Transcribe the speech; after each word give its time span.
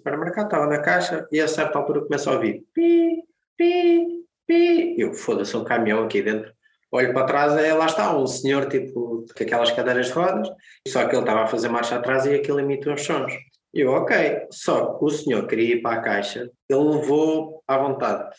Supermercado, 0.00 0.46
estava 0.46 0.66
na 0.66 0.80
caixa 0.80 1.28
e 1.30 1.40
a 1.40 1.46
certa 1.46 1.78
altura 1.78 2.00
começa 2.00 2.30
a 2.30 2.34
ouvir 2.34 2.64
pi, 2.74 3.22
pi, 3.56 4.24
pi. 4.46 4.96
Eu, 4.98 5.12
foda-se, 5.12 5.54
um 5.56 5.62
caminhão 5.62 6.04
aqui 6.04 6.22
dentro. 6.22 6.52
Olho 6.90 7.12
para 7.12 7.26
trás 7.26 7.52
e 7.52 7.72
lá 7.72 7.86
está 7.86 8.16
um 8.16 8.26
senhor 8.26 8.66
tipo 8.66 9.24
com 9.36 9.44
aquelas 9.44 9.70
cadeiras 9.70 10.06
de 10.06 10.12
rodas, 10.12 10.48
só 10.88 11.06
que 11.06 11.14
ele 11.14 11.22
estava 11.22 11.42
a 11.42 11.46
fazer 11.46 11.68
marcha 11.68 11.96
atrás 11.96 12.26
e 12.26 12.34
aquilo 12.34 12.58
emite 12.58 12.88
uns 12.88 13.02
sons. 13.02 13.32
Eu, 13.72 13.92
ok, 13.92 14.46
só 14.50 14.94
que 14.94 15.04
o 15.04 15.10
senhor 15.10 15.46
queria 15.46 15.76
ir 15.76 15.82
para 15.82 16.00
a 16.00 16.02
caixa, 16.02 16.50
ele 16.68 16.82
levou 16.82 17.62
à 17.68 17.78
vontade 17.78 18.34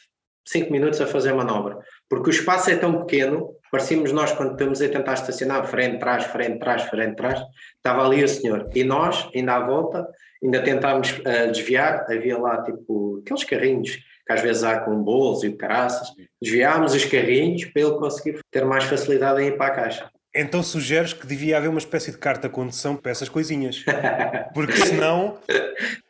cinco 0.46 0.72
minutos 0.72 1.00
a 1.00 1.08
fazer 1.08 1.32
manobra, 1.34 1.78
porque 2.10 2.30
o 2.30 2.32
espaço 2.32 2.70
é 2.72 2.76
tão 2.76 3.06
pequeno, 3.06 3.56
parecíamos 3.72 4.12
nós 4.12 4.32
quando 4.34 4.52
estamos 4.52 4.82
a 4.82 4.90
tentar 4.90 5.14
estacionar 5.14 5.66
frente, 5.66 6.00
trás, 6.00 6.26
frente, 6.26 6.60
trás, 6.60 6.84
frente, 6.84 7.16
trás, 7.16 7.42
estava 7.76 8.06
ali 8.06 8.24
o 8.24 8.28
senhor, 8.28 8.70
e 8.76 8.84
nós, 8.84 9.30
ainda 9.34 9.56
à 9.56 9.66
volta, 9.66 10.08
ainda 10.44 10.62
tentámos 10.62 11.12
uh, 11.20 11.52
desviar, 11.52 12.06
havia 12.12 12.38
lá 12.38 12.62
tipo 12.64 13.22
aqueles 13.24 13.44
carrinhos 13.44 13.98
que 14.26 14.34
às 14.34 14.42
vezes 14.42 14.64
há 14.64 14.80
com 14.80 15.02
bolos 15.02 15.44
e 15.44 15.52
caraças, 15.52 16.10
desviámos 16.42 16.94
os 16.94 17.06
carrinhos 17.06 17.66
para 17.66 17.82
ele 17.82 17.92
conseguir 17.94 18.40
ter 18.52 18.66
mais 18.66 18.84
facilidade 18.84 19.42
em 19.42 19.48
ir 19.48 19.58
para 19.58 19.68
a 19.68 19.76
caixa. 19.76 20.12
Então 20.34 20.64
sugeres 20.64 21.12
que 21.12 21.28
devia 21.28 21.58
haver 21.58 21.70
uma 21.70 21.80
espécie 21.80 22.12
de 22.12 22.18
carta 22.18 22.48
de 22.48 22.54
condução 22.54 22.96
para 22.96 23.12
essas 23.12 23.28
coisinhas. 23.28 23.84
Porque 24.54 24.78
senão, 24.78 25.38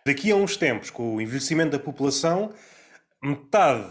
daqui 0.06 0.32
a 0.32 0.36
uns 0.36 0.56
tempos, 0.58 0.92
com 0.92 1.16
o 1.16 1.22
envelhecimento 1.22 1.72
da 1.72 1.80
população, 1.80 2.54
metade 3.24 3.90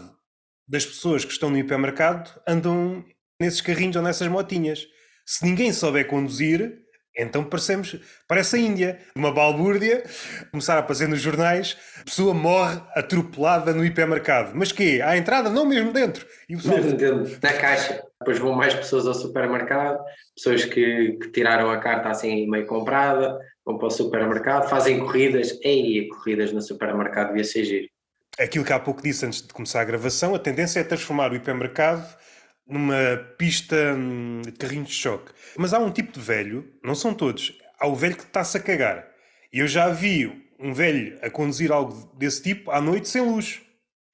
das 0.67 0.85
pessoas 0.85 1.25
que 1.25 1.33
estão 1.33 1.49
no 1.49 1.57
hipermercado 1.57 2.29
andam 2.47 3.03
nesses 3.41 3.59
carrinhos 3.59 3.95
ou 3.95 4.01
nessas 4.01 4.27
motinhas. 4.27 4.87
Se 5.25 5.43
ninguém 5.43 5.73
souber 5.73 6.07
conduzir, 6.07 6.79
então 7.17 7.43
parecemos, 7.43 7.99
parece 8.27 8.55
a 8.55 8.59
Índia, 8.59 8.99
uma 9.15 9.33
balbúrdia, 9.33 10.03
começar 10.49 10.75
a 10.75 10.79
aparecer 10.79 11.09
nos 11.09 11.19
jornais, 11.19 11.77
a 11.99 12.05
pessoa 12.05 12.33
morre 12.33 12.79
atropelada 12.95 13.73
no 13.73 13.83
hipermercado. 13.83 14.51
Mas 14.55 14.71
quê? 14.71 15.01
À 15.03 15.17
entrada? 15.17 15.49
Não, 15.49 15.65
mesmo 15.65 15.91
dentro. 15.91 16.25
E 16.47 16.55
pessoal... 16.55 16.77
Mesmo 16.77 16.97
dentro, 16.97 17.39
na 17.41 17.53
caixa. 17.53 18.01
Depois 18.19 18.39
vão 18.39 18.53
mais 18.53 18.73
pessoas 18.73 19.05
ao 19.07 19.13
supermercado, 19.13 19.99
pessoas 20.35 20.63
que, 20.63 21.17
que, 21.21 21.31
tiraram 21.31 21.69
a 21.69 21.79
carta 21.79 22.09
assim 22.09 22.47
meio 22.49 22.65
comprada, 22.65 23.37
vão 23.65 23.77
para 23.77 23.87
o 23.87 23.91
supermercado, 23.91 24.69
fazem 24.69 24.99
corridas, 24.99 25.59
ei, 25.63 26.07
corridas 26.07 26.53
no 26.53 26.61
supermercado 26.61 27.29
devia 27.29 27.43
ser 27.43 27.65
giro. 27.65 27.87
Aquilo 28.39 28.63
que 28.63 28.71
há 28.71 28.79
pouco 28.79 29.01
disse 29.01 29.25
antes 29.25 29.41
de 29.41 29.49
começar 29.49 29.81
a 29.81 29.85
gravação, 29.85 30.33
a 30.33 30.39
tendência 30.39 30.79
é 30.79 30.83
transformar 30.83 31.31
o 31.31 31.35
hipermercado 31.35 32.05
numa 32.67 33.17
pista 33.37 33.75
hum, 33.95 34.41
de 34.43 34.51
carrinhos 34.51 34.89
de 34.89 34.95
choque. 34.95 35.31
Mas 35.57 35.73
há 35.73 35.79
um 35.79 35.91
tipo 35.91 36.11
de 36.11 36.19
velho, 36.19 36.65
não 36.83 36.95
são 36.95 37.13
todos, 37.13 37.57
há 37.79 37.87
o 37.87 37.95
velho 37.95 38.15
que 38.15 38.23
está-se 38.23 38.57
a 38.57 38.59
cagar. 38.59 39.07
E 39.51 39.59
eu 39.59 39.67
já 39.67 39.89
vi 39.89 40.49
um 40.59 40.73
velho 40.73 41.17
a 41.21 41.29
conduzir 41.29 41.71
algo 41.71 42.15
desse 42.17 42.41
tipo 42.41 42.71
à 42.71 42.79
noite 42.79 43.09
sem 43.09 43.21
luz. 43.21 43.61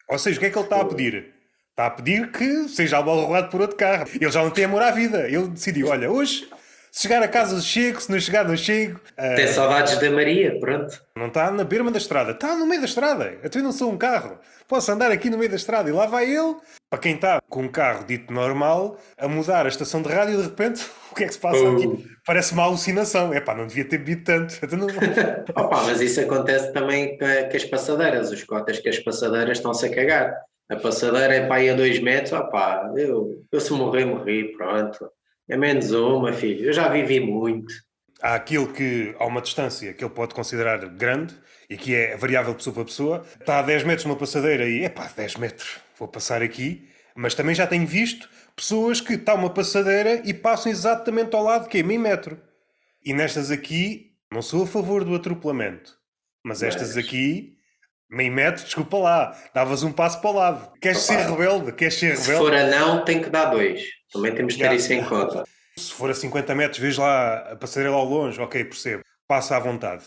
Ou 0.10 0.18
seja, 0.18 0.38
o 0.38 0.40
que 0.40 0.46
é 0.46 0.50
que 0.50 0.58
ele 0.58 0.66
está 0.66 0.82
a 0.82 0.86
pedir? 0.86 1.34
Está 1.72 1.88
a 1.88 1.92
pedir 1.92 2.32
que 2.32 2.68
seja 2.70 2.98
abalroado 2.98 3.50
por 3.50 3.62
outro 3.62 3.78
carro. 3.78 4.08
Ele 4.20 4.32
já 4.32 4.42
não 4.42 4.50
tem 4.50 4.66
amor 4.66 4.82
à 4.82 4.90
vida. 4.90 5.28
Ele 5.28 5.50
decidiu, 5.50 5.90
olha, 5.90 6.10
hoje 6.10 6.50
chegar 6.92 7.22
a 7.22 7.28
casa 7.28 7.60
chego, 7.62 8.02
se 8.02 8.12
não 8.12 8.20
chegar 8.20 8.58
chego. 8.58 9.00
Tem 9.36 9.46
uh... 9.46 9.54
saudades 9.54 9.98
da 9.98 10.10
Maria, 10.10 10.60
pronto. 10.60 11.02
Não 11.16 11.28
está 11.28 11.52
na 11.52 11.64
berma 11.64 11.92
da 11.92 11.98
estrada, 11.98 12.32
está 12.32 12.56
no 12.56 12.66
meio 12.66 12.82
da 12.82 12.88
estrada. 12.88 13.38
Eu 13.44 13.64
não 13.64 13.72
sou 13.72 13.92
um 13.92 13.98
carro. 13.98 14.40
Posso 14.68 14.92
andar 14.92 15.12
aqui 15.12 15.30
no 15.30 15.38
meio 15.38 15.50
da 15.50 15.56
estrada 15.56 15.90
e 15.90 15.94
lá 15.94 16.06
vai 16.06 16.26
ele. 16.26 16.56
Para 16.90 17.00
quem 17.00 17.16
está 17.16 17.42
com 17.50 17.64
um 17.64 17.68
carro 17.68 18.06
dito 18.06 18.34
normal, 18.34 18.98
a 19.18 19.28
mudar 19.28 19.66
a 19.66 19.70
estação 19.70 20.02
de 20.02 20.10
rádio, 20.10 20.38
de 20.38 20.44
repente, 20.44 20.86
o 21.12 21.16
que 21.16 21.24
é 21.24 21.28
que 21.28 21.34
se 21.34 21.40
passa 21.40 21.70
aqui? 21.70 21.88
Oh. 21.88 21.98
Parece 22.26 22.54
uma 22.54 22.64
alucinação. 22.64 23.34
É 23.34 23.40
pá, 23.40 23.56
não 23.56 23.68
devia 23.68 23.86
ter 23.86 23.98
bebido 23.98 24.24
tanto. 24.24 24.56
Não... 24.76 24.88
Opa, 25.64 25.84
mas 25.84 26.02
isso 26.02 26.20
acontece 26.22 26.72
também 26.74 27.18
com 27.18 27.26
as 27.26 27.66
passadeiras. 27.66 28.32
Os 28.32 28.44
cotas 28.44 28.80
que 28.80 28.90
as 28.90 29.00
passadeiras 29.00 29.58
estão-se 29.58 29.86
a 29.86 29.94
cagar. 29.94 30.34
A 30.70 30.76
passadeira 30.76 31.34
é 31.34 31.46
para 31.48 31.56
aí 31.56 31.70
a 31.70 31.74
dois 31.74 31.98
metros, 32.00 32.34
opá, 32.34 32.92
eu, 32.98 33.42
eu 33.50 33.60
se 33.62 33.72
morrer, 33.72 34.04
morri, 34.04 34.52
pronto. 34.52 35.10
É 35.50 35.56
menos 35.56 35.92
uma, 35.92 36.34
filho. 36.34 36.66
Eu 36.66 36.74
já 36.74 36.90
vivi 36.90 37.20
muito. 37.20 37.74
Há 38.22 38.36
aquilo 38.36 38.72
que, 38.74 39.16
a 39.20 39.26
uma 39.26 39.42
distância 39.42 39.94
que 39.94 40.04
ele 40.04 40.14
pode 40.14 40.34
considerar 40.34 40.78
grande 40.90 41.36
e 41.70 41.78
que 41.78 41.96
é 41.96 42.18
variável 42.18 42.54
pessoa 42.56 42.74
para 42.74 42.86
pessoa. 42.86 43.26
Está 43.40 43.60
a 43.60 43.62
10 43.62 43.84
metros 43.84 44.06
numa 44.06 44.16
passadeira 44.16 44.68
e, 44.68 44.84
epá, 44.84 45.10
10 45.16 45.36
metros, 45.38 45.80
vou 45.98 46.08
passar 46.08 46.42
aqui. 46.42 46.88
Mas 47.16 47.34
também 47.34 47.56
já 47.56 47.66
tenho 47.66 47.86
visto 47.86 48.30
pessoas 48.56 49.00
que 49.00 49.14
está 49.14 49.34
uma 49.34 49.50
passadeira 49.50 50.22
e 50.26 50.34
passam 50.34 50.72
exatamente 50.72 51.36
ao 51.36 51.44
lado, 51.44 51.70
que 51.70 51.80
é 51.80 51.84
meio 51.84 52.00
metro. 52.00 52.40
E 53.06 53.14
nestas 53.14 53.52
aqui, 53.52 54.14
não 54.32 54.42
sou 54.42 54.64
a 54.64 54.68
favor 54.68 55.04
do 55.04 55.16
atropelamento. 55.16 55.98
Mas 56.44 56.64
estas 56.64 56.98
aqui, 56.98 57.57
meio 58.10 58.32
metro, 58.32 58.64
desculpa 58.64 58.98
lá, 58.98 59.38
davas 59.54 59.84
um 59.84 59.92
passo 59.92 60.22
para 60.22 60.30
o 60.30 60.34
lado. 60.34 60.72
Queres 60.80 61.10
Opa. 61.10 61.20
ser 61.20 61.30
rebelde? 61.30 61.72
Queres 61.74 61.94
ser 61.96 62.16
rebelde? 62.16 62.26
Se 62.26 62.38
for 62.38 62.54
anão, 62.54 63.04
tem 63.04 63.22
que 63.22 63.30
dar 63.30 63.46
dois. 63.46 63.82
Também 64.12 64.34
temos 64.34 64.56
de 64.56 64.64
ter 64.64 64.74
isso 64.74 64.94
em 64.94 65.04
conta. 65.04 65.44
Se 65.78 65.94
for 65.94 66.10
a 66.10 66.14
50 66.14 66.56
metros, 66.56 66.80
vês 66.80 66.98
lá 66.98 67.52
a 67.52 67.56
passadeira 67.56 67.94
ao 67.94 68.06
longe, 68.06 68.42
ok, 68.42 68.64
percebo. 68.64 69.04
Passa 69.28 69.58
à 69.58 69.60
vontade. 69.60 70.04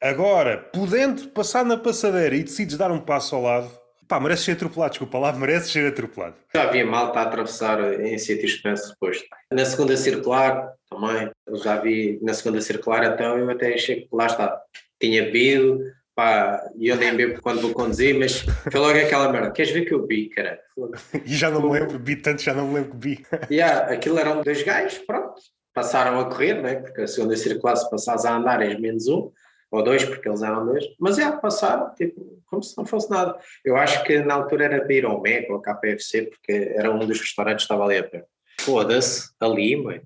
Agora, 0.00 0.58
podendo 0.58 1.28
passar 1.28 1.64
na 1.64 1.76
passadeira 1.76 2.34
e 2.34 2.42
decides 2.42 2.76
dar 2.76 2.90
um 2.90 2.98
passo 2.98 3.36
ao 3.36 3.42
lado, 3.42 3.70
pá, 4.08 4.18
mereces 4.18 4.44
ser 4.44 4.52
atropelado, 4.52 4.90
desculpa 4.90 5.18
lá, 5.18 5.32
mereces 5.36 5.70
ser 5.70 5.86
atropelado. 5.86 6.34
Já 6.52 6.64
havia 6.64 6.84
malta 6.84 7.20
a 7.20 7.22
atravessar 7.22 8.00
em 8.00 8.18
sítios 8.18 8.54
que 8.54 8.64
não 8.64 8.72
é 8.72 8.76
suposto. 8.76 9.24
Na 9.52 9.64
segunda 9.64 9.96
circular, 9.96 10.72
também, 10.90 11.30
eu 11.46 11.56
já 11.56 11.76
vi 11.76 12.18
na 12.20 12.34
segunda 12.34 12.60
circular, 12.60 13.04
então 13.04 13.38
eu 13.38 13.48
até 13.48 13.74
achei 13.74 14.02
que 14.02 14.08
lá 14.12 14.26
está, 14.26 14.60
tinha 15.00 15.22
bebido, 15.22 15.78
pá, 16.22 16.70
e 16.76 16.86
eu 16.86 16.96
nem 16.96 17.16
bebo 17.16 17.42
quando 17.42 17.60
vou 17.60 17.72
conduzir, 17.72 18.16
mas 18.16 18.38
foi 18.40 18.80
logo 18.80 18.96
aquela 18.96 19.32
merda, 19.32 19.50
queres 19.50 19.72
ver 19.72 19.84
que 19.84 19.92
eu 19.92 20.06
vi, 20.06 20.28
cara? 20.28 20.60
E 21.26 21.34
já 21.34 21.50
não 21.50 21.60
me 21.60 21.80
lembro, 21.80 21.98
vi 21.98 22.14
tanto, 22.14 22.42
já 22.42 22.54
não 22.54 22.68
me 22.68 22.74
lembro 22.74 22.92
que 22.92 22.96
vi. 22.96 23.26
Yeah, 23.50 23.92
aquilo 23.92 24.18
eram 24.18 24.40
dois 24.40 24.62
gajos, 24.62 24.98
pronto, 24.98 25.34
passaram 25.74 26.20
a 26.20 26.26
correr, 26.26 26.62
né? 26.62 26.76
porque 26.76 27.02
a 27.02 27.08
segunda 27.08 27.36
circular 27.36 27.74
se 27.76 27.90
passares 27.90 28.24
a 28.24 28.36
andar 28.36 28.62
és 28.62 28.78
menos 28.78 29.08
um, 29.08 29.32
ou 29.70 29.82
dois, 29.82 30.04
porque 30.04 30.28
eles 30.28 30.42
eram 30.42 30.64
dois, 30.64 30.84
mas 31.00 31.18
é, 31.18 31.30
passaram, 31.32 31.92
tipo, 31.94 32.40
como 32.46 32.62
se 32.62 32.76
não 32.76 32.84
fosse 32.84 33.10
nada. 33.10 33.36
Eu 33.64 33.76
acho 33.76 34.04
que 34.04 34.20
na 34.20 34.34
altura 34.34 34.66
era 34.66 34.80
para 34.84 34.94
ir 34.94 35.04
ao 35.04 35.20
Mega 35.20 35.48
ou 35.48 35.56
ao 35.56 35.62
KPFC, 35.62 36.22
porque 36.22 36.72
era 36.76 36.90
um 36.92 37.00
dos 37.00 37.18
restaurantes 37.18 37.66
que 37.66 37.72
estava 37.72 37.84
ali 37.84 37.98
a 37.98 38.04
pé. 38.04 38.24
Foda-se, 38.60 39.30
ali, 39.40 39.74
mãe. 39.74 40.02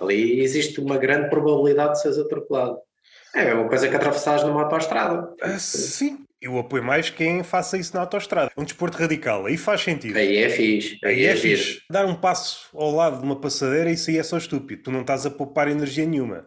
Ali 0.00 0.40
existe 0.40 0.80
uma 0.80 0.96
grande 0.96 1.28
probabilidade 1.28 1.92
de 1.92 2.02
seres 2.02 2.18
atropelado. 2.18 2.78
É 3.38 3.54
uma 3.54 3.68
coisa 3.68 3.88
que 3.88 3.94
atravessares 3.94 4.42
numa 4.42 4.62
autoestrada. 4.62 5.32
Ah, 5.40 5.58
sim, 5.58 6.26
eu 6.40 6.58
apoio 6.58 6.82
mais 6.82 7.10
quem 7.10 7.42
faça 7.42 7.78
isso 7.78 7.94
na 7.94 8.00
autoestrada. 8.00 8.50
Um 8.56 8.64
desporto 8.64 8.98
radical, 8.98 9.46
aí 9.46 9.56
faz 9.56 9.82
sentido. 9.82 10.16
Aí 10.16 10.38
é 10.38 10.48
fixe. 10.48 10.98
Aí, 11.04 11.14
aí 11.14 11.26
é, 11.26 11.32
é 11.32 11.36
fixe. 11.36 11.82
Dar 11.90 12.06
um 12.06 12.14
passo 12.14 12.68
ao 12.74 12.90
lado 12.90 13.18
de 13.18 13.24
uma 13.24 13.40
passadeira, 13.40 13.90
isso 13.90 14.10
aí 14.10 14.18
é 14.18 14.22
só 14.22 14.36
estúpido. 14.36 14.82
Tu 14.82 14.90
não 14.90 15.02
estás 15.02 15.24
a 15.24 15.30
poupar 15.30 15.68
energia 15.68 16.06
nenhuma. 16.06 16.46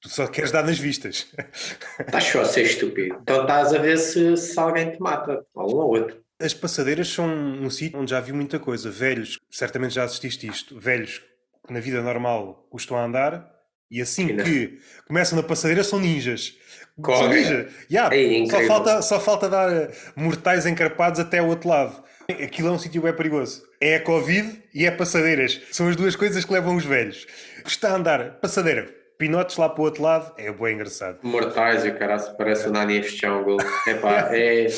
Tu 0.00 0.08
só 0.08 0.26
queres 0.26 0.50
dar 0.50 0.64
nas 0.64 0.78
vistas. 0.78 1.30
Estás 2.00 2.24
só 2.24 2.40
a 2.40 2.44
ser 2.46 2.62
estúpido. 2.62 3.18
Então 3.20 3.42
estás 3.42 3.74
a 3.74 3.78
ver 3.78 3.98
se, 3.98 4.34
se 4.34 4.58
alguém 4.58 4.92
te 4.92 4.98
mata, 4.98 5.44
ou 5.54 5.74
um 5.74 5.76
ou 5.76 5.88
outro. 5.90 6.22
As 6.40 6.54
passadeiras 6.54 7.08
são 7.08 7.26
um 7.28 7.68
sítio 7.68 8.00
onde 8.00 8.12
já 8.12 8.18
vi 8.18 8.32
muita 8.32 8.58
coisa. 8.58 8.90
Velhos, 8.90 9.38
certamente 9.50 9.94
já 9.94 10.04
assististe 10.04 10.46
isto, 10.46 10.80
velhos 10.80 11.20
que 11.66 11.72
na 11.74 11.80
vida 11.80 12.02
normal 12.02 12.66
custam 12.70 12.96
a 12.96 13.04
andar 13.04 13.49
e 13.90 14.00
assim 14.00 14.36
que 14.36 14.78
começam 15.06 15.36
na 15.36 15.42
passadeira 15.42 15.82
são 15.82 15.98
ninjas. 15.98 16.56
São 17.04 17.28
ninja. 17.28 17.68
Yeah, 17.90 18.14
é 18.14 18.46
só, 18.46 18.62
falta, 18.66 19.02
só 19.02 19.20
falta 19.20 19.48
dar 19.48 19.90
mortais 20.14 20.66
encarpados 20.66 21.18
até 21.18 21.42
o 21.42 21.46
outro 21.46 21.68
lado. 21.68 22.02
Aquilo 22.30 22.68
é 22.68 22.70
um 22.70 22.78
sítio 22.78 23.02
bem 23.02 23.12
perigoso. 23.12 23.62
É 23.80 23.96
a 23.96 24.00
Covid 24.00 24.62
e 24.72 24.86
é 24.86 24.90
passadeiras. 24.90 25.60
São 25.72 25.88
as 25.88 25.96
duas 25.96 26.14
coisas 26.14 26.44
que 26.44 26.52
levam 26.52 26.76
os 26.76 26.84
velhos. 26.84 27.26
Está 27.66 27.90
a 27.90 27.96
andar, 27.96 28.38
passadeira, 28.40 28.94
pinotes 29.18 29.56
lá 29.56 29.68
para 29.68 29.82
o 29.82 29.84
outro 29.84 30.02
lado, 30.02 30.32
é 30.38 30.50
bem 30.52 30.74
engraçado. 30.74 31.18
Mortais 31.22 31.84
o 31.84 31.94
cara 31.94 32.18
parece 32.38 32.68
o 32.68 32.72
Nani 32.72 32.98
F. 32.98 33.16
Jungle. 33.16 33.58
Epá, 33.86 34.34
é. 34.34 34.68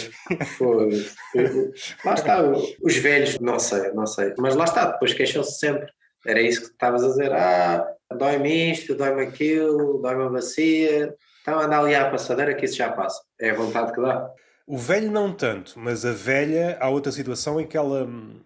Foda-se. 0.58 1.14
Lá 2.04 2.14
está, 2.14 2.42
os 2.82 2.96
velhos, 2.96 3.38
não 3.38 3.58
sei, 3.58 3.92
não 3.92 4.06
sei. 4.06 4.34
Mas 4.38 4.56
lá 4.56 4.64
está, 4.64 4.86
depois 4.86 5.14
queixam-se 5.14 5.58
sempre. 5.58 5.86
Era 6.26 6.40
isso 6.40 6.62
que 6.62 6.66
estavas 6.68 7.04
a 7.04 7.08
dizer. 7.08 7.32
Ah, 7.32 7.86
dói-me 8.16 8.72
isto, 8.72 8.94
dói-me 8.94 9.22
aquilo, 9.22 10.00
dói-me 10.00 10.24
a 10.24 10.28
bacia. 10.28 11.14
Então 11.42 11.58
anda 11.58 11.78
ali 11.78 11.94
à 11.94 12.10
passadeira 12.10 12.54
que 12.54 12.64
isso 12.64 12.76
já 12.76 12.90
passa. 12.90 13.20
É 13.40 13.50
a 13.50 13.54
vontade 13.54 13.92
que 13.92 14.00
dá. 14.00 14.30
O 14.66 14.78
velho 14.78 15.10
não 15.10 15.32
tanto, 15.32 15.74
mas 15.76 16.04
a 16.06 16.12
velha 16.12 16.78
há 16.80 16.88
outra 16.88 17.10
situação 17.10 17.60
em 17.60 17.66
que 17.66 17.76
ela 17.76 18.04
hum, 18.04 18.40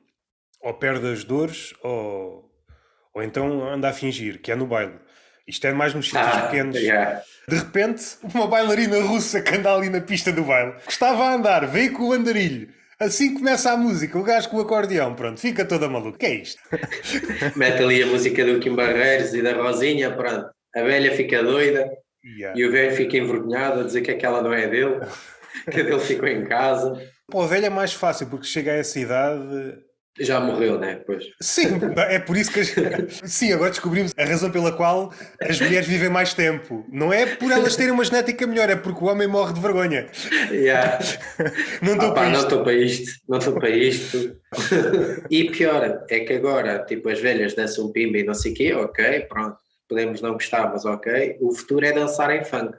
ou 0.63 0.75
perde 0.75 1.07
as 1.13 1.23
dores 1.23 1.75
ou, 1.83 2.51
ou 3.15 3.23
então 3.23 3.69
anda 3.69 3.89
a 3.89 3.93
fingir, 3.93 4.41
que 4.41 4.51
é 4.51 4.57
no 4.57 4.67
baile. 4.67 4.99
Isto 5.47 5.67
é 5.69 5.73
mais 5.73 5.95
nos 5.95 6.07
sítios 6.07 6.27
ah, 6.27 6.43
pequenos. 6.43 6.77
Yeah. 6.77 7.23
De 7.49 7.57
repente, 7.57 8.05
uma 8.35 8.49
bailarina 8.49 9.01
russa 9.01 9.41
que 9.41 9.55
anda 9.55 9.73
ali 9.73 9.89
na 9.89 10.01
pista 10.01 10.33
do 10.33 10.43
baile, 10.43 10.73
que 10.85 10.91
estava 10.91 11.25
a 11.25 11.35
andar, 11.35 11.67
veio 11.67 11.93
com 11.93 12.09
o 12.09 12.13
andarilho, 12.13 12.69
Assim 12.99 13.35
começa 13.35 13.71
a 13.71 13.77
música, 13.77 14.19
o 14.19 14.23
gajo 14.23 14.49
com 14.49 14.57
o 14.57 14.61
acordeão, 14.61 15.15
pronto, 15.15 15.39
fica 15.39 15.67
toda 15.67 15.89
maluca. 15.89 16.19
que 16.19 16.27
é 16.27 16.35
isto? 16.37 16.61
Mete 17.55 17.83
ali 17.83 18.03
a 18.03 18.07
música 18.07 18.43
do 18.43 18.59
Kim 18.59 18.75
Barreiros 18.75 19.35
e 19.35 19.43
da 19.43 19.53
Rosinha, 19.53 20.11
pronto. 20.17 20.49
A 20.75 20.83
velha 20.83 21.15
fica 21.15 21.43
doida. 21.43 21.87
Yeah. 22.25 22.59
E 22.59 22.65
o 22.65 22.73
velho 22.73 22.97
fica 22.97 23.19
envergonhado 23.19 23.81
a 23.81 23.83
dizer 23.85 24.01
que 24.01 24.11
aquela 24.11 24.43
não 24.43 24.53
é 24.53 24.67
dele, 24.67 24.99
que 25.71 25.81
a 25.81 25.85
dele 25.85 26.01
ficou 26.01 26.27
em 26.27 26.45
casa. 26.45 26.95
Para 27.31 27.41
o 27.41 27.47
velho 27.47 27.67
é 27.67 27.71
mais 27.71 27.93
fácil, 27.93 28.29
porque 28.29 28.47
chega 28.47 28.73
a 28.73 28.77
essa 28.77 28.99
idade. 28.99 29.79
Já 30.19 30.41
morreu, 30.41 30.79
né? 30.79 31.01
Pois. 31.07 31.25
Sim, 31.41 31.79
é 31.97 32.19
por 32.19 32.37
isso 32.37 32.51
que. 32.51 32.61
As... 32.61 32.73
Sim, 33.31 33.53
agora 33.53 33.71
descobrimos 33.71 34.13
a 34.17 34.25
razão 34.25 34.51
pela 34.51 34.73
qual 34.73 35.13
as 35.41 35.61
mulheres 35.61 35.87
vivem 35.87 36.09
mais 36.09 36.33
tempo. 36.33 36.85
Não 36.91 37.13
é 37.13 37.27
por 37.37 37.51
elas 37.53 37.77
terem 37.77 37.93
uma 37.93 38.05
genética 38.05 38.47
melhor, 38.47 38.71
é 38.71 38.77
porque 38.77 39.05
o 39.05 39.09
homem 39.09 39.29
morre 39.29 39.53
de 39.53 39.61
vergonha. 39.61 40.07
Yeah. 40.51 40.99
Não 41.83 41.95
estou 41.95 42.11
Ah, 42.11 42.15
para 42.15 42.23
pá, 42.23 42.29
não 42.29 42.33
isto. 42.33 42.43
estou 42.45 42.63
para 42.65 42.73
isto, 42.73 43.13
não 43.29 43.39
estou 43.39 43.55
para 43.55 43.71
isto. 43.71 44.37
e 45.31 45.51
pior, 45.51 46.05
é 46.09 46.21
que 46.21 46.33
agora, 46.33 46.79
tipo, 46.87 47.09
as 47.09 47.21
velhas 47.21 47.55
dançam 47.55 47.93
pimba 47.93 48.19
e 48.19 48.25
não 48.25 48.35
sei 48.35 48.53
o 48.53 48.55
quê, 48.55 48.73
ok, 48.75 49.21
pronto, 49.29 49.57
podemos 49.89 50.21
não 50.23 50.33
gostar, 50.33 50.71
mas 50.73 50.85
ok. 50.85 51.37
O 51.41 51.55
futuro 51.55 51.85
é 51.85 51.93
dançar 51.93 52.31
em 52.35 52.43
funk. 52.45 52.73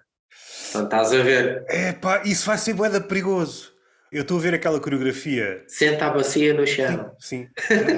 Portanto, 0.72 0.86
estás 0.86 1.13
a 1.13 1.24
ver, 1.24 1.63
É 1.69 1.94
pá, 1.94 2.22
isso 2.25 2.45
vai 2.45 2.57
ser 2.57 2.74
boeda 2.74 3.00
perigoso. 3.00 3.72
Eu 4.12 4.21
estou 4.21 4.38
a 4.38 4.42
ver 4.42 4.54
aquela 4.54 4.80
coreografia. 4.80 5.63
senta 5.68 6.06
a 6.07 6.09
bacia 6.09 6.54
no 6.54 6.65
chão. 6.65 7.12
Sim. 7.19 7.48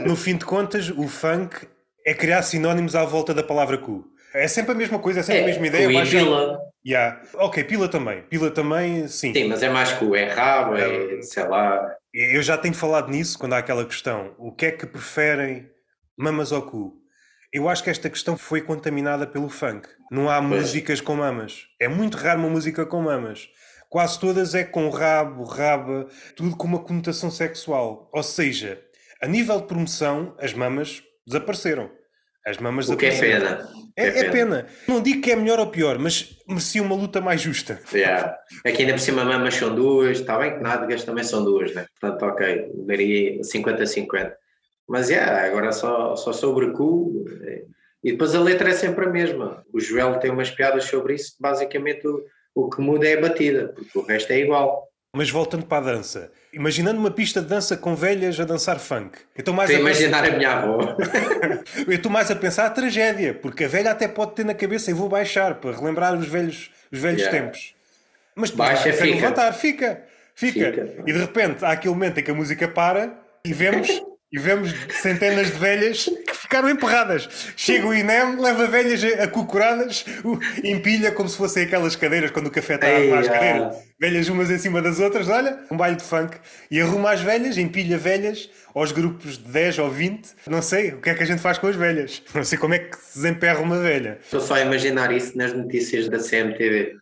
No 0.05 0.15
fim 0.15 0.35
de 0.37 0.45
contas, 0.45 0.89
o 0.89 1.07
funk 1.07 1.67
é 2.05 2.13
criar 2.13 2.41
sinónimos 2.41 2.95
à 2.95 3.03
volta 3.05 3.33
da 3.33 3.43
palavra 3.43 3.77
cu. 3.77 4.05
É 4.33 4.47
sempre 4.47 4.71
a 4.71 4.75
mesma 4.75 4.99
coisa, 4.99 5.19
é 5.19 5.23
sempre 5.23 5.43
a 5.43 5.45
mesma 5.47 5.67
ideia. 5.67 5.85
cu 5.85 5.91
e 5.91 5.95
baixa- 5.95 6.17
pila. 6.19 6.59
Yeah. 6.85 7.21
Ok, 7.35 7.63
pila 7.65 7.87
também. 7.89 8.21
Pila 8.23 8.49
também, 8.51 9.07
sim. 9.07 9.33
Sim, 9.33 9.47
mas 9.49 9.61
é 9.61 9.69
mais 9.69 9.91
cu, 9.93 10.15
é 10.15 10.25
rabo, 10.31 10.75
é, 10.77 11.21
sei 11.21 11.43
lá. 11.47 11.93
Eu 12.13 12.41
já 12.41 12.57
tenho 12.57 12.73
falado 12.73 13.09
nisso 13.11 13.37
quando 13.37 13.53
há 13.53 13.57
aquela 13.57 13.85
questão. 13.85 14.33
O 14.37 14.51
que 14.51 14.67
é 14.67 14.71
que 14.71 14.85
preferem, 14.85 15.67
mamas 16.17 16.51
ou 16.51 16.61
cu? 16.61 16.93
Eu 17.51 17.67
acho 17.67 17.83
que 17.83 17.89
esta 17.89 18.09
questão 18.09 18.37
foi 18.37 18.61
contaminada 18.61 19.25
pelo 19.27 19.49
funk. 19.49 19.87
Não 20.11 20.29
há 20.29 20.39
Pois. 20.41 20.61
músicas 20.61 21.01
com 21.01 21.15
mamas. 21.15 21.63
É 21.79 21.87
muito 21.87 22.15
raro 22.17 22.39
uma 22.39 22.49
música 22.49 22.85
com 22.85 23.01
mamas. 23.01 23.47
Quase 23.89 24.19
todas 24.19 24.53
é 24.53 24.63
com 24.63 24.89
rabo, 24.89 25.43
raba, 25.43 26.07
tudo 26.35 26.55
com 26.55 26.67
uma 26.67 26.83
conotação 26.83 27.31
sexual. 27.31 28.07
Ou 28.13 28.21
seja, 28.21 28.79
a 29.21 29.27
nível 29.27 29.59
de 29.59 29.67
promoção, 29.67 30.35
as 30.39 30.53
mamas 30.53 31.01
desapareceram. 31.25 31.89
As 32.45 32.57
mamas 32.57 32.87
O 32.87 32.95
que 32.95 33.07
é 33.07 33.19
pena. 33.19 33.67
É, 33.97 34.07
é 34.07 34.31
pena. 34.31 34.67
Não 34.87 35.01
digo 35.01 35.21
que 35.21 35.31
é 35.31 35.35
melhor 35.35 35.59
ou 35.59 35.67
pior, 35.67 35.99
mas 35.99 36.37
merecia 36.47 36.81
uma 36.81 36.95
luta 36.95 37.19
mais 37.19 37.41
justa. 37.41 37.81
Yeah. 37.91 38.37
Aqui 38.65 38.83
ainda 38.83 38.93
por 38.93 38.99
cima 38.99 39.25
mamas 39.25 39.55
são 39.55 39.75
duas, 39.75 40.19
está 40.19 40.37
bem 40.37 40.53
que 40.55 40.63
nádegas 40.63 41.03
também 41.03 41.23
são 41.23 41.43
duas, 41.43 41.73
né? 41.73 41.85
Portanto, 41.99 42.23
ok, 42.23 42.71
daria 42.85 43.41
50-50. 43.41 44.33
Mas 44.87 45.09
yeah, 45.09 45.45
agora 45.45 45.71
só, 45.71 46.15
só 46.15 46.31
sobre 46.31 46.71
cu. 46.71 47.25
eh, 47.43 47.63
E 48.03 48.11
depois 48.13 48.33
a 48.33 48.39
letra 48.39 48.69
é 48.69 48.73
sempre 48.73 49.05
a 49.05 49.09
mesma. 49.09 49.63
O 49.73 49.79
Joel 49.79 50.17
tem 50.19 50.31
umas 50.31 50.49
piadas 50.49 50.85
sobre 50.85 51.15
isso, 51.15 51.35
basicamente 51.39 52.07
o, 52.07 52.23
o 52.55 52.69
que 52.69 52.81
muda 52.81 53.07
é 53.07 53.17
a 53.17 53.21
batida, 53.21 53.69
porque 53.75 53.97
o 53.97 54.01
resto 54.03 54.31
é 54.31 54.39
igual. 54.39 54.87
Mas 55.15 55.29
voltando 55.29 55.65
para 55.65 55.89
a 55.89 55.93
dança, 55.93 56.31
imaginando 56.53 56.99
uma 56.99 57.09
pista 57.09 57.41
de 57.41 57.47
dança 57.47 57.75
com 57.75 57.95
velhas 57.95 58.39
a 58.39 58.45
dançar 58.45 58.77
funk. 58.79 59.17
Eu 59.35 59.39
estou 59.39 59.53
mais, 59.55 59.69
a 59.71 59.73
a 59.73 59.77
pensar, 59.77 59.89
imaginar 59.89 60.25
a 60.25 60.37
minha 60.37 60.51
avó. 60.51 60.95
eu 61.87 61.93
estou 61.93 62.11
mais 62.11 62.29
a 62.29 62.35
pensar 62.35 62.67
a 62.67 62.69
tragédia, 62.69 63.33
porque 63.33 63.63
a 63.63 63.67
velha 63.67 63.89
até 63.91 64.07
pode 64.07 64.33
ter 64.35 64.45
na 64.45 64.53
cabeça 64.53 64.91
e 64.91 64.93
vou 64.93 65.09
baixar 65.09 65.55
para 65.55 65.75
relembrar 65.75 66.13
os 66.15 66.27
velhos, 66.27 66.69
os 66.91 66.99
velhos 66.99 67.21
Yeah. 67.21 67.39
tempos. 67.39 67.73
Mas 68.35 68.51
Baixa, 68.51 68.93
fica. 68.93 69.05
levantar, 69.05 69.51
fica, 69.53 70.03
fica, 70.35 70.71
Fica. 70.71 71.03
E 71.07 71.11
de 71.11 71.17
repente 71.19 71.65
há 71.65 71.71
aquele 71.71 71.93
momento 71.93 72.19
em 72.19 72.23
que 72.23 72.31
a 72.31 72.33
música 72.35 72.67
para 72.67 73.17
e 73.43 73.51
vemos, 73.51 73.87
e 74.31 74.37
vemos 74.37 74.71
centenas 75.01 75.47
de 75.47 75.57
velhas 75.57 76.05
que 76.05 76.35
ficaram 76.35 76.69
emperradas. 76.69 77.53
Chega 77.55 77.87
o 77.87 77.93
INEM, 77.93 78.39
leva 78.39 78.67
velhas 78.67 79.03
acocoradas, 79.19 80.05
empilha 80.63 81.11
como 81.11 81.27
se 81.27 81.37
fossem 81.37 81.63
aquelas 81.63 81.95
cadeiras 81.95 82.29
quando 82.29 82.47
o 82.47 82.51
café 82.51 82.75
está 82.75 82.87
as 82.87 82.93
Ei, 82.93 83.13
ah. 83.13 83.23
cadeiras. 83.23 83.77
Velhas 83.99 84.29
umas 84.29 84.51
em 84.51 84.57
cima 84.57 84.81
das 84.81 84.99
outras, 84.99 85.27
olha, 85.27 85.59
um 85.71 85.75
baile 85.75 85.97
de 85.97 86.03
funk. 86.03 86.37
E 86.69 86.79
arruma 86.79 87.11
as 87.11 87.21
velhas, 87.21 87.57
empilha 87.57 87.97
velhas 87.97 88.49
aos 88.73 88.91
grupos 88.91 89.37
de 89.37 89.51
10 89.51 89.79
ou 89.79 89.89
20. 89.89 90.29
Não 90.47 90.61
sei, 90.61 90.91
o 90.91 91.01
que 91.01 91.09
é 91.09 91.15
que 91.15 91.23
a 91.23 91.25
gente 91.25 91.41
faz 91.41 91.57
com 91.57 91.67
as 91.67 91.75
velhas? 91.75 92.21
Não 92.33 92.43
sei 92.43 92.57
como 92.57 92.75
é 92.75 92.79
que 92.79 92.97
se 92.97 93.15
desemperra 93.15 93.59
uma 93.59 93.79
velha. 93.79 94.19
Estou 94.21 94.39
só 94.39 94.55
a 94.55 94.61
imaginar 94.61 95.11
isso 95.11 95.35
nas 95.37 95.53
notícias 95.53 96.07
da 96.07 96.19
CMTV. 96.19 96.95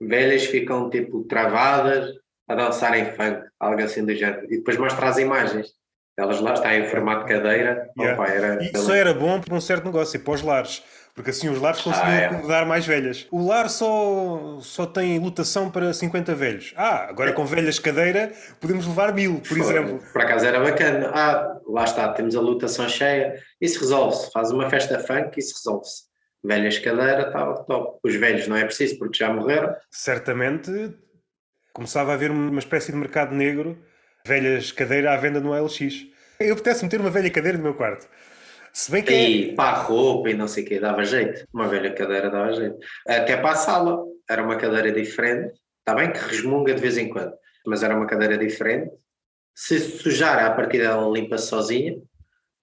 Velhas 0.00 0.44
ficam 0.44 0.88
tipo 0.90 1.24
travadas 1.24 2.14
a 2.46 2.54
dançar 2.54 2.96
em 2.96 3.06
funk, 3.06 3.46
algo 3.58 3.82
assim 3.82 4.04
do 4.04 4.14
género. 4.14 4.44
E 4.46 4.58
depois 4.58 4.76
mostra 4.76 5.08
as 5.08 5.18
imagens. 5.18 5.77
Elas 6.18 6.40
lá 6.40 6.52
estão 6.54 6.70
em 6.72 6.84
formato 6.88 7.26
de 7.26 7.32
cadeira. 7.32 7.88
Yeah. 7.96 8.20
Opa, 8.20 8.30
era, 8.32 8.62
E 8.62 8.72
isso 8.74 8.92
era 8.92 9.14
bom 9.14 9.40
para 9.40 9.54
um 9.54 9.60
certo 9.60 9.84
negócio, 9.84 10.16
e 10.16 10.20
para 10.20 10.34
os 10.34 10.42
lares. 10.42 10.82
Porque 11.14 11.30
assim 11.30 11.48
os 11.48 11.60
lares 11.60 11.80
conseguiam 11.80 12.12
Ah, 12.12 12.20
é. 12.20 12.26
acomodar 12.26 12.66
mais 12.66 12.86
velhas. 12.86 13.26
O 13.32 13.44
lar 13.46 13.68
só, 13.68 14.58
só 14.60 14.86
tem 14.86 15.18
lotação 15.18 15.68
para 15.70 15.92
50 15.92 16.32
velhos. 16.34 16.72
Ah, 16.76 17.06
agora 17.08 17.32
com 17.32 17.44
velhas 17.44 17.76
de 17.76 17.80
cadeira 17.80 18.32
podemos 18.60 18.86
levar 18.86 19.12
mil, 19.12 19.38
por 19.40 19.46
Foi. 19.48 19.60
exemplo. 19.60 20.00
Por 20.12 20.22
acaso 20.22 20.46
era 20.46 20.60
bacana. 20.60 21.10
Ah, 21.14 21.56
lá 21.66 21.84
está, 21.84 22.12
temos 22.12 22.36
a 22.36 22.40
lutação 22.40 22.88
cheia. 22.88 23.34
Isso 23.60 23.80
resolve-se. 23.80 24.30
Faz 24.32 24.50
uma 24.52 24.68
festa 24.70 24.98
funk, 25.00 25.38
isso 25.38 25.54
resolve-se. 25.56 26.02
Velhas 26.44 26.78
cadeira, 26.78 27.26
estava 27.28 27.64
top. 27.64 27.98
Os 28.04 28.14
velhos 28.14 28.46
não 28.46 28.56
é 28.56 28.64
preciso 28.64 28.96
porque 28.98 29.18
já 29.18 29.32
morreram. 29.32 29.74
Certamente 29.90 30.70
começava 31.72 32.12
a 32.12 32.14
haver 32.14 32.30
uma 32.30 32.58
espécie 32.60 32.92
de 32.92 32.98
mercado 32.98 33.34
negro, 33.34 33.76
velhas 34.28 34.70
cadeira 34.72 35.12
à 35.12 35.16
venda 35.16 35.40
no 35.40 35.52
LX. 35.54 36.06
Eu 36.38 36.52
apetece 36.52 36.84
meter 36.84 37.00
uma 37.00 37.10
velha 37.10 37.30
cadeira 37.30 37.56
no 37.58 37.64
meu 37.64 37.74
quarto. 37.74 38.06
Se 38.72 38.92
bem 38.92 39.02
que 39.02 39.12
é- 39.12 39.30
E 39.30 39.54
para 39.54 39.70
a 39.78 39.82
roupa 39.82 40.30
e 40.30 40.34
não 40.34 40.46
sei 40.46 40.62
o 40.62 40.66
quê, 40.66 40.78
dava 40.78 41.04
jeito. 41.04 41.44
Uma 41.52 41.66
velha 41.66 41.92
cadeira 41.92 42.30
dava 42.30 42.52
jeito. 42.52 42.76
Até 43.06 43.36
para 43.36 43.52
a 43.52 43.56
sala, 43.56 44.04
era 44.30 44.42
uma 44.42 44.56
cadeira 44.56 44.92
diferente. 44.92 45.52
Está 45.80 45.94
bem 45.94 46.12
que 46.12 46.18
resmunga 46.18 46.74
de 46.74 46.80
vez 46.80 46.98
em 46.98 47.08
quando, 47.08 47.32
mas 47.66 47.82
era 47.82 47.96
uma 47.96 48.06
cadeira 48.06 48.36
diferente. 48.36 48.90
Se 49.54 49.78
sujar, 49.80 50.38
a 50.44 50.50
partir 50.50 50.78
dela 50.78 51.10
limpa-se 51.10 51.46
sozinha. 51.48 51.96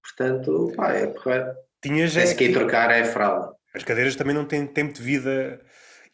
Portanto, 0.02 0.72
pá, 0.76 0.94
é 0.94 1.08
porreiro. 1.08 1.48
tinha 1.82 2.08
já. 2.08 2.22
Tem-se 2.22 2.36
que 2.36 2.46
ir 2.46 2.54
trocar 2.54 2.92
é 2.92 3.04
fralda. 3.04 3.52
As 3.74 3.84
cadeiras 3.84 4.16
também 4.16 4.34
não 4.36 4.46
têm 4.46 4.66
tempo 4.66 4.94
de 4.94 5.02
vida 5.02 5.60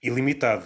ilimitado. 0.01 0.63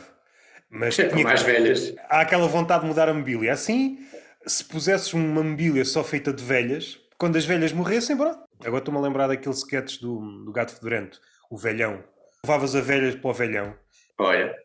Mas 0.70 0.96
tinha 0.96 1.24
mais 1.24 1.44
que- 1.44 1.52
velhas. 1.52 1.94
há 2.10 2.22
aquela 2.22 2.48
vontade 2.48 2.82
de 2.84 2.88
mudar 2.88 3.10
a 3.10 3.14
mobília. 3.14 3.52
Assim, 3.54 4.00
se 4.48 4.64
pusesses 4.64 5.14
uma 5.14 5.44
mobília 5.44 5.84
só 5.86 6.04
feita 6.04 6.32
de 6.32 6.44
velhas, 6.44 7.00
quando 7.18 7.38
as 7.38 7.46
velhas 7.46 7.72
morressem, 7.72 8.16
pronto. 8.16 8.44
Agora 8.62 8.80
estou-me 8.80 9.00
a 9.00 9.04
lembrar 9.04 9.28
daquele 9.28 9.56
sketch 9.56 10.00
do, 10.00 10.20
do 10.44 10.52
Gato 10.52 10.74
Fedorento, 10.74 11.20
o 11.50 11.58
velhão. 11.58 12.04
Levavas 12.44 12.76
a 12.76 12.82
velhas 12.82 13.16
para 13.16 13.30
o 13.30 13.34
velhão. 13.34 13.76
Olha, 14.20 14.56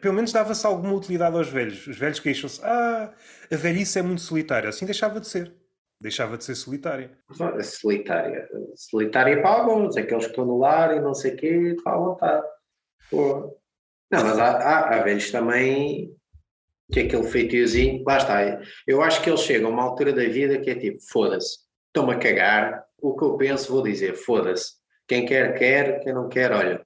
Pelo 0.00 0.14
menos 0.14 0.32
dava-se 0.32 0.66
alguma 0.66 0.94
utilidade 0.94 1.36
aos 1.36 1.48
velhos. 1.48 1.86
Os 1.86 1.96
velhos 1.98 2.20
queixam-se, 2.20 2.60
ah, 2.64 3.12
a 3.50 3.56
velhice 3.56 3.98
é 3.98 4.02
muito 4.02 4.20
solitária. 4.22 4.68
Assim 4.68 4.84
deixava 4.84 5.20
de 5.20 5.28
ser. 5.28 5.54
Deixava 6.00 6.36
de 6.36 6.44
ser 6.44 6.54
solitária. 6.54 7.16
é 7.58 7.62
solitária. 7.62 8.48
Solitária 8.74 9.40
para 9.40 9.50
alguns, 9.50 9.96
aqueles 9.96 10.24
que 10.24 10.30
estão 10.30 10.44
no 10.44 10.58
lar 10.58 10.94
e 10.96 11.00
não 11.00 11.14
sei 11.14 11.32
o 11.32 11.36
quê, 11.36 11.74
está 11.76 11.92
à 11.92 11.96
vontade. 11.96 12.46
Pô. 13.10 13.58
Não, 14.10 14.24
mas 14.24 14.38
há, 14.38 14.50
há, 14.58 14.96
há 14.96 15.02
velhos 15.02 15.30
também 15.30 16.14
que 16.92 17.00
aquele 17.00 17.24
feitiozinho, 17.24 18.02
lá 18.06 18.18
está. 18.18 18.60
Eu 18.86 19.02
acho 19.02 19.22
que 19.22 19.30
eles 19.30 19.40
chegam 19.40 19.70
a 19.70 19.72
uma 19.72 19.82
altura 19.82 20.12
da 20.12 20.24
vida 20.24 20.58
que 20.58 20.70
é 20.70 20.74
tipo, 20.74 20.98
foda-se, 21.10 21.58
estou-me 21.88 22.14
a 22.14 22.18
cagar, 22.18 22.84
o 23.00 23.16
que 23.16 23.24
eu 23.24 23.36
penso 23.36 23.72
vou 23.72 23.82
dizer, 23.82 24.14
foda-se. 24.14 24.72
Quem 25.06 25.26
quer, 25.26 25.58
quer, 25.58 26.00
quem 26.00 26.12
não 26.12 26.28
quer, 26.28 26.52
olha. 26.52 26.84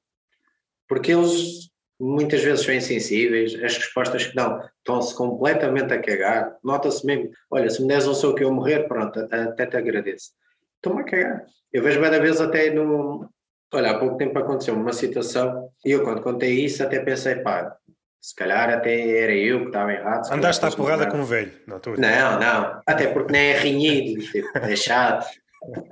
Porque 0.89 1.13
eles 1.13 1.69
muitas 2.01 2.43
vezes 2.43 2.65
são 2.65 2.75
insensíveis, 2.75 3.55
as 3.55 3.77
respostas 3.77 4.27
que 4.27 4.35
dão 4.35 4.61
estão-se 4.79 5.15
completamente 5.17 5.93
a 5.93 6.01
cagar, 6.01 6.57
nota-se 6.63 7.05
mesmo, 7.05 7.31
olha, 7.51 7.69
se 7.69 7.83
me 7.83 7.89
des 7.89 8.07
um 8.07 8.15
soco 8.15 8.37
que 8.37 8.45
eu 8.45 8.53
morrer, 8.53 8.87
pronto, 8.87 9.19
até, 9.19 9.67
te 9.67 9.77
agradeço. 9.77 10.31
Estou-me 10.77 11.03
a 11.03 11.05
cagar. 11.05 11.45
Eu 11.73 11.83
vejo 11.83 12.01
várias 12.01 12.23
vezes 12.23 12.41
até 12.41 12.71
no... 12.71 13.29
Olha, 13.75 13.91
há 13.91 13.99
pouco 13.99 14.17
tempo 14.17 14.39
aconteceu 14.39 14.75
uma 14.75 14.93
situação 14.93 15.69
e 15.85 15.91
eu 15.91 16.03
quando 16.03 16.23
contei 16.23 16.65
isso 16.65 16.83
até 16.83 17.01
pensei, 17.01 17.37
pá, 17.37 17.77
se 18.21 18.35
calhar 18.35 18.69
até 18.71 19.23
era 19.23 19.33
eu 19.35 19.61
que 19.61 19.67
estava 19.69 19.93
errado. 19.93 20.33
Andaste 20.33 20.65
à 20.65 20.71
porrada 20.71 21.07
com 21.07 21.19
um 21.19 21.25
velho. 21.25 21.53
Não, 21.67 21.77
estou 21.77 21.95
a 21.95 21.97
Não, 21.97 22.39
não. 22.41 22.81
Até 22.87 23.07
porque 23.09 23.33
nem 23.33 23.51
é 23.53 23.59
rinhido, 23.59 24.21
tipo, 24.23 24.49
é 24.59 24.77
chato. 24.77 25.27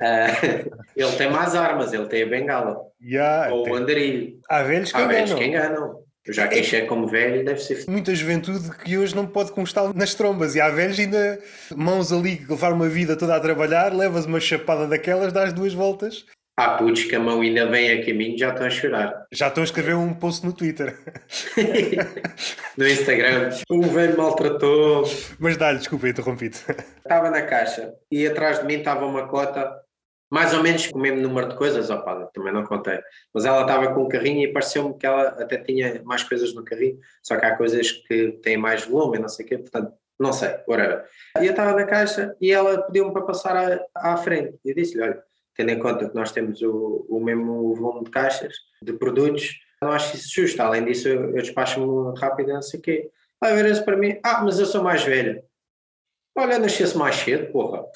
Ah, 0.00 0.26
ele 0.97 1.12
tem 1.16 1.30
mais 1.30 1.54
armas, 1.54 1.92
ele 1.92 2.06
tem 2.06 2.23
a 2.23 2.26
bengala. 2.26 2.76
Ya, 3.02 3.49
ou 3.50 3.64
tem- 3.64 3.73
o 3.73 3.76
andarilho. 3.76 4.38
Há 4.49 4.62
velhos 4.62 4.92
que 4.92 4.99
Há 5.00 5.06
velhos 5.06 5.30
enganam. 5.30 5.38
que 5.38 5.45
enganam. 5.49 6.06
Eu 6.26 6.33
já 6.33 6.49
queixei 6.49 6.87
como 6.87 7.06
velho, 7.06 7.45
deve 7.45 7.61
ser. 7.61 7.85
Muita 7.88 8.12
juventude 8.12 8.68
que 8.78 8.99
hoje 8.99 9.14
não 9.14 9.28
pode 9.28 9.52
constar 9.52 9.95
nas 9.95 10.12
trombas. 10.12 10.56
E 10.56 10.61
há 10.61 10.68
velhos 10.68 10.99
ainda, 10.99 11.38
mãos 11.76 12.12
ali, 12.12 12.38
que 12.38 12.50
levar 12.50 12.73
uma 12.73 12.88
vida 12.88 13.14
toda 13.16 13.37
a 13.37 13.40
trabalhar, 13.40 13.95
levas 13.95 14.26
uma 14.26 14.40
chapada 14.40 14.88
daquelas, 14.88 15.33
dás 15.33 15.52
duas 15.52 15.73
voltas. 15.73 16.25
Há 16.58 16.70
putos 16.78 17.04
que 17.04 17.14
a 17.14 17.20
mão 17.20 17.42
ainda 17.42 17.66
vem 17.66 17.92
a 17.92 18.06
caminho, 18.06 18.38
já 18.38 18.48
estão 18.48 18.66
a 18.66 18.70
chorar. 18.70 19.26
Já 19.30 19.48
estão 19.48 19.62
a 19.62 19.64
escrever 19.64 19.94
um 19.94 20.14
post 20.14 20.44
no 20.46 20.54
Twitter. 20.54 20.98
no 22.78 22.88
Instagram. 22.88 23.50
O 23.68 23.82
velho 23.82 24.16
maltratou. 24.16 25.04
Mas 25.38 25.58
dá-lhe, 25.58 25.78
desculpa, 25.78 26.08
interrompido. 26.08 26.56
Estava 26.96 27.30
na 27.30 27.42
caixa 27.42 27.92
e 28.10 28.26
atrás 28.26 28.60
de 28.60 28.64
mim 28.64 28.75
estava 28.78 29.04
uma 29.04 29.28
cota 29.28 29.70
mais 30.30 30.54
ou 30.54 30.62
menos 30.62 30.86
com 30.86 30.98
o 30.98 31.02
mesmo 31.02 31.20
número 31.20 31.48
de 31.50 31.56
coisas, 31.56 31.90
opa, 31.90 32.28
também 32.32 32.52
não 32.52 32.64
contei. 32.64 33.00
Mas 33.34 33.44
ela 33.44 33.60
estava 33.60 33.94
com 33.94 34.02
o 34.02 34.08
carrinho 34.08 34.42
e 34.42 34.52
pareceu-me 34.52 34.96
que 34.96 35.06
ela 35.06 35.28
até 35.28 35.58
tinha 35.58 36.02
mais 36.04 36.25
coisas 36.25 36.54
no 36.54 36.64
carrinho, 36.64 36.98
só 37.22 37.36
que 37.38 37.46
há 37.46 37.56
coisas 37.56 37.92
que 37.92 38.32
têm 38.42 38.56
mais 38.56 38.84
volume, 38.86 39.18
não 39.18 39.28
sei 39.28 39.44
o 39.44 39.48
quê, 39.48 39.58
portanto, 39.58 39.92
não 40.18 40.32
sei, 40.32 40.56
whatever. 40.66 41.04
E 41.40 41.44
eu 41.44 41.50
estava 41.50 41.75
na 41.75 41.84
caixa 41.84 42.34
e 42.40 42.50
ela 42.50 42.82
pediu-me 42.82 43.12
para 43.12 43.22
passar 43.22 43.56
à, 43.56 43.80
à 43.94 44.16
frente. 44.16 44.58
E 44.64 44.70
eu 44.70 44.75
disse-lhe, 44.75 45.02
olha, 45.02 45.22
tendo 45.56 45.70
em 45.70 45.78
conta 45.78 46.08
que 46.08 46.14
nós 46.14 46.32
temos 46.32 46.60
o, 46.62 47.06
o 47.08 47.20
mesmo 47.20 47.75
volume 47.75 48.04
de 48.04 48.10
caixas, 48.10 48.54
de 48.82 48.92
produtos, 48.92 49.58
não 49.80 49.90
acho 49.90 50.16
isso 50.16 50.32
justo. 50.34 50.60
Além 50.60 50.84
disso, 50.84 51.08
eu, 51.08 51.30
eu 51.30 51.42
despacho-me 51.42 52.18
rápido, 52.18 52.52
não 52.52 52.62
sei 52.62 52.80
o 52.80 52.82
quê. 52.82 53.10
Vai 53.40 53.54
ver 53.54 53.70
isso 53.70 53.84
para 53.84 53.96
mim, 53.96 54.18
ah, 54.22 54.42
mas 54.42 54.58
eu 54.58 54.66
sou 54.66 54.82
mais 54.82 55.02
velha. 55.02 55.44
Olha, 56.34 56.58
nascesse 56.58 56.96
mais 56.96 57.16
cedo, 57.16 57.50
porra. 57.50 57.86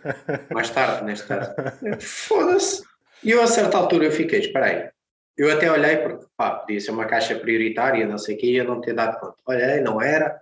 mais 0.50 0.70
tarde, 0.70 1.04
neste 1.04 1.26
caso. 1.26 1.52
Foda-se. 2.00 2.82
E 3.22 3.30
eu, 3.30 3.42
a 3.42 3.46
certa 3.46 3.76
altura, 3.76 4.06
eu 4.06 4.12
fiquei, 4.12 4.40
espera 4.40 4.66
aí. 4.66 4.90
Eu 5.36 5.52
até 5.52 5.70
olhei, 5.70 5.98
porque, 5.98 6.26
pá, 6.36 6.50
podia 6.52 6.80
ser 6.80 6.90
uma 6.90 7.04
caixa 7.04 7.34
prioritária, 7.34 8.06
não 8.06 8.18
sei 8.18 8.36
o 8.36 8.38
quê, 8.38 8.46
e 8.46 8.56
eu 8.56 8.64
não 8.64 8.80
ter 8.80 8.94
dado 8.94 9.20
conta. 9.20 9.36
Olhei, 9.46 9.80
não 9.80 10.00
era. 10.00 10.40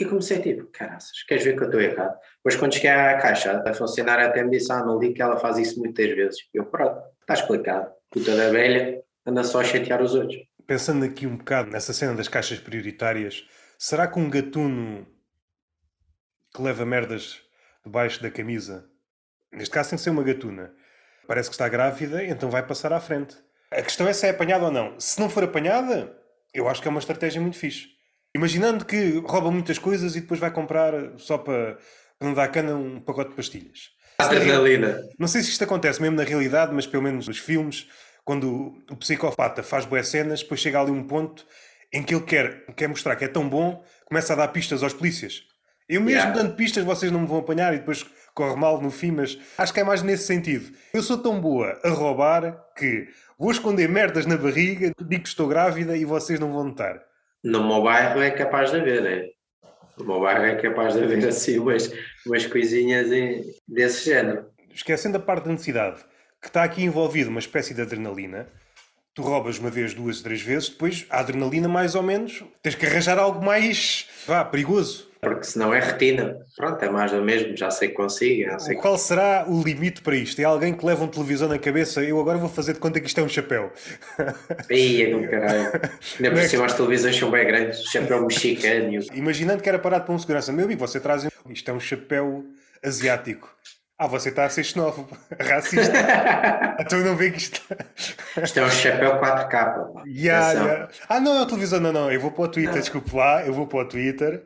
E 0.00 0.04
comecei 0.06 0.40
tipo, 0.40 0.66
caraças, 0.68 1.22
queres 1.24 1.44
ver 1.44 1.54
que 1.54 1.62
eu 1.62 1.66
estou 1.66 1.78
errado? 1.78 2.18
Depois 2.36 2.56
quando 2.56 2.72
cheguei 2.72 2.88
à 2.88 3.18
caixa 3.18 3.62
a 3.66 3.74
funcionar 3.74 4.18
até 4.18 4.42
me 4.42 4.50
disse, 4.50 4.72
ah, 4.72 4.82
não 4.82 4.98
li 4.98 5.12
que 5.12 5.20
ela 5.20 5.36
faz 5.36 5.58
isso 5.58 5.78
muitas 5.78 6.08
vezes. 6.16 6.38
Eu, 6.54 6.64
pronto, 6.64 7.02
está 7.20 7.34
explicado. 7.34 7.92
Puta 8.10 8.34
da 8.34 8.48
velha, 8.48 9.02
anda 9.26 9.44
só 9.44 9.60
a 9.60 9.64
chatear 9.64 10.00
os 10.00 10.14
outros. 10.14 10.40
Pensando 10.66 11.04
aqui 11.04 11.26
um 11.26 11.36
bocado 11.36 11.70
nessa 11.70 11.92
cena 11.92 12.14
das 12.14 12.28
caixas 12.28 12.58
prioritárias, 12.58 13.46
será 13.78 14.06
que 14.06 14.18
um 14.18 14.30
gatuno 14.30 15.06
que 16.54 16.62
leva 16.62 16.86
merdas 16.86 17.42
debaixo 17.84 18.22
da 18.22 18.30
camisa, 18.30 18.88
neste 19.52 19.70
caso 19.70 19.90
tem 19.90 19.98
que 19.98 20.02
ser 20.02 20.10
uma 20.10 20.22
gatuna, 20.22 20.72
parece 21.26 21.50
que 21.50 21.54
está 21.54 21.68
grávida, 21.68 22.24
então 22.24 22.48
vai 22.50 22.66
passar 22.66 22.90
à 22.94 23.00
frente. 23.00 23.36
A 23.70 23.82
questão 23.82 24.08
é 24.08 24.14
se 24.14 24.26
é 24.26 24.30
apanhada 24.30 24.64
ou 24.64 24.70
não. 24.70 24.98
Se 24.98 25.20
não 25.20 25.28
for 25.28 25.44
apanhada, 25.44 26.16
eu 26.54 26.68
acho 26.68 26.80
que 26.80 26.88
é 26.88 26.90
uma 26.90 27.00
estratégia 27.00 27.40
muito 27.40 27.58
fixe. 27.58 27.99
Imaginando 28.34 28.84
que 28.84 29.22
rouba 29.26 29.50
muitas 29.50 29.78
coisas 29.78 30.14
e 30.14 30.20
depois 30.20 30.38
vai 30.38 30.50
comprar 30.50 30.92
só 31.18 31.36
para, 31.36 31.78
para 32.18 32.28
não 32.28 32.34
dar 32.34 32.48
cana 32.48 32.74
um 32.74 33.00
pacote 33.00 33.30
de 33.30 33.36
pastilhas. 33.36 33.90
Adrenalina. 34.18 35.00
Não 35.18 35.26
sei 35.26 35.42
se 35.42 35.50
isto 35.50 35.64
acontece 35.64 36.00
mesmo 36.00 36.16
na 36.16 36.22
realidade, 36.22 36.72
mas 36.72 36.86
pelo 36.86 37.02
menos 37.02 37.26
nos 37.26 37.38
filmes, 37.38 37.88
quando 38.24 38.76
o 38.90 38.96
psicopata 38.96 39.62
faz 39.62 39.84
boas 39.84 40.08
cenas, 40.08 40.42
depois 40.42 40.60
chega 40.60 40.80
ali 40.80 40.90
um 40.90 41.02
ponto 41.02 41.46
em 41.92 42.02
que 42.02 42.14
ele 42.14 42.24
quer, 42.24 42.64
quer 42.76 42.88
mostrar 42.88 43.16
que 43.16 43.24
é 43.24 43.28
tão 43.28 43.48
bom, 43.48 43.82
começa 44.04 44.32
a 44.32 44.36
dar 44.36 44.48
pistas 44.48 44.82
aos 44.82 44.92
polícias. 44.92 45.42
Eu 45.88 46.00
mesmo 46.00 46.20
yeah. 46.20 46.32
dando 46.32 46.54
pistas, 46.54 46.84
vocês 46.84 47.10
não 47.10 47.20
me 47.20 47.26
vão 47.26 47.38
apanhar 47.38 47.74
e 47.74 47.78
depois 47.78 48.06
corre 48.32 48.54
mal 48.54 48.80
no 48.80 48.92
fim, 48.92 49.10
mas 49.10 49.36
acho 49.58 49.74
que 49.74 49.80
é 49.80 49.84
mais 49.84 50.02
nesse 50.02 50.24
sentido. 50.24 50.72
Eu 50.94 51.02
sou 51.02 51.18
tão 51.18 51.40
boa 51.40 51.80
a 51.82 51.88
roubar 51.88 52.64
que 52.76 53.08
vou 53.36 53.50
esconder 53.50 53.88
merdas 53.88 54.24
na 54.24 54.36
barriga, 54.36 54.92
digo 55.00 55.22
que 55.24 55.28
estou 55.28 55.48
grávida 55.48 55.96
e 55.96 56.04
vocês 56.04 56.38
não 56.38 56.52
vão 56.52 56.64
notar. 56.64 57.09
No 57.42 57.66
meu 57.66 57.82
bairro 57.82 58.20
é 58.20 58.30
capaz 58.30 58.70
de 58.70 58.78
haver, 58.78 59.06
é? 59.06 59.30
No 59.98 60.06
meu 60.06 60.20
bairro 60.20 60.44
é 60.44 60.56
capaz 60.56 60.94
de 60.94 61.02
haver 61.02 61.26
assim 61.28 61.58
umas, 61.58 61.92
umas 62.26 62.46
coisinhas 62.46 63.08
desse 63.66 64.06
género. 64.06 64.46
Esquecendo 64.72 65.16
a 65.16 65.20
parte 65.20 65.44
da 65.44 65.52
necessidade, 65.52 66.04
que 66.40 66.48
está 66.48 66.62
aqui 66.62 66.82
envolvido 66.82 67.30
uma 67.30 67.40
espécie 67.40 67.74
de 67.74 67.82
adrenalina, 67.82 68.48
tu 69.14 69.22
roubas 69.22 69.58
uma 69.58 69.70
vez, 69.70 69.94
duas, 69.94 70.22
três 70.22 70.40
vezes, 70.40 70.68
depois 70.68 71.06
a 71.10 71.20
adrenalina 71.20 71.68
mais 71.68 71.94
ou 71.94 72.02
menos, 72.02 72.44
tens 72.62 72.74
que 72.74 72.86
arranjar 72.86 73.18
algo 73.18 73.44
mais, 73.44 74.08
vá, 74.26 74.44
perigoso 74.44 75.09
porque 75.20 75.44
senão 75.44 75.72
é 75.74 75.80
retina. 75.80 76.38
Pronto, 76.56 76.82
é 76.82 76.88
mais 76.88 77.12
do 77.12 77.22
mesmo, 77.22 77.56
já 77.56 77.70
sei 77.70 77.88
que 77.88 77.94
consigo. 77.94 78.58
Sei 78.58 78.76
Qual 78.76 78.94
que... 78.94 79.00
será 79.00 79.44
o 79.46 79.62
limite 79.62 80.00
para 80.00 80.16
isto? 80.16 80.40
É 80.40 80.44
alguém 80.44 80.72
que 80.72 80.84
leva 80.84 81.04
um 81.04 81.08
televisão 81.08 81.48
na 81.48 81.58
cabeça, 81.58 82.02
eu 82.02 82.18
agora 82.18 82.38
vou 82.38 82.48
fazer 82.48 82.72
de 82.72 82.78
conta 82.78 83.00
que 83.00 83.06
isto 83.06 83.20
é 83.20 83.22
um 83.22 83.28
chapéu. 83.28 83.70
Ia, 84.70 85.10
não 85.10 85.26
caralho. 85.28 85.72
Ainda 86.18 86.30
por 86.30 86.38
é 86.38 86.48
cima 86.48 86.64
as 86.64 86.74
televisões 86.74 87.16
são 87.16 87.30
bem 87.30 87.46
grandes, 87.46 87.82
chapéu 87.84 88.26
mexicano. 88.26 88.98
Imaginando 89.14 89.62
que 89.62 89.68
era 89.68 89.78
parado 89.78 90.04
para 90.04 90.14
um 90.14 90.18
segurança, 90.18 90.52
meu 90.52 90.64
amigo, 90.64 90.80
você 90.80 90.98
traz 90.98 91.26
isto 91.48 91.70
é 91.70 91.74
um 91.74 91.80
chapéu 91.80 92.44
asiático. 92.82 93.54
Ah, 93.98 94.06
você 94.06 94.30
está 94.30 94.46
a 94.46 94.48
ser 94.48 94.64
xenófobo, 94.64 95.14
racista. 95.38 95.92
então 96.80 97.00
não 97.00 97.14
vê 97.14 97.30
que 97.30 97.36
isto. 97.36 97.60
isto 98.42 98.58
é 98.58 98.64
um 98.64 98.70
chapéu 98.70 99.20
4K. 99.20 100.06
Yeah, 100.06 100.52
yeah. 100.52 100.88
Ah, 101.06 101.20
não, 101.20 101.38
é 101.38 101.42
a 101.42 101.46
televisão, 101.46 101.80
não, 101.80 101.92
não. 101.92 102.10
Eu 102.10 102.18
vou 102.18 102.30
para 102.30 102.44
o 102.44 102.48
Twitter, 102.48 102.80
desculpe 102.80 103.14
lá, 103.14 103.44
eu 103.44 103.52
vou 103.52 103.66
para 103.66 103.80
o 103.80 103.84
Twitter 103.84 104.42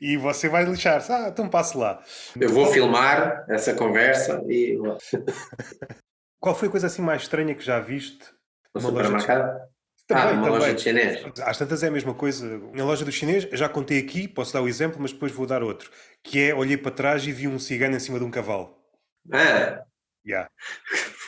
e 0.00 0.16
você 0.16 0.48
vai 0.48 0.64
lixar-se. 0.64 1.12
Ah, 1.12 1.28
então 1.28 1.48
passe 1.48 1.76
lá. 1.76 2.02
Eu 2.38 2.50
vou 2.50 2.66
filmar 2.66 3.44
essa 3.48 3.74
conversa 3.74 4.42
e. 4.48 4.78
Qual 6.40 6.54
foi 6.54 6.68
a 6.68 6.70
coisa 6.70 6.86
assim 6.86 7.02
mais 7.02 7.22
estranha 7.22 7.54
que 7.54 7.64
já 7.64 7.80
viste? 7.80 8.24
No 8.74 8.80
supermercado? 8.80 9.58
Também, 10.06 10.24
ah, 10.24 10.32
uma 10.32 10.48
loja 10.48 10.72
de 10.72 10.80
chinês. 10.80 11.24
Às 11.42 11.58
tantas 11.58 11.82
é 11.82 11.88
a 11.88 11.90
mesma 11.90 12.14
coisa. 12.14 12.60
Na 12.72 12.84
loja 12.84 13.04
do 13.04 13.10
chinês, 13.10 13.48
já 13.52 13.68
contei 13.68 13.98
aqui, 13.98 14.28
posso 14.28 14.52
dar 14.52 14.62
o 14.62 14.68
exemplo, 14.68 14.98
mas 15.00 15.12
depois 15.12 15.32
vou 15.32 15.46
dar 15.46 15.64
outro. 15.64 15.90
Que 16.22 16.50
é, 16.50 16.54
olhei 16.54 16.76
para 16.76 16.92
trás 16.92 17.26
e 17.26 17.32
vi 17.32 17.48
um 17.48 17.58
cigano 17.58 17.96
em 17.96 18.00
cima 18.00 18.18
de 18.18 18.24
um 18.24 18.30
cavalo. 18.30 18.76
Ah! 19.32 19.82
Yeah. 20.24 20.48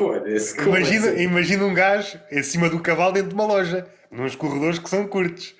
Imagina, 0.65 1.09
assim? 1.09 1.23
imagina 1.23 1.65
um 1.65 1.75
gajo 1.75 2.21
em 2.31 2.43
cima 2.43 2.71
do 2.71 2.81
cavalo 2.81 3.13
dentro 3.13 3.31
de 3.31 3.35
uma 3.35 3.47
loja, 3.47 3.85
nos 4.13 4.37
corredores 4.37 4.79
que 4.79 4.89
são 4.89 5.09
curtos. 5.09 5.57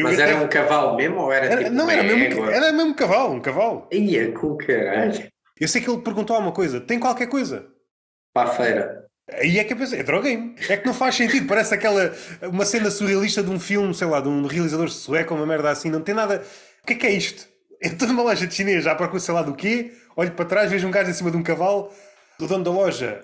Mas 0.00 0.18
era 0.18 0.36
um 0.36 0.48
cavalo 0.48 0.96
mesmo 0.96 1.20
ou 1.20 1.32
era, 1.32 1.46
era 1.46 1.64
tipo 1.64 1.74
Não, 1.74 1.90
era 1.90 2.02
mesmo, 2.02 2.50
era 2.50 2.72
mesmo 2.72 2.94
cavalo, 2.94 3.34
um 3.34 3.40
cavalo. 3.40 3.88
Ia, 3.92 4.32
com 4.32 4.56
caralho. 4.56 5.28
Eu 5.60 5.68
sei 5.68 5.80
que 5.80 5.90
ele 5.90 6.02
perguntou 6.02 6.38
uma 6.38 6.52
coisa: 6.52 6.80
tem 6.80 6.98
qualquer 6.98 7.26
coisa? 7.26 7.66
Para 8.32 8.50
a 8.50 8.52
feira. 8.52 9.02
Aí 9.30 9.58
é 9.58 9.64
que 9.64 9.72
eu 9.72 9.76
pensei, 9.76 10.00
é 10.00 10.02
droguei-me. 10.02 10.54
É 10.68 10.76
que 10.76 10.86
não 10.86 10.94
faz 10.94 11.14
sentido, 11.14 11.46
parece 11.46 11.74
aquela 11.74 12.12
uma 12.42 12.64
cena 12.64 12.90
surrealista 12.90 13.42
de 13.42 13.50
um 13.50 13.58
filme, 13.58 13.94
sei 13.94 14.06
lá, 14.06 14.20
de 14.20 14.28
um 14.28 14.46
realizador 14.46 14.88
sueco, 14.88 15.34
uma 15.34 15.46
merda 15.46 15.70
assim, 15.70 15.90
não 15.90 16.00
tem 16.00 16.14
nada. 16.14 16.42
O 16.82 16.86
que 16.86 16.94
é 16.94 16.96
que 16.96 17.06
é 17.06 17.12
isto? 17.12 17.48
É 17.80 17.88
toda 17.90 18.12
uma 18.12 18.22
loja 18.22 18.46
de 18.46 18.54
chinês, 18.54 18.84
já 18.84 18.94
procuro 18.94 19.20
sei 19.20 19.34
lá 19.34 19.42
do 19.42 19.54
quê, 19.54 19.92
olho 20.16 20.32
para 20.32 20.44
trás, 20.44 20.70
vejo 20.70 20.86
um 20.86 20.90
gajo 20.90 21.10
em 21.10 21.14
cima 21.14 21.30
de 21.30 21.36
um 21.36 21.42
cavalo, 21.42 21.90
o 22.40 22.46
dono 22.46 22.64
da 22.64 22.70
loja 22.70 23.22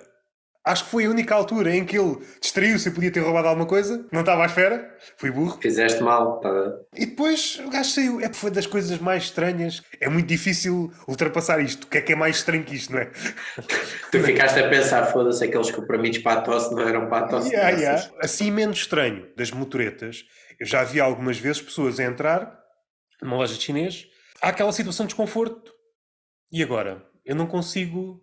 Acho 0.69 0.85
que 0.85 0.91
foi 0.91 1.07
a 1.07 1.11
única 1.11 1.35
altura 1.35 1.75
em 1.75 1.83
que 1.83 1.99
ele 1.99 2.19
distraiu-se 2.43 2.91
e 2.91 2.93
podia 2.93 3.11
ter 3.11 3.21
roubado 3.21 3.49
alguma 3.49 3.67
coisa. 3.67 4.07
Não 4.13 4.21
estava 4.21 4.43
à 4.43 4.47
espera. 4.47 4.95
Fui 5.17 5.31
burro. 5.31 5.59
Fizeste 5.63 6.03
mal. 6.03 6.41
Tá? 6.41 6.51
E 6.95 7.07
depois 7.07 7.59
o 7.65 7.71
gajo 7.71 7.91
saiu. 7.91 8.21
É, 8.21 8.31
foi 8.31 8.51
das 8.51 8.67
coisas 8.67 8.99
mais 8.99 9.25
estranhas. 9.25 9.83
É 9.99 10.11
muito 10.11 10.27
difícil 10.27 10.93
ultrapassar 11.09 11.59
isto. 11.61 11.85
O 11.85 11.87
que 11.87 11.97
é 11.97 12.01
que 12.03 12.13
é 12.13 12.17
mais 12.17 12.37
estranho 12.37 12.65
que 12.65 12.75
isto, 12.75 12.93
não 12.93 12.99
é? 12.99 13.07
tu 14.13 14.21
ficaste 14.21 14.59
a 14.61 14.69
pensar, 14.69 15.07
foda-se, 15.07 15.43
aqueles 15.43 15.71
comprimidos 15.71 16.19
para 16.19 16.41
a 16.41 16.43
tosse 16.43 16.75
não 16.75 16.87
eram 16.87 17.09
para 17.09 17.25
a 17.25 17.29
tosse. 17.29 17.49
Yeah, 17.49 17.71
yeah. 17.79 18.11
Assim 18.23 18.51
menos 18.51 18.81
estranho 18.81 19.27
das 19.35 19.51
motoretas. 19.51 20.25
Eu 20.61 20.67
já 20.67 20.85
vi 20.85 21.01
algumas 21.01 21.39
vezes 21.39 21.63
pessoas 21.63 21.99
a 21.99 22.05
entrar 22.05 22.59
numa 23.23 23.37
loja 23.37 23.55
de 23.55 23.63
chinês. 23.63 24.07
Há 24.43 24.51
aquela 24.51 24.73
situação 24.73 25.07
de 25.07 25.15
desconforto. 25.15 25.73
E 26.53 26.63
agora? 26.63 27.03
Eu 27.25 27.35
não 27.35 27.47
consigo 27.47 28.21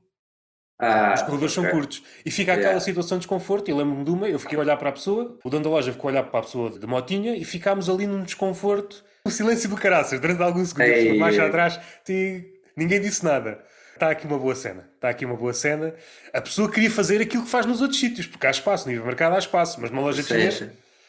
ah, 0.78 1.14
Os 1.16 1.22
corredores 1.22 1.58
okay. 1.58 1.70
são 1.70 1.80
curtos. 1.80 2.04
E 2.26 2.32
fica 2.32 2.52
aquela 2.52 2.68
yeah. 2.68 2.84
situação 2.84 3.18
de 3.18 3.22
desconforto. 3.22 3.70
Eu 3.70 3.78
lembro-me 3.78 4.04
de 4.04 4.12
uma, 4.12 4.28
eu 4.28 4.38
fiquei 4.38 4.58
a 4.58 4.62
olhar 4.62 4.78
para 4.78 4.90
a 4.90 4.92
pessoa, 4.92 5.38
o 5.44 5.50
dono 5.50 5.64
da 5.64 5.70
loja 5.70 5.92
ficou 5.92 6.10
a 6.10 6.12
olhar 6.12 6.24
para 6.24 6.40
a 6.40 6.44
pessoa 6.44 6.70
de 6.70 6.86
motinha 6.86 7.36
e 7.36 7.46
ficámos 7.46 7.90
ali 7.90 8.06
num 8.06 8.24
desconforto. 8.24 9.04
O 9.26 9.32
silêncio 9.32 9.70
do 9.70 9.76
caraças, 9.76 10.20
durante 10.20 10.42
alguns 10.44 10.70
segundos, 10.70 11.18
mais 11.18 11.40
atrás, 11.40 11.80
ninguém 12.76 13.02
disse 13.02 13.24
nada. 13.24 13.64
Está 13.94 14.10
aqui 14.10 14.28
uma 14.28 14.38
boa 14.38 14.54
cena. 14.54 14.90
Está 14.96 15.10
aqui 15.10 15.26
uma 15.26 15.38
boa 15.38 15.54
cena. 15.54 15.96
A 16.34 16.42
pessoa 16.42 16.70
queria 16.70 16.92
fazer 16.92 17.22
aquilo 17.22 17.44
que 17.44 17.50
faz 17.50 17.66
nos 17.66 17.82
outros 17.82 18.00
sítios, 18.00 18.28
porque 18.28 18.46
há 18.46 18.52
espaço, 18.52 18.92
no 18.92 19.06
mercado 19.06 19.36
há 19.36 19.40
espaço, 19.40 19.80
mas 19.80 19.90
numa 19.90 20.02
loja 20.02 20.22
de 20.22 20.28
chinês. 20.28 20.64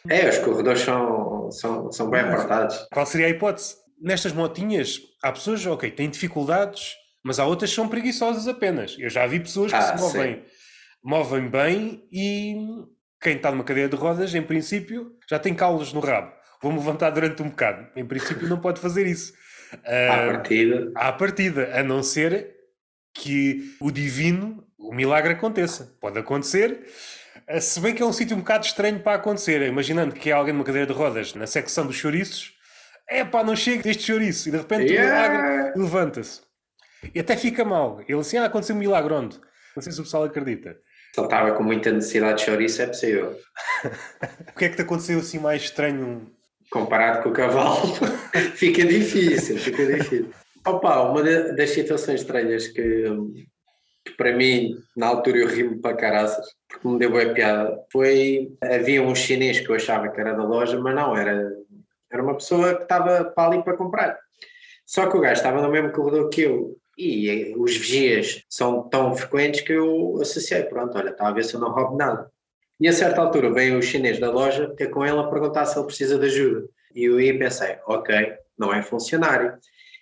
É, 0.09 0.29
os 0.29 0.39
corredores 0.39 0.83
são, 0.83 1.51
são, 1.51 1.91
são 1.91 2.09
bem 2.09 2.21
apartados. 2.21 2.87
Qual 2.93 3.05
seria 3.05 3.27
a 3.27 3.31
hipótese? 3.31 3.75
Nestas 4.01 4.33
motinhas, 4.33 5.01
há 5.21 5.33
pessoas, 5.33 5.67
ok, 5.67 5.91
têm 5.91 6.09
dificuldades 6.09 6.95
mas 7.27 7.41
há 7.41 7.45
outras 7.45 7.71
que 7.71 7.77
são 7.77 7.89
preguiçosas 7.89 8.47
apenas. 8.47 8.97
Eu 9.01 9.11
já 9.11 9.27
vi 9.27 9.41
pessoas 9.41 9.73
que 9.73 9.77
ah, 9.77 9.83
se 9.83 10.01
movem, 10.01 10.45
movem 11.03 11.49
bem 11.49 12.07
e 12.13 12.55
quem 13.21 13.35
está 13.35 13.51
numa 13.51 13.65
cadeira 13.65 13.89
de 13.89 13.97
rodas, 13.97 14.33
em 14.33 14.43
princípio, 14.43 15.11
já 15.29 15.37
tem 15.37 15.53
calos 15.53 15.93
no 15.93 15.99
rabo. 15.99 16.33
Vou-me 16.63 16.79
levantar 16.79 17.11
durante 17.11 17.43
um 17.43 17.49
bocado. 17.49 17.85
Em 17.97 18.07
princípio, 18.07 18.49
não 18.49 18.61
pode 18.61 18.81
fazer 18.81 19.09
isso. 19.09 19.33
À 19.85 20.29
uh, 20.29 20.33
partida. 20.33 20.93
À 20.95 21.13
partida, 21.13 21.81
a 21.81 21.83
não 21.83 22.01
ser 22.01 22.55
que 23.13 23.75
o 23.81 23.91
divino, 23.91 24.65
o 24.79 24.95
milagre 24.95 25.33
aconteça. 25.33 25.97
Pode 26.01 26.17
acontecer, 26.21 26.87
uh, 27.51 27.61
se 27.61 27.81
bem 27.81 27.93
que 27.93 28.01
é 28.01 28.07
um 28.07 28.13
sítio 28.13 28.37
um 28.37 28.39
bocado 28.39 28.65
estranho 28.65 29.01
para 29.01 29.17
acontecer. 29.17 29.63
Imaginando 29.63 30.15
que 30.15 30.31
é 30.31 30.33
alguém 30.33 30.55
numa 30.55 30.65
cadeira 30.65 30.87
de 30.87 30.93
rodas 30.93 31.35
na 31.35 31.49
secção 31.49 31.85
dos 31.85 31.97
chouriços, 31.97 32.53
é 33.11 33.25
pá, 33.25 33.43
não 33.43 33.57
chega 33.57 33.83
deste 33.83 34.05
chouriço. 34.05 34.49
E 34.49 34.53
de 34.53 34.59
repente 34.59 34.93
yeah. 34.93 35.27
o 35.29 35.43
milagre 35.43 35.73
levanta-se. 35.83 36.46
E 37.15 37.21
até 37.21 37.37
fica 37.37 37.65
mal. 37.65 38.01
Ele 38.09 38.19
assim, 38.19 38.39
ah, 38.39 38.47
aconteceu 38.47 38.77
um 38.77 38.79
milagre 38.79 39.13
onde? 39.13 39.39
Não 39.75 39.83
sei 39.83 39.93
se 39.93 40.01
o 40.01 40.05
pessoal 40.05 40.25
acredita. 40.25 40.77
Se 41.15 41.21
ele 41.21 41.27
estava 41.27 41.53
com 41.53 41.63
muita 41.63 41.91
necessidade 41.93 42.39
de 42.39 42.45
chouriço, 42.45 42.83
é 42.83 42.87
possível. 42.87 43.39
o 44.55 44.59
que 44.59 44.65
é 44.65 44.69
que 44.69 44.77
te 44.77 44.83
aconteceu 44.83 45.19
assim 45.19 45.39
mais 45.39 45.63
estranho? 45.63 46.31
Comparado 46.71 47.23
com 47.23 47.29
o 47.29 47.33
cavalo, 47.33 47.95
fica 48.57 48.85
difícil, 48.85 49.57
fica 49.57 49.87
difícil. 49.87 50.31
Opa, 50.67 51.01
uma 51.03 51.23
das 51.23 51.71
situações 51.71 52.23
estranhas 52.23 52.67
que, 52.67 53.05
que 54.05 54.13
para 54.17 54.35
mim, 54.37 54.75
na 54.97 55.07
altura 55.07 55.39
eu 55.39 55.47
ri-me 55.47 55.81
para 55.81 55.97
caraças, 55.97 56.45
porque 56.69 56.89
me 56.89 56.99
deu 56.99 57.11
boa 57.11 57.33
piada, 57.33 57.79
foi, 57.93 58.53
havia 58.61 59.01
um 59.01 59.15
chinês 59.15 59.61
que 59.61 59.71
eu 59.71 59.77
achava 59.77 60.09
que 60.09 60.21
era 60.21 60.35
da 60.35 60.43
loja, 60.43 60.79
mas 60.81 60.95
não, 60.95 61.17
era, 61.17 61.53
era 62.13 62.23
uma 62.23 62.35
pessoa 62.35 62.75
que 62.75 62.83
estava 62.83 63.25
para 63.25 63.53
ali 63.53 63.63
para 63.63 63.77
comprar. 63.77 64.19
Só 64.85 65.07
que 65.09 65.17
o 65.17 65.21
gajo 65.21 65.35
estava 65.35 65.63
no 65.63 65.71
mesmo 65.71 65.93
corredor 65.93 66.29
que 66.31 66.43
eu, 66.43 66.77
e 66.97 67.55
os 67.57 67.77
vigias 67.77 68.45
são 68.49 68.89
tão 68.89 69.15
frequentes 69.15 69.61
que 69.61 69.73
eu 69.73 70.19
associei, 70.21 70.63
pronto, 70.63 70.97
olha, 70.97 71.11
está 71.11 71.29
a 71.29 71.33
ver 71.33 71.45
se 71.45 71.55
eu 71.55 71.61
não 71.61 71.73
roubo 71.73 71.97
nada. 71.97 72.31
E 72.79 72.89
a 72.89 72.93
certa 72.93 73.21
altura 73.21 73.53
vem 73.53 73.77
o 73.77 73.83
chinês 73.83 74.19
da 74.19 74.31
loja 74.31 74.69
ter 74.77 74.89
com 74.89 75.05
ele 75.05 75.19
a 75.19 75.25
perguntar 75.25 75.67
se 75.67 75.79
ele 75.79 75.87
precisa 75.87 76.19
de 76.19 76.27
ajuda. 76.27 76.69
E 76.95 77.05
eu 77.05 77.17
aí 77.17 77.39
pensei, 77.39 77.77
ok, 77.87 78.35
não 78.59 78.73
é 78.73 78.83
funcionário. 78.83 79.59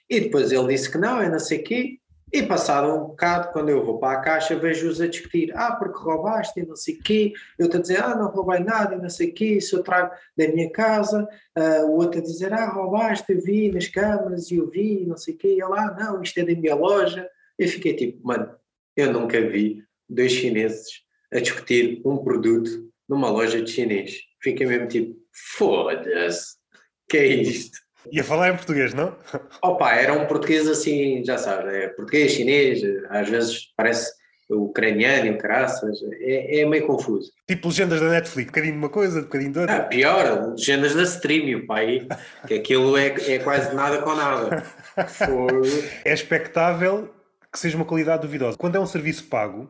E 0.09 0.21
depois 0.21 0.53
ele 0.53 0.69
disse 0.69 0.91
que 0.91 0.99
não, 0.99 1.21
é 1.21 1.29
não 1.29 1.39
sei 1.39 1.59
o 1.59 1.65
quê. 1.65 1.99
E 2.35 2.43
passado 2.43 2.93
um 2.93 3.07
bocado, 3.07 3.53
quando 3.53 3.69
eu 3.69 3.85
vou 3.85 3.97
para 3.97 4.19
a 4.19 4.21
caixa, 4.21 4.59
vejo-os 4.59 5.01
a 5.01 5.07
discutir, 5.07 5.53
ah, 5.55 5.77
porque 5.77 6.01
roubaste 6.01 6.59
e 6.59 6.67
não 6.67 6.75
sei 6.75 6.97
o 6.97 6.99
quê, 7.01 7.33
eu 7.57 7.67
estou 7.67 7.79
a 7.79 7.83
dizer, 7.83 8.03
ah, 8.03 8.17
não 8.17 8.27
roubei 8.27 8.59
nada 8.59 8.97
e 8.97 9.01
não 9.01 9.09
sei 9.09 9.29
o 9.29 9.33
quê, 9.33 9.59
isso 9.59 9.77
eu 9.77 9.85
trago 9.85 10.13
da 10.37 10.49
minha 10.49 10.69
casa, 10.73 11.29
uh, 11.57 11.87
o 11.87 11.93
outro 11.93 12.19
a 12.19 12.23
dizer, 12.25 12.53
ah, 12.53 12.69
roubaste, 12.71 13.33
eu 13.33 13.41
vi 13.41 13.71
nas 13.71 13.87
câmaras 13.87 14.51
e 14.51 14.57
eu 14.57 14.69
vi 14.69 15.03
e 15.03 15.07
não 15.07 15.17
sei 15.17 15.35
o 15.35 15.39
quê, 15.39 15.47
e 15.47 15.63
ele, 15.63 15.79
ah, 15.79 15.97
não, 15.97 16.21
isto 16.23 16.37
é 16.41 16.45
da 16.45 16.61
minha 16.61 16.75
loja. 16.75 17.31
Eu 17.57 17.69
fiquei 17.69 17.95
tipo, 17.95 18.27
mano, 18.27 18.53
eu 18.97 19.13
nunca 19.13 19.41
vi 19.41 19.85
dois 20.09 20.33
chineses 20.33 21.05
a 21.33 21.39
discutir 21.39 22.03
um 22.05 22.17
produto 22.17 22.91
numa 23.09 23.31
loja 23.31 23.63
de 23.63 23.71
chinês. 23.71 24.19
Fiquei 24.43 24.67
mesmo 24.67 24.89
tipo, 24.89 25.17
foda-se, 25.57 26.57
que 27.09 27.17
é 27.17 27.27
isto? 27.29 27.79
Ia 28.13 28.25
falar 28.25 28.51
em 28.51 28.57
português, 28.57 28.93
não? 28.95 29.17
Opa, 29.63 29.93
era 29.95 30.13
um 30.13 30.27
português 30.27 30.69
assim, 30.69 31.25
já 31.25 31.39
sabes, 31.39 31.73
é 31.73 31.89
português, 31.89 32.33
chinês, 32.33 32.83
às 33.09 33.29
vezes 33.29 33.73
parece 33.77 34.13
ucraniano 34.51 35.39
caraças, 35.39 35.99
é, 36.21 36.61
é 36.61 36.67
meio 36.67 36.87
confuso. 36.87 37.33
Tipo 37.49 37.69
legendas 37.69 38.01
da 38.01 38.11
Netflix, 38.11 38.49
um 38.49 38.53
bocadinho 38.53 38.73
de 38.73 38.79
uma 38.79 38.89
coisa, 38.89 39.21
um 39.21 39.23
bocadinho 39.23 39.53
de 39.53 39.59
outra. 39.59 39.77
Ah, 39.77 39.81
pior, 39.85 40.51
legendas 40.51 40.95
da 40.95 41.03
Stream, 41.03 41.67
pai, 41.67 42.07
que 42.47 42.55
aquilo 42.55 42.97
é, 42.97 43.07
é 43.07 43.39
quase 43.39 43.75
nada 43.75 44.03
com 44.03 44.15
nada. 44.15 44.65
É 46.05 46.13
expectável 46.13 47.11
que 47.51 47.59
seja 47.59 47.77
uma 47.77 47.85
qualidade 47.85 48.23
duvidosa. 48.23 48.57
Quando 48.57 48.77
é 48.77 48.81
um 48.81 48.87
serviço 48.87 49.25
pago, 49.25 49.69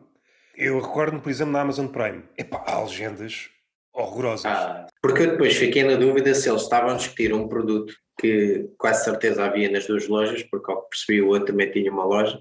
eu 0.57 0.79
recordo-me, 0.79 1.21
por 1.21 1.29
exemplo, 1.29 1.53
na 1.53 1.61
Amazon 1.61 1.87
Prime, 1.87 2.23
epá, 2.37 2.63
há 2.67 2.81
legendas 2.81 3.49
horrorosas. 3.93 4.45
Ah, 4.45 4.87
porque 5.01 5.23
eu 5.23 5.31
depois 5.31 5.55
fiquei 5.55 5.83
na 5.83 5.95
dúvida 5.95 6.33
se 6.33 6.49
eles 6.49 6.63
estavam 6.63 6.91
a 6.91 6.95
discutir 6.95 7.33
um 7.33 7.47
produto 7.47 7.93
que 8.19 8.69
quase 8.77 9.03
certeza 9.03 9.45
havia 9.45 9.69
nas 9.69 9.87
duas 9.87 10.07
lojas, 10.07 10.43
porque 10.43 10.71
ao 10.71 10.83
que 10.83 10.89
percebi 10.89 11.21
o 11.21 11.29
outro 11.29 11.47
também 11.47 11.71
tinha 11.71 11.91
uma 11.91 12.05
loja, 12.05 12.39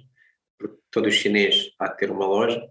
porque 0.58 0.76
todo 0.90 1.10
chinês 1.10 1.70
há 1.78 1.88
de 1.88 1.96
ter 1.96 2.10
uma 2.10 2.26
loja, 2.26 2.62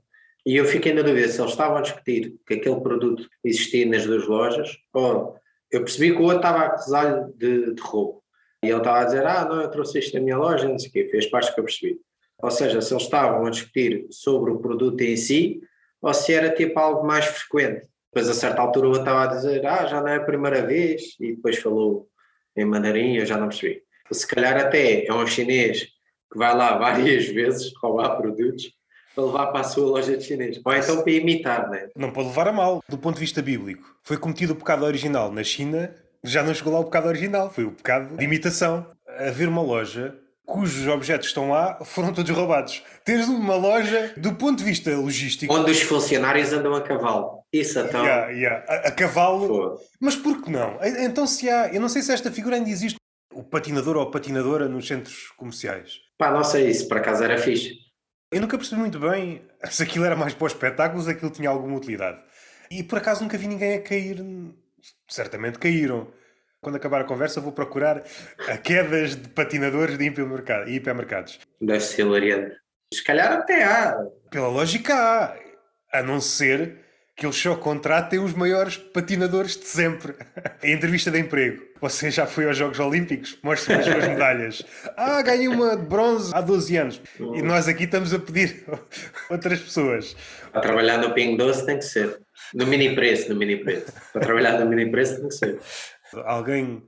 e 0.46 0.58
eu 0.58 0.66
fiquei 0.66 0.94
na 0.94 1.02
dúvida 1.02 1.28
se 1.28 1.40
eles 1.40 1.52
estavam 1.52 1.78
a 1.78 1.82
discutir 1.82 2.36
que 2.46 2.56
aquele 2.56 2.82
produto 2.82 3.28
existia 3.44 3.86
nas 3.86 4.06
duas 4.06 4.28
lojas, 4.28 4.78
ou 4.94 5.36
eu 5.72 5.82
percebi 5.82 6.12
que 6.12 6.22
o 6.22 6.24
outro 6.24 6.38
estava 6.38 6.60
a 6.60 6.66
acusar-lhe 6.68 7.34
de, 7.34 7.74
de 7.74 7.82
roubo. 7.82 8.22
E 8.64 8.68
ele 8.70 8.78
estava 8.78 9.00
a 9.00 9.06
dizer, 9.06 9.26
ah, 9.26 9.46
não, 9.46 9.62
eu 9.62 9.72
trouxe 9.72 10.00
isto 10.00 10.14
da 10.14 10.20
minha 10.20 10.38
loja, 10.38 10.68
não 10.68 10.78
sei 10.78 10.90
o 10.90 10.92
quê, 10.92 11.08
fez 11.10 11.26
parte 11.28 11.54
que 11.54 11.60
eu 11.60 11.64
percebi. 11.64 12.00
Ou 12.42 12.52
seja, 12.52 12.82
se 12.82 12.94
eles 12.94 13.04
estavam 13.04 13.46
a 13.46 13.50
discutir 13.50 14.06
sobre 14.12 14.52
o 14.52 14.60
produto 14.60 15.00
em 15.02 15.16
si, 15.16 15.62
ou 16.02 16.14
se 16.14 16.34
era 16.34 16.54
tipo 16.54 16.78
algo 16.80 17.06
mais 17.08 17.26
frequente. 17.26 17.88
Depois, 18.14 18.30
a 18.30 18.34
certa 18.34 18.62
altura, 18.62 18.88
outro 18.88 19.02
estava 19.02 19.24
a 19.24 19.28
dizer, 19.28 19.66
ah, 19.66 19.86
já 19.86 20.02
não 20.02 20.10
é 20.10 20.18
a 20.18 20.24
primeira 20.24 20.66
vez, 20.66 21.16
e 21.20 21.36
depois 21.36 21.58
falou 21.58 22.08
em 22.56 22.66
mandarim, 22.66 23.16
eu 23.16 23.26
já 23.26 23.38
não 23.38 23.50
percebi. 23.50 23.82
Se 24.12 24.28
calhar 24.28 24.58
até 24.58 25.06
é 25.06 25.14
um 25.14 25.26
chinês 25.26 25.88
que 26.32 26.38
vai 26.38 26.56
lá 26.56 26.78
várias 26.80 27.26
vezes 27.28 27.72
roubar 27.82 28.18
produtos 28.18 28.72
para 29.16 29.26
levar 29.26 29.48
para 29.48 29.62
a 29.62 29.64
sua 29.64 29.86
loja 29.86 30.18
de 30.18 30.24
chinês. 30.24 30.60
Ou 30.64 30.74
então 30.74 31.02
para 31.02 31.12
imitar, 31.12 31.70
né? 31.70 31.90
Não 31.96 32.12
pode 32.12 32.30
levar 32.30 32.48
a 32.48 32.52
mal. 32.52 32.84
Do 32.88 32.98
ponto 32.98 33.16
de 33.16 33.22
vista 33.22 33.42
bíblico, 33.42 33.96
foi 34.04 34.18
cometido 34.18 34.54
o 34.54 34.56
pecado 34.56 34.84
original 34.86 35.32
na 35.32 35.44
China, 35.44 35.96
já 36.24 36.42
não 36.44 36.54
chegou 36.54 36.74
lá 36.74 36.80
o 36.80 36.86
pecado 36.86 37.08
original, 37.08 37.50
foi 37.52 37.66
o 37.66 37.72
pecado 37.72 38.16
de 38.18 38.24
imitação. 38.24 38.88
Haver 39.20 39.48
uma 39.48 39.62
loja 39.62 40.18
cujos 40.46 40.88
objetos 40.88 41.28
estão 41.28 41.50
lá 41.50 41.80
foram 41.84 42.14
todos 42.14 42.30
roubados. 42.32 42.84
Tens 43.04 43.28
uma 43.28 43.56
loja, 43.56 44.14
do 44.18 44.34
ponto 44.34 44.60
de 44.60 44.64
vista 44.64 44.96
logístico. 44.96 45.54
Onde 45.54 45.72
os 45.72 45.82
funcionários 45.82 46.52
andam 46.54 46.74
a 46.74 46.82
cavalo. 46.82 47.43
Isso 47.54 47.80
então. 47.80 48.04
Yeah, 48.04 48.32
yeah. 48.32 48.66
A, 48.68 48.88
a, 48.88 48.92
cavalo. 48.92 49.48
Pô. 49.48 49.82
Mas 50.00 50.16
por 50.16 50.42
que 50.42 50.50
não? 50.50 50.80
Então, 50.82 51.28
se 51.28 51.48
há. 51.50 51.72
Eu 51.72 51.80
não 51.80 51.88
sei 51.88 52.02
se 52.02 52.12
esta 52.12 52.32
figura 52.32 52.56
ainda 52.56 52.70
existe. 52.70 52.98
O 53.32 53.44
patinador 53.44 53.96
ou 53.96 54.04
a 54.04 54.12
patinadora 54.12 54.68
nos 54.68 54.88
centros 54.88 55.30
comerciais. 55.38 56.00
Pá, 56.18 56.32
não 56.32 56.44
sei 56.44 56.70
isso, 56.70 56.88
por 56.88 56.98
acaso 56.98 57.24
era 57.24 57.38
fixe. 57.38 57.76
Eu 58.32 58.42
nunca 58.42 58.58
percebi 58.58 58.82
muito 58.82 59.00
bem 59.00 59.44
se 59.70 59.84
aquilo 59.84 60.06
era 60.06 60.16
mais 60.16 60.34
para 60.34 60.48
os 60.48 60.54
espetáculos, 60.54 61.08
aquilo 61.08 61.32
tinha 61.32 61.50
alguma 61.50 61.78
utilidade. 61.78 62.20
E 62.72 62.84
por 62.84 62.98
acaso 62.98 63.22
nunca 63.22 63.38
vi 63.38 63.48
ninguém 63.48 63.76
a 63.76 63.82
cair. 63.82 64.24
Certamente 65.08 65.60
caíram 65.60 66.12
quando 66.64 66.78
acabar 66.78 67.02
a 67.02 67.04
conversa, 67.04 67.42
vou 67.42 67.52
procurar 67.52 68.04
a 68.48 68.58
quedas 68.58 69.16
de 69.16 69.30
patinadores 69.30 69.98
de 69.98 70.06
hipermercados. 70.06 71.40
Deve 71.62 71.82
ser 71.82 72.04
hilariante. 72.04 72.56
Se 72.94 73.04
calhar 73.04 73.34
até 73.34 73.64
há. 73.64 73.98
Pela 74.32 74.48
lógica 74.48 74.96
há. 74.96 75.36
A 75.92 76.02
não 76.02 76.20
ser 76.22 76.83
que 77.24 77.28
eles 77.28 77.38
só 77.38 77.56
contratem 77.56 78.20
os 78.20 78.34
maiores 78.34 78.76
patinadores 78.76 79.56
de 79.56 79.66
sempre. 79.66 80.14
A 80.62 80.68
entrevista 80.68 81.10
de 81.10 81.20
emprego. 81.20 81.64
Você 81.80 82.12
já 82.12 82.26
foi 82.26 82.46
aos 82.48 82.58
Jogos 82.58 82.80
Olímpicos? 82.80 83.38
Mostre 83.42 83.74
as 83.76 83.86
suas 83.86 84.08
medalhas. 84.08 84.64
Ah, 84.98 85.22
ganhei 85.22 85.48
uma 85.48 85.76
de 85.76 85.86
bronze 85.86 86.32
há 86.34 86.42
12 86.42 86.78
anos. 86.78 87.02
E 87.20 87.42
nós 87.42 87.68
aqui 87.68 87.86
estamos 87.86 88.14
a 88.14 88.20
pedir 88.20 88.66
outras 89.30 89.60
pessoas. 89.60 90.16
Para 90.52 90.62
trabalhar 90.62 90.98
no 90.98 91.14
Pingo 91.14 91.38
Doce 91.38 91.66
tem 91.66 91.78
que 91.78 91.86
ser. 91.86 92.20
No 92.54 92.68
mini 92.68 92.94
preço, 92.94 93.30
no 93.30 93.36
mini 93.36 93.58
preço. 93.58 93.92
Para 94.12 94.22
trabalhar 94.22 94.60
no 94.60 94.66
mini 94.66 94.90
preço 94.92 95.18
tem 95.18 95.28
que 95.28 95.34
ser. 95.34 95.60
Alguém 96.26 96.84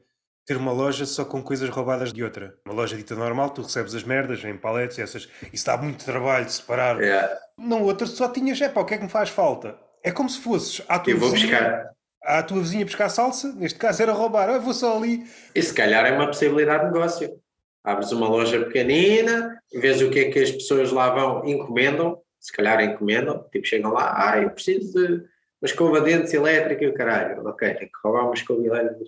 ter 0.46 0.58
uma 0.58 0.72
loja 0.72 1.06
só 1.06 1.26
com 1.26 1.42
coisas 1.42 1.70
roubadas 1.70 2.14
de 2.14 2.24
outra. 2.24 2.54
Uma 2.66 2.76
loja 2.76 2.96
dita 2.96 3.16
normal, 3.16 3.50
tu 3.50 3.64
recebes 3.64 3.96
as 3.96 4.04
merdas 4.04 4.44
em 4.44 4.56
paletes, 4.56 5.00
essas, 5.00 5.28
isso 5.52 5.66
dá 5.66 5.76
muito 5.78 6.06
trabalho 6.06 6.46
de 6.46 6.54
separar. 6.54 7.02
Yeah. 7.02 7.36
Não, 7.58 7.82
outra 7.84 8.06
só 8.06 8.30
tinhas, 8.30 8.62
é 8.62 8.70
pá, 8.70 8.82
o 8.82 8.86
que 8.86 8.94
é 8.94 8.98
que 8.98 9.04
me 9.04 9.10
faz 9.10 9.30
falta? 9.30 9.85
É 10.06 10.12
como 10.12 10.30
se 10.30 10.40
fosses 10.40 10.82
à 10.88 11.00
tua 11.00 11.14
Eu 11.14 11.18
vou 11.18 11.32
vizinha, 11.32 11.60
buscar. 11.60 11.92
à 12.22 12.44
tua 12.44 12.60
vizinha 12.62 12.86
buscar 12.86 13.10
salsa, 13.10 13.52
neste 13.54 13.80
caso 13.80 14.04
era 14.04 14.14
roubar, 14.14 14.48
ah, 14.50 14.60
vou 14.60 14.74
só 14.74 14.96
ali. 14.96 15.26
E 15.56 15.62
se 15.62 15.74
calhar 15.74 16.06
é 16.06 16.12
uma 16.12 16.28
possibilidade 16.28 16.86
de 16.86 16.94
negócio. 16.94 17.42
Abres 17.84 18.12
uma 18.12 18.28
loja 18.30 18.64
pequenina, 18.66 19.60
vês 19.74 20.02
o 20.02 20.10
que 20.12 20.20
é 20.20 20.32
que 20.32 20.40
as 20.40 20.52
pessoas 20.52 20.92
lá 20.92 21.10
vão, 21.10 21.44
encomendam, 21.46 22.20
se 22.40 22.52
calhar 22.54 22.80
encomendam, 22.84 23.48
tipo 23.52 23.66
chegam 23.66 23.92
lá, 23.92 24.32
ah, 24.32 24.42
eu 24.42 24.50
preciso 24.52 24.94
de 24.94 25.14
uma 25.62 25.66
escova 25.66 26.02
de 26.02 26.12
dentes 26.14 26.34
elétrica 26.34 26.84
e 26.84 26.88
o 26.88 26.94
caralho. 26.94 27.46
Ok, 27.48 27.68
tem 27.74 27.88
que 27.88 28.00
roubar 28.04 28.26
uma 28.26 28.34
escova 28.36 28.64
elétrica 28.64 29.06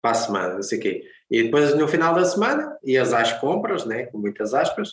para 0.00 0.10
a 0.10 0.14
semana, 0.14 0.54
não 0.54 0.62
sei 0.62 0.78
o 0.78 0.82
quê. 0.82 1.04
E 1.30 1.44
depois 1.44 1.74
no 1.76 1.86
final 1.86 2.14
da 2.14 2.24
semana 2.24 2.76
ias 2.84 3.12
às 3.12 3.32
compras, 3.34 3.84
né, 3.84 4.06
com 4.06 4.18
muitas 4.18 4.54
aspas, 4.54 4.90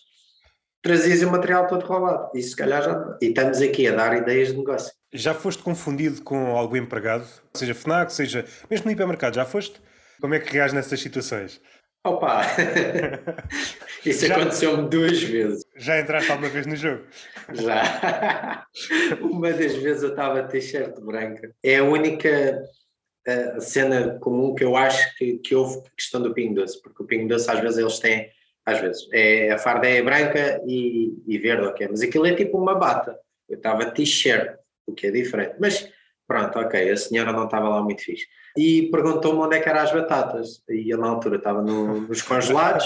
trazias 0.81 1.21
o 1.21 1.31
material 1.31 1.67
todo 1.67 1.85
roubado. 1.85 2.29
E 2.35 2.41
se 2.41 2.55
calhar 2.55 2.83
já. 2.83 3.17
E 3.21 3.27
estamos 3.27 3.61
aqui 3.61 3.87
a 3.87 3.95
dar 3.95 4.15
ideias 4.17 4.49
de 4.49 4.57
negócio. 4.57 4.93
Já 5.13 5.33
foste 5.33 5.63
confundido 5.63 6.21
com 6.21 6.55
algum 6.55 6.75
empregado? 6.75 7.25
Seja 7.53 7.73
FNAC, 7.73 8.13
seja 8.13 8.45
mesmo 8.69 8.85
no 8.85 8.91
hipermercado, 8.91 9.35
já 9.35 9.45
foste? 9.45 9.81
Como 10.21 10.33
é 10.33 10.39
que 10.39 10.51
reages 10.51 10.73
nessas 10.73 10.99
situações? 10.99 11.61
Opa! 12.05 12.41
Isso 14.05 14.31
aconteceu-me 14.31 14.89
duas 14.89 15.21
vezes. 15.21 15.65
Já 15.75 15.99
entraste 15.99 16.31
alguma 16.31 16.49
vez 16.49 16.65
no 16.65 16.75
jogo? 16.75 17.03
Já. 17.53 18.65
Uma 19.21 19.51
das 19.51 19.75
vezes 19.75 20.03
eu 20.03 20.09
estava 20.09 20.43
t-shirt 20.43 20.99
branca. 21.01 21.53
É 21.63 21.77
a 21.77 21.83
única 21.83 22.61
a 23.27 23.59
cena 23.59 24.17
comum 24.19 24.55
que 24.55 24.63
eu 24.63 24.75
acho 24.75 25.15
que, 25.17 25.37
que 25.39 25.55
houve 25.55 25.81
questão 25.95 26.21
do 26.21 26.33
Pingo 26.33 26.55
Doce, 26.55 26.81
porque 26.81 27.03
o 27.03 27.05
Pingo 27.05 27.27
Doce 27.27 27.49
às 27.49 27.59
vezes 27.59 27.77
eles 27.77 27.99
têm, 27.99 28.29
às 28.69 28.81
vezes, 28.81 29.07
é, 29.11 29.51
a 29.51 29.57
farda 29.57 29.87
é 29.87 30.01
branca 30.01 30.61
e, 30.65 31.13
e 31.27 31.37
verde, 31.37 31.65
ok, 31.65 31.87
mas 31.89 32.01
aquilo 32.01 32.25
é 32.25 32.35
tipo 32.35 32.57
uma 32.57 32.75
bata. 32.75 33.17
Eu 33.47 33.57
estava 33.57 33.91
t-shirt, 33.91 34.55
o 34.87 34.93
que 34.93 35.07
é 35.07 35.11
diferente. 35.11 35.55
Mas 35.59 35.89
pronto, 36.27 36.59
ok, 36.59 36.89
a 36.89 36.97
senhora 36.97 37.31
não 37.31 37.45
estava 37.45 37.69
lá 37.69 37.81
muito 37.81 38.03
fixe 38.03 38.25
e 38.57 38.89
perguntou-me 38.91 39.39
onde 39.39 39.55
é 39.55 39.59
que 39.59 39.69
eram 39.69 39.81
as 39.81 39.91
batatas. 39.91 40.61
E 40.69 40.89
eu 40.89 40.97
na 40.97 41.07
altura 41.07 41.37
estava 41.37 41.61
no, 41.61 42.01
nos 42.01 42.21
congelados. 42.21 42.85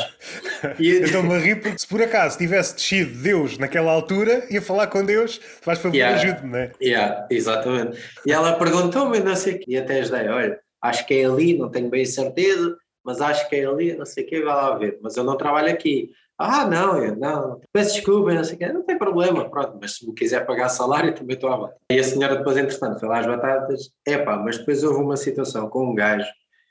e... 0.80 0.90
Estou-me 1.04 1.34
a 1.34 1.40
rir 1.40 1.62
porque 1.62 1.80
se 1.80 1.88
por 1.88 2.02
acaso 2.02 2.38
tivesse 2.38 2.76
descido 2.76 3.22
Deus 3.22 3.58
naquela 3.58 3.92
altura, 3.92 4.46
ia 4.50 4.62
falar 4.62 4.88
com 4.88 5.04
Deus, 5.04 5.40
faz 5.62 5.80
favor, 5.80 5.96
yeah. 5.96 6.16
ajude-me, 6.16 6.52
não 6.52 6.60
é? 6.60 6.72
Yeah, 6.82 7.28
exatamente. 7.30 7.98
E 8.26 8.32
ela 8.32 8.54
perguntou-me, 8.54 9.20
não 9.20 9.36
sei 9.36 9.56
o 9.56 9.60
quê, 9.60 9.66
e 9.70 9.78
até 9.78 10.00
as 10.00 10.10
dei, 10.10 10.28
olha, 10.28 10.60
acho 10.82 11.06
que 11.06 11.14
é 11.14 11.26
ali, 11.26 11.58
não 11.58 11.70
tenho 11.70 11.90
bem 11.90 12.06
certeza, 12.06 12.78
mas 13.04 13.22
acho 13.22 13.48
que 13.50 13.56
é 13.56 13.66
ali, 13.66 13.96
não 13.96 14.06
sei 14.06 14.24
o 14.24 14.28
quê, 14.28 14.42
vai 14.42 14.54
lá 14.56 14.78
ver. 14.78 15.00
Mas 15.02 15.18
eu 15.18 15.24
não 15.24 15.38
trabalho 15.38 15.70
aqui. 15.70 16.12
Ah, 16.38 16.66
não, 16.66 16.98
eu 16.98 17.16
não, 17.16 17.62
peço 17.72 17.94
desculpa, 17.94 18.34
não 18.34 18.44
sei 18.44 18.56
o 18.56 18.58
quê, 18.58 18.68
não 18.68 18.82
tem 18.82 18.98
problema, 18.98 19.50
pronto, 19.50 19.78
mas 19.80 19.98
se 19.98 20.08
me 20.08 20.16
quiser 20.16 20.46
pagar 20.46 20.68
salário 20.70 21.14
também 21.14 21.36
estou 21.36 21.52
à 21.52 21.56
vontade. 21.56 21.80
E 21.92 22.00
a 22.00 22.04
senhora 22.04 22.36
depois, 22.36 22.58
entretanto, 22.58 23.00
foi 23.00 23.08
lá 23.08 23.20
as 23.20 23.28
batatas, 23.28 23.92
epá, 24.06 24.36
mas 24.38 24.58
depois 24.58 24.84
houve 24.84 25.00
uma 25.00 25.16
situação 25.16 25.70
com 25.70 25.92
um 25.92 25.96
gajo, 25.96 26.28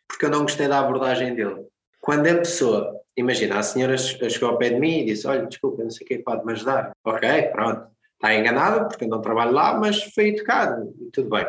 porque 0.09 0.27
eu 0.27 0.31
não 0.31 0.43
gostei 0.43 0.67
da 0.67 0.81
abordagem 0.81 1.35
dele. 1.35 1.65
Quando 2.01 2.27
a 2.27 2.35
pessoa, 2.39 3.01
imagina, 3.17 3.59
a 3.59 3.63
senhora 3.63 3.97
chegou 3.97 4.51
ao 4.51 4.59
pé 4.59 4.71
de 4.71 4.81
mim 4.81 4.99
e 4.99 5.05
disse, 5.07 5.27
olha, 5.29 5.47
desculpa, 5.47 5.85
não 5.85 5.91
sei 5.91 6.05
o 6.05 6.09
quê, 6.09 6.19
pode-me 6.19 6.53
ajudar? 6.53 6.91
Ok, 7.05 7.43
pronto. 7.53 7.87
está 8.15 8.35
enganado 8.35 8.89
porque 8.89 9.05
eu 9.05 9.09
não 9.09 9.21
trabalho 9.21 9.53
lá, 9.53 9.79
mas 9.79 10.03
foi 10.13 10.31
educado 10.31 10.93
e 11.01 11.11
tudo 11.13 11.31
bem. 11.31 11.47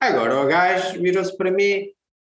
Agora 0.00 0.40
o 0.40 0.46
gajo 0.46 1.00
virou-se 1.00 1.36
para 1.36 1.50
mim, 1.50 1.88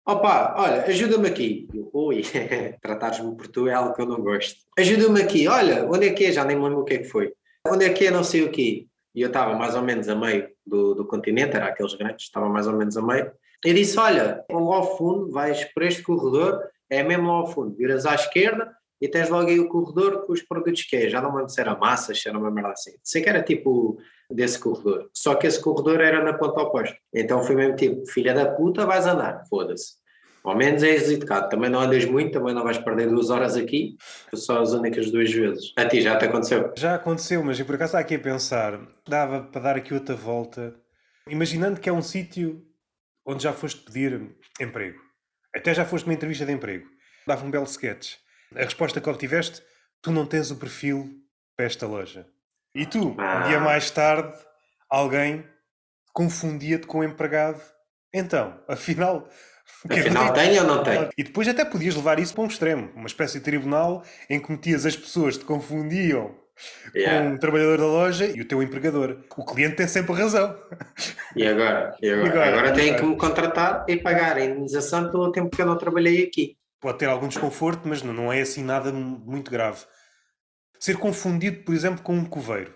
opa, 0.06 0.54
olha, 0.56 0.84
ajuda-me 0.84 1.28
aqui. 1.28 1.68
Ui, 1.92 2.22
tratares-me 2.80 3.36
por 3.36 3.48
tu 3.48 3.66
é 3.68 3.74
algo 3.74 3.94
que 3.94 4.00
eu 4.00 4.06
não 4.06 4.22
gosto. 4.22 4.60
Ajuda-me 4.78 5.20
aqui, 5.20 5.48
olha, 5.48 5.84
onde 5.86 6.06
é 6.06 6.12
que 6.12 6.26
é? 6.26 6.32
Já 6.32 6.44
nem 6.44 6.56
me 6.56 6.62
lembro 6.62 6.80
o 6.80 6.84
que 6.84 6.94
é 6.94 6.98
que 6.98 7.08
foi. 7.08 7.32
Onde 7.66 7.84
é 7.84 7.92
que 7.92 8.06
é? 8.06 8.10
Não 8.10 8.22
sei 8.22 8.44
o 8.44 8.50
quê. 8.50 8.86
E 9.14 9.20
eu 9.20 9.28
estava 9.28 9.54
mais 9.54 9.74
ou 9.74 9.82
menos 9.82 10.08
a 10.08 10.14
meio 10.14 10.48
do, 10.64 10.94
do 10.94 11.06
continente, 11.06 11.56
era 11.56 11.66
aqueles 11.66 11.94
grandes, 11.94 12.26
estava 12.26 12.48
mais 12.48 12.66
ou 12.66 12.74
menos 12.74 12.96
a 12.96 13.02
meio. 13.02 13.32
E 13.64 13.72
disse, 13.72 13.98
olha, 13.98 14.44
lá 14.50 14.76
ao 14.76 14.96
fundo, 14.96 15.30
vais 15.30 15.64
por 15.72 15.82
este 15.82 16.02
corredor, 16.02 16.62
é 16.88 17.02
mesmo 17.02 17.26
lá 17.26 17.34
ao 17.34 17.46
fundo, 17.46 17.74
viras 17.74 18.06
à 18.06 18.14
esquerda 18.14 18.70
e 19.00 19.08
tens 19.08 19.28
logo 19.28 19.48
aí 19.48 19.60
o 19.60 19.68
corredor 19.68 20.26
com 20.26 20.32
os 20.32 20.42
produtos 20.42 20.82
que 20.84 20.96
é. 20.96 21.08
Já 21.08 21.20
não 21.20 21.34
lembro 21.34 21.50
se 21.50 21.60
era 21.60 21.76
massa, 21.76 22.14
se 22.14 22.28
era 22.28 22.38
uma 22.38 22.50
merda 22.50 22.72
assim. 22.72 22.92
Sei 23.02 23.22
que 23.22 23.28
era 23.28 23.42
tipo 23.42 23.98
desse 24.30 24.58
corredor. 24.58 25.10
Só 25.12 25.34
que 25.34 25.46
esse 25.46 25.60
corredor 25.60 26.00
era 26.00 26.22
na 26.22 26.32
ponta 26.32 26.60
oposta. 26.60 26.96
Então 27.12 27.42
foi 27.42 27.54
mesmo 27.54 27.76
tipo, 27.76 28.06
filha 28.06 28.34
da 28.34 28.46
puta, 28.46 28.86
vais 28.86 29.06
andar, 29.06 29.44
foda-se. 29.48 29.94
Ao 30.42 30.56
menos 30.56 30.82
és 30.84 31.10
educado. 31.10 31.48
Também 31.48 31.68
não 31.68 31.80
andas 31.80 32.04
muito, 32.04 32.32
também 32.32 32.54
não 32.54 32.62
vais 32.62 32.78
perder 32.78 33.08
duas 33.08 33.30
horas 33.30 33.56
aqui. 33.56 33.96
Só 34.32 34.62
as 34.62 34.72
únicas 34.72 35.10
duas 35.10 35.30
vezes. 35.32 35.72
A 35.76 35.84
ti 35.86 36.00
já 36.00 36.16
te 36.16 36.24
aconteceu? 36.24 36.72
Já 36.76 36.94
aconteceu, 36.94 37.42
mas 37.42 37.58
eu 37.58 37.66
por 37.66 37.74
acaso 37.74 37.90
está 37.90 37.98
aqui 37.98 38.14
a 38.14 38.20
pensar. 38.20 38.80
Dava 39.06 39.42
para 39.42 39.60
dar 39.60 39.76
aqui 39.76 39.92
outra 39.92 40.14
volta. 40.14 40.74
Imaginando 41.28 41.80
que 41.80 41.88
é 41.88 41.92
um 41.92 42.02
sítio 42.02 42.64
onde 43.26 43.42
já 43.42 43.52
foste 43.52 43.80
pedir 43.80 44.36
emprego. 44.60 45.00
Até 45.54 45.74
já 45.74 45.84
foste 45.84 46.04
uma 46.04 46.14
entrevista 46.14 46.46
de 46.46 46.52
emprego. 46.52 46.86
Dava 47.26 47.44
um 47.44 47.50
belo 47.50 47.64
sketch. 47.64 48.14
A 48.54 48.64
resposta 48.64 49.00
que 49.00 49.08
obtiveste, 49.08 49.62
tu 50.00 50.10
não 50.10 50.26
tens 50.26 50.50
o 50.50 50.56
perfil 50.56 51.10
para 51.56 51.66
esta 51.66 51.86
loja. 51.86 52.26
E 52.74 52.84
tu, 52.84 53.16
um 53.18 53.48
dia 53.48 53.58
mais 53.58 53.90
tarde, 53.90 54.32
alguém 54.88 55.44
confundia-te 56.12 56.86
com 56.86 56.98
o 56.98 57.04
empregado. 57.04 57.60
Então, 58.12 58.58
afinal. 58.68 59.28
Afinal, 59.90 60.32
tem 60.32 60.56
ou 60.60 60.64
não 60.64 60.84
tem? 60.84 61.08
E 61.18 61.24
depois 61.24 61.48
até 61.48 61.64
podias 61.64 61.96
levar 61.96 62.20
isso 62.20 62.32
para 62.32 62.44
um 62.44 62.46
extremo, 62.46 62.88
uma 62.94 63.08
espécie 63.08 63.40
de 63.40 63.44
tribunal 63.44 64.04
em 64.30 64.38
que 64.38 64.52
metias 64.52 64.86
as 64.86 64.96
pessoas 64.96 65.34
que 65.34 65.40
te 65.40 65.46
confundiam 65.46 66.36
yeah. 66.94 67.20
com 67.20 67.34
um 67.34 67.36
trabalhador 67.36 67.78
da 67.78 67.86
loja 67.86 68.26
e 68.26 68.40
o 68.40 68.46
teu 68.46 68.62
empregador. 68.62 69.24
O 69.36 69.44
cliente 69.44 69.74
tem 69.74 69.88
sempre 69.88 70.14
razão. 70.14 70.56
E 71.34 71.44
agora? 71.46 71.96
E 72.00 72.08
agora? 72.08 72.30
agora, 72.30 72.48
agora 72.48 72.72
tem 72.74 72.94
que 72.94 73.02
me 73.02 73.16
contratar 73.16 73.84
e 73.88 73.96
pagar 73.96 74.36
a 74.36 74.44
indenização 74.44 75.10
pelo 75.10 75.32
tempo 75.32 75.54
que 75.54 75.60
eu 75.60 75.66
não 75.66 75.76
trabalhei 75.76 76.24
aqui. 76.24 76.56
Pode 76.86 76.98
ter 76.98 77.06
algum 77.06 77.26
desconforto, 77.26 77.88
mas 77.88 78.00
não 78.00 78.32
é 78.32 78.42
assim 78.42 78.62
nada 78.62 78.92
muito 78.92 79.50
grave. 79.50 79.84
Ser 80.78 80.96
confundido, 80.96 81.64
por 81.64 81.74
exemplo, 81.74 82.00
com 82.00 82.14
um 82.14 82.24
coveiro 82.24 82.72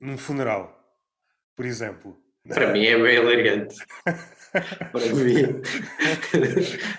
num 0.00 0.18
funeral, 0.18 0.76
por 1.54 1.64
exemplo. 1.64 2.18
Para 2.48 2.72
mim 2.72 2.84
é 2.84 2.98
bem 2.98 3.14
hilariante. 3.14 3.76
Para 4.90 5.06
mim 5.14 5.62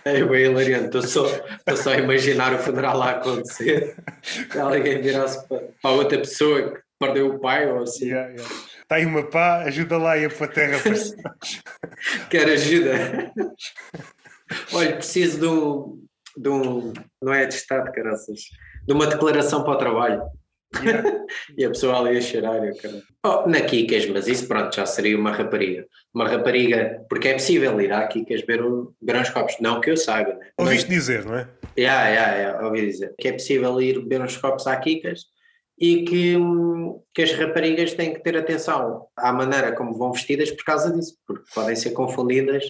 é 0.06 0.24
bem 0.24 0.46
hilariante. 0.46 0.86
Estou 0.86 1.02
só, 1.02 1.26
estou 1.28 1.76
só 1.76 1.92
a 1.92 1.98
imaginar 1.98 2.54
o 2.54 2.60
funeral 2.60 2.98
lá 2.98 3.12
acontecer. 3.12 3.98
Alguém 4.58 5.02
virar-se 5.02 5.46
para, 5.50 5.60
para 5.82 5.92
outra 5.92 6.18
pessoa 6.18 6.76
que 6.76 6.82
perdeu 6.98 7.28
o 7.28 7.40
pai 7.40 7.70
ou 7.70 7.84
assim. 7.84 8.06
Yeah, 8.06 8.30
yeah. 8.30 8.56
Está 8.84 8.96
aí 8.96 9.06
uma 9.06 9.30
pá, 9.30 9.64
ajuda 9.64 9.98
lá 9.98 10.18
e 10.18 10.24
a 10.24 10.30
para 10.30 10.46
a 10.48 10.50
terra. 10.50 10.80
Quer 12.30 12.52
ajuda? 12.52 13.34
Olha, 14.74 14.96
preciso 14.96 15.40
de 15.40 15.46
um, 15.46 16.01
de 16.38 16.50
um. 16.50 16.94
Não 17.22 17.34
é 17.34 17.46
de 17.46 17.54
Estado, 17.54 17.92
caraças. 17.92 18.42
De 18.88 18.94
uma 18.94 19.08
declaração 19.08 19.64
para 19.64 19.74
o 19.74 19.78
trabalho. 19.78 20.22
Yeah. 20.80 21.26
e 21.58 21.66
a 21.66 21.70
pessoa 21.70 22.00
ali 22.00 22.18
a 22.18 22.22
cheirar, 22.22 22.64
eu, 22.64 22.76
cara. 22.78 23.02
Oh, 23.26 23.50
na 23.50 23.62
Kikas, 23.62 24.06
mas 24.08 24.28
isso 24.28 24.48
pronto, 24.48 24.74
já 24.74 24.86
seria 24.86 25.18
uma 25.18 25.32
rapariga. 25.32 25.86
Uma 26.14 26.28
rapariga, 26.28 27.06
porque 27.10 27.28
é 27.28 27.34
possível 27.34 27.80
ir 27.82 27.92
à 27.92 28.08
Kikas 28.08 28.42
ver, 28.42 28.64
um, 28.64 28.92
ver 29.02 29.18
uns 29.18 29.30
copos, 29.30 29.58
não 29.60 29.82
que 29.82 29.92
eu 29.92 29.98
saiba, 29.98 30.34
né? 30.34 30.50
Ouviste 30.58 30.88
mas, 30.88 30.98
dizer, 30.98 31.26
não 31.26 31.36
é? 31.36 31.48
Yeah, 31.78 32.08
yeah, 32.10 32.36
yeah, 32.36 32.66
ouvi 32.66 32.86
dizer. 32.86 33.14
Que 33.20 33.30
é 33.30 33.34
possível 33.34 33.82
ir 33.82 34.00
beber 34.00 34.22
uns 34.22 34.38
copos 34.38 34.66
à 34.66 34.76
Kikas 34.78 35.26
e 35.80 36.04
que, 36.04 36.38
que 37.14 37.22
as 37.24 37.34
raparigas 37.34 37.94
têm 37.94 38.14
que 38.14 38.22
ter 38.22 38.38
atenção 38.38 39.08
à 39.18 39.34
maneira 39.34 39.74
como 39.76 39.98
vão 39.98 40.14
vestidas 40.14 40.52
por 40.52 40.64
causa 40.64 40.92
disso, 40.94 41.18
porque 41.26 41.44
podem 41.54 41.76
ser 41.76 41.92
confundidas 41.92 42.64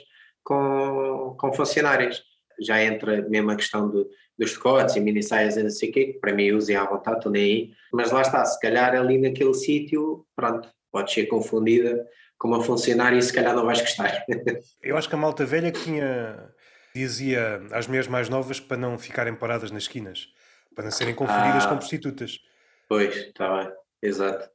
com, 0.44 1.36
com 1.38 1.54
funcionárias. 1.54 2.24
Já 2.62 2.84
entra 2.84 3.28
mesmo 3.28 3.52
a 3.52 3.56
questão 3.56 3.90
do, 3.90 4.08
dos 4.38 4.54
decotes 4.54 4.96
e 4.96 5.00
mini 5.00 5.22
saias 5.22 5.58
e 5.58 5.64
não 5.64 5.70
sei 5.70 5.90
o 5.90 5.92
quê, 5.92 6.06
que 6.08 6.20
para 6.20 6.34
mim 6.34 6.52
usem 6.52 6.76
à 6.76 6.84
vontade, 6.86 7.18
estou 7.18 7.32
nem 7.32 7.44
aí. 7.44 7.72
Mas 7.92 8.12
lá 8.12 8.22
está, 8.22 8.44
se 8.46 8.60
calhar 8.60 8.96
ali 8.96 9.18
naquele 9.18 9.54
sítio, 9.54 10.26
pronto, 10.36 10.70
pode 10.92 11.12
ser 11.12 11.26
confundida 11.28 12.06
com 12.38 12.48
uma 12.48 12.64
funcionária 12.64 13.18
e 13.18 13.22
se 13.22 13.32
calhar 13.32 13.56
não 13.56 13.66
vais 13.66 13.82
gostar. 13.82 14.26
Eu 14.82 14.98
acho 14.98 15.08
que 15.08 15.16
a 15.16 15.18
malta 15.18 15.46
velha 15.46 15.72
que 15.72 15.84
tinha, 15.84 16.52
dizia 16.96 17.62
às 17.72 17.88
mulheres 17.88 18.08
mais 18.08 18.30
novas 18.30 18.60
para 18.60 18.78
não 18.78 18.98
ficarem 18.98 19.36
paradas 19.36 19.70
nas 19.70 19.84
esquinas, 19.84 20.28
para 20.76 20.86
não 20.86 20.92
serem 20.92 21.14
confundidas 21.14 21.66
ah, 21.66 21.70
com 21.70 21.78
prostitutas. 21.78 22.40
Pois, 22.90 23.16
está 23.16 23.58
bem, 23.58 23.72
exato. 24.02 24.50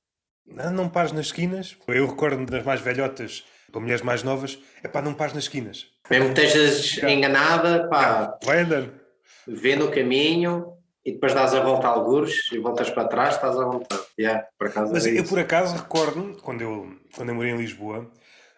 Não, 0.45 0.71
não 0.73 0.89
pares 0.89 1.13
nas 1.13 1.27
esquinas. 1.27 1.77
Eu 1.89 2.07
recordo-me 2.07 2.47
das 2.47 2.65
mais 2.65 2.81
velhotas, 2.81 3.45
para 3.71 3.81
mulheres 3.81 4.03
mais 4.03 4.23
novas, 4.23 4.59
é 4.83 4.89
pá, 4.89 5.01
não 5.01 5.15
pares 5.15 5.35
nas 5.35 5.45
esquinas. 5.45 5.87
Mesmo 6.11 6.33
que 6.33 6.41
estejas 6.41 7.03
enganada, 7.03 7.89
pá. 7.89 8.39
Vai 8.45 8.61
andando 8.61 9.07
vê 9.47 9.77
no 9.77 9.91
caminho 9.91 10.77
e 11.05 11.13
depois 11.13 11.33
dás 11.33 11.55
a 11.55 11.61
volta 11.61 11.87
a 11.87 11.91
algures 11.91 12.51
e 12.53 12.59
voltas 12.59 12.91
para 12.91 13.07
trás, 13.07 13.37
estás 13.37 13.57
à 13.57 13.65
vontade. 13.65 14.03
Yeah, 14.19 14.47
por 14.59 14.67
acaso 14.69 14.93
Mas 14.93 15.07
eu, 15.07 15.15
isso. 15.15 15.29
por 15.29 15.39
acaso, 15.39 15.77
recordo 15.77 16.37
quando 16.43 16.63
eu, 16.63 16.97
quando 17.15 17.29
eu 17.29 17.35
morei 17.35 17.53
em 17.53 17.57
Lisboa, 17.57 18.11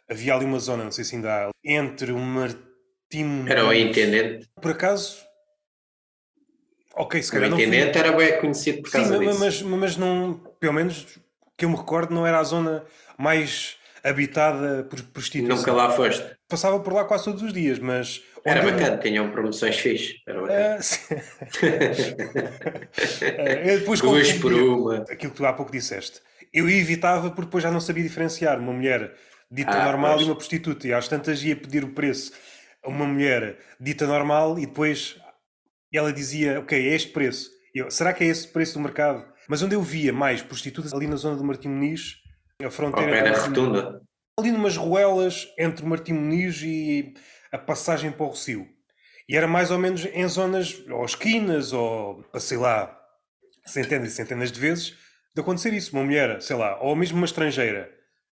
havia 0.09 0.35
ali 0.35 0.47
uma 0.47 0.59
zona, 0.59 0.85
não 0.85 0.93
sei 0.93 1.05
se 1.05 1.17
ainda 1.17 1.49
há, 1.49 1.51
entre 1.63 2.13
o 2.13 2.19
Martim. 2.19 3.45
Era 3.47 3.67
o 3.67 3.75
Intendente. 3.75 4.49
Por 4.61 4.71
acaso. 4.71 5.19
Ok, 6.95 7.23
se 7.23 7.31
calhar. 7.31 7.51
O 7.51 7.55
Intendente 7.55 7.99
era 7.99 8.13
bem 8.13 8.41
conhecido 8.41 8.83
por 8.83 8.91
causa 8.91 9.19
Sim, 9.19 9.27
disso. 9.27 9.39
Mas, 9.39 9.63
mas 9.63 9.97
não, 9.97 10.35
pelo 10.59 10.73
menos 10.73 11.19
que 11.57 11.65
eu 11.65 11.69
me 11.69 11.77
recordo, 11.77 12.15
não 12.15 12.27
era 12.27 12.39
a 12.39 12.45
zona 12.45 12.85
mais 13.19 13.77
habitada 14.03 14.85
por 14.85 15.03
prostituição. 15.03 15.57
Nunca 15.57 15.73
lá 15.73 15.91
foste? 15.91 16.38
Passava 16.49 16.81
por 16.81 16.95
lá 16.95 17.05
quase 17.05 17.25
todos 17.25 17.43
os 17.43 17.53
dias, 17.53 17.79
mas 17.79 18.23
era 18.45 18.63
bacana, 18.63 18.95
eu... 18.95 19.01
tinham 19.01 19.31
promoções 19.31 19.79
fixas. 19.79 20.17
Era 20.27 20.41
bacana. 20.41 20.79
Eu 23.65 23.81
depois 23.81 24.01
Duas 24.01 24.33
por 24.35 24.53
uma. 24.53 24.99
Aquilo 25.11 25.33
que 25.33 25.37
tu 25.37 25.45
há 25.45 25.53
pouco 25.53 25.71
disseste. 25.71 26.21
Eu 26.53 26.69
evitava 26.69 27.31
porque 27.31 27.43
depois 27.43 27.63
já 27.63 27.71
não 27.71 27.81
sabia 27.81 28.03
diferenciar 28.03 28.59
uma 28.59 28.73
mulher 28.73 29.15
dita 29.51 29.73
ah, 29.73 29.85
normal 29.85 30.15
pois. 30.15 30.23
e 30.23 30.31
uma 30.31 30.37
prostituta. 30.37 30.89
E 30.89 30.93
às 30.93 31.07
tantas 31.07 31.43
ia 31.43 31.55
pedir 31.55 31.85
o 31.85 31.93
preço 31.93 32.33
a 32.83 32.89
uma 32.89 33.05
mulher 33.05 33.59
dita 33.79 34.07
normal 34.07 34.59
e 34.59 34.65
depois 34.65 35.21
ela 35.93 36.13
dizia, 36.13 36.61
ok, 36.61 36.79
é 36.79 36.95
este 36.95 37.11
preço. 37.11 37.51
Eu, 37.75 37.91
será 37.91 38.13
que 38.13 38.25
é 38.25 38.29
esse 38.29 38.47
o 38.47 38.53
preço 38.53 38.75
do 38.75 38.81
mercado? 38.81 39.25
Mas 39.49 39.63
onde 39.63 39.75
eu 39.75 39.83
via 39.83 40.13
mais 40.13 40.43
prostitutas, 40.43 40.93
ali 40.93 41.07
na 41.07 41.17
zona 41.17 41.37
do 41.37 41.45
Martim 41.45 41.69
Muniz, 41.69 42.17
a 42.63 42.71
fronteira... 42.71 43.19
Ao 43.19 43.25
pé 43.25 43.31
da 43.31 43.39
rotunda. 43.39 44.03
Ali 44.39 44.53
numas 44.53 44.77
ruelas 44.77 45.53
entre 45.59 45.85
Martim 45.85 46.13
Muniz 46.13 46.63
e 46.63 47.13
a 47.51 47.59
passagem 47.59 48.13
para 48.13 48.25
o 48.25 48.29
Rocio. 48.29 48.69
E 49.29 49.37
era 49.37 49.49
mais 49.49 49.73
ou 49.73 49.79
menos 49.79 50.07
em 50.13 50.29
zonas, 50.29 50.81
ou 50.89 51.05
esquinas, 51.05 51.73
ou 51.73 52.25
sei 52.39 52.57
lá, 52.57 52.97
centenas 53.67 54.13
e 54.13 54.15
centenas 54.15 54.53
de 54.53 54.61
vezes, 54.61 54.95
de 55.35 55.41
acontecer 55.41 55.75
isso. 55.75 55.93
Uma 55.93 56.05
mulher, 56.05 56.41
sei 56.41 56.55
lá, 56.55 56.79
ou 56.81 56.95
mesmo 56.95 57.17
uma 57.17 57.27
estrangeira. 57.27 57.91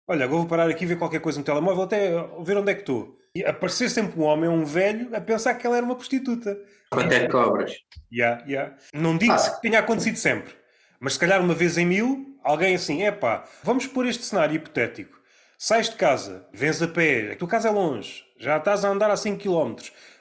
Olha, 0.08 0.24
agora 0.24 0.40
vou 0.40 0.48
parar 0.48 0.70
aqui 0.70 0.86
e 0.86 0.88
ver 0.88 0.98
qualquer 0.98 1.20
coisa 1.20 1.38
no 1.38 1.44
telemóvel, 1.44 1.84
até 1.84 2.12
ver 2.46 2.56
onde 2.56 2.72
é 2.72 2.76
que 2.76 2.82
estou. 2.82 3.18
E 3.36 3.44
aparecer 3.44 3.90
sempre 3.90 4.18
um 4.18 4.24
homem, 4.24 4.50
um 4.50 4.64
velho, 4.64 5.14
a 5.14 5.20
pensar 5.20 5.54
que 5.56 5.68
ela 5.68 5.76
era 5.76 5.86
uma 5.86 5.98
prostituta. 5.98 6.58
Quanto 6.92 7.12
é 7.12 7.20
que 7.20 7.28
cobras? 7.28 7.74
Yeah, 8.10 8.42
yeah. 8.48 8.78
Não 8.94 9.18
digo 9.18 9.34
ah, 9.34 9.50
que 9.50 9.62
tenha 9.64 9.80
acontecido 9.80 10.16
sempre, 10.16 10.54
mas 10.98 11.14
se 11.14 11.20
calhar 11.20 11.42
uma 11.42 11.54
vez 11.54 11.78
em 11.78 11.86
mil, 11.86 12.40
alguém 12.42 12.74
assim, 12.74 13.04
epá, 13.04 13.44
vamos 13.66 13.86
pôr 13.86 14.08
este 14.08 14.24
cenário 14.24 14.56
hipotético. 14.56 15.19
Sais 15.62 15.90
de 15.90 15.98
casa, 15.98 16.46
vens 16.54 16.82
a 16.82 16.88
pé, 16.88 17.34
a 17.34 17.36
tua 17.36 17.46
casa 17.46 17.68
é 17.68 17.72
longe, 17.72 18.24
já 18.38 18.56
estás 18.56 18.86
a 18.86 18.88
andar 18.88 19.12
a 19.12 19.18
5 19.18 19.44
km. 19.44 19.76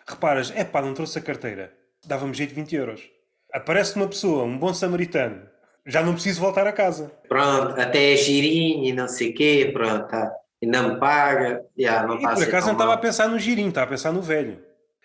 Reparas, 0.05 0.53
é 0.53 0.65
pá, 0.65 0.83
não 0.83 0.93
trouxe 0.93 1.17
a 1.17 1.23
carteira. 1.23 1.73
Dava-me 2.05 2.35
jeito 2.35 2.49
de 2.49 2.57
20 2.57 2.75
euros. 2.75 3.09
Aparece 3.55 3.95
uma 3.95 4.09
pessoa, 4.09 4.43
um 4.43 4.59
bom 4.59 4.75
samaritano, 4.75 5.43
já 5.87 6.03
não 6.03 6.15
preciso 6.15 6.41
voltar 6.41 6.67
a 6.67 6.73
casa. 6.73 7.13
Pronto, 7.29 7.81
até 7.81 8.15
é 8.15 8.17
girinho 8.17 8.85
e 8.85 8.93
não 8.93 9.07
sei 9.07 9.31
o 9.31 9.35
quê, 9.35 9.71
pronto, 9.73 10.09
tá. 10.09 10.29
e 10.61 10.67
não 10.67 10.95
me 10.95 10.99
paga. 10.99 11.65
Yeah, 11.79 12.05
não 12.05 12.17
e 12.17 12.23
por 12.23 12.43
acaso 12.43 12.67
não 12.67 12.73
estava 12.73 12.95
a 12.95 12.99
pensar 12.99 13.29
no 13.29 13.39
girinho, 13.39 13.69
estava 13.69 13.87
a 13.87 13.91
pensar 13.91 14.11
no 14.11 14.21
velho. 14.21 14.61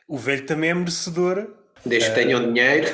O 0.07 0.17
velho 0.17 0.47
também 0.47 0.71
é 0.71 0.73
merecedor 0.73 1.47
Desde 1.85 2.09
que 2.09 2.15
tenham 2.15 2.53
dinheiro 2.53 2.87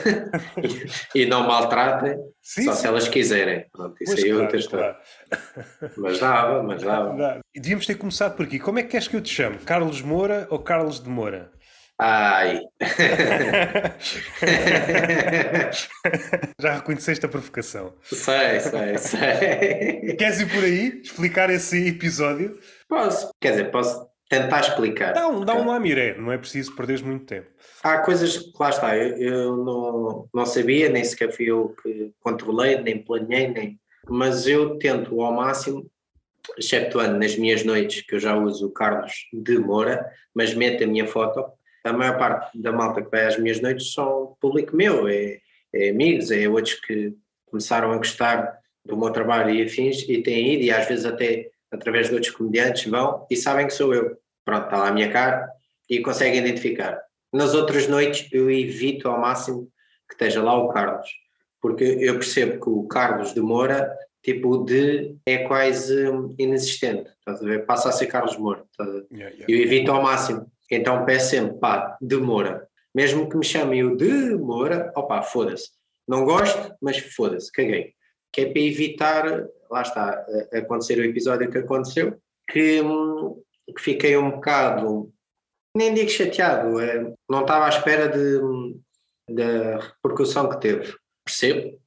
e, 1.14 1.26
não 1.26 1.46
maltratem, 1.46 2.18
sim, 2.42 2.64
só 2.64 2.74
sim. 2.74 2.82
se 2.82 2.88
elas 2.88 3.08
quiserem. 3.08 3.66
Pronto, 3.72 3.96
isso 4.02 4.14
pois 4.14 4.24
aí 4.24 4.34
outra 4.34 4.58
história. 4.58 4.96
Claro. 5.30 5.94
Mas 5.98 6.20
dava, 6.20 6.64
mas 6.64 6.82
dava. 6.82 7.40
Devíamos 7.56 7.86
ter 7.86 7.96
começado 7.96 8.36
por 8.36 8.46
aqui. 8.46 8.58
Como 8.58 8.80
é 8.80 8.84
que 8.84 8.90
queres 8.90 9.08
que 9.08 9.16
eu 9.16 9.22
te 9.22 9.34
chame? 9.34 9.58
Carlos 9.60 10.02
Moura 10.02 10.48
ou 10.50 10.60
Carlos 10.60 11.02
de 11.02 11.10
Moura? 11.10 11.52
Ai. 12.02 12.62
Já 16.60 16.76
reconheceste 16.76 17.26
a 17.26 17.30
provocação. 17.30 17.94
Sei, 18.04 18.62
sei, 18.62 18.98
sei. 18.98 20.16
Queres 20.16 20.40
ir 20.40 20.50
por 20.50 20.64
aí 20.64 21.02
explicar 21.04 21.50
esse 21.50 21.90
episódio? 21.90 22.58
Posso, 22.88 23.30
quer 23.42 23.52
dizer, 23.52 23.70
posso 23.70 24.09
tentar 24.30 24.62
explicar. 24.62 25.14
Dá 25.14 25.28
um, 25.28 25.44
dá 25.44 25.56
um 25.56 25.68
lá, 25.68 25.80
Miré, 25.80 26.16
não 26.16 26.32
é 26.32 26.38
preciso 26.38 26.76
perderes 26.76 27.02
muito 27.02 27.26
tempo. 27.26 27.48
Há 27.84 27.98
coisas 27.98 28.38
que 28.38 28.54
lá 28.60 28.70
está, 28.70 28.96
eu, 28.96 29.18
eu 29.18 29.58
não, 29.58 30.30
não 30.32 30.46
sabia, 30.46 30.88
nem 30.88 31.04
sequer 31.04 31.34
fui 31.34 31.48
eu 31.48 31.76
que 31.82 32.14
controlei, 32.20 32.80
nem 32.80 33.04
planeei, 33.04 33.48
nem. 33.48 33.80
Mas 34.08 34.48
eu 34.48 34.78
tento 34.78 35.20
ao 35.20 35.34
máximo, 35.34 35.90
exceptuando 36.58 37.18
nas 37.18 37.36
minhas 37.36 37.64
noites, 37.64 38.04
que 38.04 38.16
eu 38.16 38.20
já 38.20 38.38
uso 38.38 38.68
o 38.68 38.72
Carlos 38.72 39.14
de 39.34 39.58
Moura, 39.58 40.06
mas 40.34 40.54
meto 40.54 40.84
a 40.84 40.88
minha 40.88 41.08
foto. 41.08 41.44
A 41.84 41.92
maior 41.92 42.18
parte 42.20 42.62
da 42.62 42.72
malta 42.72 43.02
que 43.02 43.10
vai 43.10 43.26
às 43.26 43.38
minhas 43.38 43.60
noites 43.60 43.94
são 43.94 44.36
público 44.40 44.76
meu, 44.76 45.08
é, 45.08 45.40
é 45.74 45.90
amigos, 45.90 46.30
é 46.30 46.48
outros 46.48 46.76
que 46.76 47.16
começaram 47.48 47.92
a 47.92 47.98
gostar 47.98 48.60
do 48.86 48.96
meu 48.96 49.10
trabalho 49.10 49.50
e 49.50 49.64
afins 49.64 50.08
e 50.08 50.22
têm 50.22 50.54
ido, 50.54 50.64
e 50.66 50.72
às 50.72 50.88
vezes 50.88 51.06
até 51.06 51.50
através 51.72 52.10
de 52.10 52.16
outros 52.16 52.34
comediantes 52.34 52.86
vão 52.86 53.26
e 53.30 53.36
sabem 53.36 53.68
que 53.68 53.74
sou 53.74 53.94
eu. 53.94 54.18
Pronto, 54.50 54.64
está 54.64 54.78
lá 54.78 54.88
a 54.88 54.92
minha 54.92 55.12
cara 55.12 55.48
e 55.88 56.02
conseguem 56.02 56.40
identificar. 56.40 57.00
Nas 57.32 57.54
outras 57.54 57.88
noites 57.88 58.28
eu 58.32 58.50
evito 58.50 59.08
ao 59.08 59.22
máximo 59.22 59.70
que 60.08 60.16
esteja 60.16 60.42
lá 60.42 60.58
o 60.58 60.70
Carlos, 60.70 61.08
porque 61.62 61.84
eu 61.84 62.16
percebo 62.16 62.60
que 62.60 62.68
o 62.68 62.88
Carlos 62.88 63.32
demora, 63.34 63.96
tipo, 64.24 64.66
de 64.66 65.16
é 65.24 65.40
quase 65.48 66.04
inexistente, 66.40 67.12
estás 67.20 67.44
a 67.44 67.46
ver? 67.46 67.68
Passa 67.68 67.90
a 67.90 67.92
ser 67.92 68.08
Carlos 68.08 68.38
Moura, 68.38 68.64
yeah, 69.12 69.36
yeah. 69.36 69.46
Eu 69.48 69.60
evito 69.60 69.92
ao 69.92 70.02
máximo. 70.02 70.52
Então 70.72 71.06
peço 71.06 71.30
sempre, 71.30 71.60
pá, 71.60 71.96
demora. 72.02 72.68
Mesmo 72.96 73.30
que 73.30 73.38
me 73.38 73.46
chamem 73.46 73.84
o 73.84 73.96
demora, 73.96 74.92
opá, 74.96 75.22
foda-se. 75.22 75.70
Não 76.08 76.26
gosto, 76.26 76.76
mas 76.82 76.98
foda-se, 76.98 77.52
caguei. 77.52 77.94
Que 78.34 78.42
é 78.42 78.46
para 78.52 78.62
evitar, 78.62 79.48
lá 79.70 79.84
está, 79.84 80.26
acontecer 80.54 80.98
o 80.98 81.06
episódio 81.06 81.52
que 81.52 81.60
aconteceu, 81.60 82.20
que, 82.48 82.82
hum, 82.82 83.40
que 83.74 83.82
fiquei 83.82 84.18
um 84.18 84.32
bocado 84.32 85.12
nem 85.76 85.94
digo 85.94 86.10
chateado, 86.10 86.80
é, 86.80 87.14
não 87.30 87.42
estava 87.42 87.66
à 87.66 87.70
espera 87.70 88.08
de, 88.08 88.40
da 89.30 89.78
repercussão 89.80 90.50
que 90.50 90.60
teve. 90.60 90.94
Percebo, 91.24 91.80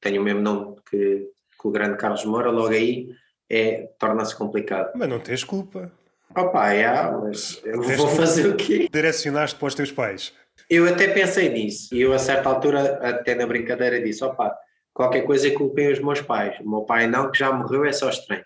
tenho 0.00 0.20
o 0.20 0.24
mesmo 0.24 0.40
nome 0.40 0.76
que, 0.88 1.28
que 1.60 1.68
o 1.68 1.70
grande 1.70 1.96
Carlos 1.96 2.24
Moura, 2.24 2.50
logo 2.50 2.68
aí 2.68 3.10
é, 3.48 3.88
torna-se 3.98 4.36
complicado. 4.36 4.92
Mas 4.94 5.08
não 5.08 5.18
tens 5.18 5.42
culpa. 5.42 5.90
Opa, 6.36 6.72
é, 6.72 7.10
mas 7.10 7.60
eu 7.64 7.82
vou 7.82 8.08
fazer 8.08 8.48
o 8.48 8.56
quê? 8.56 8.88
Direcionaste 8.92 9.58
para 9.58 9.66
os 9.66 9.74
teus 9.74 9.90
pais. 9.90 10.32
Eu 10.68 10.86
até 10.86 11.08
pensei 11.08 11.48
nisso 11.48 11.92
e 11.92 12.02
eu 12.02 12.12
a 12.12 12.18
certa 12.18 12.48
altura, 12.48 13.00
até 13.02 13.34
na 13.34 13.46
brincadeira, 13.46 14.00
disse: 14.00 14.22
opa, 14.22 14.56
qualquer 14.94 15.22
coisa 15.22 15.50
culpem 15.50 15.90
os 15.90 15.98
meus 15.98 16.20
pais. 16.20 16.56
O 16.60 16.70
meu 16.70 16.82
pai 16.82 17.08
não, 17.08 17.32
que 17.32 17.38
já 17.38 17.50
morreu, 17.50 17.84
é 17.84 17.92
só 17.92 18.08
estranho. 18.08 18.44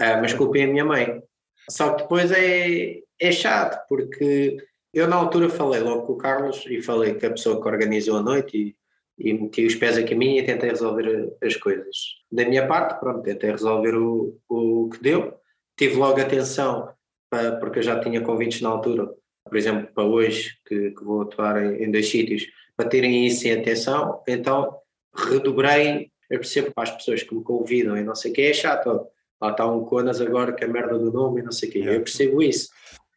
Uh, 0.00 0.22
mas 0.22 0.32
culpem 0.32 0.64
a 0.64 0.68
minha 0.68 0.84
mãe. 0.84 1.22
Só 1.70 1.94
que 1.94 2.02
depois 2.02 2.30
é, 2.32 3.00
é 3.20 3.32
chato, 3.32 3.86
porque 3.88 4.56
eu 4.92 5.06
na 5.06 5.16
altura 5.16 5.48
falei 5.48 5.80
logo 5.80 6.06
com 6.06 6.12
o 6.14 6.18
Carlos 6.18 6.64
e 6.66 6.80
falei 6.82 7.14
que 7.14 7.26
a 7.26 7.30
pessoa 7.30 7.60
que 7.60 7.68
organizou 7.68 8.16
a 8.16 8.22
noite 8.22 8.76
e, 9.18 9.30
e 9.30 9.34
meti 9.34 9.66
os 9.66 9.74
pés 9.74 9.98
a 9.98 10.02
caminho 10.02 10.38
e 10.38 10.46
tentei 10.46 10.70
resolver 10.70 11.36
as 11.42 11.56
coisas. 11.56 11.96
Da 12.30 12.44
minha 12.44 12.66
parte, 12.66 12.98
pronto, 12.98 13.22
tentei 13.22 13.50
resolver 13.50 13.94
o, 13.94 14.38
o 14.48 14.88
que 14.90 15.02
deu. 15.02 15.34
Tive 15.76 15.96
logo 15.96 16.20
atenção, 16.20 16.90
para, 17.30 17.56
porque 17.56 17.80
eu 17.80 17.82
já 17.82 18.00
tinha 18.00 18.20
convites 18.20 18.60
na 18.60 18.70
altura, 18.70 19.08
por 19.44 19.56
exemplo, 19.56 19.88
para 19.94 20.04
hoje, 20.04 20.56
que, 20.66 20.90
que 20.92 21.04
vou 21.04 21.22
atuar 21.22 21.62
em, 21.62 21.84
em 21.84 21.90
dois 21.90 22.08
sítios, 22.08 22.46
para 22.76 22.88
terem 22.88 23.26
isso 23.26 23.46
em 23.46 23.52
atenção, 23.52 24.22
então 24.26 24.78
redobrei, 25.14 26.10
eu 26.30 26.38
percebo 26.38 26.72
para 26.72 26.84
as 26.84 26.90
pessoas 26.96 27.22
que 27.22 27.34
me 27.34 27.42
convidam 27.42 27.96
e 27.96 28.04
não 28.04 28.14
sei 28.14 28.30
o 28.30 28.34
que, 28.34 28.42
é 28.42 28.52
chato, 28.52 29.06
lá 29.40 29.50
está 29.50 29.66
um 29.66 29.84
Conas 29.84 30.20
agora 30.20 30.52
que 30.52 30.64
é 30.64 30.66
merda 30.66 30.98
do 30.98 31.12
nome 31.12 31.40
e 31.40 31.44
não 31.44 31.52
sei 31.52 31.68
o 31.68 31.72
quê, 31.72 31.78
eu 31.80 32.02
percebo 32.02 32.42
isso 32.42 32.68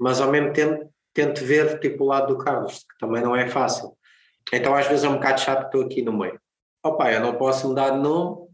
mas 0.02 0.20
ao 0.20 0.32
mesmo 0.32 0.52
tempo 0.52 0.92
tento 1.14 1.46
ver 1.46 1.80
tipo 1.80 2.04
o 2.04 2.08
lado 2.08 2.34
do 2.36 2.44
Carlos, 2.44 2.80
que 2.80 2.98
também 3.00 3.22
não 3.22 3.36
é 3.36 3.48
fácil. 3.48 3.96
Então 4.52 4.74
às 4.74 4.88
vezes 4.88 5.04
é 5.06 5.10
um 5.10 5.16
bocado 5.16 5.40
chato 5.40 5.60
que 5.60 5.66
estou 5.78 5.84
aqui 5.84 6.02
no 6.02 6.18
meio. 6.18 6.42
Opa, 6.84 7.12
eu 7.12 7.22
não 7.22 7.36
posso 7.36 7.68
mudar 7.68 7.92
de 7.92 8.00
nome, 8.00 8.48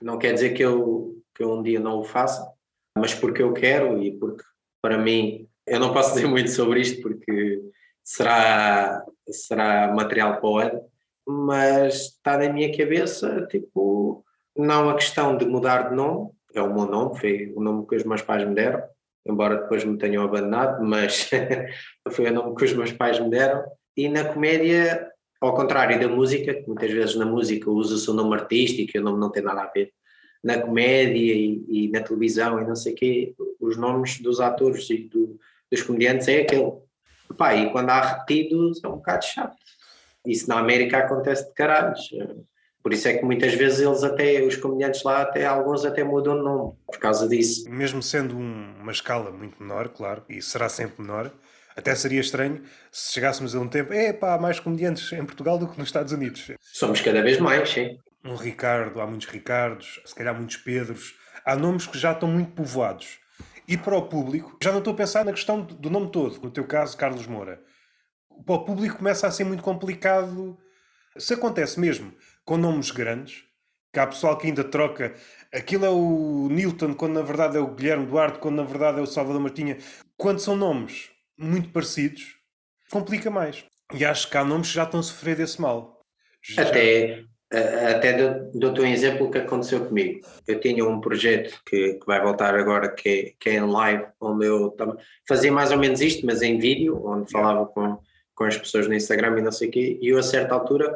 não 0.00 0.16
quer 0.16 0.32
dizer 0.32 0.54
que 0.54 0.64
eu, 0.64 1.22
que 1.34 1.42
eu 1.42 1.52
um 1.52 1.62
dia 1.62 1.78
não 1.78 1.98
o 1.98 2.04
faça, 2.04 2.50
mas 2.96 3.12
porque 3.12 3.42
eu 3.42 3.52
quero 3.52 4.02
e 4.02 4.18
porque 4.18 4.42
para 4.80 4.96
mim, 4.96 5.46
eu 5.66 5.78
não 5.78 5.92
posso 5.92 6.14
dizer 6.16 6.26
muito 6.26 6.50
sobre 6.50 6.80
isto 6.80 7.02
porque 7.02 7.60
será, 8.02 9.04
será 9.28 9.92
material 9.92 10.40
para 10.40 10.48
o 10.48 10.58
ano, 10.58 10.80
mas 11.26 11.94
está 12.06 12.38
na 12.38 12.48
minha 12.48 12.74
cabeça, 12.74 13.46
tipo, 13.50 14.24
não 14.56 14.88
a 14.88 14.94
questão 14.94 15.36
de 15.36 15.44
mudar 15.44 15.90
de 15.90 15.94
nome, 15.94 16.30
é 16.58 16.62
o 16.62 16.72
meu 16.72 16.86
nome, 16.86 17.18
foi 17.18 17.52
o 17.54 17.60
nome 17.60 17.86
que 17.86 17.96
os 17.96 18.04
meus 18.04 18.22
pais 18.22 18.46
me 18.46 18.54
deram, 18.54 18.82
embora 19.26 19.56
depois 19.56 19.84
me 19.84 19.98
tenham 19.98 20.24
abandonado, 20.24 20.82
mas 20.84 21.30
foi 22.10 22.30
o 22.30 22.32
nome 22.32 22.54
que 22.54 22.64
os 22.64 22.72
meus 22.72 22.92
pais 22.92 23.18
me 23.20 23.30
deram. 23.30 23.64
E 23.96 24.08
na 24.08 24.24
comédia, 24.24 25.10
ao 25.40 25.54
contrário 25.54 25.98
da 25.98 26.08
música, 26.08 26.54
que 26.54 26.66
muitas 26.66 26.90
vezes 26.90 27.16
na 27.16 27.26
música 27.26 27.70
usa-se 27.70 28.10
o 28.10 28.14
nome 28.14 28.34
artístico 28.34 28.92
e 28.94 29.00
o 29.00 29.02
nome 29.02 29.18
não 29.18 29.30
tem 29.30 29.42
nada 29.42 29.62
a 29.62 29.70
ver, 29.70 29.92
na 30.42 30.58
comédia 30.60 31.34
e, 31.34 31.64
e 31.68 31.88
na 31.88 32.00
televisão 32.00 32.60
e 32.60 32.66
não 32.66 32.76
sei 32.76 32.92
o 32.92 32.96
quê, 32.96 33.34
os 33.60 33.76
nomes 33.76 34.20
dos 34.20 34.40
atores 34.40 34.88
e 34.90 34.98
do, 34.98 35.38
dos 35.70 35.82
comediantes 35.82 36.28
é 36.28 36.42
aquele. 36.42 36.72
Pá, 37.36 37.54
e 37.54 37.70
quando 37.72 37.90
há 37.90 38.00
repetidos 38.00 38.82
é 38.84 38.88
um 38.88 38.96
bocado 38.96 39.24
chato. 39.24 39.56
Isso 40.24 40.48
na 40.48 40.58
América 40.58 40.98
acontece 40.98 41.48
de 41.48 41.54
caralhos. 41.54 42.08
Por 42.86 42.92
isso 42.92 43.08
é 43.08 43.14
que 43.14 43.24
muitas 43.24 43.52
vezes 43.52 43.80
eles 43.80 44.04
até, 44.04 44.40
os 44.42 44.54
comediantes 44.54 45.02
lá, 45.02 45.22
até 45.22 45.44
alguns 45.44 45.84
até 45.84 46.04
mudam 46.04 46.36
de 46.36 46.44
nome 46.44 46.72
por 46.86 46.98
causa 47.00 47.28
disso. 47.28 47.68
Mesmo 47.68 48.00
sendo 48.00 48.38
um, 48.38 48.76
uma 48.80 48.92
escala 48.92 49.32
muito 49.32 49.60
menor, 49.60 49.88
claro, 49.88 50.22
e 50.28 50.40
será 50.40 50.68
sempre 50.68 51.02
menor, 51.02 51.32
até 51.74 51.92
seria 51.96 52.20
estranho 52.20 52.62
se 52.92 53.12
chegássemos 53.12 53.56
a 53.56 53.58
um 53.58 53.66
tempo, 53.66 53.92
é 53.92 54.12
pá, 54.12 54.34
há 54.34 54.38
mais 54.38 54.60
comediantes 54.60 55.10
em 55.10 55.24
Portugal 55.24 55.58
do 55.58 55.66
que 55.66 55.76
nos 55.76 55.88
Estados 55.88 56.12
Unidos. 56.12 56.52
Somos 56.60 57.00
cada 57.00 57.20
vez 57.22 57.40
mais, 57.40 57.68
sim. 57.68 57.98
Um 58.24 58.36
Ricardo, 58.36 59.00
há 59.00 59.06
muitos 59.08 59.26
Ricardos, 59.26 60.00
se 60.04 60.14
calhar 60.14 60.36
muitos 60.36 60.58
Pedros, 60.58 61.16
há 61.44 61.56
nomes 61.56 61.88
que 61.88 61.98
já 61.98 62.12
estão 62.12 62.28
muito 62.28 62.52
povoados. 62.52 63.18
E 63.66 63.76
para 63.76 63.96
o 63.96 64.02
público, 64.02 64.56
já 64.62 64.70
não 64.70 64.78
estou 64.78 64.94
a 64.94 64.96
pensar 64.96 65.24
na 65.24 65.32
questão 65.32 65.60
do 65.60 65.90
nome 65.90 66.08
todo, 66.12 66.40
no 66.40 66.52
teu 66.52 66.62
caso, 66.62 66.96
Carlos 66.96 67.26
Moura. 67.26 67.60
Para 68.44 68.54
o 68.54 68.64
público 68.64 68.98
começa 68.98 69.26
a 69.26 69.30
ser 69.32 69.42
muito 69.42 69.64
complicado. 69.64 70.56
Se 71.18 71.34
acontece 71.34 71.80
mesmo 71.80 72.12
com 72.46 72.56
nomes 72.56 72.90
grandes, 72.92 73.44
que 73.92 73.98
há 73.98 74.06
pessoal 74.06 74.38
que 74.38 74.46
ainda 74.46 74.64
troca. 74.64 75.14
Aquilo 75.52 75.84
é 75.84 75.90
o 75.90 76.48
Newton, 76.50 76.94
quando 76.94 77.14
na 77.14 77.22
verdade 77.22 77.56
é 77.56 77.60
o 77.60 77.74
Guilherme 77.74 78.06
Duarte, 78.06 78.38
quando 78.38 78.56
na 78.56 78.62
verdade 78.62 78.98
é 79.00 79.02
o 79.02 79.06
Salvador 79.06 79.40
Martinha. 79.40 79.76
Quando 80.16 80.38
são 80.38 80.56
nomes 80.56 81.10
muito 81.36 81.70
parecidos, 81.70 82.36
complica 82.90 83.30
mais. 83.30 83.64
E 83.92 84.04
acho 84.04 84.30
que 84.30 84.36
há 84.36 84.44
nomes 84.44 84.68
que 84.68 84.74
já 84.74 84.84
estão 84.84 85.00
a 85.00 85.02
sofrer 85.02 85.36
desse 85.36 85.60
mal. 85.60 86.00
Já... 86.40 86.62
Até, 86.62 87.24
até 87.50 88.40
dou-te 88.54 88.80
um 88.80 88.86
exemplo 88.86 89.30
que 89.30 89.38
aconteceu 89.38 89.84
comigo. 89.84 90.20
Eu 90.46 90.60
tinha 90.60 90.84
um 90.84 91.00
projeto 91.00 91.60
que, 91.66 91.94
que 91.94 92.06
vai 92.06 92.22
voltar 92.22 92.54
agora, 92.54 92.88
que 92.88 93.08
é, 93.08 93.32
que 93.40 93.50
é 93.50 93.54
em 93.54 93.66
live, 93.66 94.06
onde 94.20 94.46
eu 94.46 94.74
fazia 95.28 95.50
mais 95.50 95.72
ou 95.72 95.78
menos 95.78 96.00
isto, 96.00 96.24
mas 96.24 96.42
em 96.42 96.58
vídeo, 96.58 97.04
onde 97.04 97.30
falava 97.30 97.66
com, 97.66 97.98
com 98.34 98.44
as 98.44 98.56
pessoas 98.56 98.86
no 98.86 98.94
Instagram 98.94 99.38
e 99.38 99.42
não 99.42 99.52
sei 99.52 99.68
o 99.68 99.70
quê, 99.72 99.98
e 100.00 100.08
eu 100.08 100.18
a 100.18 100.22
certa 100.22 100.54
altura 100.54 100.94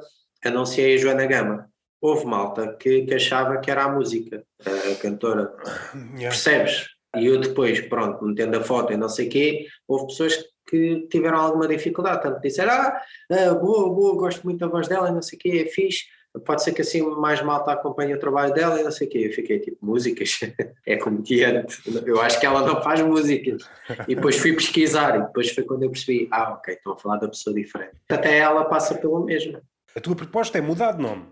anunciei 0.49 0.95
a 0.95 0.99
Joana 0.99 1.27
Gama. 1.27 1.71
Houve 2.01 2.25
malta 2.25 2.77
que, 2.79 3.03
que 3.03 3.15
achava 3.15 3.59
que 3.59 3.71
era 3.71 3.85
a 3.85 3.93
música, 3.93 4.43
a, 4.65 4.95
cantora. 4.97 5.53
Yeah. 5.95 6.29
Percebes? 6.29 6.87
E 7.17 7.27
eu 7.27 7.39
depois, 7.39 7.81
pronto, 7.81 8.25
metendo 8.25 8.57
a 8.57 8.63
foto 8.63 8.93
e 8.93 8.97
não 8.97 9.09
sei 9.09 9.27
o 9.27 9.31
quê, 9.31 9.67
houve 9.87 10.07
pessoas 10.07 10.39
que 10.69 11.07
tiveram 11.11 11.39
alguma 11.39 11.67
dificuldade, 11.67 12.23
tanto 12.23 12.41
disseram, 12.41 12.73
ah, 12.73 13.03
ah, 13.31 13.55
boa, 13.55 13.93
boa, 13.93 14.17
gosto 14.17 14.45
muito 14.45 14.61
da 14.61 14.69
voz 14.69 14.87
dela 14.87 15.09
e 15.09 15.13
não 15.13 15.21
sei 15.21 15.37
o 15.37 15.41
quê, 15.41 15.65
é 15.67 15.71
fixe, 15.71 16.05
pode 16.45 16.63
ser 16.63 16.73
que 16.73 16.83
assim 16.83 17.03
mais 17.03 17.43
malta 17.43 17.73
acompanhe 17.73 18.15
o 18.15 18.19
trabalho 18.19 18.55
dela 18.55 18.81
e 18.81 18.85
não 18.85 18.91
sei 18.93 19.09
o 19.09 19.11
quê. 19.11 19.19
Eu 19.27 19.33
fiquei 19.33 19.59
tipo, 19.59 19.85
músicas? 19.85 20.39
é 20.87 20.97
comediante. 20.97 21.83
Eu 22.07 22.21
acho 22.21 22.39
que 22.39 22.47
ela 22.47 22.65
não 22.65 22.81
faz 22.83 23.01
músicas. 23.01 23.69
E 24.07 24.15
depois 24.15 24.37
fui 24.37 24.53
pesquisar 24.53 25.17
e 25.17 25.23
depois 25.23 25.51
foi 25.51 25.65
quando 25.65 25.83
eu 25.83 25.91
percebi, 25.91 26.29
ah, 26.31 26.53
ok, 26.53 26.75
estão 26.75 26.93
a 26.93 26.97
falar 26.97 27.17
da 27.17 27.29
pessoa 27.29 27.55
diferente. 27.55 27.97
Até 28.09 28.39
ela 28.39 28.65
passa 28.65 28.95
pelo 28.95 29.25
mesmo. 29.25 29.61
A 29.97 30.01
tua 30.01 30.15
proposta 30.15 30.59
é 30.59 30.61
mudar 30.61 30.93
de 30.93 31.03
nome. 31.03 31.27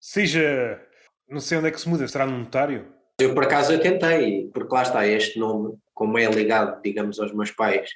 Seja. 0.00 0.80
Não 1.28 1.40
sei 1.40 1.58
onde 1.58 1.68
é 1.68 1.70
que 1.70 1.80
se 1.80 1.88
muda, 1.88 2.06
será 2.06 2.26
no 2.26 2.38
notário? 2.38 2.92
Eu 3.18 3.34
por 3.34 3.44
acaso 3.44 3.72
eu 3.72 3.80
tentei, 3.80 4.50
porque 4.52 4.74
lá 4.74 4.82
está 4.82 5.06
este 5.06 5.38
nome, 5.38 5.76
como 5.94 6.18
é 6.18 6.26
ligado, 6.26 6.80
digamos, 6.82 7.18
aos 7.20 7.32
meus 7.32 7.50
pais 7.50 7.88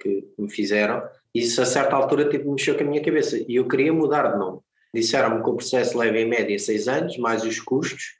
que 0.00 0.24
me 0.38 0.50
fizeram, 0.50 1.02
isso 1.34 1.60
a 1.60 1.66
certa 1.66 1.94
altura 1.94 2.28
tipo, 2.28 2.50
mexeu 2.50 2.74
com 2.74 2.82
a 2.82 2.86
minha 2.86 3.02
cabeça 3.02 3.36
e 3.46 3.56
eu 3.56 3.68
queria 3.68 3.92
mudar 3.92 4.32
de 4.32 4.38
nome. 4.38 4.60
Disseram-me 4.92 5.42
que 5.42 5.50
o 5.50 5.54
processo 5.54 5.96
leva 5.98 6.18
em 6.18 6.28
média 6.28 6.58
seis 6.58 6.88
anos, 6.88 7.16
mais 7.18 7.44
os 7.44 7.60
custos, 7.60 8.16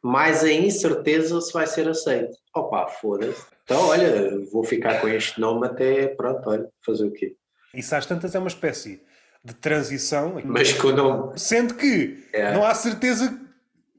mais 0.00 0.44
a 0.44 0.52
incerteza 0.52 1.40
se 1.40 1.52
vai 1.52 1.66
ser 1.66 1.88
aceito. 1.88 2.36
Opa, 2.54 2.86
foda-se. 2.86 3.44
Então, 3.64 3.88
olha, 3.88 4.38
vou 4.52 4.62
ficar 4.62 5.00
com 5.00 5.08
este 5.08 5.40
nome 5.40 5.66
até, 5.66 6.06
pronto, 6.08 6.48
olha, 6.48 6.68
fazer 6.86 7.04
o 7.04 7.12
quê? 7.12 7.34
Isso 7.74 7.94
às 7.94 8.06
tantas 8.06 8.34
é 8.34 8.38
uma 8.38 8.48
espécie 8.48 9.02
de 9.44 9.54
transição. 9.54 10.40
Mas 10.44 10.72
com 10.72 10.88
o 10.88 10.92
nome. 10.92 11.38
Sendo 11.38 11.74
que 11.74 12.24
é. 12.32 12.52
não 12.52 12.64
há 12.64 12.74
certeza 12.74 13.38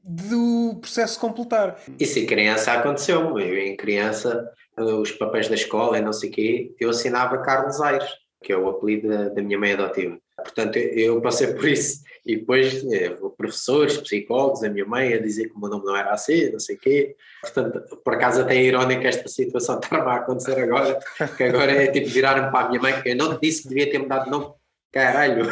do 0.02 0.76
processo 0.80 1.18
completar. 1.18 1.80
Isso 1.98 2.18
em 2.18 2.26
criança 2.26 2.72
aconteceu-me. 2.72 3.42
Eu 3.42 3.58
em 3.58 3.76
criança, 3.76 4.50
os 4.76 5.12
papéis 5.12 5.48
da 5.48 5.54
escola 5.54 5.98
e 5.98 6.02
não 6.02 6.12
sei 6.12 6.30
o 6.30 6.32
quê, 6.32 6.74
eu 6.80 6.90
assinava 6.90 7.38
Carlos 7.38 7.80
Aires, 7.80 8.08
que 8.42 8.52
é 8.52 8.56
o 8.56 8.68
apelido 8.68 9.08
da, 9.08 9.28
da 9.28 9.42
minha 9.42 9.58
mãe 9.58 9.72
adotiva. 9.72 10.18
Portanto, 10.36 10.76
eu 10.76 11.20
passei 11.20 11.54
por 11.54 11.66
isso. 11.66 12.04
E 12.24 12.36
depois, 12.36 12.84
é, 12.92 13.08
professores, 13.36 13.96
psicólogos, 13.96 14.62
a 14.62 14.68
minha 14.68 14.84
mãe 14.84 15.14
a 15.14 15.20
dizer 15.20 15.48
que 15.48 15.56
o 15.56 15.60
meu 15.60 15.70
nome 15.70 15.84
não 15.84 15.96
era 15.96 16.12
assim, 16.12 16.50
não 16.50 16.60
sei 16.60 16.76
o 16.76 16.78
quê. 16.78 17.16
Portanto, 17.40 17.96
por 18.04 18.14
acaso 18.14 18.42
até 18.42 18.56
é 18.56 18.62
irónica 18.62 19.08
esta 19.08 19.28
situação 19.28 19.78
estar 19.80 20.00
a 20.06 20.16
acontecer 20.16 20.58
agora, 20.58 20.98
que 21.36 21.42
agora 21.44 21.72
é 21.72 21.86
tipo 21.86 22.08
virar-me 22.08 22.50
para 22.50 22.66
a 22.66 22.68
minha 22.68 22.82
mãe, 22.82 23.00
que 23.00 23.10
eu 23.10 23.16
não 23.16 23.38
te 23.38 23.42
disse 23.42 23.62
que 23.62 23.68
devia 23.68 23.90
ter 23.90 23.98
mudado 23.98 24.24
de 24.24 24.30
nome. 24.30 24.52
Caralho! 24.96 25.44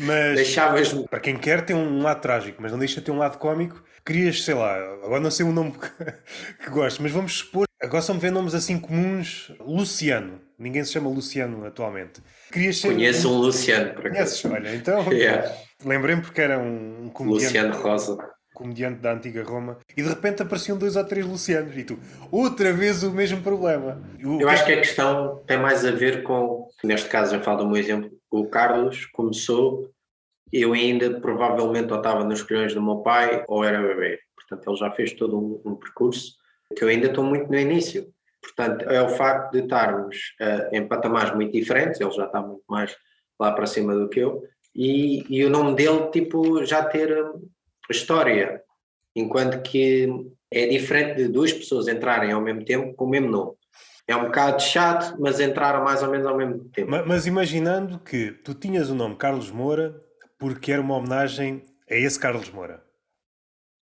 Mas, 0.00 0.36
Deixavas-me. 0.36 1.06
Para 1.06 1.20
quem 1.20 1.36
quer, 1.36 1.62
tem 1.62 1.76
um 1.76 2.00
lado 2.00 2.22
trágico, 2.22 2.62
mas 2.62 2.72
não 2.72 2.78
deixa 2.78 3.00
de 3.00 3.02
ter 3.02 3.10
um 3.10 3.18
lado 3.18 3.36
cómico. 3.36 3.84
Querias, 4.04 4.42
sei 4.42 4.54
lá, 4.54 4.74
agora 5.04 5.20
não 5.20 5.30
sei 5.30 5.44
o 5.44 5.52
nome 5.52 5.72
que, 5.78 6.64
que 6.64 6.70
gosto, 6.70 7.02
mas 7.02 7.12
vamos 7.12 7.38
supor. 7.38 7.66
Agora 7.82 8.00
só 8.00 8.14
me 8.14 8.20
vê 8.20 8.30
nomes 8.30 8.54
assim 8.54 8.78
comuns. 8.78 9.52
Luciano. 9.60 10.40
Ninguém 10.58 10.82
se 10.84 10.92
chama 10.92 11.10
Luciano 11.10 11.66
atualmente. 11.66 12.22
Querias 12.50 12.78
ser... 12.78 12.94
Conheço 12.94 13.30
um 13.30 13.36
Luciano, 13.36 13.92
por 13.92 14.10
Conheces? 14.10 14.42
Olha, 14.46 14.74
então. 14.74 15.06
yeah. 15.12 15.54
Lembrei-me 15.84 16.22
porque 16.22 16.40
era 16.40 16.58
um, 16.58 17.04
um 17.04 17.08
comediante. 17.10 17.58
Luciano 17.58 17.76
Rosa. 17.76 18.35
Comediante 18.56 19.00
da 19.00 19.12
antiga 19.12 19.44
Roma. 19.44 19.78
E 19.94 20.02
de 20.02 20.08
repente 20.08 20.40
apareciam 20.40 20.78
dois 20.78 20.96
ou 20.96 21.04
três 21.04 21.26
Lucianos. 21.26 21.76
E 21.76 21.84
tu, 21.84 21.98
outra 22.32 22.72
vez 22.72 23.02
o 23.02 23.12
mesmo 23.12 23.42
problema. 23.42 24.02
O... 24.24 24.40
Eu 24.40 24.48
acho 24.48 24.64
que 24.64 24.72
a 24.72 24.78
questão 24.78 25.42
tem 25.46 25.58
mais 25.58 25.84
a 25.84 25.90
ver 25.90 26.22
com. 26.22 26.66
Neste 26.82 27.06
caso, 27.10 27.36
eu 27.36 27.42
falo 27.42 27.58
do 27.58 27.68
meu 27.68 27.76
exemplo. 27.76 28.10
O 28.30 28.46
Carlos 28.46 29.04
começou. 29.12 29.90
Eu 30.50 30.72
ainda 30.72 31.20
provavelmente 31.20 31.92
ou 31.92 31.98
estava 31.98 32.24
nos 32.24 32.42
colhões 32.42 32.72
do 32.72 32.80
meu 32.80 32.96
pai 32.98 33.44
ou 33.46 33.62
era 33.62 33.78
bebê. 33.78 34.20
Portanto, 34.34 34.70
ele 34.70 34.76
já 34.78 34.90
fez 34.90 35.12
todo 35.12 35.38
um, 35.38 35.60
um 35.72 35.76
percurso 35.76 36.36
que 36.74 36.82
eu 36.82 36.88
ainda 36.88 37.08
estou 37.08 37.24
muito 37.24 37.50
no 37.50 37.58
início. 37.58 38.08
Portanto, 38.40 38.88
é 38.88 39.02
o 39.02 39.08
facto 39.10 39.52
de 39.52 39.64
estarmos 39.64 40.16
uh, 40.40 40.74
em 40.74 40.86
patamares 40.86 41.34
muito 41.34 41.52
diferentes, 41.52 42.00
ele 42.00 42.12
já 42.12 42.24
está 42.24 42.40
muito 42.40 42.62
mais 42.68 42.96
lá 43.38 43.52
para 43.52 43.66
cima 43.66 43.94
do 43.94 44.08
que 44.08 44.20
eu, 44.20 44.42
e, 44.74 45.24
e 45.28 45.44
o 45.44 45.50
nome 45.50 45.74
dele, 45.74 46.10
tipo, 46.10 46.64
já 46.64 46.84
ter 46.84 47.10
eh, 47.88 47.92
história, 47.92 48.62
enquanto 49.14 49.62
que 49.62 50.08
é 50.50 50.66
diferente 50.66 51.16
de 51.16 51.28
duas 51.28 51.52
pessoas 51.52 51.88
entrarem 51.88 52.32
ao 52.32 52.40
mesmo 52.40 52.64
tempo 52.64 52.94
com 52.94 53.04
o 53.04 53.08
mesmo 53.08 53.30
nome. 53.30 53.52
É 54.08 54.14
um 54.14 54.26
bocado 54.26 54.62
chato, 54.62 55.16
mas 55.20 55.40
entraram 55.40 55.82
mais 55.82 56.02
ou 56.02 56.10
menos 56.10 56.26
ao 56.26 56.36
mesmo 56.36 56.64
tempo. 56.68 56.90
Mas, 56.90 57.06
mas 57.06 57.26
imaginando 57.26 57.98
que 57.98 58.30
tu 58.30 58.54
tinhas 58.54 58.88
o 58.88 58.94
nome 58.94 59.16
Carlos 59.16 59.50
Moura 59.50 60.00
porque 60.38 60.70
era 60.70 60.80
uma 60.80 60.96
homenagem 60.96 61.62
a 61.90 61.94
esse 61.94 62.18
Carlos 62.18 62.50
Moura. 62.50 62.86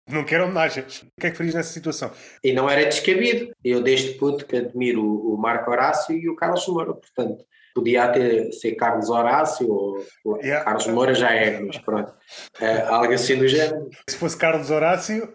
Não 0.07 0.25
quero 0.25 0.45
homenagens. 0.45 1.01
O 1.03 1.21
que 1.21 1.27
é 1.27 1.31
que 1.31 1.37
farias 1.37 1.55
nessa 1.55 1.71
situação? 1.71 2.11
E 2.43 2.51
não 2.51 2.69
era 2.69 2.85
descabido. 2.85 3.53
Eu, 3.63 3.81
desde 3.81 4.13
puto, 4.15 4.45
que 4.45 4.57
admiro 4.57 5.01
o 5.03 5.37
Marco 5.37 5.71
Horácio 5.71 6.15
e 6.15 6.27
o 6.29 6.35
Carlos 6.35 6.67
Moura. 6.67 6.93
Portanto, 6.93 7.45
podia 7.73 8.05
até 8.05 8.51
ser 8.51 8.75
Carlos 8.75 9.09
Horácio 9.09 9.67
ou 9.69 10.37
yeah. 10.37 10.63
Carlos 10.63 10.87
Moura 10.87 11.13
já 11.13 11.31
é, 11.33 11.59
mas 11.59 11.77
pronto. 11.77 12.13
É, 12.59 12.81
algo 12.81 13.13
assim 13.13 13.37
do 13.37 13.47
género. 13.47 13.89
Se 14.09 14.17
fosse 14.17 14.37
Carlos 14.37 14.69
Horácio, 14.69 15.33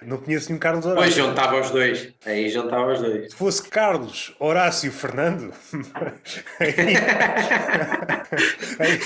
não 0.00 0.18
conheço 0.18 0.48
nenhum 0.48 0.60
Carlos 0.60 0.86
Horácio. 0.86 1.02
Pois 1.02 1.14
juntava 1.14 1.60
os 1.60 1.70
dois. 1.70 2.14
Aí 2.24 2.48
juntava 2.48 2.92
os 2.92 3.00
dois. 3.00 3.30
Se 3.32 3.36
fosse 3.36 3.68
Carlos 3.68 4.34
Horácio 4.38 4.92
Fernando. 4.92 5.52
aí... 6.60 6.74
aí... 8.78 9.00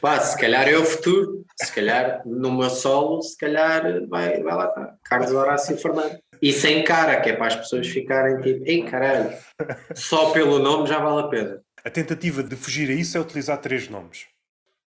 Pá, 0.00 0.20
se 0.20 0.38
calhar 0.38 0.66
é 0.68 0.76
o 0.76 0.84
futuro. 0.84 1.44
Se 1.62 1.72
calhar 1.72 2.22
numa 2.24 2.70
solo, 2.70 3.20
se 3.20 3.36
calhar 3.36 4.06
vai, 4.08 4.42
vai 4.42 4.54
lá 4.54 4.68
estar. 4.68 4.94
Carlos 5.04 5.32
Horácio 5.32 5.76
Fernando. 5.76 6.18
E 6.40 6.52
sem 6.52 6.84
cara, 6.84 7.20
que 7.20 7.30
é 7.30 7.36
para 7.36 7.48
as 7.48 7.56
pessoas 7.56 7.86
ficarem 7.88 8.40
tipo, 8.40 8.64
ei 8.64 8.84
caralho, 8.84 9.36
só 9.94 10.30
pelo 10.30 10.58
nome 10.58 10.88
já 10.88 10.98
vale 10.98 11.20
a 11.20 11.28
pena. 11.28 11.60
A 11.84 11.90
tentativa 11.90 12.42
de 12.42 12.56
fugir 12.56 12.90
a 12.90 12.92
isso 12.92 13.16
é 13.16 13.20
utilizar 13.20 13.58
três 13.58 13.88
nomes. 13.88 14.26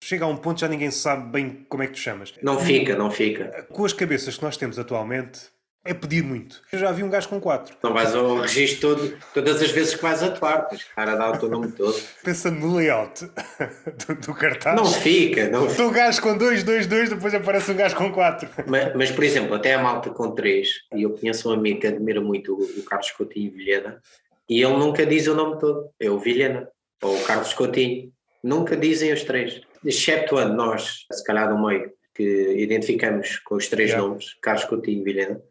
Chega 0.03 0.25
a 0.25 0.27
um 0.27 0.37
ponto 0.37 0.59
já 0.59 0.67
ninguém 0.67 0.91
sabe 0.91 1.31
bem 1.31 1.65
como 1.67 1.83
é 1.83 1.87
que 1.87 1.93
tu 1.93 1.99
chamas. 1.99 2.33
Não 2.41 2.59
fica, 2.59 2.95
não 2.95 3.09
fica. 3.09 3.65
Com 3.69 3.83
as 3.83 3.93
cabeças 3.93 4.37
que 4.37 4.43
nós 4.43 4.55
temos 4.55 4.77
atualmente, 4.77 5.39
é 5.87 5.93
pedir 5.93 6.23
muito. 6.23 6.61
Eu 6.71 6.79
já 6.79 6.91
vi 6.91 7.03
um 7.03 7.09
gajo 7.09 7.29
com 7.29 7.39
quatro. 7.39 7.75
Não 7.81 7.93
vais 7.93 8.13
ao 8.13 8.41
registro 8.41 8.95
todo, 8.95 9.17
todas 9.33 9.61
as 9.61 9.71
vezes 9.71 9.95
que 9.95 10.01
vais 10.01 10.21
atuar, 10.21 10.67
mas 10.71 10.83
cara 10.83 11.15
dá 11.15 11.31
o 11.31 11.37
teu 11.37 11.49
nome 11.49 11.71
todo. 11.71 11.97
Pensando 12.23 12.59
no 12.59 12.75
layout 12.75 13.25
do, 14.07 14.15
do 14.15 14.33
cartaz. 14.33 14.75
Não 14.75 14.85
fica, 14.85 15.49
não 15.49 15.69
fica. 15.69 15.83
um 15.83 15.91
gajo 15.91 16.21
com 16.21 16.37
dois, 16.37 16.63
dois, 16.63 16.85
dois, 16.85 17.09
depois 17.09 17.33
aparece 17.33 17.71
um 17.71 17.75
gajo 17.75 17.95
com 17.95 18.11
quatro. 18.11 18.49
Mas, 18.67 18.95
mas 18.95 19.11
por 19.11 19.23
exemplo, 19.23 19.55
até 19.55 19.73
a 19.73 19.81
malta 19.81 20.09
com 20.09 20.31
três, 20.31 20.69
e 20.93 21.03
eu 21.03 21.11
conheço 21.11 21.49
um 21.49 21.53
amigo 21.53 21.79
que 21.79 21.87
admira 21.87 22.21
muito 22.21 22.53
o, 22.53 22.79
o 22.79 22.83
Carlos 22.83 23.11
Coutinho 23.11 23.51
Vilhena, 23.51 24.01
e 24.49 24.61
ele 24.61 24.77
nunca 24.77 25.05
diz 25.05 25.27
o 25.27 25.35
nome 25.35 25.59
todo. 25.59 25.89
É 25.99 26.09
o 26.09 26.19
Vilhena, 26.19 26.67
ou 27.01 27.15
o 27.15 27.23
Carlos 27.23 27.53
Coutinho. 27.53 28.11
Nunca 28.43 28.77
dizem 28.77 29.11
os 29.11 29.23
três 29.23 29.61
exceptuando 29.85 30.53
nós, 30.53 31.05
se 31.11 31.23
calhar 31.23 31.49
do 31.49 31.61
meio, 31.61 31.91
que 32.15 32.55
identificamos 32.57 33.39
com 33.39 33.55
os 33.55 33.67
três 33.67 33.91
yeah. 33.91 34.07
nomes, 34.07 34.35
Carlos 34.41 34.65
Coutinho 34.65 35.01
e 35.01 35.03
Vilhena, 35.03 35.41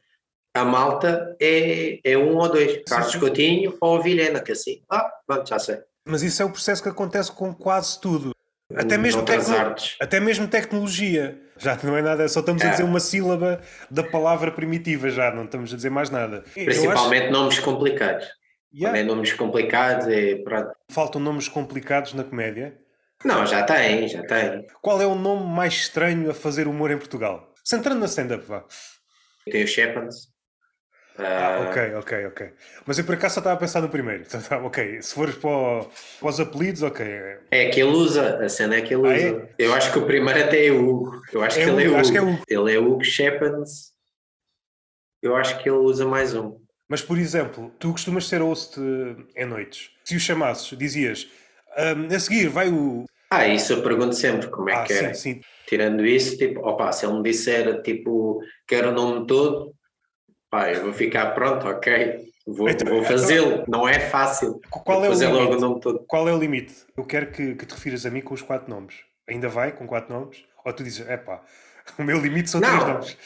a 0.60 0.64
malta 0.64 1.36
é, 1.40 2.00
é 2.04 2.16
um 2.16 2.36
ou 2.36 2.48
dois, 2.48 2.82
Carlos 2.88 3.12
sim, 3.12 3.14
sim. 3.14 3.20
Coutinho 3.20 3.76
ou 3.80 4.02
Vilhena, 4.02 4.40
que 4.40 4.52
assim, 4.52 4.82
ah, 4.90 5.10
pronto, 5.26 5.48
já 5.48 5.58
sei. 5.58 5.78
Mas 6.04 6.22
isso 6.22 6.40
é 6.42 6.44
o 6.44 6.50
processo 6.50 6.82
que 6.82 6.88
acontece 6.88 7.32
com 7.32 7.52
quase 7.54 8.00
tudo. 8.00 8.32
Até 8.74 8.98
mesmo, 8.98 9.22
tecno... 9.22 9.54
até 10.00 10.18
mesmo 10.20 10.48
tecnologia. 10.48 11.40
Já 11.56 11.78
não 11.82 11.96
é 11.96 12.02
nada, 12.02 12.28
só 12.28 12.40
estamos 12.40 12.62
é. 12.62 12.66
a 12.66 12.70
dizer 12.70 12.82
uma 12.82 13.00
sílaba 13.00 13.60
da 13.90 14.02
palavra 14.02 14.50
primitiva, 14.50 15.08
já 15.08 15.30
não 15.30 15.44
estamos 15.44 15.72
a 15.72 15.76
dizer 15.76 15.90
mais 15.90 16.10
nada. 16.10 16.44
Principalmente 16.52 17.24
acho... 17.24 17.32
nomes 17.32 17.58
complicados. 17.58 18.26
Yeah. 18.74 18.98
É 18.98 19.02
nomes 19.02 19.32
complicados, 19.32 20.06
é 20.08 20.36
pronto. 20.36 20.70
Faltam 20.90 21.20
nomes 21.20 21.48
complicados 21.48 22.12
na 22.12 22.24
comédia. 22.24 22.76
Não, 23.24 23.46
já 23.46 23.62
tem, 23.62 24.06
já 24.06 24.22
tem. 24.24 24.66
Qual 24.82 25.00
é 25.00 25.06
o 25.06 25.14
nome 25.14 25.46
mais 25.46 25.72
estranho 25.72 26.30
a 26.30 26.34
fazer 26.34 26.68
humor 26.68 26.90
em 26.90 26.98
Portugal? 26.98 27.54
Centrando 27.64 28.00
na 28.00 28.06
stand-up, 28.06 28.44
vá. 28.44 28.64
Tem 29.50 29.64
o 29.64 29.66
Shepans. 29.66 30.28
Ah, 31.18 31.60
uh... 31.60 31.68
ok, 31.68 31.94
ok, 31.94 32.26
ok. 32.26 32.52
Mas 32.84 32.98
eu 32.98 33.04
por 33.04 33.14
acaso 33.14 33.34
só 33.34 33.40
estava 33.40 33.56
a 33.56 33.58
pensar 33.58 33.80
no 33.80 33.88
primeiro. 33.88 34.24
Então, 34.26 34.40
tá, 34.40 34.58
ok, 34.58 35.00
se 35.02 35.14
fores 35.14 35.34
para, 35.36 35.50
o, 35.50 35.90
para, 36.20 36.28
os 36.28 36.40
apelidos, 36.40 36.82
ok. 36.82 37.06
É 37.50 37.68
que 37.68 37.80
ele 37.80 37.90
usa, 37.90 38.44
a 38.44 38.48
cena 38.48 38.76
é 38.76 38.80
que 38.80 38.94
ele 38.94 39.08
ah, 39.08 39.14
usa. 39.14 39.48
É? 39.58 39.64
Eu 39.64 39.74
acho 39.74 39.92
que 39.92 39.98
o 39.98 40.06
primeiro 40.06 40.42
até 40.42 40.66
é 40.66 40.70
Hugo. 40.70 41.20
Eu 41.32 41.42
acho 41.42 41.58
é 41.58 41.64
que 41.64 41.70
Hugo, 41.70 41.80
ele 41.80 41.94
é. 41.94 41.98
Acho 41.98 42.12
que 42.12 42.18
é 42.18 42.22
Hugo. 42.22 42.42
Ele 42.48 42.74
é 42.74 42.78
Hugo 42.78 43.04
Shepans. 43.04 43.92
Eu 45.22 45.34
acho 45.36 45.58
que 45.58 45.68
ele 45.68 45.78
usa 45.78 46.04
mais 46.04 46.34
um. 46.34 46.58
Mas, 46.88 47.02
por 47.02 47.18
exemplo, 47.18 47.72
tu 47.78 47.90
costumas 47.90 48.28
ser 48.28 48.40
host 48.42 48.80
em 49.36 49.44
noites. 49.44 49.90
Se 50.04 50.14
o 50.14 50.20
chamasses, 50.20 50.76
dizias 50.78 51.28
um, 51.76 52.14
a 52.14 52.18
seguir 52.18 52.48
vai 52.48 52.68
o. 52.68 53.04
Ah, 53.30 53.46
isso 53.48 53.72
eu 53.72 53.82
pergunto 53.82 54.14
sempre, 54.14 54.48
como 54.48 54.70
é 54.70 54.74
ah, 54.74 54.84
que 54.84 54.92
é. 54.92 55.12
Sim, 55.12 55.34
sim. 55.34 55.40
Tirando 55.66 56.06
isso, 56.06 56.38
tipo, 56.38 56.60
opa, 56.60 56.92
se 56.92 57.04
ele 57.04 57.14
me 57.14 57.22
disser, 57.24 57.82
tipo, 57.82 58.40
quero 58.68 58.90
o 58.90 58.92
nome 58.92 59.26
todo, 59.26 59.74
pá, 60.50 60.70
eu 60.70 60.84
vou 60.84 60.92
ficar 60.92 61.34
pronto, 61.34 61.66
ok, 61.66 62.32
vou, 62.46 62.68
então, 62.68 62.88
vou 62.88 63.04
fazê-lo, 63.04 63.52
então, 63.52 63.64
não 63.68 63.88
é 63.88 64.00
fácil. 64.00 64.60
Qual 64.70 65.04
é, 65.04 65.08
o 65.08 65.12
limite? 65.12 65.32
logo 65.32 65.54
o 65.54 65.60
nome 65.60 65.80
todo. 65.80 66.04
Qual 66.06 66.28
é 66.28 66.32
o 66.32 66.38
limite? 66.38 66.74
Eu 66.96 67.04
quero 67.04 67.30
que, 67.30 67.54
que 67.54 67.66
te 67.66 67.74
refiras 67.74 68.06
a 68.06 68.10
mim 68.10 68.20
com 68.20 68.34
os 68.34 68.42
quatro 68.42 68.70
nomes. 68.70 68.96
Ainda 69.28 69.48
vai 69.48 69.72
com 69.72 69.86
quatro 69.86 70.12
nomes? 70.12 70.44
Ou 70.64 70.72
tu 70.72 70.82
dizes, 70.82 71.06
é 71.08 71.16
pá, 71.16 71.42
o 71.98 72.02
meu 72.02 72.18
limite 72.18 72.50
são 72.50 72.60
não. 72.60 72.68
três 72.68 72.86
nomes? 72.86 73.16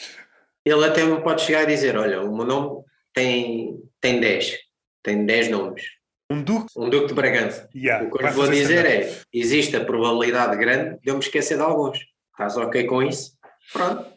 Ele 0.64 0.84
até 0.84 1.04
me 1.04 1.20
pode 1.22 1.42
chegar 1.42 1.60
a 1.60 1.64
dizer, 1.64 1.96
olha, 1.96 2.20
o 2.20 2.36
meu 2.36 2.44
nome 2.44 2.84
tem, 3.14 3.82
tem 4.00 4.20
dez, 4.20 4.58
tem 5.02 5.24
dez 5.24 5.48
nomes 5.48 6.00
um 6.30 6.42
duque? 6.42 6.72
Um 6.76 6.88
duque 6.88 7.08
de 7.08 7.14
Bragança. 7.14 7.68
Yeah, 7.74 8.06
o 8.06 8.10
que 8.16 8.24
eu 8.24 8.32
vou 8.32 8.48
dizer 8.48 8.86
é: 8.86 9.20
existe 9.32 9.76
a 9.76 9.84
probabilidade 9.84 10.56
grande 10.56 11.00
de 11.00 11.10
eu 11.10 11.14
me 11.14 11.20
esquecer 11.20 11.56
de 11.56 11.62
alguns. 11.62 11.98
Estás 12.30 12.56
ok 12.56 12.84
com 12.84 13.02
isso? 13.02 13.32
Pronto. 13.72 14.09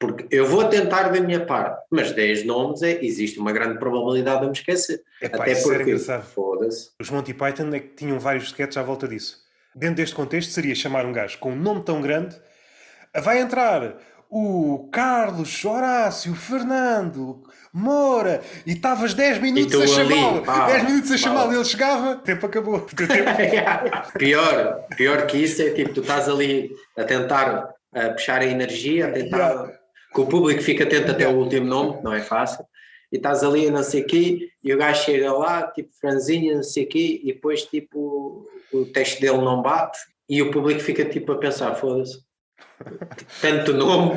Porque 0.00 0.26
eu 0.34 0.46
vou 0.46 0.64
tentar 0.64 1.10
da 1.10 1.20
minha 1.20 1.44
parte, 1.44 1.84
mas 1.90 2.10
10 2.12 2.46
nomes 2.46 2.80
é, 2.80 3.04
existe 3.04 3.38
uma 3.38 3.52
grande 3.52 3.78
probabilidade 3.78 4.40
de 4.40 4.46
me 4.46 4.52
esquecer. 4.52 5.02
Epá, 5.20 5.42
Até 5.42 5.54
porque, 5.56 5.98
foda-se. 6.34 6.90
Os 6.98 7.10
Monty 7.10 7.34
Python 7.34 7.68
é 7.74 7.80
que 7.80 7.88
tinham 7.88 8.18
vários 8.18 8.44
sketches 8.44 8.78
à 8.78 8.82
volta 8.82 9.06
disso. 9.06 9.36
Dentro 9.74 9.96
deste 9.96 10.16
contexto, 10.16 10.52
seria 10.52 10.74
chamar 10.74 11.04
um 11.04 11.12
gajo 11.12 11.38
com 11.38 11.52
um 11.52 11.56
nome 11.56 11.84
tão 11.84 12.00
grande, 12.00 12.34
vai 13.14 13.40
entrar 13.40 13.98
o 14.30 14.88
Carlos, 14.90 15.62
Horácio, 15.66 16.34
Fernando, 16.34 17.42
Moura, 17.70 18.40
e 18.64 18.72
estavas 18.72 19.12
10 19.12 19.38
minutos 19.38 19.82
a 19.82 19.86
chamá-lo, 19.86 20.66
10 20.66 20.84
minutos 20.84 21.12
a 21.12 21.18
chamá-lo, 21.18 21.52
ele 21.52 21.64
chegava, 21.64 22.12
o 22.12 22.16
tempo 22.16 22.46
acabou. 22.46 22.80
Tempo... 22.80 23.08
pior, 24.18 24.86
pior 24.96 25.26
que 25.26 25.36
isso 25.36 25.60
é 25.60 25.70
tipo, 25.70 25.92
tu 25.92 26.00
estás 26.00 26.26
ali 26.26 26.74
a 26.96 27.04
tentar 27.04 27.68
a 27.92 28.10
puxar 28.10 28.40
a 28.40 28.46
energia, 28.46 29.08
a 29.08 29.12
tentar 29.12 29.50
yeah. 29.50 29.79
Que 30.12 30.20
o 30.20 30.26
público 30.26 30.62
fique 30.62 30.82
atento 30.82 31.10
até 31.10 31.28
o 31.28 31.36
último 31.36 31.66
nome, 31.66 32.02
não 32.02 32.12
é 32.12 32.20
fácil, 32.20 32.64
e 33.12 33.16
estás 33.16 33.42
ali 33.42 33.68
a 33.68 33.70
não 33.70 33.82
sei 33.82 34.02
quê, 34.02 34.50
e 34.62 34.72
o 34.72 34.78
gajo 34.78 35.04
chega 35.04 35.32
lá, 35.32 35.66
tipo 35.68 35.90
franzinha, 36.00 36.56
não 36.56 36.62
sei 36.62 36.86
quê, 36.86 37.20
e 37.22 37.32
depois 37.32 37.64
tipo 37.64 38.46
o 38.72 38.84
texto 38.86 39.20
dele 39.20 39.38
não 39.38 39.62
bate 39.62 39.98
e 40.28 40.40
o 40.40 40.50
público 40.50 40.80
fica 40.80 41.04
tipo 41.04 41.32
a 41.32 41.38
pensar, 41.38 41.74
foda-se. 41.74 42.22
Tanto 43.40 43.72
nome 43.72 44.16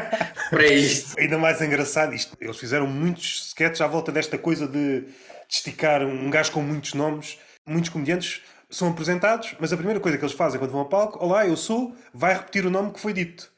para 0.50 0.66
isto. 0.66 1.18
Ainda 1.18 1.38
mais 1.38 1.60
engraçado 1.60 2.14
isto. 2.14 2.36
Eles 2.40 2.58
fizeram 2.58 2.86
muitos 2.86 3.46
sketches 3.48 3.80
à 3.80 3.86
volta 3.86 4.12
desta 4.12 4.36
coisa 4.36 4.68
de, 4.68 5.00
de 5.00 5.14
esticar 5.48 6.02
um 6.02 6.30
gajo 6.30 6.52
com 6.52 6.60
muitos 6.60 6.92
nomes. 6.92 7.38
Muitos 7.66 7.88
comediantes 7.88 8.42
são 8.68 8.90
apresentados, 8.90 9.54
mas 9.58 9.72
a 9.72 9.76
primeira 9.76 10.00
coisa 10.00 10.18
que 10.18 10.24
eles 10.24 10.34
fazem 10.34 10.58
quando 10.58 10.72
vão 10.72 10.80
ao 10.80 10.88
palco, 10.88 11.18
olá, 11.24 11.46
eu 11.46 11.56
sou, 11.56 11.96
vai 12.12 12.34
repetir 12.34 12.66
o 12.66 12.70
nome 12.70 12.92
que 12.92 13.00
foi 13.00 13.12
dito. 13.12 13.50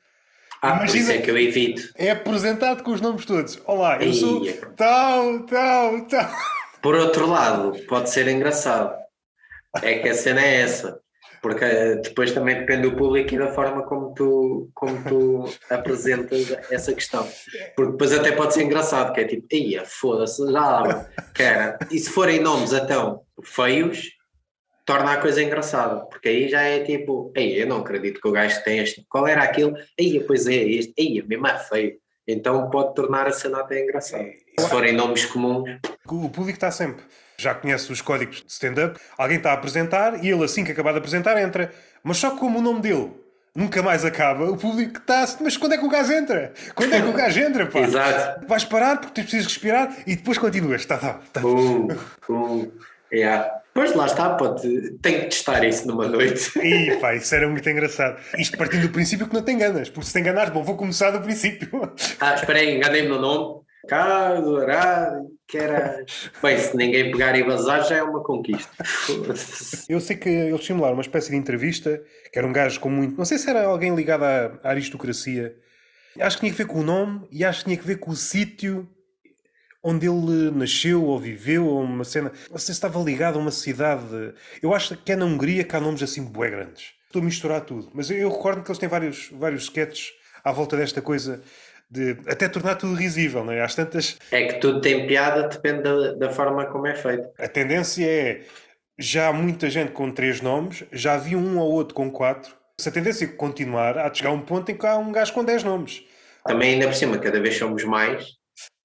Ah, 0.67 0.79
Imagina, 0.79 0.87
por 0.89 0.97
isso 0.97 1.13
é 1.13 1.19
que 1.19 1.31
eu 1.31 1.39
evito. 1.39 1.83
É 1.95 2.11
apresentado 2.11 2.83
com 2.83 2.91
os 2.91 3.01
nomes 3.01 3.25
todos. 3.25 3.57
Olá, 3.67 4.03
eu 4.03 4.13
sou 4.13 4.45
tal, 4.75 5.41
tal, 5.45 6.05
tal. 6.07 6.31
Por 6.83 6.97
outro 6.97 7.29
lado, 7.29 7.79
pode 7.87 8.11
ser 8.11 8.27
engraçado. 8.27 8.93
É 9.81 10.01
que 10.01 10.09
a 10.09 10.15
cena 10.15 10.41
é 10.41 10.63
essa. 10.63 10.99
Porque 11.41 11.65
eh, 11.65 11.95
depois 12.03 12.33
também 12.33 12.59
depende 12.59 12.83
do 12.83 12.97
público 12.97 13.33
e 13.33 13.39
da 13.39 13.53
forma 13.53 13.85
como 13.85 14.13
tu, 14.13 14.69
como 14.75 15.05
tu 15.05 15.45
apresentas 15.71 16.51
essa 16.69 16.93
questão. 16.93 17.25
Porque 17.77 17.93
depois 17.93 18.13
até 18.13 18.33
pode 18.33 18.53
ser 18.53 18.65
engraçado, 18.65 19.13
que 19.13 19.21
é 19.21 19.25
tipo, 19.25 19.47
ia, 19.55 19.85
foda-se, 19.85 20.51
já 20.51 20.81
lá, 20.81 21.07
cara. 21.33 21.79
E 21.93 21.99
se 22.01 22.11
forem 22.11 22.41
nomes 22.41 22.73
então 22.73 23.21
feios, 23.45 24.16
torna 24.87 25.15
a 25.15 25.21
coisa 25.21 25.43
engraçada, 25.43 26.07
porque 26.07 26.29
aí 26.29 26.49
já 26.49 26.63
é 26.63 26.79
tipo, 26.79 27.33
ei, 27.35 27.61
eu 27.61 27.67
não 27.67 27.79
acredito 27.79 28.21
que 28.21 28.29
o 28.29 28.33
gajo 28.33 28.63
tem 28.63 28.79
este, 28.79 29.05
qual 29.09 29.27
era 29.27 29.43
aquilo? 29.43 29.77
Ei, 29.99 30.21
pois 30.21 30.47
é, 30.47 30.55
este, 30.55 30.95
ei, 30.97 31.23
mesmo 31.27 31.47
é 31.47 31.59
feio. 31.59 31.97
Então 32.27 32.71
pode 32.71 32.95
tornar 32.95 33.27
a 33.27 33.33
cena 33.33 33.61
até 33.61 33.83
engraçada. 33.83 34.25
Se 34.59 34.69
forem 34.69 34.93
nomes 34.93 35.25
comuns. 35.27 35.79
O 36.07 36.31
público 36.31 36.57
está 36.57 36.71
sempre. 36.71 37.05
Já 37.37 37.55
conhece 37.55 37.93
os 37.93 38.01
códigos 38.01 38.43
de 38.43 38.51
stand-up, 38.51 38.99
alguém 39.19 39.37
está 39.37 39.51
a 39.51 39.55
apresentar 39.55 40.25
e 40.25 40.31
ele, 40.31 40.45
assim 40.45 40.65
que 40.65 40.73
acabar 40.73 40.93
de 40.93 40.99
apresentar, 40.99 41.37
entra. 41.41 41.73
Mas 42.03 42.17
só 42.17 42.37
como 42.37 42.61
o 42.61 42.63
nome 42.63 42.81
dele 42.81 43.11
nunca 43.55 43.83
mais 43.83 44.05
acaba, 44.05 44.45
o 44.45 44.57
público 44.57 44.99
está. 44.99 45.27
Mas 45.41 45.57
quando 45.57 45.73
é 45.73 45.79
que 45.79 45.85
o 45.85 45.91
gajo 45.91 46.13
entra? 46.13 46.53
Quando 46.75 46.95
é 46.95 47.03
que 47.03 47.09
o 47.09 47.13
gajo 47.13 47.41
entra, 47.41 47.67
pá? 47.67 47.81
Exato. 47.81 48.47
Vais 48.47 48.65
parar 48.65 48.99
porque 48.99 49.21
tu 49.21 49.23
precisas 49.23 49.47
respirar 49.47 49.95
e 50.07 50.17
depois 50.17 50.39
continuas. 50.39 50.87
Tá, 50.87 50.97
tá, 50.97 51.21
tá. 51.33 51.45
Uh, 51.45 51.93
uh, 52.29 52.73
yeah. 53.13 53.66
Pois 53.77 53.95
lá 53.95 54.07
está, 54.07 54.31
pode, 54.31 54.93
tem 55.03 55.21
que 55.21 55.27
testar 55.27 55.63
isso 55.63 55.87
numa 55.87 56.09
noite. 56.09 56.51
E 56.59 56.97
pá, 56.97 57.15
isso 57.15 57.35
era 57.35 57.47
muito 57.47 57.69
engraçado. 57.69 58.19
Isto 58.39 58.57
partindo 58.57 58.87
do 58.87 58.89
princípio 58.89 59.29
que 59.29 59.35
não 59.35 59.43
te 59.43 59.53
enganas, 59.53 59.91
porque 59.91 60.07
se 60.07 60.15
te 60.15 60.21
enganares, 60.21 60.51
bom, 60.51 60.65
vou 60.65 60.79
começar 60.79 61.11
do 61.11 61.21
princípio. 61.21 61.69
Ah, 62.19 62.35
espera 62.35 62.59
aí, 62.59 62.75
enganei-me 62.75 63.09
no 63.09 63.21
nome. 63.21 63.67
Caso, 63.87 64.57
Arado, 64.57 65.29
que 65.47 65.59
era. 65.59 66.03
Bem, 66.43 66.59
se 66.59 66.75
ninguém 66.75 67.11
pegar 67.11 67.39
e 67.39 67.43
vazar 67.43 67.87
já 67.87 67.97
é 67.97 68.03
uma 68.03 68.23
conquista. 68.23 68.73
Eu 69.91 70.01
sei 70.01 70.17
que 70.17 70.31
eles 70.31 70.65
simularam 70.65 70.95
uma 70.95 71.03
espécie 71.03 71.31
de 71.31 71.37
entrevista, 71.37 72.03
que 72.33 72.39
era 72.39 72.49
um 72.49 72.55
gajo 72.55 72.81
com 72.81 72.89
muito. 72.89 73.15
Não 73.19 73.27
sei 73.27 73.37
se 73.37 73.51
era 73.51 73.67
alguém 73.67 73.95
ligado 73.95 74.25
à 74.25 74.59
aristocracia. 74.65 75.55
Acho 76.19 76.39
que 76.39 76.41
tinha 76.41 76.53
que 76.53 76.59
ver 76.59 76.67
com 76.67 76.81
o 76.81 76.83
nome 76.83 77.29
e 77.31 77.45
acho 77.45 77.59
que 77.59 77.65
tinha 77.67 77.77
que 77.77 77.87
ver 77.87 77.99
com 77.99 78.11
o 78.11 78.17
sítio 78.17 78.89
onde 79.87 80.09
ele 80.09 80.51
nasceu 80.51 81.05
ou 81.05 81.17
viveu, 81.17 81.65
ou 81.65 81.81
uma 81.81 82.03
cena. 82.03 82.33
Não 82.51 82.59
sei 82.59 82.67
se 82.67 82.73
estava 82.73 82.99
ligado 82.99 83.39
a 83.39 83.41
uma 83.41 83.53
cidade. 83.53 84.35
Eu 84.61 84.75
acho 84.75 84.97
que 84.97 85.13
é 85.13 85.17
na 85.17 85.25
Hungria 85.25 85.63
que 85.63 85.77
há 85.77 85.81
nomes 85.81 86.03
assim 86.03 86.25
bué 86.25 86.51
grandes. 86.51 86.95
Estou 87.07 87.23
a 87.23 87.25
misturar 87.25 87.61
tudo. 87.61 87.89
Mas 87.95 88.11
eu, 88.11 88.17
eu 88.17 88.29
recordo 88.29 88.63
que 88.63 88.69
eles 88.69 88.79
têm 88.79 88.89
vários, 88.89 89.31
vários 89.31 89.63
sketches 89.63 90.13
à 90.43 90.51
volta 90.51 90.77
desta 90.77 91.01
coisa 91.01 91.41
de 91.89 92.17
até 92.27 92.49
tornar 92.49 92.75
tudo 92.75 92.95
risível, 92.95 93.45
não 93.45 93.53
é? 93.53 93.63
Às 93.63 93.77
tantas. 93.77 94.19
É 94.33 94.47
que 94.47 94.55
tudo 94.55 94.81
tem 94.81 95.07
piada, 95.07 95.47
depende 95.47 95.83
da, 95.83 96.15
da 96.15 96.31
forma 96.31 96.67
como 96.67 96.89
é 96.89 96.97
feito. 96.97 97.29
A 97.39 97.47
tendência 97.47 98.05
é. 98.05 98.41
Já 98.99 99.29
há 99.29 99.33
muita 99.33 99.69
gente 99.69 99.93
com 99.93 100.11
três 100.11 100.41
nomes, 100.41 100.83
já 100.91 101.15
havia 101.15 101.37
um 101.37 101.59
ou 101.59 101.71
outro 101.71 101.95
com 101.95 102.11
quatro. 102.11 102.57
Se 102.81 102.89
a 102.89 102.93
tendência 102.93 103.27
é 103.27 103.29
continuar, 103.29 103.99
há 103.99 104.09
de 104.09 104.19
chegar 104.19 104.31
a 104.31 104.33
um 104.33 104.41
ponto 104.41 104.73
em 104.73 104.75
que 104.75 104.87
há 104.87 104.97
um 104.97 105.13
gajo 105.13 105.35
com 105.35 105.45
dez 105.45 105.63
nomes. 105.63 106.03
Também, 106.47 106.75
ainda 106.75 106.87
por 106.87 106.95
cima, 106.95 107.19
cada 107.19 107.39
vez 107.39 107.59
somos 107.59 107.85
mais, 107.85 108.36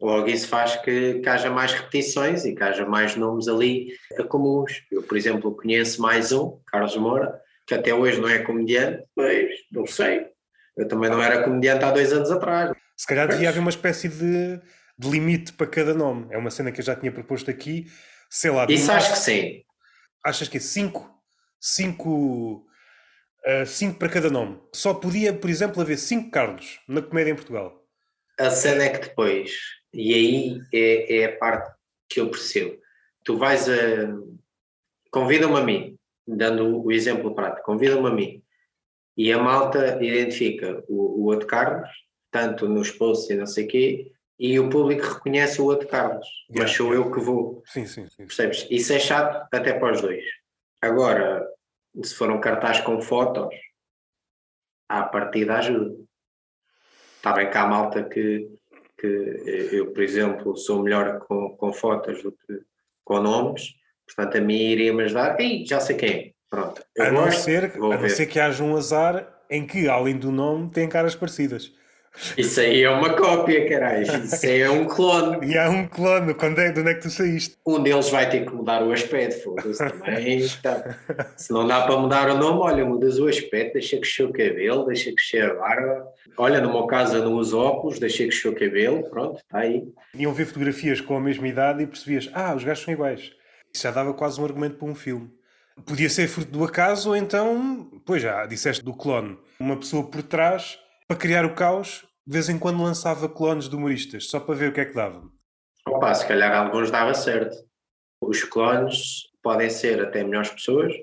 Logo, 0.02 0.28
isso 0.28 0.48
faz 0.48 0.76
que, 0.78 1.20
que, 1.20 1.30
haja 1.30 1.50
mais 1.50 1.74
repetições 1.74 2.44
e 2.44 2.56
que 2.56 2.64
haja 2.64 2.86
mais 2.86 3.16
nomes 3.16 3.48
ali 3.48 3.94
comuns. 4.28 4.84
Eu, 4.92 5.04
por 5.04 5.16
exemplo, 5.16 5.56
conheço 5.56 6.02
mais 6.02 6.32
um, 6.32 6.60
Carlos 6.66 6.96
Moura, 6.98 7.40
que 7.68 7.76
até 7.76 7.94
hoje 7.94 8.20
não 8.20 8.28
é 8.28 8.40
comediante, 8.40 9.04
mas 9.16 9.50
não 9.72 9.86
sei. 9.86 10.26
Eu 10.76 10.88
também 10.88 11.10
não 11.10 11.22
era 11.22 11.44
comediante 11.44 11.86
há 11.86 11.92
dois 11.92 12.12
anos 12.12 12.32
atrás. 12.32 12.72
Se 12.98 13.06
calhar 13.06 13.28
devia 13.28 13.50
haver 13.50 13.60
uma 13.60 13.70
espécie 13.70 14.08
de, 14.08 14.60
de, 14.98 15.10
limite 15.10 15.54
para 15.54 15.68
cada 15.68 15.94
nome. 15.94 16.28
É 16.32 16.38
uma 16.38 16.52
cena 16.52 16.72
que 16.72 16.82
eu 16.82 16.86
já 16.86 16.96
tinha 16.96 17.12
proposto 17.12 17.52
aqui. 17.52 17.86
Sei 18.30 18.50
lá. 18.50 18.66
Isso 18.70 18.92
acho 18.92 19.12
que 19.12 19.20
sim. 19.20 19.62
Achas 20.26 20.48
que 20.48 20.58
é 20.58 20.60
cinco? 20.60 21.10
Cinco. 21.60 22.66
Uh, 23.46 23.66
cinco 23.66 23.98
para 23.98 24.10
cada 24.10 24.30
nome. 24.30 24.60
Só 24.74 24.94
podia, 24.94 25.34
por 25.34 25.50
exemplo, 25.50 25.82
haver 25.82 25.98
cinco 25.98 26.30
Carlos 26.30 26.80
na 26.88 27.02
comédia 27.02 27.32
em 27.32 27.36
Portugal. 27.36 27.81
A 28.42 28.50
cena 28.50 28.84
é 28.84 28.90
que 28.90 29.08
depois 29.08 29.52
e 29.94 30.14
aí 30.14 30.62
é, 30.74 31.22
é 31.22 31.26
a 31.26 31.38
parte 31.38 31.76
que 32.10 32.20
eu 32.20 32.30
percebo. 32.30 32.80
Tu 33.24 33.38
vais 33.38 33.70
a. 33.70 34.18
Convida-me 35.12 35.58
a 35.58 35.64
mim, 35.64 35.98
dando 36.26 36.84
o 36.84 36.92
exemplo 36.92 37.36
prático, 37.36 37.66
convida-me 37.66 38.08
a 38.08 38.12
mim. 38.12 38.44
E 39.18 39.32
a 39.32 39.38
malta 39.38 40.02
identifica 40.02 40.84
o, 40.88 41.22
o 41.22 41.26
outro 41.26 41.48
Carlos, 41.48 41.90
tanto 42.32 42.68
nos 42.68 42.90
posts 42.92 43.30
e 43.30 43.36
não 43.36 43.46
sei 43.46 43.66
o 43.66 43.68
quê, 43.68 44.12
e 44.40 44.58
o 44.58 44.70
público 44.70 45.06
reconhece 45.06 45.62
o 45.62 45.66
outro 45.66 45.88
Carlos, 45.88 46.26
yeah, 46.50 46.64
mas 46.64 46.72
sou 46.72 46.94
eu 46.94 47.12
que 47.12 47.20
vou. 47.20 47.62
Sim, 47.66 47.86
sim, 47.86 48.08
sim. 48.08 48.26
Percebes? 48.26 48.66
Isso 48.72 48.94
é 48.94 49.00
chato 49.00 49.48
até 49.54 49.74
para 49.74 49.94
os 49.94 50.02
dois. 50.02 50.24
Agora, 50.82 51.46
se 52.02 52.16
for 52.16 52.32
um 52.32 52.40
cartaz 52.40 52.80
com 52.80 53.02
fotos, 53.02 53.54
à 54.88 55.04
partida 55.04 55.58
ajuda. 55.58 55.96
Está 57.22 57.34
bem 57.34 57.52
que 57.52 57.58
há 57.58 57.68
malta 57.68 58.04
que 58.04 58.50
que 58.98 59.68
eu, 59.72 59.92
por 59.92 60.04
exemplo, 60.04 60.56
sou 60.56 60.84
melhor 60.84 61.20
com, 61.20 61.50
com 61.58 61.74
fotos 61.74 62.22
do 62.22 62.32
que 62.32 62.62
com 63.04 63.20
nomes, 63.20 63.74
portanto 64.06 64.38
a 64.38 64.42
mim 64.42 64.60
iria-me 64.60 65.04
ajudar, 65.04 65.40
e 65.40 65.66
já 65.66 65.80
sei 65.80 65.96
quem 65.96 66.10
é. 66.10 66.32
Pronto. 66.50 66.84
A 67.00 67.12
não, 67.12 67.24
gosto, 67.24 67.42
ser, 67.42 67.74
a 67.76 67.78
não 67.78 68.10
ser 68.10 68.26
que 68.28 68.40
haja 68.40 68.64
um 68.64 68.76
azar 68.76 69.42
em 69.50 69.66
que, 69.66 69.88
além 69.88 70.18
do 70.18 70.32
nome, 70.32 70.70
tem 70.70 70.88
caras 70.88 71.16
parecidas. 71.16 71.74
Isso 72.38 72.60
aí 72.60 72.84
é 72.84 72.90
uma 72.90 73.16
cópia, 73.16 73.68
caralho. 73.70 74.04
Isso 74.24 74.46
aí 74.46 74.62
é 74.62 74.70
um 74.70 74.86
clone. 74.86 75.48
E 75.48 75.58
há 75.58 75.70
um 75.70 75.88
clone. 75.88 76.34
Quando 76.34 76.60
é, 76.60 76.72
de 76.72 76.80
onde 76.80 76.92
é 76.92 76.94
que 76.94 77.02
tu 77.02 77.10
saíste? 77.10 77.56
Um 77.66 77.82
deles 77.82 78.10
vai 78.10 78.30
ter 78.30 78.46
que 78.46 78.54
mudar 78.54 78.84
o 78.84 78.92
aspecto. 78.92 79.42
Foda-se 79.44 79.78
também. 79.78 80.42
Tá. 80.62 80.96
Se 81.36 81.52
não 81.52 81.66
dá 81.66 81.82
para 81.82 81.98
mudar 81.98 82.30
o 82.30 82.38
nome, 82.38 82.60
olha, 82.60 82.86
mudas 82.86 83.18
o 83.20 83.28
aspecto, 83.28 83.74
deixa 83.74 83.98
crescer 83.98 84.24
o 84.24 84.34
cabelo, 84.34 84.86
deixa 84.86 85.12
crescer 85.14 85.50
a 85.50 85.54
barba. 85.56 86.08
Olha, 86.38 86.62
no 86.62 86.72
meu 86.72 86.86
caso 86.86 87.16
eu 87.16 87.24
não 87.24 87.34
uso 87.34 87.58
óculos, 87.58 88.00
deixa 88.00 88.24
crescer 88.26 88.50
o 88.50 88.56
cabelo. 88.56 89.10
Pronto, 89.10 89.38
está 89.38 89.60
aí. 89.60 89.84
Iam 90.14 90.34
ver 90.34 90.46
fotografias 90.46 91.02
com 91.02 91.16
a 91.16 91.22
mesma 91.22 91.48
idade 91.48 91.84
e 91.84 91.88
percebias, 91.88 92.30
ah, 92.34 92.54
os 92.54 92.64
gajos 92.64 92.84
são 92.84 92.94
iguais. 92.94 93.32
Isso 93.74 93.84
já 93.84 93.92
dava 93.92 94.14
quase 94.14 94.40
um 94.40 94.46
argumento 94.46 94.76
para 94.76 94.88
um 94.88 94.96
filme. 94.96 95.32
Podia 95.86 96.10
ser 96.10 96.28
fruto 96.28 96.52
do 96.52 96.64
acaso 96.64 97.10
ou 97.10 97.16
então, 97.16 97.90
pois 98.06 98.22
já, 98.22 98.46
disseste 98.46 98.84
do 98.84 98.94
clone. 98.94 99.38
Uma 99.60 99.78
pessoa 99.78 100.04
por 100.04 100.22
trás 100.22 100.78
para 101.12 101.20
criar 101.20 101.44
o 101.44 101.54
caos, 101.54 102.06
de 102.26 102.32
vez 102.32 102.48
em 102.48 102.58
quando 102.58 102.82
lançava 102.82 103.28
clones 103.28 103.68
de 103.68 103.76
humoristas, 103.76 104.28
só 104.28 104.40
para 104.40 104.56
ver 104.56 104.70
o 104.70 104.74
que 104.74 104.80
é 104.80 104.86
que 104.86 104.94
dava. 104.94 105.22
Opa, 105.86 106.14
se 106.14 106.26
calhar 106.26 106.56
alguns 106.56 106.90
dava 106.90 107.14
certo. 107.14 107.54
Os 108.22 108.46
clones 108.46 109.24
podem 109.44 109.70
ser 109.70 110.02
até 110.02 110.24
melhores 110.24 110.50
pessoas 110.52 110.94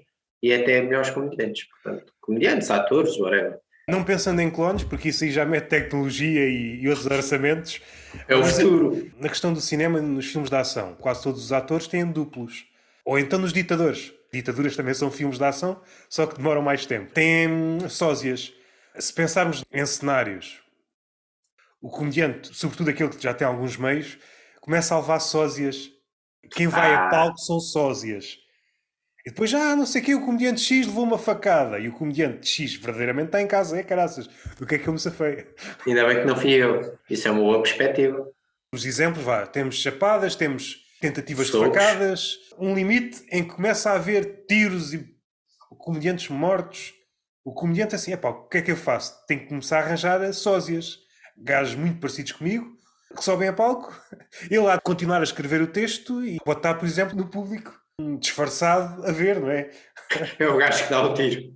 e 0.42 0.50
até 0.50 0.80
melhores 0.80 1.10
comediantes. 1.10 1.68
Portanto, 1.68 2.10
comediantes, 2.22 2.70
atores, 2.70 3.18
whatever. 3.18 3.58
Não 3.86 4.02
pensando 4.02 4.40
em 4.40 4.50
clones, 4.50 4.82
porque 4.82 5.10
isso 5.10 5.24
aí 5.24 5.30
já 5.30 5.44
mete 5.44 5.68
tecnologia 5.68 6.48
e, 6.48 6.80
e 6.80 6.88
outros 6.88 7.04
orçamentos. 7.04 7.78
É 8.26 8.34
o 8.34 8.42
futuro. 8.42 9.10
Na 9.18 9.28
questão 9.28 9.52
do 9.52 9.60
cinema, 9.60 10.00
nos 10.00 10.32
filmes 10.32 10.48
de 10.48 10.56
ação, 10.56 10.94
quase 10.94 11.22
todos 11.22 11.44
os 11.44 11.52
atores 11.52 11.86
têm 11.86 12.06
duplos. 12.06 12.64
Ou 13.04 13.18
então 13.18 13.38
nos 13.38 13.52
ditadores. 13.52 14.14
Ditaduras 14.32 14.74
também 14.74 14.94
são 14.94 15.10
filmes 15.10 15.36
de 15.36 15.44
ação, 15.44 15.82
só 16.08 16.26
que 16.26 16.36
demoram 16.36 16.62
mais 16.62 16.86
tempo. 16.86 17.12
Têm 17.12 17.50
sósias. 17.90 18.56
Se 18.98 19.12
pensarmos 19.12 19.64
em 19.72 19.86
cenários, 19.86 20.60
o 21.80 21.88
comediante, 21.88 22.54
sobretudo 22.54 22.90
aquele 22.90 23.10
que 23.10 23.22
já 23.22 23.32
tem 23.32 23.46
alguns 23.46 23.76
meios, 23.76 24.18
começa 24.60 24.94
a 24.94 24.98
levar 24.98 25.20
sósias. 25.20 25.90
Quem 26.50 26.66
vai 26.66 26.94
ah. 26.94 27.06
a 27.06 27.10
palco 27.10 27.38
são 27.38 27.60
sósias. 27.60 28.38
E 29.24 29.30
depois, 29.30 29.52
ah, 29.52 29.76
não 29.76 29.84
sei 29.84 30.00
o 30.00 30.04
que, 30.04 30.14
o 30.14 30.24
comediante 30.24 30.60
X 30.60 30.86
levou 30.86 31.04
uma 31.04 31.18
facada. 31.18 31.78
E 31.78 31.88
o 31.88 31.92
comediante 31.92 32.48
X 32.48 32.74
verdadeiramente 32.74 33.26
está 33.26 33.42
em 33.42 33.46
casa, 33.46 33.78
é 33.78 33.82
caraças. 33.82 34.26
Do 34.58 34.66
que 34.66 34.76
é 34.76 34.78
que 34.78 34.88
eu 34.88 34.92
me 34.92 34.98
safei? 34.98 35.46
Ainda 35.86 36.06
bem 36.06 36.20
que 36.20 36.24
não 36.24 36.36
fui 36.36 36.52
eu. 36.52 36.98
Isso 37.10 37.28
é 37.28 37.30
uma 37.30 37.42
boa 37.42 37.62
perspectiva. 37.62 38.26
Os 38.72 38.84
exemplos, 38.84 39.24
vá, 39.24 39.46
temos 39.46 39.76
chapadas, 39.76 40.34
temos 40.34 40.78
tentativas 41.00 41.46
de 41.46 41.52
facadas, 41.52 42.38
um 42.58 42.74
limite 42.74 43.24
em 43.30 43.44
que 43.44 43.54
começa 43.54 43.90
a 43.90 43.94
haver 43.94 44.44
tiros 44.48 44.92
e 44.92 45.06
comediantes 45.78 46.28
mortos. 46.28 46.94
O 47.48 47.52
comediante 47.54 47.94
assim, 47.94 48.12
epá, 48.12 48.28
o 48.28 48.46
que 48.46 48.58
é 48.58 48.62
que 48.62 48.70
eu 48.70 48.76
faço? 48.76 49.24
Tenho 49.26 49.40
que 49.40 49.46
começar 49.46 49.78
a 49.78 49.80
arranjar 49.80 50.32
sósias, 50.34 50.98
gajos 51.34 51.76
muito 51.76 51.98
parecidos 51.98 52.32
comigo, 52.32 52.76
que 53.16 53.24
sobem 53.24 53.48
a 53.48 53.54
palco, 53.54 53.90
ele 54.50 54.66
há 54.66 54.76
de 54.76 54.82
continuar 54.82 55.20
a 55.20 55.22
escrever 55.22 55.62
o 55.62 55.66
texto 55.66 56.22
e 56.22 56.38
pode 56.44 56.58
estar, 56.58 56.74
por 56.74 56.84
exemplo, 56.84 57.16
no 57.16 57.26
público. 57.26 57.72
disfarçado 58.20 59.02
a 59.06 59.10
ver, 59.12 59.40
não 59.40 59.50
é? 59.50 59.70
É 60.38 60.46
o 60.46 60.58
gajo 60.58 60.84
que 60.84 60.90
dá 60.90 61.02
o 61.02 61.14
tiro. 61.14 61.54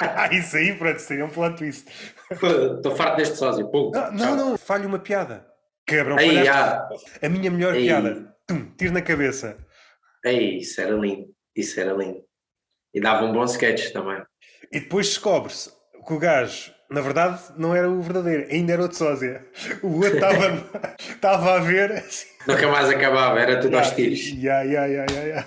ah, 0.00 0.28
isso 0.34 0.56
aí, 0.56 0.76
pronto, 0.78 1.00
seria 1.00 1.24
um 1.24 1.30
plot 1.30 1.56
twist. 1.56 1.88
Estou 2.30 2.94
farto 2.94 3.16
deste 3.16 3.36
sócio. 3.36 3.68
Pum, 3.70 3.90
não, 3.92 4.12
não, 4.12 4.36
não, 4.36 4.58
falha 4.58 4.86
uma 4.86 5.00
piada. 5.00 5.44
Quebram 5.84 6.16
Aí, 6.16 6.46
ah. 6.46 6.88
A 7.20 7.28
minha 7.28 7.50
melhor 7.50 7.74
Aí. 7.74 7.86
piada. 7.86 8.32
Tum, 8.46 8.72
tiro 8.76 8.92
na 8.92 9.02
cabeça. 9.02 9.58
Aí, 10.24 10.58
isso 10.58 10.80
era 10.80 10.92
lindo. 10.94 11.26
Isso 11.56 11.80
era 11.80 11.92
lindo. 11.92 12.22
E 12.94 13.00
dava 13.00 13.24
um 13.24 13.32
bom 13.32 13.44
sketch 13.44 13.92
também. 13.92 14.22
E 14.70 14.80
depois 14.80 15.08
descobre-se 15.08 15.70
que 16.06 16.12
o 16.12 16.18
gajo 16.18 16.72
na 16.92 17.00
verdade, 17.00 17.40
não 17.56 17.74
era 17.74 17.90
o 17.90 18.02
verdadeiro, 18.02 18.46
ainda 18.50 18.74
era 18.74 18.82
outro 18.82 18.98
sósia. 18.98 19.42
O 19.82 19.94
outro 19.96 20.18
estava 20.98 21.54
a 21.56 21.58
ver. 21.58 22.04
Nunca 22.46 22.68
mais 22.68 22.90
acabava, 22.90 23.40
era 23.40 23.56
tudo 23.56 23.72
yeah, 23.72 23.88
aos 23.88 23.96
tiros. 23.96 24.20
Yeah, 24.20 24.62
yeah, 24.62 24.86
yeah, 24.86 25.22
yeah, 25.22 25.46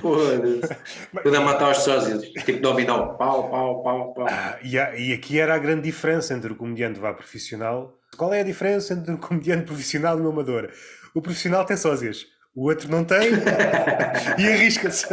Foda-se. 0.00 0.74
Tudo 1.22 1.36
a 1.36 1.40
matar 1.40 1.70
os 1.70 1.78
sósias, 1.78 2.22
tipo 2.22 2.60
dominó. 2.60 3.08
Pau, 3.08 3.50
pau, 3.50 3.82
pau, 3.82 4.14
pau. 4.14 4.26
Ah, 4.26 4.56
e, 4.62 4.76
e 4.76 5.12
aqui 5.12 5.38
era 5.38 5.54
a 5.54 5.58
grande 5.58 5.82
diferença 5.82 6.32
entre 6.32 6.52
o 6.52 6.56
comediante 6.56 6.98
vá 6.98 7.12
profissional. 7.12 7.98
Qual 8.16 8.32
é 8.32 8.40
a 8.40 8.44
diferença 8.44 8.94
entre 8.94 9.12
o 9.12 9.18
comediante 9.18 9.64
profissional 9.64 10.18
e 10.18 10.22
o 10.22 10.30
amador? 10.30 10.70
O 11.14 11.20
profissional 11.20 11.66
tem 11.66 11.76
sósias. 11.76 12.24
O 12.54 12.68
outro 12.68 12.90
não 12.90 13.04
tem 13.04 13.32
e 14.38 14.48
arrisca-se. 14.48 15.06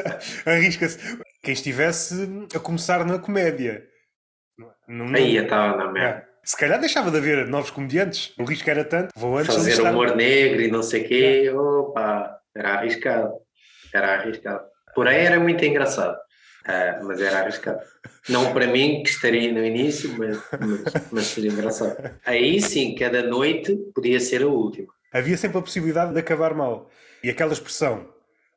Arrisca-se. 0.45 0.97
Quem 1.43 1.53
estivesse 1.53 2.47
a 2.55 2.59
começar 2.59 3.05
na 3.05 3.19
comédia 3.19 3.83
não, 4.87 5.13
Aí 5.13 5.35
estava 5.35 5.75
na 5.77 5.91
merda. 5.91 6.19
É. 6.19 6.33
Se 6.43 6.57
calhar 6.57 6.79
deixava 6.79 7.11
de 7.11 7.17
haver 7.17 7.47
novos 7.47 7.69
comediantes, 7.69 8.33
o 8.37 8.43
risco 8.43 8.69
era 8.69 8.83
tanto. 8.83 9.09
Vou 9.15 9.37
antes 9.37 9.53
Fazer 9.53 9.81
humor 9.81 10.15
negro 10.15 10.61
e 10.61 10.69
não 10.69 10.83
sei 10.83 11.03
o 11.03 11.07
quê, 11.07 11.43
é. 11.47 11.53
opa, 11.53 12.37
era 12.55 12.75
arriscado. 12.75 13.33
Era 13.93 14.15
arriscado. 14.15 14.63
Porém, 14.95 15.19
era 15.19 15.39
muito 15.39 15.63
engraçado. 15.63 16.17
Uh, 16.65 17.05
mas 17.05 17.21
era 17.21 17.39
arriscado. 17.39 17.79
Não 18.29 18.53
para 18.53 18.67
mim, 18.67 19.03
que 19.03 19.09
estaria 19.09 19.51
no 19.51 19.65
início, 19.65 20.15
mas, 20.17 20.37
mas, 20.59 21.11
mas 21.11 21.25
seria 21.25 21.51
engraçado. 21.51 21.97
Aí 22.25 22.61
sim, 22.61 22.95
cada 22.95 23.21
noite 23.21 23.75
podia 23.93 24.19
ser 24.19 24.43
a 24.43 24.47
última. 24.47 24.93
Havia 25.11 25.37
sempre 25.37 25.57
a 25.57 25.61
possibilidade 25.61 26.13
de 26.13 26.19
acabar 26.19 26.53
mal. 26.53 26.89
E 27.21 27.29
aquela 27.29 27.53
expressão, 27.53 28.12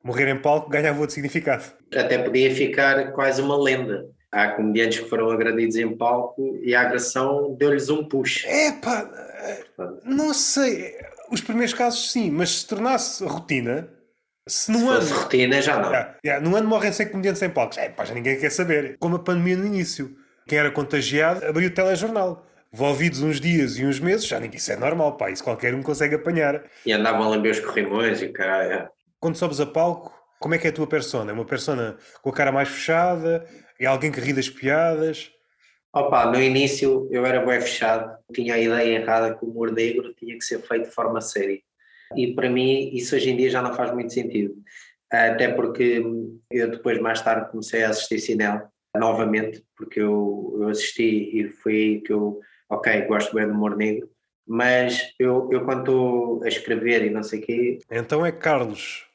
morrer 0.07 0.29
em 0.29 0.39
palco, 0.41 0.71
ganhava 0.71 1.01
outro 1.01 1.15
significado. 1.15 1.65
Até 1.93 2.17
podia 2.19 2.55
ficar 2.55 3.13
quase 3.13 3.43
uma 3.43 3.61
lenda 3.61 4.07
há 4.31 4.49
comediantes 4.49 5.01
que 5.01 5.09
foram 5.09 5.31
agredidos 5.31 5.77
em 5.77 5.97
palco 5.97 6.59
e 6.63 6.75
a 6.75 6.83
agressão 6.83 7.55
deu-lhes 7.59 7.89
um 7.89 8.05
push. 8.05 8.45
Epá, 8.47 9.11
não 10.05 10.33
sei. 10.33 10.95
Os 11.31 11.41
primeiros 11.41 11.75
casos 11.75 12.13
sim, 12.13 12.31
mas 12.31 12.51
se 12.51 12.67
tornasse 12.67 13.25
rotina, 13.25 13.89
se 14.47 14.71
no 14.71 14.79
se 14.79 14.87
ano. 14.87 15.23
rotina, 15.23 15.61
já 15.61 15.77
não. 15.77 15.89
Yeah, 15.91 16.17
yeah, 16.25 16.49
no 16.49 16.55
ano 16.55 16.69
morrem 16.69 16.93
100 16.93 17.09
comediantes 17.09 17.43
em 17.43 17.51
palcos. 17.51 17.77
É, 17.79 17.89
pá, 17.89 18.05
já 18.05 18.15
ninguém 18.15 18.39
quer 18.39 18.51
saber. 18.51 18.97
Como 19.01 19.17
a 19.17 19.19
pandemia 19.19 19.57
no 19.57 19.67
início. 19.67 20.15
Quem 20.47 20.59
era 20.59 20.71
contagiado 20.71 21.45
abriu 21.45 21.69
o 21.69 21.73
telejornal. 21.73 22.47
Envolvidos 22.73 23.23
uns 23.23 23.41
dias 23.41 23.77
e 23.79 23.85
uns 23.85 23.99
meses, 23.99 24.27
já 24.27 24.39
ninguém. 24.39 24.59
Isso 24.59 24.71
é 24.71 24.77
normal, 24.77 25.17
pá. 25.17 25.31
Isso 25.31 25.43
qualquer 25.43 25.75
um 25.75 25.83
consegue 25.83 26.15
apanhar. 26.15 26.63
E 26.85 26.93
andavam 26.93 27.25
a 27.25 27.29
lamber 27.31 27.51
os 27.51 27.59
corrimões 27.59 28.23
e 28.23 28.29
caralho. 28.29 28.89
Quando 29.21 29.37
sobes 29.37 29.61
a 29.61 29.67
palco, 29.67 30.13
como 30.39 30.55
é 30.55 30.59
que 30.59 30.67
é 30.67 30.71
a 30.71 30.73
tua 30.73 30.87
persona? 30.87 31.31
É 31.31 31.35
uma 31.35 31.45
persona 31.45 31.97
com 32.23 32.31
a 32.31 32.33
cara 32.33 32.53
mais 32.53 32.69
fechada? 32.69 33.47
É 33.81 33.87
alguém 33.87 34.13
que 34.13 34.21
ri 34.21 34.33
das 34.33 34.49
piadas? 34.49 35.31
Opa, 35.95 36.27
no 36.31 36.41
início 36.41 37.09
eu 37.11 37.25
era 37.25 37.45
bem 37.45 37.59
fechado, 37.61 38.19
tinha 38.33 38.55
a 38.55 38.59
ideia 38.59 38.99
errada 38.99 39.35
que 39.35 39.45
o 39.45 39.49
humor 39.49 39.73
negro 39.73 40.13
tinha 40.15 40.37
que 40.37 40.45
ser 40.45 40.61
feito 40.61 40.89
de 40.89 40.95
forma 40.95 41.21
séria. 41.23 41.59
E 42.15 42.35
para 42.35 42.51
mim 42.51 42.91
isso 42.95 43.17
hoje 43.17 43.31
em 43.31 43.37
dia 43.37 43.49
já 43.49 43.63
não 43.63 43.75
faz 43.75 43.93
muito 43.93 44.13
sentido. 44.13 44.55
Até 45.11 45.49
porque 45.49 46.03
eu 46.51 46.71
depois 46.71 47.01
mais 47.01 47.23
tarde 47.23 47.51
comecei 47.51 47.85
a 47.85 47.91
assistir 47.91 48.19
cinema 48.19 48.71
novamente, 48.95 49.65
porque 49.77 50.01
eu, 50.01 50.59
eu 50.61 50.69
assisti 50.69 51.41
e 51.41 51.49
foi 51.49 51.73
aí 51.73 52.01
que 52.01 52.13
eu, 52.13 52.41
ok, 52.69 53.03
gosto 53.03 53.35
bem 53.35 53.47
do 53.47 53.55
humor 53.55 53.77
negro, 53.77 54.09
mas 54.47 55.15
eu, 55.19 55.49
eu 55.51 55.65
quando 55.65 55.81
estou 55.81 56.45
a 56.45 56.49
escrever 56.49 57.05
e 57.05 57.11
não 57.11 57.23
sei 57.23 57.41
o 57.41 57.43
quê... 57.43 57.79
Então 57.91 58.25
é 58.25 58.33
Carlos. 58.33 59.06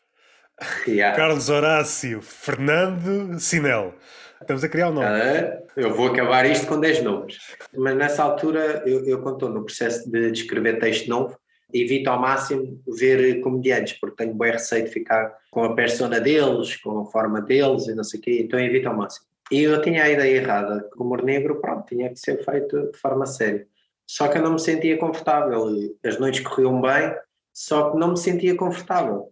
Yeah. 0.88 1.16
Carlos 1.16 1.50
Horácio 1.50 2.22
Fernando 2.22 3.40
Sinel. 3.40 3.96
Estamos 4.42 4.64
a 4.64 4.70
criar 4.70 4.90
um 4.90 4.94
nome. 4.94 5.08
Ah, 5.08 5.62
eu 5.76 5.94
vou 5.94 6.08
acabar 6.08 6.46
isto 6.46 6.68
com 6.68 6.80
10 6.80 7.04
nomes. 7.04 7.38
Mas 7.76 7.96
nessa 7.96 8.24
altura, 8.24 8.84
eu, 8.86 9.06
eu 9.06 9.22
quando 9.22 9.36
estou 9.36 9.50
no 9.50 9.64
processo 9.64 10.10
de, 10.10 10.32
de 10.32 10.42
escrever 10.42 10.80
texto 10.80 11.08
novo, 11.08 11.38
evito 11.74 12.10
ao 12.10 12.20
máximo 12.20 12.82
ver 12.88 13.40
comediantes, 13.42 13.94
porque 14.00 14.24
tenho 14.24 14.36
bem 14.36 14.52
receio 14.52 14.86
de 14.86 14.92
ficar 14.92 15.36
com 15.52 15.64
a 15.64 15.76
persona 15.76 16.20
deles, 16.20 16.76
com 16.78 17.00
a 17.00 17.06
forma 17.06 17.42
deles 17.42 17.88
e 17.88 17.96
não 17.96 18.04
sei 18.04 18.20
o 18.20 18.24
quê, 18.24 18.42
então 18.42 18.60
evito 18.60 18.90
ao 18.90 18.98
máximo. 18.98 19.26
E 19.52 19.62
eu 19.64 19.82
tinha 19.82 20.04
a 20.04 20.10
ideia 20.10 20.38
errada, 20.38 20.88
que 20.92 21.00
o 21.00 21.04
humor 21.04 21.24
negro, 21.24 21.60
pronto, 21.60 21.86
tinha 21.86 22.10
que 22.10 22.20
ser 22.20 22.44
feito 22.44 22.92
de 22.92 22.98
forma 22.98 23.26
séria. 23.26 23.68
Só 24.08 24.28
que 24.28 24.38
eu 24.38 24.42
não 24.42 24.54
me 24.54 24.60
sentia 24.60 24.98
confortável, 24.98 25.68
as 26.06 26.20
noites 26.20 26.42
corriam 26.42 26.82
bem, 26.82 27.14
só 27.54 27.92
que 27.92 27.98
não 27.98 28.12
me 28.12 28.18
sentia 28.18 28.56
confortável. 28.56 29.32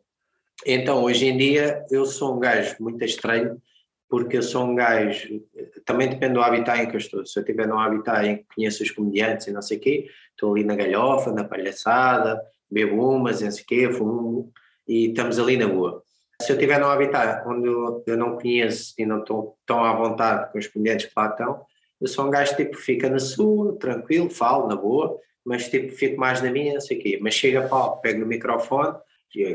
Então, 0.65 1.03
hoje 1.03 1.25
em 1.25 1.37
dia, 1.37 1.85
eu 1.89 2.05
sou 2.05 2.35
um 2.35 2.39
gajo 2.39 2.75
muito 2.79 3.03
estranho, 3.03 3.61
porque 4.09 4.37
eu 4.37 4.43
sou 4.43 4.65
um 4.65 4.75
gajo, 4.75 5.41
também 5.85 6.09
depende 6.09 6.33
do 6.33 6.41
habitat 6.41 6.81
em 6.81 6.89
que 6.89 6.95
eu 6.95 6.99
estou. 6.99 7.25
Se 7.25 7.39
eu 7.39 7.41
estiver 7.41 7.67
num 7.67 7.79
habitat 7.79 8.25
em 8.27 8.37
que 8.37 8.45
conheço 8.55 8.83
os 8.83 8.91
comediantes 8.91 9.47
e 9.47 9.51
não 9.51 9.61
sei 9.61 9.77
o 9.77 9.79
quê, 9.79 10.07
estou 10.31 10.53
ali 10.53 10.63
na 10.63 10.75
galhofa, 10.75 11.31
na 11.31 11.43
palhaçada, 11.43 12.41
bebo 12.69 13.15
umas, 13.15 13.41
não 13.41 13.51
sei 13.51 13.63
o 13.63 13.67
quê, 13.67 13.91
fumo, 13.91 14.51
e 14.87 15.09
estamos 15.09 15.39
ali 15.39 15.55
na 15.55 15.67
boa. 15.67 16.03
Se 16.41 16.51
eu 16.51 16.55
estiver 16.55 16.79
num 16.79 16.87
habitat 16.87 17.47
onde 17.47 17.67
eu, 17.67 18.17
não 18.17 18.37
conheço 18.37 18.93
e 18.97 19.05
não 19.05 19.19
estou 19.19 19.57
tão 19.65 19.83
à 19.83 19.93
vontade 19.93 20.51
com 20.51 20.57
os 20.57 20.67
comediantes 20.67 21.05
que 21.05 21.13
lá 21.15 21.27
estão, 21.27 21.61
eu 22.01 22.07
sou 22.07 22.25
um 22.25 22.29
gajo 22.29 22.55
tipo 22.55 22.77
fica 22.77 23.09
na 23.09 23.19
sua, 23.19 23.77
tranquilo, 23.77 24.29
falo 24.29 24.67
na 24.67 24.75
boa, 24.75 25.19
mas 25.45 25.69
tipo 25.69 25.91
fico 25.91 26.19
mais 26.19 26.41
na 26.41 26.49
minha, 26.49 26.73
não 26.73 26.81
sei 26.81 26.97
o 26.97 27.01
quê. 27.01 27.19
Mas 27.21 27.33
chega 27.33 27.65
a 27.65 27.67
pau, 27.67 27.99
pego 27.99 28.21
no 28.21 28.25
microfone, 28.25 28.97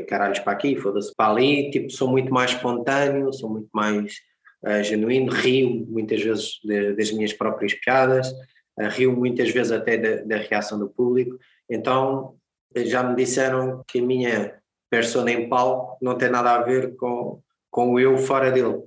caralhos 0.07 0.39
para 0.39 0.53
aqui, 0.53 0.75
foda-se 0.75 1.13
para 1.15 1.31
ali, 1.31 1.69
tipo 1.69 1.89
sou 1.91 2.07
muito 2.09 2.33
mais 2.33 2.51
espontâneo, 2.51 3.33
sou 3.33 3.49
muito 3.49 3.69
mais 3.73 4.13
uh, 4.63 4.83
genuíno, 4.83 5.31
rio 5.31 5.85
muitas 5.87 6.21
vezes 6.21 6.59
de, 6.63 6.93
das 6.93 7.11
minhas 7.11 7.33
próprias 7.33 7.73
piadas, 7.73 8.31
uh, 8.79 8.89
rio 8.89 9.15
muitas 9.15 9.49
vezes 9.49 9.71
até 9.71 9.97
da, 9.97 10.23
da, 10.23 10.37
reação 10.37 10.79
do 10.79 10.89
público. 10.89 11.37
Então 11.69 12.35
já 12.75 13.03
me 13.03 13.15
disseram 13.15 13.83
que 13.87 13.99
a 13.99 14.03
minha 14.03 14.55
persona 14.89 15.31
em 15.31 15.49
palco 15.49 15.97
não 16.01 16.17
tem 16.17 16.29
nada 16.29 16.51
a 16.55 16.61
ver 16.61 16.95
com, 16.95 17.41
com 17.69 17.93
o 17.93 17.99
eu 17.99 18.17
fora 18.17 18.51
dele. 18.51 18.81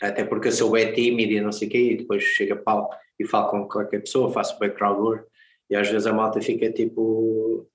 Até 0.00 0.24
porque 0.24 0.48
eu 0.48 0.52
sou 0.52 0.70
bem 0.70 0.92
tímido 0.92 1.32
e 1.32 1.40
não 1.40 1.52
sei 1.52 1.68
o 1.68 1.70
quê, 1.70 1.78
e 1.78 1.96
depois 1.96 2.22
chego 2.22 2.54
a 2.54 2.56
palco 2.56 2.94
e 3.18 3.26
falo 3.26 3.48
com 3.48 3.68
qualquer 3.68 4.00
pessoa, 4.00 4.32
faço 4.32 4.58
background 4.58 4.98
work, 4.98 5.26
e 5.70 5.76
às 5.76 5.88
vezes 5.88 6.06
a 6.06 6.12
malta 6.12 6.40
fica 6.40 6.70
tipo, 6.70 7.66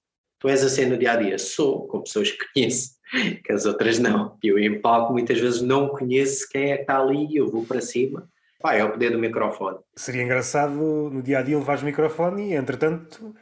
tu 0.42 0.50
és 0.50 0.64
assim 0.64 0.88
no 0.88 0.98
dia 0.98 1.14
a 1.14 1.16
dia? 1.16 1.38
Sou, 1.38 1.88
com 1.88 2.02
pessoas 2.02 2.32
que 2.32 2.46
conheço 2.54 2.96
que 3.46 3.54
as 3.54 3.66
outras 3.66 4.00
não. 4.00 4.38
Eu 4.44 4.58
em 4.58 4.82
palco 4.82 5.14
muitas 5.14 5.40
vezes 5.40 5.62
não 5.62 5.88
conheço 5.88 6.50
quem 6.50 6.72
é 6.72 6.78
que 6.78 6.82
está 6.82 7.00
ali 7.00 7.28
e 7.28 7.38
eu 7.38 7.48
vou 7.48 7.64
para 7.64 7.80
cima. 7.80 8.28
Pá, 8.60 8.76
é 8.76 8.84
o 8.84 8.92
poder 8.92 9.12
do 9.12 9.20
microfone. 9.20 9.78
Seria 9.96 10.24
engraçado 10.24 10.74
no 10.74 11.22
dia 11.22 11.40
a 11.40 11.42
dia 11.42 11.58
levares 11.58 11.84
o 11.84 11.86
microfone 11.86 12.50
e 12.50 12.54
entretanto 12.54 13.34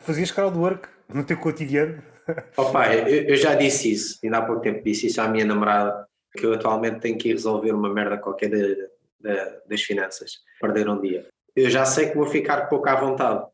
fazias 0.00 0.30
crowdwork 0.30 0.88
no 1.12 1.24
teu 1.24 1.36
cotidiano. 1.36 2.02
Oh, 2.56 2.76
eu, 2.82 3.06
eu, 3.06 3.36
já 3.36 3.54
disse 3.54 3.92
isso, 3.92 4.18
ainda 4.24 4.38
há 4.38 4.42
pouco 4.42 4.60
tempo 4.60 4.82
disse 4.82 5.06
isso 5.06 5.20
à 5.20 5.28
minha 5.28 5.44
namorada, 5.44 6.08
que 6.36 6.44
eu 6.44 6.54
atualmente 6.54 6.98
tenho 6.98 7.16
que 7.16 7.28
ir 7.28 7.34
resolver 7.34 7.70
uma 7.70 7.88
merda 7.88 8.18
qualquer 8.18 8.50
de, 8.50 8.74
de, 8.74 9.60
das 9.68 9.82
finanças, 9.82 10.32
perder 10.60 10.88
um 10.88 11.00
dia. 11.00 11.24
Eu 11.54 11.70
já 11.70 11.84
sei 11.84 12.08
que 12.08 12.16
vou 12.16 12.26
ficar 12.26 12.66
pouco 12.66 12.88
à 12.88 12.96
vontade 12.96 13.46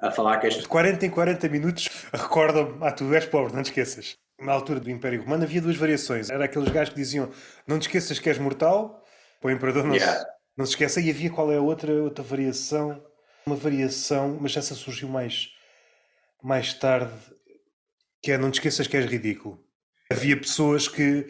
a 0.00 0.10
falar 0.10 0.38
que 0.38 0.46
este... 0.46 0.66
40 0.66 1.06
em 1.06 1.10
40 1.10 1.48
minutos 1.48 1.88
recordam-me, 2.12 2.78
ah, 2.80 2.92
tu 2.92 3.12
és 3.14 3.26
pobre, 3.26 3.54
não 3.54 3.62
te 3.62 3.66
esqueças 3.66 4.16
na 4.40 4.52
altura 4.52 4.80
do 4.80 4.90
Império 4.90 5.22
Romano 5.22 5.44
havia 5.44 5.60
duas 5.60 5.76
variações. 5.76 6.30
Era 6.30 6.46
aqueles 6.46 6.70
gajos 6.70 6.94
que 6.94 7.00
diziam 7.00 7.30
não 7.66 7.78
te 7.78 7.82
esqueças 7.82 8.18
que 8.18 8.28
és 8.28 8.38
mortal, 8.38 9.04
para 9.40 9.48
o 9.48 9.50
imperador 9.50 9.84
não, 9.84 9.94
yeah. 9.94 10.18
se, 10.18 10.26
não 10.56 10.66
se 10.66 10.72
esqueça. 10.72 11.00
E 11.00 11.10
havia 11.10 11.30
qual 11.30 11.52
é 11.52 11.56
a 11.56 11.60
outra, 11.60 11.92
outra 11.92 12.24
variação? 12.24 13.02
Uma 13.46 13.56
variação, 13.56 14.38
mas 14.40 14.56
essa 14.56 14.74
surgiu 14.74 15.08
mais, 15.08 15.50
mais 16.42 16.74
tarde, 16.74 17.12
que 18.22 18.32
é 18.32 18.38
não 18.38 18.50
te 18.50 18.54
esqueças 18.54 18.86
que 18.86 18.96
és 18.96 19.06
ridículo. 19.06 19.62
Havia 20.10 20.36
pessoas 20.36 20.88
que, 20.88 21.26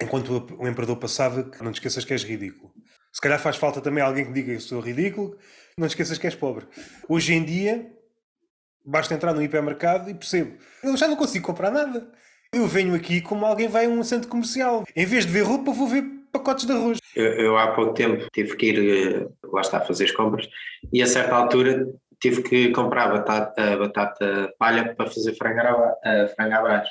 enquanto 0.00 0.46
o 0.58 0.68
imperador 0.68 0.96
passava, 0.96 1.44
que 1.44 1.62
não 1.62 1.72
te 1.72 1.76
esqueças 1.76 2.04
que 2.04 2.12
és 2.12 2.22
ridículo. 2.22 2.72
Se 3.12 3.20
calhar 3.20 3.38
faz 3.38 3.56
falta 3.56 3.80
também 3.80 4.02
alguém 4.02 4.26
que 4.26 4.32
diga 4.32 4.54
que 4.54 4.60
sou 4.60 4.80
ridículo, 4.80 5.38
não 5.78 5.86
esqueças 5.86 6.18
que 6.18 6.26
és 6.26 6.34
pobre. 6.34 6.66
Hoje 7.08 7.34
em 7.34 7.44
dia, 7.44 7.92
Basta 8.86 9.12
entrar 9.14 9.34
no 9.34 9.42
hipermercado 9.42 10.08
e 10.08 10.14
percebo. 10.14 10.56
Eu 10.82 10.96
já 10.96 11.08
não 11.08 11.16
consigo 11.16 11.44
comprar 11.44 11.72
nada. 11.72 12.08
Eu 12.52 12.68
venho 12.68 12.94
aqui 12.94 13.20
como 13.20 13.44
alguém 13.44 13.66
vai 13.66 13.86
a 13.86 13.88
um 13.88 14.04
centro 14.04 14.28
comercial. 14.28 14.84
Em 14.94 15.04
vez 15.04 15.26
de 15.26 15.32
ver 15.32 15.42
roupa, 15.42 15.72
vou 15.72 15.88
ver 15.88 16.04
pacotes 16.30 16.64
de 16.64 16.72
arroz. 16.72 16.98
Eu, 17.16 17.32
eu 17.32 17.58
há 17.58 17.72
pouco 17.72 17.94
tempo 17.94 18.24
tive 18.32 18.56
que 18.56 18.66
ir, 18.66 19.24
eh, 19.24 19.28
lá 19.42 19.60
está, 19.60 19.78
a 19.78 19.84
fazer 19.84 20.04
as 20.04 20.12
compras 20.12 20.48
e 20.92 21.02
a 21.02 21.06
certa 21.06 21.34
altura 21.34 21.84
tive 22.20 22.42
que 22.42 22.70
comprar 22.70 23.08
batata, 23.08 23.76
batata 23.76 24.54
palha 24.56 24.94
para 24.94 25.10
fazer 25.10 25.34
frango 25.34 25.60
à, 25.60 25.96
à 26.38 26.62
brás. 26.62 26.88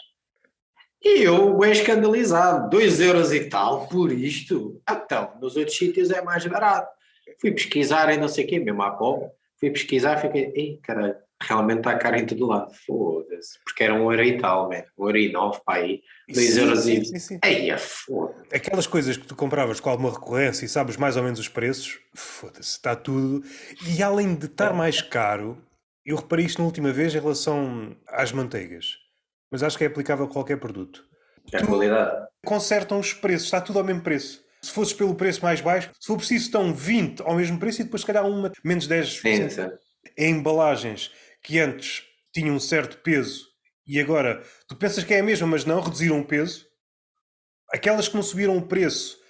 E 1.01 1.23
eu, 1.23 1.57
bem 1.57 1.71
escandalizado, 1.71 2.69
2 2.69 2.99
euros 2.99 3.31
e 3.31 3.47
tal 3.47 3.87
por 3.87 4.11
isto. 4.11 4.81
Então, 4.89 5.31
nos 5.39 5.55
outros 5.55 5.77
sítios 5.77 6.11
é 6.11 6.21
mais 6.21 6.45
barato. 6.45 6.91
Fui 7.39 7.51
pesquisar 7.51 8.13
e 8.13 8.17
não 8.17 8.27
sei 8.27 8.45
o 8.45 8.47
quê, 8.47 8.59
mesmo 8.59 8.81
à 8.81 8.91
pobre. 8.91 9.29
Fui 9.59 9.71
pesquisar 9.71 10.17
e 10.17 10.21
fiquei, 10.21 10.51
ei, 10.55 10.79
caralho, 10.83 11.15
realmente 11.41 11.79
está 11.79 11.97
caro 11.97 12.17
em 12.17 12.25
todo 12.25 12.45
lado. 12.45 12.73
Foda-se. 12.85 13.59
Porque 13.63 13.83
era 13.83 13.93
um 13.93 14.11
euro 14.11 14.23
e 14.23 14.37
tal, 14.37 14.69
man. 14.69 14.83
um 14.97 15.05
euro 15.05 15.17
e 15.17 15.31
nove 15.31 15.59
para 15.65 15.81
aí. 15.81 16.01
2 16.29 16.57
euros 16.57 16.79
sim, 16.81 16.99
e. 16.99 17.05
sim, 17.05 17.19
sim. 17.19 17.39
Ei, 17.43 17.69
é 17.69 17.77
foda 17.77 18.35
Aquelas 18.51 18.87
coisas 18.87 19.15
que 19.15 19.27
tu 19.27 19.35
compravas 19.35 19.79
com 19.79 19.89
alguma 19.89 20.11
recorrência 20.11 20.65
e 20.65 20.69
sabes 20.69 20.97
mais 20.97 21.15
ou 21.15 21.23
menos 21.23 21.39
os 21.39 21.47
preços, 21.47 21.99
foda-se, 22.15 22.71
está 22.71 22.95
tudo. 22.95 23.43
E 23.87 24.01
além 24.01 24.35
de 24.35 24.47
estar 24.47 24.73
mais 24.73 25.01
caro, 25.01 25.61
eu 26.05 26.15
reparei 26.15 26.45
isto 26.45 26.59
na 26.59 26.65
última 26.65 26.91
vez 26.91 27.13
em 27.13 27.19
relação 27.19 27.95
às 28.07 28.31
manteigas, 28.31 28.97
mas 29.51 29.63
acho 29.63 29.77
que 29.77 29.83
é 29.83 29.87
aplicável 29.87 30.25
a 30.25 30.29
qualquer 30.29 30.57
produto. 30.57 31.03
É 31.51 31.57
a 31.57 31.65
qualidade. 31.65 32.27
Consertam 32.43 32.99
os 32.99 33.13
preços, 33.13 33.45
está 33.45 33.61
tudo 33.61 33.79
ao 33.79 33.85
mesmo 33.85 34.01
preço. 34.01 34.44
Se 34.65 34.71
fosses 34.71 34.93
pelo 34.93 35.15
preço 35.15 35.41
mais 35.43 35.61
baixo, 35.61 35.89
se 35.99 36.07
for 36.07 36.17
preciso, 36.17 36.45
estão 36.45 36.73
20 36.73 37.21
ao 37.21 37.35
mesmo 37.35 37.59
preço 37.59 37.81
e 37.81 37.83
depois, 37.83 38.01
se 38.01 38.07
calhar, 38.07 38.25
uma 38.25 38.51
menos 38.63 38.87
10%. 38.87 39.49
Sim. 39.49 39.69
Em 40.17 40.31
embalagens 40.35 41.11
que 41.43 41.59
antes 41.59 42.03
tinham 42.33 42.55
um 42.55 42.59
certo 42.59 42.97
peso 42.97 43.45
e 43.87 43.99
agora 43.99 44.41
tu 44.67 44.75
pensas 44.75 45.03
que 45.03 45.13
é 45.13 45.19
a 45.19 45.23
mesma, 45.23 45.47
mas 45.47 45.65
não, 45.65 45.79
reduziram 45.81 46.19
o 46.19 46.25
peso. 46.25 46.65
Aquelas 47.73 48.07
que 48.07 48.15
não 48.15 48.23
subiram 48.23 48.57
o 48.57 48.61
preço 48.67 49.23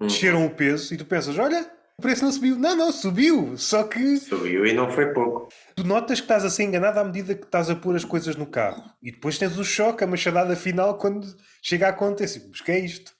Hum. 0.00 0.06
desceram 0.06 0.46
o 0.46 0.50
peso 0.50 0.94
e 0.94 0.96
tu 0.96 1.04
pensas: 1.04 1.36
olha, 1.38 1.70
o 1.98 2.00
preço 2.02 2.24
não 2.24 2.32
subiu. 2.32 2.56
Não, 2.58 2.74
não, 2.74 2.90
subiu. 2.90 3.58
Só 3.58 3.82
que 3.84 4.16
Subiu 4.16 4.64
e 4.64 4.72
não 4.72 4.90
foi 4.90 5.12
pouco. 5.12 5.48
tu 5.76 5.84
notas 5.84 6.20
que 6.20 6.24
estás 6.24 6.42
a 6.42 6.48
ser 6.48 6.62
enganado 6.64 6.98
à 6.98 7.04
medida 7.04 7.34
que 7.34 7.44
estás 7.44 7.68
a 7.68 7.76
pôr 7.76 7.94
as 7.94 8.04
coisas 8.04 8.34
no 8.34 8.46
carro. 8.46 8.82
E 9.02 9.12
depois 9.12 9.36
tens 9.36 9.58
o 9.58 9.64
choque, 9.64 10.02
a 10.02 10.06
machadada 10.06 10.56
final, 10.56 10.96
quando 10.96 11.26
chega 11.62 11.86
a 11.86 11.90
acontecer. 11.90 12.46
Mas 12.48 12.62
que 12.62 12.72
é 12.72 12.78
isto? 12.78 13.12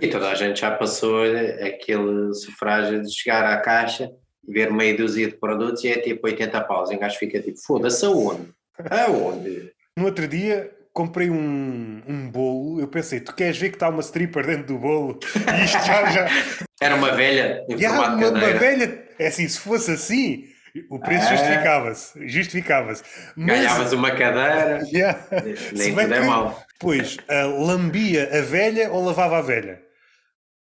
E 0.00 0.08
toda 0.08 0.28
a 0.30 0.34
gente 0.34 0.60
já 0.60 0.70
passou 0.70 1.22
aquele 1.64 2.34
sufrágio 2.34 3.02
de 3.02 3.12
chegar 3.14 3.44
à 3.44 3.56
caixa, 3.60 4.10
ver 4.48 4.72
meia 4.72 4.96
dúzia 4.96 5.26
de 5.28 5.36
produtos 5.36 5.84
e 5.84 5.88
é 5.88 5.98
tipo 6.00 6.26
80 6.26 6.60
paus. 6.62 6.90
E 6.90 6.96
o 6.96 6.98
gajo 6.98 7.18
fica 7.18 7.40
tipo, 7.40 7.58
foda-se, 7.58 8.04
aonde? 8.04 8.48
Aonde? 8.90 9.72
No 9.96 10.06
outro 10.06 10.26
dia 10.26 10.70
comprei 10.92 11.30
um, 11.30 12.02
um 12.06 12.30
bolo. 12.30 12.80
Eu 12.80 12.88
pensei: 12.88 13.20
tu 13.20 13.34
queres 13.34 13.56
ver 13.58 13.70
que 13.70 13.76
está 13.76 13.88
uma 13.88 14.00
stripper 14.00 14.46
dentro 14.46 14.66
do 14.74 14.78
bolo? 14.78 15.18
E 15.60 15.64
isto 15.64 15.84
já. 15.84 16.10
já... 16.10 16.26
Era 16.80 16.96
uma 16.96 17.12
velha 17.12 17.64
em 17.68 17.84
há 17.84 17.88
formato 17.90 18.16
uma, 18.16 18.28
uma 18.30 18.52
velha. 18.58 19.04
É 19.18 19.28
assim, 19.28 19.46
se 19.46 19.60
fosse 19.60 19.92
assim, 19.92 20.44
o 20.90 20.98
preço 20.98 21.26
Ah. 21.28 21.36
justificava-se. 21.36 22.28
Justificava-se. 22.28 23.02
Mas- 23.36 23.46
Ganhavas 23.60 23.92
uma 23.92 24.10
cadeira, 24.10 24.80
Yeah. 24.92 25.18
Se 25.56 25.74
nem 25.74 25.94
bem 25.94 26.04
tudo 26.06 26.14
é 26.14 26.20
que- 26.20 26.26
mau. 26.26 26.62
Pois, 26.82 27.16
ah, 27.28 27.44
lambia 27.46 28.28
a 28.36 28.40
velha 28.42 28.90
ou 28.90 29.04
lavava 29.04 29.38
a 29.38 29.42
velha? 29.42 29.80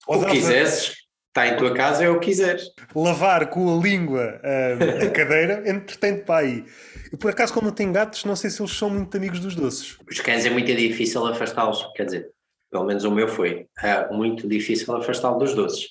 Ou 0.08 0.16
O 0.18 0.20
que 0.20 0.26
dava- 0.26 0.36
quisesses, 0.36 0.94
está 1.30 1.48
em 1.48 1.56
tua 1.58 1.74
casa, 1.74 2.04
é 2.04 2.10
o 2.10 2.20
que 2.20 2.26
quiseres. 2.28 2.64
lavar 2.96 3.50
com 3.50 3.74
a 3.80 3.82
língua 3.82 4.40
ah, 4.44 5.06
a 5.06 5.10
cadeira, 5.16 5.64
entretém-te 5.66 6.24
para 6.26 6.42
aí. 6.46 6.66
Eu, 7.12 7.18
por 7.18 7.32
acaso, 7.32 7.54
como 7.54 7.68
não 7.68 7.74
tenho 7.74 7.92
gatos, 7.94 8.26
não 8.26 8.36
sei 8.36 8.50
se 8.50 8.62
eles 8.62 8.74
são 8.78 8.90
muito 8.90 9.16
amigos 9.18 9.40
dos 9.40 9.56
doces. 9.56 9.98
Os 10.10 10.20
cães 10.20 10.46
é 10.46 10.50
muito 10.50 10.76
difícil 10.76 11.26
afastá-los, 11.26 11.84
quer 11.96 12.04
dizer, 12.06 12.28
pelo 12.72 12.84
menos 12.86 13.04
o 13.06 13.12
meu 13.12 13.28
foi. 13.28 13.66
É 13.82 14.08
muito 14.12 14.48
difícil 14.48 14.94
afastá-lo 14.96 15.40
dos 15.40 15.56
doces. 15.56 15.88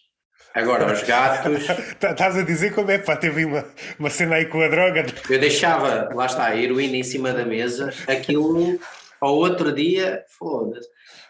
Agora, 0.55 0.93
os 0.93 1.03
gatos, 1.03 1.67
Tá- 2.01 2.11
Estás 2.11 2.37
a 2.37 2.43
dizer 2.43 2.75
como 2.75 2.91
é, 2.91 2.99
pá, 2.99 3.17
teve 3.17 3.45
uma, 3.45 3.65
uma 3.99 4.11
cena 4.11 4.37
aí 4.37 4.47
com 4.47 4.61
a 4.61 4.69
droga. 4.69 5.07
eu 5.31 5.39
deixava, 5.39 6.09
lá 6.15 6.27
está, 6.27 6.47
a 6.47 6.57
heroína 6.57 6.97
em 6.97 7.03
cima 7.03 7.33
da 7.33 7.45
mesa, 7.45 7.93
aquilo 8.07 8.79
ao 9.21 9.35
outro 9.35 9.73
dia, 9.73 10.25
foda-se. 10.39 10.89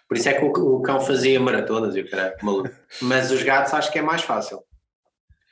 Por 0.09 0.17
isso 0.17 0.29
é 0.29 0.35
que 0.35 0.45
o, 0.45 0.77
o 0.77 0.83
cão 0.83 1.01
fazia 1.01 1.39
maratonas 1.39 1.95
e 1.95 2.01
o 2.01 2.11
caralho, 2.11 2.37
maluco. 2.43 2.71
Mas 3.03 3.31
os 3.31 3.43
gatos 3.43 3.75
acho 3.75 3.93
que 3.93 3.99
é 3.99 4.03
mais 4.03 4.23
fácil. 4.23 4.63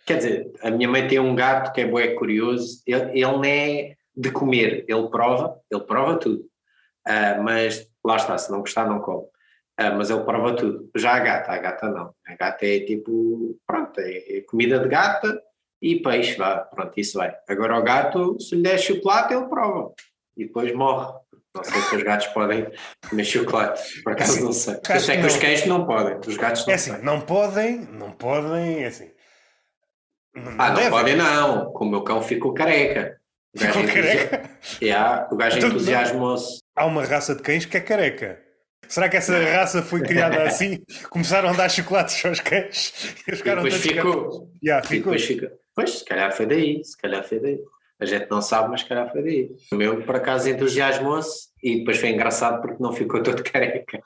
Quer 0.07 0.18
dizer, 0.18 0.53
a 0.62 0.70
minha 0.70 0.89
mãe 0.89 1.07
tem 1.07 1.18
um 1.18 1.34
gato 1.34 1.72
que 1.72 1.80
é 1.80 1.87
bué 1.87 2.14
curioso, 2.14 2.80
ele, 2.87 3.11
ele 3.11 3.32
não 3.32 3.45
é 3.45 3.97
de 4.16 4.30
comer, 4.30 4.84
ele 4.89 5.09
prova, 5.11 5.61
ele 5.70 5.82
prova 5.82 6.16
tudo. 6.16 6.45
Ah, 7.07 7.39
mas 7.43 7.87
lá 8.05 8.16
está, 8.16 8.39
se 8.39 8.51
não 8.51 8.61
gostar 8.61 8.89
não 8.89 9.01
come. 9.01 9.26
Ah, 9.76 9.91
mas 9.91 10.09
ele 10.09 10.24
prova 10.24 10.57
tudo. 10.57 10.89
Já 10.97 11.14
a 11.14 11.20
gata, 11.20 11.53
a 11.53 11.59
gata 11.59 11.89
não. 11.89 12.14
A 12.26 12.34
gata 12.34 12.64
é 12.64 12.80
tipo, 12.80 13.59
pronto, 13.66 14.01
é, 14.01 14.39
é 14.39 14.41
comida 14.43 14.78
de 14.78 14.89
gata 14.89 15.43
e 15.82 16.01
peixe, 16.01 16.37
vá, 16.37 16.61
pronto, 16.61 16.99
isso 16.99 17.18
vai. 17.18 17.37
Agora 17.49 17.78
o 17.78 17.82
gato, 17.82 18.41
se 18.41 18.55
lhe 18.55 18.62
der 18.62 18.78
chocolate, 18.78 19.34
ele 19.34 19.47
prova 19.47 19.93
e 20.37 20.47
depois 20.47 20.72
morre. 20.74 21.12
Não 21.57 21.65
sei 21.65 21.81
se 21.83 21.97
os 21.97 22.03
gatos 22.03 22.27
podem 22.29 22.67
comer 23.09 23.25
chocolate, 23.25 24.03
por 24.03 24.13
acaso 24.13 24.45
não 24.45 24.53
sei. 24.53 24.75
Eu 24.91 25.01
sei 25.01 25.17
que 25.17 25.21
que 25.23 25.27
os 25.27 25.35
não. 25.35 25.41
cães 25.41 25.67
não 25.67 25.87
podem, 25.87 26.19
os 26.27 26.37
gatos 26.37 26.67
não 26.67 26.73
É 26.73 26.75
assim, 26.77 26.93
sei. 26.93 27.03
não 27.03 27.21
podem, 27.21 27.77
não 27.93 28.13
podem, 28.13 28.85
é 28.85 28.87
assim. 28.87 29.11
Não, 30.35 30.55
Ah, 30.59 30.71
não 30.71 30.91
podem 30.91 31.17
não, 31.17 31.73
com 31.73 31.85
o 31.85 31.91
meu 31.91 32.03
cão 32.03 32.21
ficou 32.23 32.53
careca. 32.53 33.17
O 33.55 33.59
gajo 33.59 33.73
Ficou 33.81 33.95
careca? 33.95 34.51
Yeah, 34.83 35.29
o 35.33 35.37
gajo 35.37 35.57
Então, 35.57 35.71
entusiasmou-se. 35.71 36.61
Há 36.77 36.85
uma 36.85 37.05
raça 37.05 37.35
de 37.35 37.43
cães 37.43 37.65
que 37.65 37.77
é 37.77 37.81
careca. 37.81 38.39
Será 38.87 39.09
que 39.09 39.17
essa 39.17 39.37
raça 39.39 39.83
foi 39.83 40.03
criada 40.03 40.43
assim? 40.45 40.83
Começaram 41.11 41.49
a 41.49 41.53
dar 41.55 41.69
chocolates 41.71 42.23
aos 42.25 42.41
cães 42.41 42.93
e 43.27 43.35
ficaram 43.35 43.63
depois 43.63 43.83
todos 43.83 43.97
ficou. 43.97 44.51
Yeah, 44.63 44.87
ficou. 44.87 45.13
depois 45.13 45.25
fica. 45.25 45.53
Pois, 45.75 45.91
se 45.99 46.05
calhar 46.05 46.33
foi 46.33 46.47
daí, 46.47 46.85
se 46.85 46.97
calhar 46.99 47.25
foi 47.25 47.41
daí. 47.41 47.59
A 47.99 48.05
gente 48.05 48.31
não 48.31 48.43
sabe, 48.43 48.69
mas 48.71 48.83
calhar 48.83 49.11
foi 49.11 49.23
daí. 49.23 49.51
O 49.73 49.77
meu, 49.77 50.03
por 50.03 50.17
acaso, 50.17 50.49
entusiasmou-se 50.51 51.49
e 51.63 51.79
depois 51.79 51.99
foi 51.99 52.11
engraçado 52.11 52.61
porque 52.61 52.83
não 52.83 52.93
ficou 52.93 53.23
todo 53.23 53.43
careca. 53.51 54.01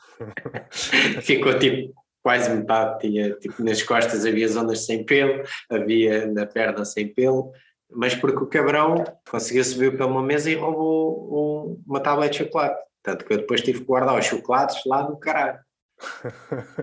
ficou 1.23 1.59
tipo 1.59 1.93
quase 2.23 2.51
metade. 2.51 3.01
Tinha, 3.01 3.35
tipo, 3.37 3.63
nas 3.65 3.83
costas 3.83 4.25
havia 4.25 4.47
zonas 4.49 4.87
sem 4.87 5.05
pelo, 5.05 5.43
havia 5.69 6.27
na 6.27 6.47
perna 6.47 6.85
sem 6.85 7.09
pelo, 7.13 7.51
mas 7.91 8.15
porque 8.15 8.45
o 8.45 8.47
cabrão 8.47 9.03
conseguiu 9.29 9.65
subir 9.65 9.97
para 9.97 10.07
uma 10.07 10.23
mesa 10.23 10.51
e 10.51 10.55
roubou 10.55 11.75
um- 11.77 11.83
uma 11.87 12.01
tablet 12.01 12.31
de 12.33 12.39
chocolate. 12.45 12.81
Tanto 13.03 13.25
que 13.25 13.33
eu 13.33 13.39
depois 13.39 13.63
tive 13.63 13.81
que 13.81 13.87
guardar 13.87 14.17
os 14.17 14.25
chocolates 14.27 14.83
lá 14.87 15.03
no 15.09 15.19
caralho. 15.19 15.59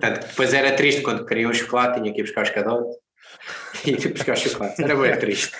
Tanto 0.00 0.20
que 0.20 0.26
depois 0.26 0.52
era 0.52 0.72
triste 0.76 1.00
quando 1.02 1.24
queria 1.24 1.48
um 1.48 1.54
chocolate, 1.54 2.00
tinha 2.02 2.12
que 2.12 2.20
ir 2.20 2.24
buscar 2.24 2.42
os 2.42 2.50
cadotes 2.50 2.96
e 3.86 3.90
ir 3.92 4.12
buscar 4.12 4.32
os 4.34 4.40
chocolates. 4.40 4.78
Era 4.78 4.94
bem 4.94 5.18
triste. 5.18 5.52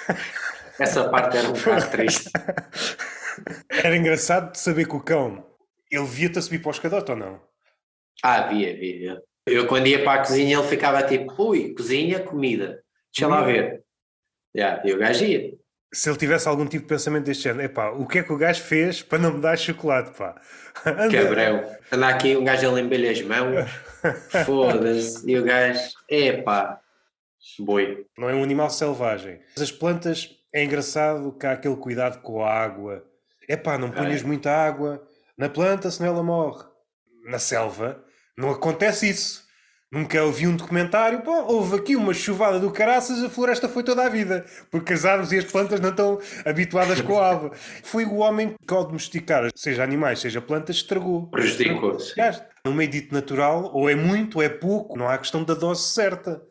Essa 0.78 1.08
parte 1.08 1.36
era 1.36 1.48
um 1.48 1.52
bocado 1.52 1.90
triste. 1.90 2.30
Era 3.70 3.96
engraçado 3.96 4.52
de 4.52 4.58
saber 4.58 4.86
que 4.86 4.96
o 4.96 5.00
cão 5.00 5.44
ele 5.90 6.06
via-te 6.06 6.38
a 6.38 6.42
subir 6.42 6.60
para 6.60 6.68
o 6.68 6.72
escadote 6.72 7.10
ou 7.10 7.16
não? 7.16 7.40
Ah, 8.22 8.44
havia, 8.44 8.72
havia. 8.72 9.22
Eu 9.46 9.66
quando 9.66 9.86
ia 9.86 10.02
para 10.04 10.20
a 10.20 10.24
cozinha 10.24 10.58
ele 10.58 10.68
ficava 10.68 11.02
tipo, 11.02 11.32
ui, 11.42 11.74
cozinha, 11.74 12.20
comida. 12.20 12.82
Deixa 13.14 13.28
lá 13.28 13.42
ver. 13.42 13.82
Yeah, 14.56 14.82
e 14.84 14.92
o 14.92 14.98
gajo 14.98 15.24
ia. 15.24 15.52
Se 15.92 16.10
ele 16.10 16.18
tivesse 16.18 16.46
algum 16.46 16.66
tipo 16.66 16.82
de 16.82 16.88
pensamento 16.88 17.24
deste 17.24 17.44
género, 17.44 17.64
epá, 17.64 17.90
o 17.90 18.06
que 18.06 18.18
é 18.18 18.22
que 18.22 18.32
o 18.32 18.36
gajo 18.36 18.62
fez 18.62 19.02
para 19.02 19.18
não 19.18 19.34
me 19.34 19.40
dar 19.40 19.56
chocolate, 19.56 20.16
pá? 20.16 20.34
Cabrão. 20.84 21.64
Anda 21.90 22.08
aqui 22.08 22.36
um 22.36 22.44
gajo 22.44 22.68
a 22.68 22.72
lamber-lhe 22.72 23.08
as 23.08 23.22
mãos. 23.22 23.70
Foda-se. 24.44 25.28
E 25.30 25.38
o 25.38 25.44
gajo, 25.44 25.80
epá, 26.08 26.80
boi. 27.58 28.04
Não 28.18 28.28
é 28.28 28.34
um 28.34 28.42
animal 28.42 28.68
selvagem. 28.68 29.40
As 29.58 29.72
plantas, 29.72 30.37
é 30.54 30.64
engraçado 30.64 31.32
que 31.32 31.46
há 31.46 31.52
aquele 31.52 31.76
cuidado 31.76 32.20
com 32.22 32.42
a 32.44 32.52
água. 32.52 33.04
Epá, 33.48 33.78
não 33.78 33.90
ponhas 33.90 34.22
É. 34.22 34.26
muita 34.26 34.50
água 34.50 35.02
na 35.36 35.48
planta, 35.48 35.90
senão 35.90 36.10
ela 36.12 36.22
morre. 36.22 36.64
Na 37.24 37.38
selva, 37.38 38.02
não 38.36 38.50
acontece 38.50 39.08
isso. 39.08 39.46
Nunca 39.90 40.22
ouvi 40.22 40.46
um 40.46 40.54
documentário, 40.54 41.22
pô, 41.22 41.32
houve 41.50 41.76
aqui 41.76 41.96
uma 41.96 42.12
chuvada 42.12 42.58
do 42.60 42.70
caraças, 42.70 43.22
a 43.24 43.30
floresta 43.30 43.70
foi 43.70 43.82
toda 43.82 44.04
a 44.04 44.08
vida, 44.10 44.44
porque 44.70 44.92
as 44.92 45.06
árvores 45.06 45.32
e 45.32 45.38
as 45.38 45.46
plantas 45.46 45.80
não 45.80 45.88
estão 45.88 46.18
habituadas 46.44 47.00
com 47.00 47.18
a 47.18 47.30
água. 47.30 47.52
Foi 47.82 48.04
o 48.04 48.16
homem 48.16 48.54
que, 48.66 48.74
ao 48.74 48.84
domesticar, 48.84 49.48
seja 49.56 49.82
animais, 49.82 50.20
seja 50.20 50.42
plantas, 50.42 50.76
estragou. 50.76 51.30
Prejudicou-se. 51.30 52.12
Aliás, 52.20 52.42
No 52.66 52.74
meio 52.74 52.90
dito 52.90 53.14
natural, 53.14 53.70
ou 53.72 53.88
é 53.88 53.94
muito 53.94 54.36
ou 54.36 54.42
é 54.42 54.48
pouco, 54.50 54.94
não 54.94 55.08
há 55.08 55.16
questão 55.16 55.42
da 55.42 55.54
dose 55.54 55.84
certa. 55.88 56.42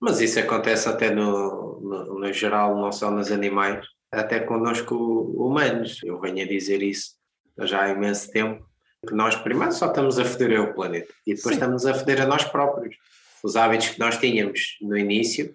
Mas 0.00 0.20
isso 0.20 0.38
acontece 0.38 0.88
até 0.88 1.10
no, 1.10 1.80
no, 1.80 2.18
no 2.18 2.32
geral, 2.32 2.76
não 2.76 2.92
só 2.92 3.10
nos 3.10 3.30
animais, 3.30 3.86
até 4.12 4.40
connosco 4.40 4.94
humanos. 5.36 6.00
Eu 6.04 6.20
venho 6.20 6.44
a 6.44 6.48
dizer 6.48 6.82
isso 6.82 7.12
já 7.60 7.82
há 7.82 7.90
imenso 7.90 8.30
tempo, 8.30 8.66
que 9.06 9.14
nós 9.14 9.36
primeiro 9.36 9.72
só 9.72 9.86
estamos 9.86 10.18
a 10.18 10.24
foder 10.24 10.60
o 10.60 10.74
planeta 10.74 11.12
e 11.26 11.34
depois 11.34 11.54
Sim. 11.54 11.60
estamos 11.60 11.86
a 11.86 11.94
foder 11.94 12.22
a 12.22 12.26
nós 12.26 12.44
próprios. 12.44 12.96
Os 13.42 13.56
hábitos 13.56 13.90
que 13.90 14.00
nós 14.00 14.16
tínhamos 14.16 14.76
no 14.80 14.96
início, 14.96 15.54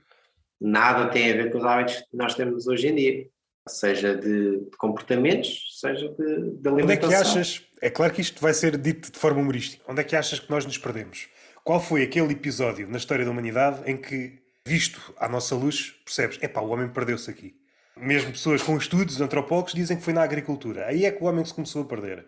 nada 0.62 1.10
tem 1.10 1.32
a 1.32 1.36
ver 1.36 1.52
com 1.52 1.58
os 1.58 1.66
hábitos 1.66 1.96
que 1.96 2.16
nós 2.16 2.36
temos 2.36 2.68
hoje 2.68 2.88
em 2.88 2.96
dia, 2.96 3.28
seja 3.68 4.16
de, 4.16 4.60
de 4.60 4.78
comportamentos, 4.78 5.78
seja 5.80 6.08
de, 6.10 6.52
de 6.58 6.70
Onde 6.70 6.94
é 6.94 6.98
que 6.98 7.06
alimentação. 7.06 7.32
achas? 7.32 7.64
É 7.82 7.90
claro 7.90 8.14
que 8.14 8.22
isto 8.22 8.42
vai 8.42 8.54
ser 8.54 8.78
dito 8.78 9.12
de 9.12 9.18
forma 9.18 9.42
humorística. 9.42 9.84
Onde 9.88 10.02
é 10.02 10.04
que 10.04 10.16
achas 10.16 10.40
que 10.40 10.50
nós 10.50 10.66
nos 10.66 10.78
perdemos? 10.78 11.28
Qual 11.64 11.80
foi 11.80 12.04
aquele 12.04 12.34
episódio 12.34 12.88
na 12.90 12.98
história 12.98 13.26
da 13.26 13.32
humanidade 13.32 13.82
em 13.90 13.98
que, 13.98 14.40
visto 14.66 15.14
à 15.18 15.28
nossa 15.28 15.56
luz, 15.56 15.94
percebes, 16.04 16.42
epá, 16.42 16.62
o 16.62 16.70
homem 16.70 16.90
perdeu-se 16.90 17.30
aqui? 17.30 17.56
Mesmo 17.96 18.32
pessoas 18.32 18.64
com 18.64 18.78
estudos, 18.78 19.20
antropólogos, 19.20 19.74
dizem 19.74 19.98
que 19.98 20.04
foi 20.04 20.14
na 20.14 20.24
agricultura. 20.24 20.88
Aí 20.88 21.06
é 21.06 21.12
que 21.12 21.22
o 21.22 21.28
homem 21.28 21.44
se 21.44 21.54
começou 21.54 21.82
a 21.82 21.86
perder. 21.86 22.26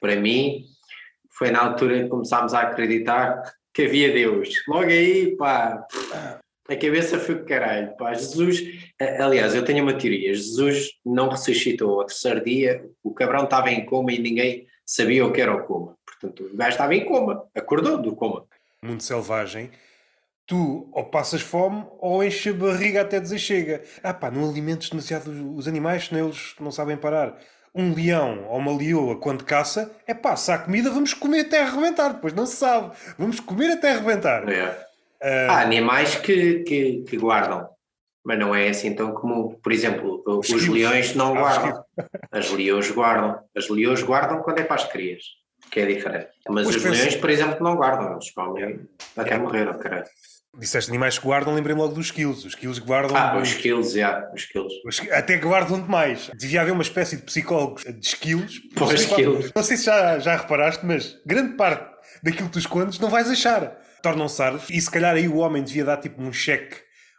Para 0.00 0.16
mim, 0.16 0.64
foi 1.30 1.50
na 1.50 1.60
altura 1.60 2.02
que 2.02 2.08
começámos 2.08 2.52
a 2.54 2.60
acreditar 2.60 3.42
que 3.72 3.82
havia 3.82 4.12
Deus. 4.12 4.50
Logo 4.68 4.84
aí, 4.84 5.34
pá, 5.36 5.84
a 6.68 6.76
cabeça 6.76 7.18
foi 7.18 7.36
que 7.38 7.44
caralho, 7.44 7.96
pá. 7.96 8.14
Jesus, 8.14 8.62
aliás, 9.18 9.54
eu 9.54 9.64
tenho 9.64 9.82
uma 9.82 9.94
teoria: 9.94 10.32
Jesus 10.34 10.90
não 11.04 11.28
ressuscitou 11.28 12.00
ao 12.00 12.06
terceiro 12.06 12.44
dia, 12.44 12.88
o 13.02 13.12
cabrão 13.12 13.44
estava 13.44 13.70
em 13.70 13.84
coma 13.84 14.12
e 14.12 14.18
ninguém 14.18 14.66
sabia 14.86 15.26
o 15.26 15.32
que 15.32 15.40
era 15.40 15.54
o 15.54 15.64
coma. 15.64 15.96
Portanto, 16.06 16.50
o 16.52 16.56
gajo 16.56 16.70
estava 16.70 16.94
em 16.94 17.04
coma, 17.04 17.44
acordou 17.54 18.00
do 18.00 18.14
coma. 18.14 18.46
Mundo 18.84 19.02
selvagem, 19.02 19.70
tu 20.46 20.90
ou 20.92 21.04
passas 21.04 21.40
fome 21.40 21.84
ou 21.98 22.22
enches 22.22 22.54
a 22.54 22.56
barriga 22.56 23.00
até 23.00 23.18
dizer 23.18 23.38
chega. 23.38 23.82
Ah 24.02 24.12
pá, 24.12 24.30
não 24.30 24.48
alimentes 24.48 24.90
demasiado 24.90 25.30
os 25.56 25.66
animais, 25.66 26.06
senão 26.06 26.26
eles 26.26 26.54
não 26.60 26.70
sabem 26.70 26.96
parar. 26.96 27.36
Um 27.74 27.92
leão 27.92 28.46
ou 28.48 28.58
uma 28.58 28.76
leoa, 28.76 29.18
quando 29.18 29.44
caça, 29.44 29.90
é 30.06 30.14
pá, 30.14 30.36
se 30.36 30.52
há 30.52 30.58
comida, 30.58 30.90
vamos 30.90 31.12
comer 31.12 31.40
até 31.40 31.62
arrebentar. 31.62 32.14
Depois 32.14 32.32
não 32.32 32.46
se 32.46 32.56
sabe. 32.56 32.94
Vamos 33.18 33.40
comer 33.40 33.72
até 33.72 33.90
arrebentar. 33.92 34.48
É. 34.48 34.68
Uh... 35.20 35.50
Há 35.50 35.62
animais 35.62 36.14
que, 36.16 36.60
que, 36.60 37.02
que, 37.08 37.16
guardam, 37.16 37.68
mas 38.22 38.38
não 38.38 38.54
é 38.54 38.68
assim 38.68 38.94
tão 38.94 39.12
comum. 39.12 39.58
Por 39.60 39.72
exemplo, 39.72 40.22
os, 40.26 40.48
os 40.50 40.68
leões 40.68 41.14
não 41.14 41.32
guardam. 41.34 41.82
As 42.30 42.50
leões 42.50 42.90
guardam. 42.90 43.40
As 43.56 43.68
leões 43.68 44.02
guardam 44.02 44.42
quando 44.42 44.58
é 44.60 44.64
para 44.64 44.76
as 44.76 44.84
crias, 44.84 45.22
que 45.70 45.80
é 45.80 45.86
diferente. 45.86 46.28
Mas 46.48 46.68
os 46.68 46.82
leões, 46.82 47.16
por 47.16 47.30
exemplo, 47.30 47.62
não 47.62 47.76
guardam. 47.76 48.12
Eles 48.12 48.30
comem 48.30 48.88
até 49.16 49.38
morrer, 49.38 49.68
oh, 49.68 49.74
caralho. 49.74 50.04
Disseste 50.56 50.90
animais 50.90 51.18
que 51.18 51.24
guardam, 51.24 51.52
lembrei 51.52 51.74
logo 51.74 51.94
dos 51.94 52.06
skills. 52.06 52.44
Os 52.44 52.52
skills 52.52 52.78
guardam. 52.78 53.16
Ah, 53.16 53.36
os 53.38 53.48
skills, 53.48 53.92
já, 53.92 53.98
yeah, 53.98 54.32
os 54.32 54.42
skills. 54.42 54.72
Até 55.10 55.36
guardam 55.36 55.80
demais. 55.80 56.30
Devia 56.38 56.60
haver 56.60 56.72
uma 56.72 56.82
espécie 56.82 57.16
de 57.16 57.22
psicólogos 57.22 57.82
de 57.82 58.06
skills. 58.06 58.60
Por 58.76 58.94
skills. 58.94 59.50
Não 59.54 59.62
sei 59.62 59.76
se 59.76 59.86
já, 59.86 60.18
já 60.20 60.36
reparaste, 60.36 60.86
mas 60.86 61.20
grande 61.26 61.56
parte 61.56 61.92
daquilo 62.22 62.46
que 62.46 62.52
tu 62.52 62.58
escondes 62.60 62.98
não 63.00 63.10
vais 63.10 63.28
achar. 63.28 63.76
Tornam-se. 64.02 64.42
E 64.70 64.80
se 64.80 64.90
calhar 64.90 65.14
aí 65.14 65.26
o 65.26 65.38
homem 65.38 65.62
devia 65.62 65.84
dar 65.84 65.96
tipo 65.96 66.22
um 66.22 66.32
cheque, 66.32 66.76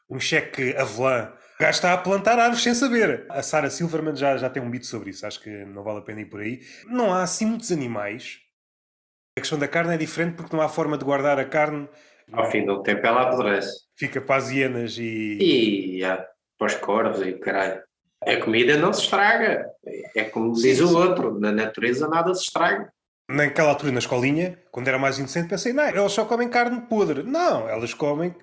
um 0.10 0.20
cheque 0.20 0.76
avelã. 0.78 1.32
O 1.56 1.64
gajo 1.64 1.72
está 1.72 1.94
a 1.94 1.98
plantar 1.98 2.38
árvores 2.38 2.64
sem 2.64 2.74
saber. 2.74 3.26
A 3.30 3.42
Sarah 3.42 3.70
Silverman 3.70 4.16
já, 4.16 4.38
já 4.38 4.50
tem 4.50 4.62
um 4.62 4.70
mito 4.70 4.86
sobre 4.86 5.10
isso. 5.10 5.26
Acho 5.26 5.42
que 5.42 5.50
não 5.50 5.84
vale 5.84 6.00
a 6.00 6.02
pena 6.02 6.22
ir 6.22 6.26
por 6.26 6.42
aí. 6.42 6.62
Não 6.86 7.14
há 7.14 7.24
assim 7.24 7.46
muitos 7.46 7.72
animais. 7.72 8.40
A 9.38 9.42
questão 9.42 9.58
da 9.58 9.68
carne 9.68 9.94
é 9.94 9.98
diferente 9.98 10.36
porque 10.36 10.56
não 10.56 10.62
há 10.62 10.70
forma 10.70 10.98
de 10.98 11.06
guardar 11.06 11.40
a 11.40 11.46
carne 11.46 11.88
ao 12.32 12.50
fim 12.50 12.66
do 12.66 12.82
tempo 12.82 13.06
ela 13.06 13.24
apodrece. 13.24 13.86
Fica 13.96 14.20
para 14.20 14.38
as 14.38 14.50
hienas 14.50 14.98
e. 14.98 15.38
E 15.40 15.98
yeah, 15.98 16.26
para 16.58 16.68
os 16.68 16.76
corvos 16.76 17.26
e 17.26 17.32
o 17.32 17.40
caralho. 17.40 17.82
A 18.26 18.38
comida 18.38 18.78
não 18.78 18.92
se 18.92 19.02
estraga. 19.02 19.66
É 20.16 20.24
como 20.24 20.54
diz 20.54 20.80
o 20.82 20.98
outro: 20.98 21.40
na 21.40 21.52
natureza 21.52 22.08
nada 22.08 22.34
se 22.34 22.44
estraga. 22.44 22.92
Naquela 23.30 23.70
altura, 23.70 23.92
na 23.92 24.00
escolinha, 24.00 24.60
quando 24.72 24.88
era 24.88 24.98
mais 24.98 25.18
inocente, 25.20 25.50
pensei: 25.50 25.74
não, 25.74 25.84
elas 25.84 26.12
só 26.12 26.26
comem 26.26 26.50
carne 26.50 26.82
podre. 26.82 27.24
Não, 27.24 27.70
elas 27.70 27.94
comem 27.94 28.36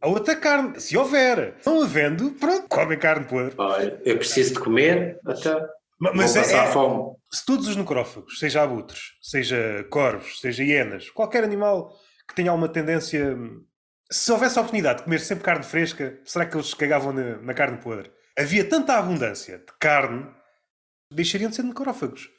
a 0.00 0.08
outra 0.08 0.36
carne, 0.36 0.80
se 0.80 0.96
houver. 0.96 1.56
Não 1.64 1.82
havendo, 1.82 2.30
pronto, 2.32 2.68
comem 2.68 2.98
carne 2.98 3.24
podre. 3.26 3.54
Olha, 3.58 4.00
eu 4.04 4.18
preciso 4.18 4.54
de 4.54 4.60
comer 4.60 5.18
até. 5.26 5.54
Mas, 5.98 6.14
mas 6.14 6.36
é, 6.36 6.40
passar 6.40 6.68
é, 6.68 6.72
fome. 6.72 7.16
Se 7.30 7.44
todos 7.44 7.68
os 7.68 7.76
necrófagos, 7.76 8.38
seja 8.38 8.62
abutres, 8.62 9.14
seja 9.20 9.84
corvos, 9.90 10.40
seja 10.40 10.62
hienas, 10.62 11.10
qualquer 11.10 11.44
animal 11.44 11.92
que 12.28 12.34
tenha 12.34 12.50
alguma 12.50 12.68
tendência. 12.68 13.36
Se 14.10 14.32
houvesse 14.32 14.58
a 14.58 14.62
oportunidade 14.62 14.98
de 14.98 15.04
comer 15.04 15.20
sempre 15.20 15.44
carne 15.44 15.64
fresca, 15.64 16.18
será 16.24 16.46
que 16.46 16.56
eles 16.56 16.72
cagavam 16.72 17.12
na, 17.12 17.36
na 17.38 17.54
carne 17.54 17.78
podre? 17.78 18.10
Havia 18.38 18.64
tanta 18.64 18.94
abundância 18.94 19.58
de 19.58 19.72
carne, 19.78 20.26
deixariam 21.12 21.50
de 21.50 21.56
ser 21.56 21.64
necrófagos. 21.64 22.30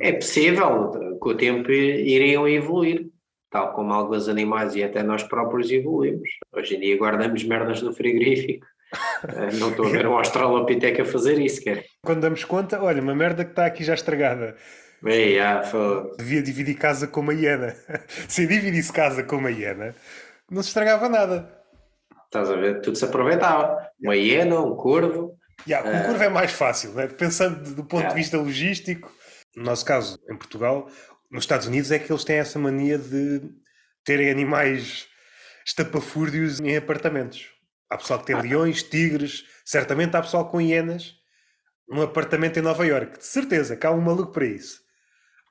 É 0.00 0.12
possível, 0.12 1.18
com 1.20 1.30
o 1.30 1.36
tempo 1.36 1.70
iriam 1.70 2.48
evoluir, 2.48 3.10
tal 3.54 3.72
como 3.72 3.92
alguns 3.92 4.28
animais 4.28 4.74
e 4.74 4.82
até 4.82 5.00
nós 5.04 5.22
próprios 5.22 5.70
evoluímos. 5.70 6.28
Hoje 6.52 6.74
em 6.74 6.80
dia 6.80 6.98
guardamos 6.98 7.44
merdas 7.44 7.80
no 7.80 7.94
frigorífico. 7.94 8.66
Eh, 9.26 9.56
não 9.58 9.70
estou 9.70 9.86
a 9.86 9.88
ver 9.88 10.06
um 10.06 10.16
australopiteca 10.16 11.02
a 11.02 11.04
fazer 11.04 11.40
isso, 11.40 11.60
quer. 11.60 11.84
Quando 12.04 12.20
damos 12.20 12.44
conta, 12.44 12.80
olha, 12.80 13.02
uma 13.02 13.14
merda 13.14 13.44
que 13.44 13.50
está 13.50 13.66
aqui 13.66 13.82
já 13.82 13.92
estragada. 13.94 14.54
Ei, 15.04 15.40
ah, 15.40 15.62
Devia 16.16 16.40
dividir 16.40 16.76
casa 16.76 17.08
com 17.08 17.18
uma 17.20 17.34
hiena. 17.34 17.74
Se 18.28 18.46
dividisse 18.46 18.92
casa 18.92 19.24
com 19.24 19.36
uma 19.36 19.50
hiena, 19.50 19.96
não 20.48 20.62
se 20.62 20.68
estragava 20.68 21.08
nada. 21.08 21.50
Estás 22.26 22.48
a 22.48 22.54
ver? 22.54 22.82
Tudo 22.82 22.96
se 22.96 23.04
aproveitava. 23.04 23.76
Uma 24.00 24.14
hiena, 24.14 24.60
um 24.60 24.76
corvo. 24.76 25.36
Yeah, 25.66 25.90
um 25.90 26.02
uh... 26.02 26.06
corvo 26.06 26.22
é 26.22 26.28
mais 26.28 26.52
fácil, 26.52 26.92
né? 26.92 27.08
pensando 27.08 27.74
do 27.74 27.82
ponto 27.82 28.02
yeah. 28.02 28.10
de 28.10 28.14
vista 28.14 28.38
logístico. 28.38 29.10
No 29.56 29.64
nosso 29.64 29.84
caso, 29.84 30.20
em 30.30 30.36
Portugal, 30.36 30.88
nos 31.34 31.42
Estados 31.42 31.66
Unidos, 31.66 31.90
é 31.90 31.98
que 31.98 32.12
eles 32.12 32.22
têm 32.22 32.36
essa 32.36 32.60
mania 32.60 32.96
de 32.96 33.42
terem 34.04 34.30
animais 34.30 35.08
estapafúrdios 35.66 36.60
em 36.60 36.76
apartamentos. 36.76 37.48
Há 37.90 37.98
pessoal 37.98 38.20
que 38.20 38.26
tem 38.26 38.36
ah. 38.36 38.40
leões, 38.40 38.84
tigres, 38.84 39.44
certamente 39.64 40.16
há 40.16 40.22
pessoal 40.22 40.48
com 40.48 40.60
hienas 40.60 41.16
num 41.88 42.02
apartamento 42.02 42.58
em 42.58 42.62
Nova 42.62 42.86
York. 42.86 43.18
De 43.18 43.26
certeza 43.26 43.76
que 43.76 43.84
há 43.84 43.90
um 43.90 44.00
maluco 44.00 44.30
para 44.30 44.46
isso. 44.46 44.80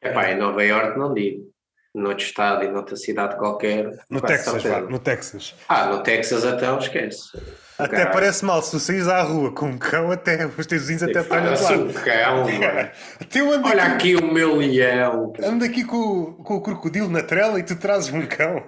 É 0.02 0.14
pá, 0.14 0.32
em 0.32 0.38
Nova 0.38 0.64
York 0.64 0.98
não 0.98 1.14
digo. 1.14 1.52
Noutro 1.94 2.24
estado 2.26 2.64
e 2.64 2.72
noutra 2.72 2.96
cidade 2.96 3.36
qualquer. 3.36 3.92
No 4.10 4.22
Texas, 4.22 4.64
vá, 4.64 4.82
no 4.82 5.00
Texas. 5.00 5.54
Ah, 5.68 5.88
no 5.88 6.02
Texas 6.02 6.46
até 6.46 6.66
não 6.66 6.80
esquece. 6.80 7.30
Até 7.78 7.98
Caralho. 7.98 8.14
parece 8.14 8.46
mal, 8.46 8.62
se 8.62 8.72
tu 8.72 8.80
saís 8.80 9.08
à 9.08 9.22
rua 9.22 9.52
com 9.52 9.68
um 9.68 9.78
cão, 9.78 10.12
até 10.12 10.46
os 10.46 10.66
teus 10.66 10.82
vizinhos 10.82 11.04
até 11.04 11.22
estão 11.22 11.38
a 11.38 11.42
um 11.42 11.94
cão, 11.94 12.44
Olha 13.66 13.84
aqui, 13.84 14.16
aqui 14.16 14.24
o 14.24 14.32
meu 14.32 14.58
leão. 14.58 15.34
Ando 15.44 15.66
aqui 15.66 15.84
com, 15.84 16.34
com 16.34 16.56
o 16.56 16.62
crocodilo 16.62 17.10
na 17.10 17.24
trela 17.24 17.60
e 17.60 17.64
tu 17.64 17.76
trazes 17.76 18.14
um 18.14 18.26
cão. 18.26 18.64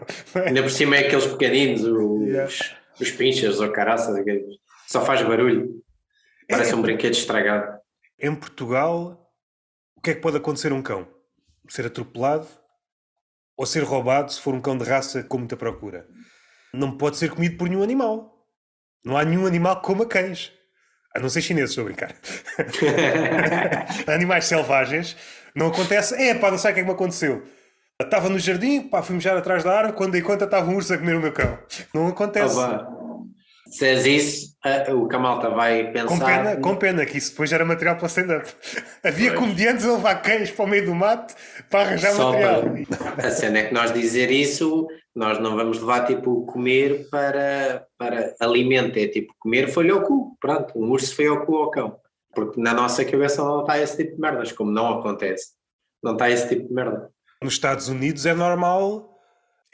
Ainda 0.45 0.63
por 0.63 0.71
cima 0.71 0.95
é 0.95 1.07
aqueles 1.07 1.27
pequeninos, 1.27 1.83
os, 1.83 2.27
yeah. 2.27 2.51
os 2.99 3.11
pinchas 3.11 3.59
ou 3.59 3.71
caraças, 3.71 4.15
só 4.87 5.05
faz 5.05 5.21
barulho. 5.21 5.81
Parece 6.49 6.73
é, 6.73 6.75
um 6.75 6.81
brinquedo 6.81 7.13
estragado. 7.13 7.79
Em 8.19 8.33
Portugal, 8.33 9.31
o 9.95 10.01
que 10.01 10.11
é 10.11 10.13
que 10.13 10.21
pode 10.21 10.37
acontecer 10.37 10.71
a 10.71 10.75
um 10.75 10.81
cão? 10.81 11.07
ser 11.69 11.85
atropelado 11.85 12.47
ou 13.57 13.65
ser 13.65 13.83
roubado 13.83 14.31
se 14.31 14.41
for 14.41 14.53
um 14.53 14.61
cão 14.61 14.77
de 14.77 14.83
raça 14.83 15.23
com 15.23 15.37
muita 15.37 15.55
procura. 15.55 16.07
Não 16.73 16.97
pode 16.97 17.17
ser 17.17 17.31
comido 17.31 17.57
por 17.57 17.69
nenhum 17.69 17.83
animal. 17.83 18.34
Não 19.05 19.15
há 19.15 19.23
nenhum 19.23 19.45
animal 19.45 19.75
que 19.77 19.83
coma 19.83 20.05
cães. 20.05 20.51
A 21.15 21.19
não 21.19 21.29
ser 21.29 21.41
chineses, 21.41 21.69
estou 21.69 21.83
a 21.83 21.85
brincar. 21.85 22.13
Animais 24.13 24.45
selvagens. 24.45 25.15
Não 25.55 25.67
acontece. 25.67 26.15
É, 26.15 26.33
pá, 26.33 26.51
não 26.51 26.57
sei 26.57 26.71
o 26.71 26.73
que 26.73 26.79
é 26.81 26.83
que 26.83 26.89
me 26.89 26.93
aconteceu. 26.93 27.43
Estava 28.01 28.27
no 28.27 28.37
jardim, 28.37 28.81
pá, 28.81 29.01
fui 29.01 29.15
mejar 29.15 29.37
atrás 29.37 29.63
da 29.63 29.71
árvore, 29.71 29.95
quando 29.95 30.11
dei 30.11 30.21
conta 30.21 30.43
estava 30.43 30.69
um 30.69 30.75
urso 30.75 30.93
a 30.93 30.97
comer 30.97 31.15
o 31.15 31.21
meu 31.21 31.31
cão. 31.31 31.57
Não 31.93 32.07
acontece. 32.07 32.57
Oh, 32.57 33.05
se 33.69 33.85
és 33.85 34.05
isso, 34.05 34.47
o 34.93 35.07
Camalta 35.07 35.49
vai 35.49 35.91
pensar. 35.91 36.07
Com 36.07 36.19
pena, 36.19 36.55
com 36.57 36.75
pena, 36.75 37.05
que 37.05 37.17
isso 37.17 37.31
depois 37.31 37.53
era 37.53 37.63
material 37.63 37.95
para 37.95 38.07
stand-up. 38.07 38.51
Havia 39.01 39.29
pois. 39.29 39.39
comediantes 39.39 39.85
a 39.85 39.93
levar 39.93 40.15
cães 40.21 40.51
para 40.51 40.65
o 40.65 40.67
meio 40.67 40.85
do 40.85 40.93
mato 40.93 41.33
para 41.69 41.87
arranjar 41.87 42.11
Só 42.13 42.33
material. 42.33 42.63
Para... 43.15 43.27
A 43.27 43.31
cena 43.31 43.59
é 43.59 43.63
que 43.63 43.73
nós 43.73 43.93
dizer 43.93 44.29
isso, 44.29 44.87
nós 45.15 45.39
não 45.39 45.55
vamos 45.55 45.79
levar 45.79 46.05
tipo 46.05 46.45
comer 46.45 47.07
para, 47.09 47.87
para 47.97 48.35
alimento, 48.39 48.97
é 48.97 49.07
tipo 49.07 49.33
comer 49.39 49.69
foi 49.69 49.89
ao 49.89 50.01
cu. 50.01 50.35
Pronto, 50.39 50.77
um 50.77 50.89
urso 50.91 51.15
foi 51.15 51.27
ao 51.27 51.45
cu 51.45 51.55
ao 51.55 51.71
cão. 51.71 51.99
Porque 52.33 52.59
na 52.59 52.73
nossa 52.73 53.05
cabeça 53.05 53.43
não 53.43 53.61
está 53.61 53.79
esse 53.79 53.95
tipo 53.95 54.15
de 54.15 54.21
merdas, 54.21 54.51
como 54.51 54.69
não 54.69 54.99
acontece. 54.99 55.53
Não 56.03 56.13
está 56.13 56.29
esse 56.29 56.49
tipo 56.49 56.67
de 56.67 56.73
merda. 56.73 57.09
Nos 57.41 57.53
Estados 57.53 57.87
Unidos 57.87 58.25
é 58.25 58.33
normal 58.33 59.15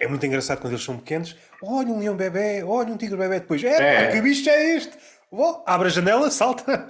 é 0.01 0.07
muito 0.07 0.25
engraçado 0.25 0.59
quando 0.59 0.73
eles 0.73 0.83
são 0.83 0.97
pequenos. 0.97 1.37
Olha 1.61 1.89
um 1.89 1.99
leão 1.99 2.15
bebê, 2.15 2.63
olha 2.63 2.91
um 2.91 2.97
tigre 2.97 3.15
bebê. 3.15 3.39
Depois, 3.39 3.63
é, 3.63 4.05
é. 4.05 4.11
que 4.11 4.19
bicho 4.19 4.49
é 4.49 4.75
este? 4.75 4.97
Oh, 5.29 5.61
abre 5.63 5.89
a 5.89 5.91
janela, 5.91 6.29
salta. 6.31 6.87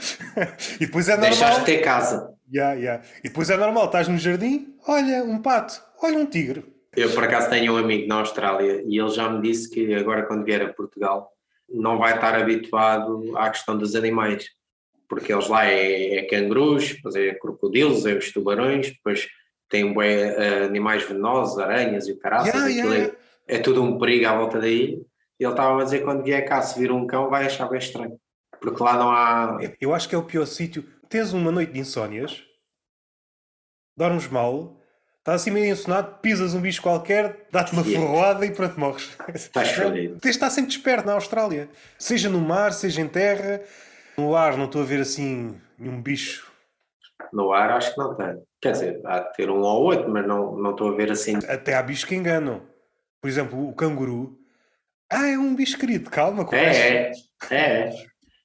e 0.80 0.86
depois 0.86 1.10
é 1.10 1.18
normal. 1.18 1.30
Deixaste 1.30 1.66
ter 1.66 1.82
casa. 1.82 2.34
Yeah, 2.52 2.74
yeah. 2.74 3.04
E 3.20 3.24
depois 3.24 3.50
é 3.50 3.58
normal, 3.58 3.86
estás 3.86 4.08
no 4.08 4.18
jardim, 4.18 4.76
olha 4.88 5.26
um 5.26 5.42
pato, 5.42 5.82
olha 6.02 6.18
um 6.18 6.26
tigre. 6.26 6.66
Eu 6.96 7.14
por 7.14 7.24
acaso 7.24 7.50
tenho 7.50 7.74
um 7.74 7.78
amigo 7.78 8.08
na 8.08 8.16
Austrália 8.16 8.84
e 8.86 9.00
ele 9.00 9.10
já 9.10 9.30
me 9.30 9.42
disse 9.42 9.70
que 9.70 9.94
agora 9.94 10.24
quando 10.24 10.44
vier 10.44 10.62
a 10.62 10.74
Portugal 10.74 11.32
não 11.70 11.98
vai 11.98 12.16
estar 12.16 12.36
habituado 12.36 13.38
à 13.38 13.50
questão 13.50 13.78
dos 13.78 13.96
animais. 13.96 14.46
Porque 15.08 15.32
eles 15.32 15.48
lá 15.48 15.66
é, 15.66 16.16
é 16.16 16.24
cangurus, 16.24 16.96
depois 16.96 17.16
é 17.16 17.34
crocodilos, 17.34 18.06
é 18.06 18.14
os 18.14 18.32
tubarões, 18.32 18.92
depois 18.92 19.28
tem 19.70 19.86
uh, 19.86 20.66
animais 20.66 21.04
venenosos, 21.04 21.58
aranhas 21.60 22.08
e 22.08 22.12
o 22.12 22.20
caralho, 22.20 22.48
yeah, 22.48 22.68
yeah. 22.68 23.16
é, 23.48 23.56
é, 23.56 23.60
tudo 23.60 23.82
um 23.82 23.98
perigo 23.98 24.28
à 24.28 24.36
volta 24.36 24.60
da 24.60 24.68
ilha. 24.68 25.02
E 25.40 25.44
ele 25.44 25.52
estava 25.52 25.82
a 25.82 25.84
dizer 25.84 26.00
que 26.00 26.04
quando 26.04 26.24
vier 26.24 26.46
cá, 26.48 26.62
se 26.62 26.80
vir 26.80 26.92
um 26.92 27.08
cão, 27.08 27.30
vai 27.30 27.46
achar 27.46 27.68
bem 27.68 27.80
estranho. 27.80 28.20
Porque 28.60 28.84
lá 28.84 28.98
não 28.98 29.10
há. 29.10 29.58
Eu 29.80 29.94
acho 29.94 30.08
que 30.08 30.14
é 30.14 30.18
o 30.18 30.24
pior 30.24 30.46
sítio. 30.46 30.86
Tens 31.10 31.34
uma 31.34 31.52
noite 31.52 31.74
de 31.74 31.80
insónias, 31.80 32.44
dormes 33.98 34.28
mal, 34.28 34.81
estás 35.22 35.42
assim 35.42 35.52
meio 35.52 35.72
ensonado, 35.72 36.20
pisas 36.20 36.56
um 36.56 36.60
bicho 36.60 36.82
qualquer, 36.82 37.46
dá-te 37.52 37.74
uma 37.74 37.84
ferroada 37.84 38.46
e 38.46 38.52
pronto, 38.52 38.80
morres. 38.80 39.16
Estás 39.34 39.72
fodido. 39.72 40.20
Tens 40.20 40.22
de 40.22 40.30
estar 40.30 40.50
sempre 40.50 40.72
desperto 40.72 41.06
na 41.06 41.14
Austrália. 41.14 41.70
Seja 41.98 42.28
no 42.28 42.42
mar, 42.42 42.74
seja 42.74 43.02
em 43.02 43.08
terra. 43.08 43.62
No 44.18 44.36
ar 44.36 44.58
não 44.58 44.66
estou 44.66 44.82
a 44.82 44.86
ver 44.86 45.00
assim 45.00 45.56
nenhum 45.78 46.02
bicho. 46.02 46.52
No 47.32 47.54
ar 47.54 47.72
acho 47.72 47.94
que 47.94 48.00
não 48.00 48.16
tem. 48.16 48.42
Quer 48.60 48.72
dizer, 48.72 49.02
há 49.06 49.20
de 49.20 49.34
ter 49.34 49.50
um 49.50 49.62
ou 49.62 49.84
outro, 49.84 50.10
mas 50.10 50.28
não, 50.28 50.56
não 50.56 50.72
estou 50.72 50.92
a 50.92 50.96
ver 50.96 51.12
assim. 51.12 51.38
Até 51.48 51.76
há 51.76 51.84
bichos 51.84 52.06
que 52.06 52.16
enganam. 52.16 52.62
Por 53.22 53.28
exemplo, 53.30 53.70
o 53.70 53.74
canguru. 53.74 54.38
Ah, 55.10 55.28
é 55.28 55.38
um 55.38 55.56
bicho 55.56 55.78
querido, 55.78 56.10
calma. 56.10 56.48
É, 56.52 56.58
é, 56.58 57.12
é, 57.52 57.56
é. 57.56 57.94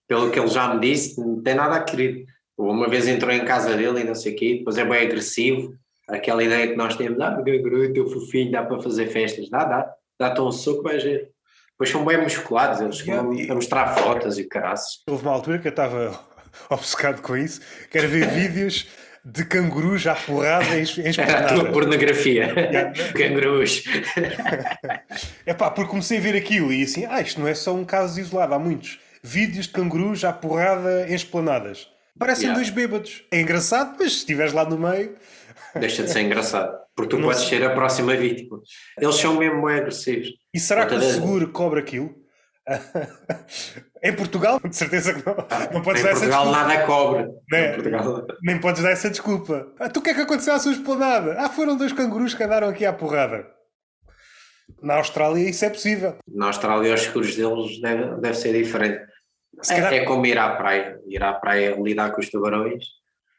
Pelo 0.07 0.31
que 0.31 0.39
ele 0.39 0.49
já 0.49 0.75
me 0.75 0.81
disse, 0.81 1.19
não 1.19 1.43
tem 1.43 1.55
nada 1.55 1.77
a 1.77 1.83
querer. 1.83 2.27
Uma 2.57 2.89
vez 2.89 3.09
entrou 3.09 3.33
em 3.33 3.45
casa 3.45 3.75
dele 3.77 4.01
e 4.01 4.05
não 4.05 4.15
sei 4.15 4.35
o 4.35 4.37
quê, 4.37 4.57
depois 4.59 4.77
é 4.77 4.85
bem 4.85 5.07
agressivo. 5.07 5.75
Aquela 6.09 6.43
ideia 6.43 6.69
que 6.69 6.77
nós 6.77 6.97
temos, 6.97 7.21
ah, 7.21 7.43
canguru, 7.45 7.93
teu 7.93 8.09
fofinho, 8.09 8.53
dá 8.53 8.63
para 8.63 8.81
fazer 8.81 9.09
festas. 9.09 9.49
Dá, 9.51 9.65
dá. 9.65 9.93
Dá-te 10.19 10.41
um 10.41 10.53
soco, 10.53 10.83
vai 10.83 10.99
ver. 10.99 11.31
Depois 11.73 11.91
são 11.91 12.05
bem 12.05 12.17
musculados, 12.23 12.81
eles 12.81 13.01
yeah, 13.01 13.53
a 13.53 13.55
mostrar 13.55 13.89
fotos 13.99 14.39
e 14.39 14.45
caraças. 14.45 15.03
Houve 15.07 15.25
uma 15.25 15.33
altura 15.33 15.59
que 15.59 15.69
eu 15.69 15.71
estava 15.71 16.19
obcecado 16.71 17.21
com 17.21 17.37
isso, 17.37 17.61
quero 17.91 18.09
ver 18.09 18.29
vídeos 18.29 18.89
de 19.23 19.45
cangurus 19.45 20.07
à 20.07 20.15
porrada 20.15 20.79
em, 20.79 20.85
Era 21.19 21.41
a 21.45 21.55
tua 21.55 21.65
pornografia. 21.73 22.55
Cangurus. 23.13 23.83
É 25.45 25.53
pá, 25.53 25.71
porque 25.71 25.91
comecei 25.91 26.19
a 26.19 26.21
ver 26.21 26.37
aquilo 26.37 26.73
e 26.73 26.85
assim, 26.85 27.05
ah, 27.05 27.21
isto 27.21 27.41
não 27.41 27.49
é 27.49 27.55
só 27.55 27.75
um 27.75 27.85
caso 27.85 28.21
isolado, 28.21 28.55
há 28.55 28.59
muitos. 28.59 29.01
Vídeos 29.23 29.67
de 29.67 29.73
cangurus 29.73 30.25
à 30.25 30.33
porrada 30.33 31.07
em 31.09 31.15
esplanadas. 31.15 31.89
Parecem 32.17 32.45
yeah. 32.45 32.59
dois 32.59 32.71
bêbados. 32.71 33.25
É 33.31 33.41
engraçado, 33.41 33.97
mas 33.99 34.13
se 34.13 34.19
estiveres 34.19 34.53
lá 34.53 34.65
no 34.65 34.79
meio. 34.79 35.17
Deixa 35.75 36.03
de 36.03 36.11
ser 36.11 36.21
engraçado. 36.21 36.77
Porque 36.95 37.11
tu 37.11 37.19
não 37.19 37.29
podes 37.29 37.43
sei. 37.43 37.59
ser 37.59 37.65
a 37.65 37.75
próxima 37.75 38.15
vítima. 38.17 38.61
Eles 38.99 39.17
são 39.17 39.37
mesmo 39.37 39.67
agressivos. 39.69 40.29
E 40.53 40.59
será 40.59 40.87
que 40.87 40.95
o 40.95 41.01
seguro 41.01 41.49
cobra 41.53 41.81
aquilo? 41.81 42.15
em 44.03 44.13
Portugal, 44.15 44.61
de 44.61 44.75
certeza 44.75 45.15
que 45.15 45.25
não, 45.25 45.37
não 45.73 45.83
podes 45.83 46.01
em 46.01 46.05
dar 46.05 46.11
Portugal 46.13 46.43
essa 46.43 46.53
nada 46.53 46.87
cobre. 46.87 47.29
Né? 47.51 47.73
Portugal... 47.75 48.27
Nem 48.43 48.61
podes 48.61 48.83
dar 48.83 48.91
essa 48.91 49.11
desculpa. 49.11 49.73
Ah, 49.79 49.89
tu 49.89 50.01
o 50.01 50.03
que 50.03 50.11
é 50.11 50.15
que 50.15 50.21
aconteceu 50.23 50.55
à 50.55 50.59
sua 50.59 50.73
esplanada? 50.73 51.37
Ah, 51.39 51.49
foram 51.49 51.77
dois 51.77 51.93
cangurus 51.93 52.35
que 52.35 52.43
andaram 52.43 52.69
aqui 52.69 52.85
à 52.85 52.93
porrada. 52.93 53.47
Na 54.83 54.97
Austrália 54.97 55.49
isso 55.49 55.65
é 55.65 55.71
possível. 55.71 56.17
Na 56.27 56.47
Austrália 56.47 56.95
os 56.95 57.03
seguros 57.03 57.37
deles 57.37 57.81
deve, 57.81 58.21
deve 58.21 58.35
ser 58.35 58.53
diferente. 58.53 59.01
É, 59.71 59.97
é 59.97 60.05
como 60.05 60.27
ir 60.27 60.39
à 60.39 60.57
praia. 60.57 60.99
Ir 61.07 61.23
à 61.23 61.33
praia 61.33 61.77
lidar 61.81 62.11
com 62.11 62.21
os 62.21 62.29
tubarões. 62.29 62.85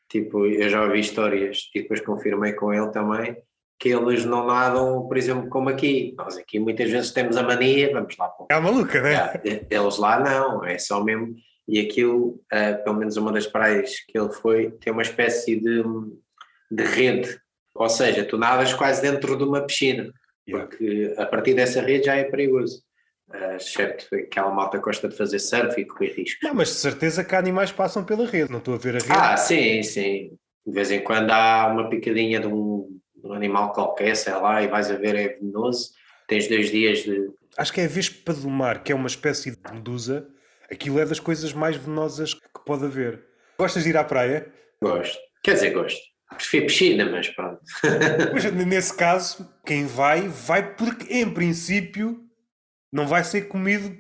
Tipo, 0.09 0.45
eu 0.45 0.69
já 0.69 0.83
ouvi 0.83 0.99
histórias 0.99 1.69
e 1.75 1.81
depois 1.81 2.01
confirmei 2.01 2.53
com 2.53 2.73
ele 2.73 2.89
também 2.91 3.37
que 3.79 3.89
eles 3.89 4.25
não 4.25 4.45
nadam, 4.45 5.07
por 5.07 5.17
exemplo, 5.17 5.49
como 5.49 5.69
aqui. 5.69 6.13
Nós 6.17 6.37
aqui 6.37 6.59
muitas 6.59 6.89
vezes 6.89 7.11
temos 7.11 7.37
a 7.37 7.43
mania, 7.43 7.91
vamos 7.93 8.17
lá. 8.17 8.31
É 8.49 8.55
uma 8.55 8.71
maluca, 8.71 9.01
né? 9.01 9.39
Eles 9.69 9.97
lá 9.97 10.19
não, 10.19 10.65
é 10.65 10.77
só 10.79 11.03
mesmo. 11.03 11.35
E 11.67 11.79
aquilo, 11.79 12.41
uh, 12.51 12.83
pelo 12.83 12.95
menos 12.95 13.17
uma 13.17 13.31
das 13.31 13.45
praias 13.45 13.99
que 14.07 14.17
ele 14.17 14.31
foi, 14.31 14.71
tem 14.71 14.91
uma 14.91 15.01
espécie 15.01 15.59
de, 15.59 15.83
de 16.71 16.83
rede. 16.83 17.39
Ou 17.75 17.89
seja, 17.89 18.23
tu 18.23 18.37
nadas 18.37 18.73
quase 18.73 19.01
dentro 19.01 19.37
de 19.37 19.43
uma 19.43 19.61
piscina, 19.61 20.11
porque 20.49 21.13
a 21.17 21.25
partir 21.25 21.53
dessa 21.53 21.81
rede 21.81 22.05
já 22.05 22.15
é 22.15 22.23
perigoso. 22.23 22.81
Uh, 23.29 23.55
excepto 23.57 24.15
aquela 24.15 24.51
malta 24.51 24.77
gosta 24.77 25.09
de 25.09 25.17
fazer 25.17 25.39
surf 25.39 25.79
e 25.79 25.85
correr 25.85 26.13
riscos. 26.13 26.39
Não, 26.41 26.55
mas 26.55 26.69
de 26.69 26.75
certeza 26.75 27.23
que 27.23 27.35
animais 27.35 27.71
passam 27.71 28.03
pela 28.03 28.25
rede, 28.25 28.51
não 28.51 28.59
estou 28.59 28.75
a 28.75 28.77
ver 28.77 28.95
a 28.95 28.99
rede. 28.99 29.11
Ah, 29.11 29.35
sim, 29.35 29.83
sim. 29.83 30.31
De 30.65 30.73
vez 30.73 30.91
em 30.91 31.01
quando 31.01 31.31
há 31.31 31.67
uma 31.67 31.89
picadinha 31.89 32.39
de 32.39 32.47
um 32.47 32.97
um 33.23 33.33
animal 33.33 33.73
qualquer, 33.73 34.15
sei 34.15 34.33
lá, 34.33 34.61
e 34.61 34.67
vais 34.67 34.89
a 34.89 34.95
ver 34.95 35.15
é 35.15 35.27
venenoso, 35.29 35.91
tens 36.27 36.47
dois 36.47 36.71
dias 36.71 37.03
de. 37.03 37.29
Acho 37.57 37.73
que 37.73 37.81
é 37.81 37.85
a 37.85 37.89
vespa 37.89 38.33
do 38.33 38.49
mar, 38.49 38.83
que 38.83 38.91
é 38.91 38.95
uma 38.95 39.07
espécie 39.07 39.51
de 39.51 39.73
medusa, 39.73 40.27
aquilo 40.71 40.99
é 40.99 41.05
das 41.05 41.19
coisas 41.19 41.53
mais 41.53 41.75
venenosas 41.75 42.33
que 42.33 42.65
pode 42.65 42.85
haver. 42.85 43.23
Gostas 43.57 43.83
de 43.83 43.89
ir 43.89 43.97
à 43.97 44.03
praia? 44.03 44.47
Gosto. 44.81 45.17
Quer 45.43 45.53
dizer, 45.53 45.71
gosto. 45.71 45.99
Prefiro 46.35 46.65
piscina, 46.67 47.09
mas 47.09 47.29
pronto. 47.29 47.61
mas 48.33 48.43
nesse 48.65 48.95
caso, 48.95 49.49
quem 49.65 49.85
vai, 49.85 50.27
vai 50.27 50.75
porque, 50.75 51.11
em 51.11 51.29
princípio, 51.29 52.21
não 52.91 53.07
vai 53.07 53.23
ser 53.23 53.47
comido 53.47 53.95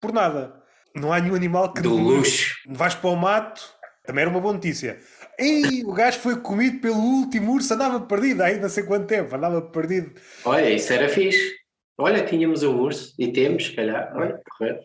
por 0.00 0.12
nada. 0.12 0.62
Não 0.94 1.12
há 1.12 1.20
nenhum 1.20 1.34
animal 1.34 1.72
que. 1.72 1.82
Do 1.82 1.94
luxo. 1.94 2.54
Vais 2.68 2.94
para 2.94 3.10
o 3.10 3.16
mato, 3.16 3.62
também 4.04 4.22
era 4.22 4.30
uma 4.30 4.40
boa 4.40 4.54
notícia. 4.54 4.98
Ei, 5.38 5.84
o 5.84 5.92
gajo 5.92 6.18
foi 6.18 6.40
comido 6.40 6.80
pelo 6.80 6.96
último 6.96 7.52
urso, 7.52 7.74
andava 7.74 8.00
perdido 8.00 8.42
aí 8.42 8.58
não 8.58 8.68
sei 8.68 8.82
quanto 8.84 9.06
tempo, 9.06 9.36
andava 9.36 9.60
perdido. 9.62 10.12
Olha, 10.44 10.70
isso 10.70 10.92
era 10.92 11.08
fixe. 11.08 11.58
Olha, 12.00 12.24
tínhamos 12.24 12.62
um 12.62 12.78
urso 12.80 13.12
e 13.18 13.32
temos, 13.32 13.66
se 13.66 13.72
calhar. 13.72 14.12
Olha, 14.16 14.40
correto. 14.56 14.84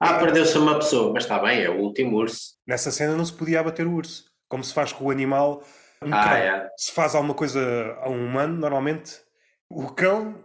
Ah, 0.00 0.18
perdeu-se 0.18 0.56
uma 0.56 0.76
pessoa, 0.76 1.12
mas 1.12 1.24
está 1.24 1.38
bem, 1.40 1.60
é 1.62 1.68
o 1.68 1.80
último 1.80 2.16
urso. 2.16 2.54
Nessa 2.66 2.90
cena 2.90 3.16
não 3.16 3.24
se 3.24 3.32
podia 3.32 3.60
abater 3.60 3.86
o 3.86 3.92
urso, 3.92 4.24
como 4.48 4.62
se 4.62 4.72
faz 4.72 4.92
com 4.92 5.04
o 5.04 5.10
animal. 5.10 5.62
Um 6.00 6.14
ah. 6.14 6.38
É. 6.38 6.68
Se 6.76 6.92
faz 6.92 7.14
alguma 7.14 7.34
coisa 7.34 7.60
a 8.00 8.08
um 8.08 8.26
humano, 8.26 8.56
normalmente 8.56 9.12
o 9.68 9.88
cão 9.88 10.42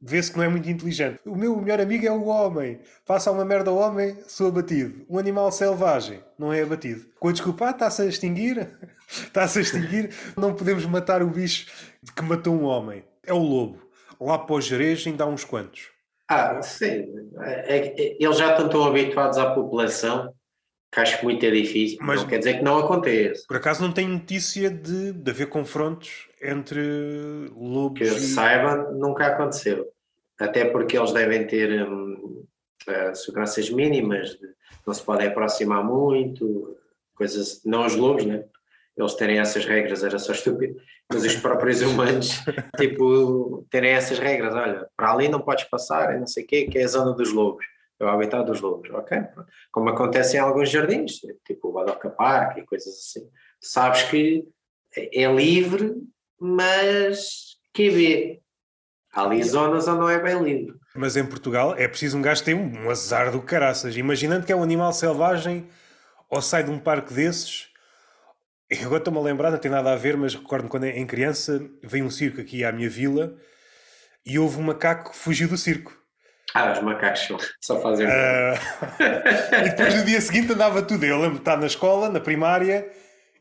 vê-se 0.00 0.30
que 0.30 0.38
não 0.38 0.44
é 0.44 0.48
muito 0.48 0.68
inteligente. 0.68 1.20
O 1.24 1.36
meu 1.36 1.56
melhor 1.56 1.80
amigo 1.80 2.06
é 2.06 2.10
o 2.10 2.26
homem. 2.26 2.80
Faça 3.04 3.30
uma 3.30 3.44
merda 3.44 3.70
ao 3.70 3.76
homem, 3.76 4.16
sou 4.26 4.48
abatido. 4.48 5.04
Um 5.08 5.18
animal 5.18 5.50
selvagem 5.50 6.22
não 6.38 6.52
é 6.52 6.62
abatido. 6.62 7.06
Com 7.18 7.28
a 7.28 7.32
desculpa, 7.32 7.66
ah, 7.66 7.70
está-se 7.70 8.02
a 8.02 8.06
extinguir. 8.06 8.70
está-se 9.08 9.58
a 9.58 9.62
extinguir. 9.62 10.10
Não 10.36 10.54
podemos 10.54 10.84
matar 10.86 11.22
o 11.22 11.28
bicho 11.28 11.66
que 12.14 12.22
matou 12.22 12.54
um 12.54 12.64
homem. 12.64 13.04
É 13.24 13.32
o 13.32 13.38
lobo. 13.38 13.82
Lá 14.20 14.38
para 14.38 14.56
o 14.56 14.60
Jerez 14.60 15.06
ainda 15.06 15.24
há 15.24 15.26
uns 15.26 15.44
quantos. 15.44 15.88
Ah, 16.28 16.60
sim. 16.62 17.06
É, 17.40 17.78
é, 17.78 18.16
eles 18.20 18.36
já 18.36 18.50
estão 18.50 18.68
tão 18.68 18.84
habituados 18.84 19.38
à 19.38 19.54
população 19.54 20.32
que 20.90 21.00
acho 21.00 21.22
muito 21.24 21.44
é 21.44 21.50
difícil. 21.50 21.98
Mas 22.00 22.22
não 22.22 22.28
quer 22.28 22.38
dizer 22.38 22.58
que 22.58 22.64
não 22.64 22.78
aconteça. 22.78 23.44
Por 23.46 23.56
acaso 23.56 23.82
não 23.82 23.92
tem 23.92 24.08
notícia 24.08 24.70
de, 24.70 25.12
de 25.12 25.30
haver 25.30 25.48
confrontos 25.48 26.28
entre 26.42 26.80
lobos. 27.54 27.98
Que 27.98 28.04
eu 28.04 28.16
e... 28.16 28.20
saiba, 28.20 28.90
nunca 28.92 29.26
aconteceu. 29.26 29.86
Até 30.38 30.64
porque 30.64 30.96
eles 30.96 31.12
devem 31.12 31.46
ter 31.46 31.86
hum, 31.86 32.44
uh, 32.88 33.14
seguranças 33.14 33.68
mínimas, 33.70 34.30
de, 34.30 34.48
não 34.86 34.94
se 34.94 35.02
podem 35.02 35.28
aproximar 35.28 35.84
muito, 35.84 36.76
coisas. 37.14 37.60
Não 37.64 37.84
os 37.84 37.94
lobos, 37.94 38.24
né? 38.24 38.44
Eles 38.96 39.14
terem 39.14 39.38
essas 39.38 39.64
regras 39.64 40.02
era 40.02 40.18
só 40.18 40.32
estúpido, 40.32 40.76
mas 41.12 41.24
os 41.24 41.36
próprios 41.36 41.82
humanos, 41.82 42.40
tipo, 42.76 43.64
terem 43.70 43.92
essas 43.92 44.18
regras. 44.18 44.54
Olha, 44.54 44.88
para 44.96 45.12
ali 45.12 45.28
não 45.28 45.40
podes 45.40 45.64
passar, 45.64 46.18
não 46.18 46.26
sei 46.26 46.44
o 46.44 46.46
quê, 46.46 46.64
que 46.64 46.78
é 46.78 46.84
a 46.84 46.88
zona 46.88 47.12
dos 47.12 47.32
lobos 47.32 47.64
é 48.00 48.04
o 48.04 48.08
habitat 48.08 48.44
dos 48.44 48.60
lobos, 48.60 48.88
ok? 48.90 49.18
Como 49.72 49.88
acontece 49.88 50.36
em 50.36 50.40
alguns 50.40 50.70
jardins, 50.70 51.20
tipo 51.44 51.68
o 51.68 51.72
Badoca 51.72 52.08
Park 52.10 52.58
e 52.58 52.62
coisas 52.66 52.94
assim. 52.94 53.28
Sabes 53.60 54.04
que 54.04 54.46
é 54.96 55.26
livre, 55.32 55.94
mas 56.40 57.56
que 57.74 57.90
vê. 57.90 58.40
Há 59.12 59.24
ali 59.24 59.42
zonas 59.42 59.88
onde 59.88 59.98
não 59.98 60.08
é 60.08 60.20
bem 60.20 60.40
livre. 60.42 60.76
Mas 60.94 61.16
em 61.16 61.26
Portugal 61.26 61.74
é 61.76 61.88
preciso 61.88 62.18
um 62.18 62.22
gajo 62.22 62.44
ter 62.44 62.54
um 62.54 62.88
azar 62.90 63.32
do 63.32 63.42
caraças. 63.42 63.96
Imaginando 63.96 64.46
que 64.46 64.52
é 64.52 64.56
um 64.56 64.62
animal 64.62 64.92
selvagem 64.92 65.68
ou 66.30 66.40
sai 66.40 66.62
de 66.62 66.70
um 66.70 66.78
parque 66.78 67.12
desses. 67.12 67.68
Eu 68.70 68.86
agora 68.86 68.98
estou-me 68.98 69.18
a 69.18 69.22
lembrar, 69.22 69.50
não 69.50 69.58
tem 69.58 69.70
nada 69.70 69.92
a 69.92 69.96
ver, 69.96 70.16
mas 70.16 70.34
recordo-me 70.34 70.68
quando 70.68 70.84
em 70.84 71.06
criança 71.06 71.68
veio 71.82 72.04
um 72.04 72.10
circo 72.10 72.40
aqui 72.40 72.64
à 72.64 72.70
minha 72.70 72.88
vila 72.88 73.34
e 74.26 74.38
houve 74.38 74.58
um 74.58 74.62
macaco 74.62 75.10
que 75.10 75.16
fugiu 75.16 75.48
do 75.48 75.56
circo. 75.56 75.97
Ah, 76.54 76.72
os 76.72 76.82
macacos 76.82 77.28
só 77.60 77.80
fazem. 77.80 78.06
Uh... 78.06 78.10
e 79.66 79.70
depois 79.70 79.94
no 79.94 80.04
dia 80.04 80.20
seguinte 80.20 80.52
andava 80.52 80.82
tudo. 80.82 81.04
Eu 81.04 81.18
lembro 81.18 81.34
de 81.34 81.40
estar 81.40 81.56
na 81.56 81.66
escola, 81.66 82.08
na 82.08 82.20
primária, 82.20 82.90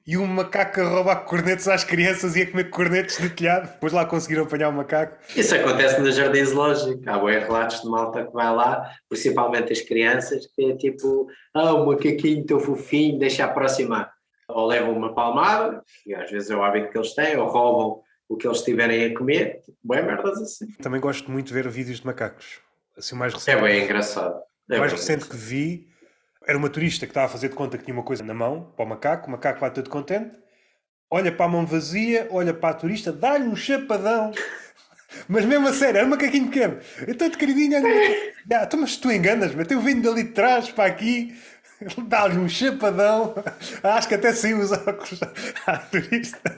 e 0.05 0.17
um 0.17 0.25
macaco 0.25 0.81
a 0.81 0.87
roubar 0.87 1.25
cornetos 1.25 1.67
às 1.67 1.83
crianças 1.83 2.35
e 2.35 2.41
a 2.41 2.51
comer 2.51 2.69
cornetos 2.69 3.17
de 3.17 3.29
telhado. 3.29 3.67
Depois 3.67 3.91
lá 3.91 4.05
conseguiram 4.05 4.43
apanhar 4.43 4.69
o 4.69 4.73
macaco. 4.73 5.17
Isso 5.35 5.55
acontece 5.55 5.99
no 5.99 6.11
jardim 6.11 6.43
zoológico. 6.43 7.01
Há 7.05 7.17
bem 7.17 7.39
relatos 7.39 7.81
de 7.81 7.89
malta 7.89 8.25
que 8.25 8.33
vai 8.33 8.53
lá, 8.53 8.89
principalmente 9.09 9.71
as 9.73 9.81
crianças, 9.81 10.47
que 10.55 10.71
é 10.71 10.75
tipo, 10.75 11.27
ah, 11.53 11.73
o 11.73 11.85
macaquinho 11.87 12.45
teu 12.45 12.59
fofinho, 12.59 13.19
deixa 13.19 13.45
aproximar. 13.45 14.11
Ou 14.49 14.65
levam 14.65 14.93
uma 14.93 15.13
palmada, 15.13 15.81
e 16.05 16.15
às 16.15 16.31
vezes 16.31 16.49
é 16.49 16.55
o 16.55 16.63
hábito 16.63 16.89
que 16.89 16.97
eles 16.97 17.13
têm, 17.13 17.37
ou 17.37 17.47
roubam 17.47 18.01
o 18.29 18.37
que 18.37 18.47
eles 18.47 18.61
tiverem 18.61 19.05
a 19.05 19.17
comer. 19.17 19.61
Tipo, 19.61 19.77
bem 19.83 20.03
merdas 20.03 20.41
assim. 20.41 20.67
Também 20.81 21.01
gosto 21.01 21.29
muito 21.29 21.47
de 21.47 21.53
ver 21.53 21.67
vídeos 21.67 21.99
de 21.99 22.05
macacos. 22.05 22.61
Assim, 22.97 23.15
mais 23.15 23.33
recente. 23.33 23.57
É 23.57 23.61
bem 23.61 23.83
engraçado. 23.83 24.41
É 24.69 24.75
o 24.75 24.79
mais 24.79 24.91
recente 24.91 25.25
engraçado. 25.25 25.31
que 25.31 25.37
vi 25.37 25.87
era 26.47 26.57
uma 26.57 26.69
turista 26.69 27.05
que 27.05 27.11
estava 27.11 27.27
a 27.27 27.29
fazer 27.29 27.49
de 27.49 27.55
conta 27.55 27.77
que 27.77 27.83
tinha 27.83 27.93
uma 27.93 28.03
coisa 28.03 28.23
na 28.23 28.33
mão 28.33 28.73
para 28.75 28.85
o 28.85 28.87
macaco, 28.87 29.27
o 29.27 29.31
macaco 29.31 29.59
vai 29.59 29.71
todo 29.71 29.89
contente, 29.89 30.31
olha 31.11 31.31
para 31.31 31.45
a 31.45 31.49
mão 31.49 31.65
vazia, 31.65 32.27
olha 32.31 32.53
para 32.53 32.69
a 32.69 32.73
turista, 32.73 33.11
dá-lhe 33.11 33.47
um 33.47 33.55
chapadão. 33.55 34.31
Mas 35.27 35.45
mesmo 35.45 35.67
a 35.67 35.73
sério, 35.73 35.99
era 35.99 36.07
um 36.07 36.09
macaquinho 36.09 36.47
pequeno. 36.47 36.79
Eu 37.05 37.15
de 37.15 37.37
queridinho, 37.37 37.77
olha. 37.77 38.37
Ah, 38.49 38.69
mas 38.77 38.95
tu 38.95 39.11
enganas-me, 39.11 39.65
eu 39.69 39.81
vindo 39.81 40.09
dali 40.09 40.23
de 40.23 40.29
trás 40.31 40.71
para 40.71 40.85
aqui, 40.85 41.35
dá-lhe 42.07 42.37
um 42.37 42.49
chapadão. 42.49 43.35
Acho 43.83 44.07
que 44.07 44.15
até 44.15 44.33
saiu 44.33 44.59
os 44.59 44.71
óculos 44.71 45.19
à 45.65 45.77
turista. 45.77 46.55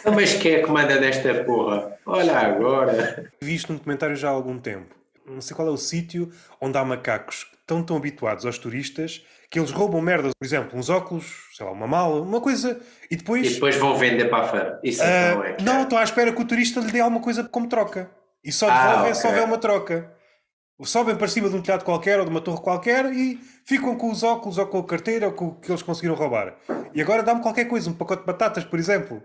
Então, 0.00 0.14
mas 0.14 0.34
quem 0.34 0.54
é 0.54 0.62
que 0.62 0.70
manda 0.70 1.00
nesta 1.00 1.44
porra? 1.44 1.96
Olha 2.06 2.38
agora. 2.38 3.30
Vi 3.40 3.54
isto 3.54 3.72
num 3.72 3.78
documentário 3.78 4.16
já 4.16 4.28
há 4.28 4.32
algum 4.32 4.58
tempo. 4.58 4.94
Não 5.26 5.40
sei 5.40 5.56
qual 5.56 5.68
é 5.68 5.70
o 5.70 5.76
sítio 5.76 6.30
onde 6.60 6.76
há 6.76 6.84
macacos 6.84 7.46
estão 7.60 7.82
tão 7.82 7.96
habituados 7.96 8.44
aos 8.44 8.58
turistas 8.58 9.24
que 9.50 9.58
eles 9.58 9.70
roubam 9.70 10.00
merdas, 10.02 10.32
por 10.36 10.44
exemplo, 10.44 10.78
uns 10.78 10.90
óculos, 10.90 11.48
sei 11.56 11.64
lá, 11.64 11.72
uma 11.72 11.86
mala, 11.86 12.20
uma 12.20 12.40
coisa, 12.40 12.80
e 13.10 13.16
depois. 13.16 13.52
E 13.52 13.54
depois 13.54 13.76
vão 13.76 13.96
vender 13.96 14.24
para 14.26 14.44
a 14.44 14.48
feira. 14.48 14.80
Isso 14.82 15.02
uh, 15.02 15.06
não 15.06 15.44
é. 15.44 15.56
Não, 15.62 15.82
estão 15.84 15.98
à 15.98 16.02
espera 16.02 16.32
que 16.32 16.42
o 16.42 16.44
turista 16.44 16.80
lhe 16.80 16.90
dê 16.90 17.00
alguma 17.00 17.20
coisa 17.20 17.44
como 17.44 17.68
troca. 17.68 18.10
E 18.42 18.52
só 18.52 18.66
devolvem 18.66 18.96
ah, 18.96 19.00
okay. 19.02 19.14
se 19.14 19.26
houver 19.26 19.44
uma 19.44 19.56
troca. 19.56 20.12
Sobem 20.82 21.14
para 21.14 21.28
cima 21.28 21.48
de 21.48 21.54
um 21.54 21.62
telhado 21.62 21.84
qualquer 21.84 22.18
ou 22.18 22.24
de 22.24 22.30
uma 22.30 22.40
torre 22.40 22.60
qualquer 22.60 23.06
e 23.12 23.38
ficam 23.64 23.96
com 23.96 24.10
os 24.10 24.22
óculos 24.22 24.58
ou 24.58 24.66
com 24.66 24.78
a 24.78 24.84
carteira 24.84 25.26
ou 25.26 25.32
com 25.32 25.46
o 25.46 25.54
que 25.54 25.70
eles 25.70 25.82
conseguiram 25.82 26.16
roubar. 26.16 26.56
E 26.92 27.00
agora 27.00 27.22
dá-me 27.22 27.42
qualquer 27.42 27.66
coisa, 27.66 27.88
um 27.88 27.94
pacote 27.94 28.22
de 28.22 28.26
batatas, 28.26 28.64
por 28.64 28.78
exemplo. 28.78 29.22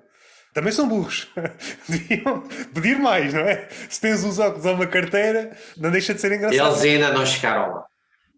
Também 0.54 0.72
são 0.72 0.88
burros. 0.88 1.32
Deviam 1.90 2.42
pedir 2.74 3.00
mais, 3.00 3.34
não 3.34 3.42
é? 3.42 3.68
Se 3.90 4.00
tens 4.00 4.24
os 4.24 4.38
óculos 4.40 4.66
ou 4.66 4.74
uma 4.74 4.88
carteira, 4.88 5.56
não 5.78 5.92
deixa 5.92 6.14
de 6.14 6.22
ser 6.22 6.32
engraçado. 6.32 6.72
Eles 6.72 6.82
ainda 6.84 7.12
não 7.12 7.26
chegaram 7.26 7.74
lá. 7.74 7.86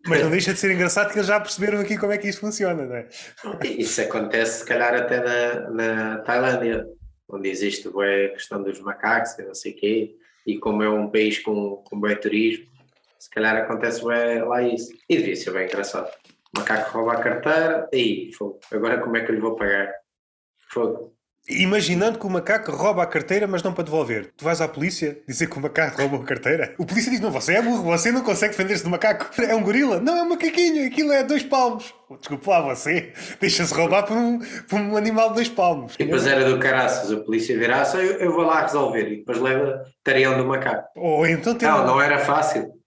Mas 0.07 0.23
não 0.23 0.31
deixa 0.31 0.53
de 0.53 0.59
ser 0.59 0.71
engraçado 0.71 1.11
que 1.11 1.17
eles 1.17 1.27
já 1.27 1.39
perceberam 1.39 1.79
aqui 1.79 1.97
como 1.97 2.11
é 2.11 2.17
que 2.17 2.27
isto 2.27 2.41
funciona, 2.41 2.85
não 2.85 2.95
é? 2.95 3.07
Isso 3.63 4.01
acontece, 4.01 4.59
se 4.59 4.65
calhar, 4.65 4.95
até 4.95 5.21
na, 5.21 5.69
na 5.69 6.17
Tailândia, 6.19 6.85
onde 7.29 7.49
existe 7.49 7.87
a 7.87 8.29
questão 8.29 8.63
dos 8.63 8.79
macacos 8.79 9.37
e 9.37 9.43
não 9.43 9.53
sei 9.53 9.73
o 9.73 9.75
quê, 9.75 10.15
e 10.45 10.57
como 10.57 10.81
é 10.81 10.89
um 10.89 11.07
país 11.09 11.37
com, 11.39 11.77
com 11.87 11.99
bem 11.99 12.15
turismo, 12.15 12.65
se 13.21 13.29
calhar 13.29 13.55
acontece 13.55 14.03
bem 14.03 14.41
lá 14.43 14.63
isso. 14.63 14.91
E 15.07 15.17
devia 15.17 15.35
ser 15.35 15.51
bem 15.51 15.67
engraçado. 15.67 16.09
O 16.55 16.59
macaco 16.59 16.91
rouba 16.91 17.13
a 17.13 17.21
carteira, 17.21 17.87
e 17.93 18.31
fogo. 18.35 18.59
agora 18.71 18.99
como 18.99 19.15
é 19.15 19.21
que 19.23 19.29
eu 19.29 19.35
lhe 19.35 19.41
vou 19.41 19.55
pagar? 19.55 19.93
Fogo. 20.69 21.13
Imaginando 21.47 22.17
que 22.17 22.25
o 22.25 22.29
macaco 22.29 22.71
rouba 22.71 23.03
a 23.03 23.05
carteira, 23.05 23.45
mas 23.47 23.61
não 23.61 23.73
para 23.73 23.83
devolver. 23.83 24.31
Tu 24.35 24.43
vais 24.43 24.59
à 24.59 24.67
polícia 24.67 25.19
dizer 25.27 25.47
que 25.47 25.57
o 25.57 25.61
macaco 25.61 26.01
roubou 26.01 26.21
a 26.21 26.25
carteira? 26.25 26.73
O 26.79 26.85
polícia 26.85 27.11
diz: 27.11 27.19
Não, 27.19 27.29
você 27.29 27.55
é 27.55 27.61
burro, 27.61 27.83
você 27.83 28.11
não 28.11 28.23
consegue 28.23 28.55
defender-se 28.55 28.83
do 28.83 28.89
macaco. 28.89 29.29
É 29.41 29.53
um 29.53 29.61
gorila? 29.61 29.99
Não, 29.99 30.17
é 30.17 30.23
um 30.23 30.29
macaquinho, 30.29 30.87
aquilo 30.87 31.11
é 31.11 31.23
dois 31.23 31.43
palmos. 31.43 31.93
Desculpe 32.19 32.49
lá, 32.49 32.61
você 32.61 33.13
deixa-se 33.39 33.73
roubar 33.73 34.03
por 34.03 34.17
um, 34.17 34.39
por 34.67 34.79
um 34.79 34.97
animal 34.97 35.29
de 35.29 35.35
dois 35.35 35.49
palmos. 35.49 35.95
E 35.95 36.05
depois 36.05 36.25
era 36.25 36.43
do 36.43 36.59
caraças, 36.59 37.11
a 37.11 37.17
polícia 37.17 37.57
virá, 37.57 37.85
só 37.85 37.99
eu, 37.99 38.13
eu 38.19 38.33
vou 38.33 38.43
lá 38.43 38.61
resolver. 38.61 39.11
E 39.11 39.17
depois 39.17 39.39
leva 39.39 39.83
tarião 40.03 40.37
do 40.37 40.45
macaco. 40.45 40.87
Ou 40.95 41.27
então 41.27 41.53
ter. 41.55 41.67
Não, 41.67 41.85
não 41.85 42.01
era 42.01 42.17
fácil. 42.17 42.80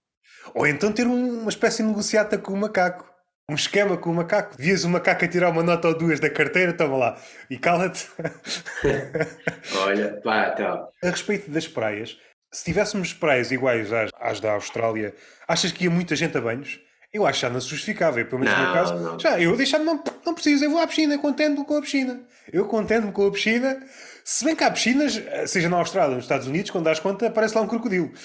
Ou 0.55 0.66
então 0.66 0.92
ter 0.92 1.07
uma 1.07 1.48
espécie 1.48 1.82
de 1.82 1.88
negociata 1.88 2.38
com 2.38 2.52
o 2.52 2.57
macaco 2.57 3.14
um 3.48 3.55
esquema 3.55 3.96
com 3.96 4.11
o 4.11 4.14
macaco. 4.14 4.55
Vias 4.59 4.84
o 4.84 4.88
macaco 4.88 5.24
a 5.24 5.28
tirar 5.28 5.50
uma 5.50 5.62
nota 5.62 5.88
ou 5.88 5.98
duas 5.98 6.18
da 6.18 6.30
carteira, 6.30 6.72
toma 6.72 6.96
lá, 6.96 7.18
e 7.50 7.59
cala-te. 7.59 8.09
Olha, 9.84 10.20
pá, 10.22 10.52
então. 10.52 10.88
A 11.02 11.11
respeito 11.11 11.50
das 11.50 11.68
praias, 11.68 12.18
se 12.50 12.64
tivéssemos 12.64 13.12
praias 13.12 13.50
iguais 13.50 13.92
às, 13.92 14.11
às, 14.18 14.40
da 14.40 14.52
Austrália, 14.52 15.14
achas 15.46 15.72
que 15.72 15.84
ia 15.84 15.90
muita 15.90 16.16
gente 16.16 16.36
a 16.38 16.40
banhos? 16.40 16.80
Eu 17.12 17.24
acho 17.26 17.42
já 17.42 17.50
não 17.50 17.61
se 17.61 17.68
justificava, 17.68 18.24
pelo 18.24 18.40
menos 18.40 18.57
não, 18.57 18.61
no 18.61 18.72
meu 18.72 18.74
caso. 18.74 18.94
Não. 18.94 19.20
Já, 19.20 19.38
eu 19.38 19.57
deixar 19.57 19.78
não, 19.78 20.02
não 20.26 20.34
preciso, 20.34 20.64
eu 20.64 20.70
vou 20.70 20.80
à 20.80 20.86
piscina, 20.86 21.16
contento-me 21.18 21.64
com 21.64 21.76
a 21.76 21.80
piscina. 21.80 22.20
Eu 22.52 22.66
contento-me 22.66 23.12
com 23.12 23.26
a 23.26 23.30
piscina 23.30 23.80
se 24.25 24.45
bem 24.45 24.57
que 24.57 24.64
há 24.64 24.70
piscinas, 24.70 25.22
seja 25.47 25.68
na 25.68 25.77
Austrália 25.77 26.11
ou 26.11 26.16
nos 26.16 26.25
Estados 26.25 26.47
Unidos, 26.47 26.70
quando 26.70 26.87
dás 26.87 26.99
conta, 26.99 27.27
aparece 27.27 27.55
lá 27.55 27.61
um 27.61 27.68
crocodilo. 27.68 28.11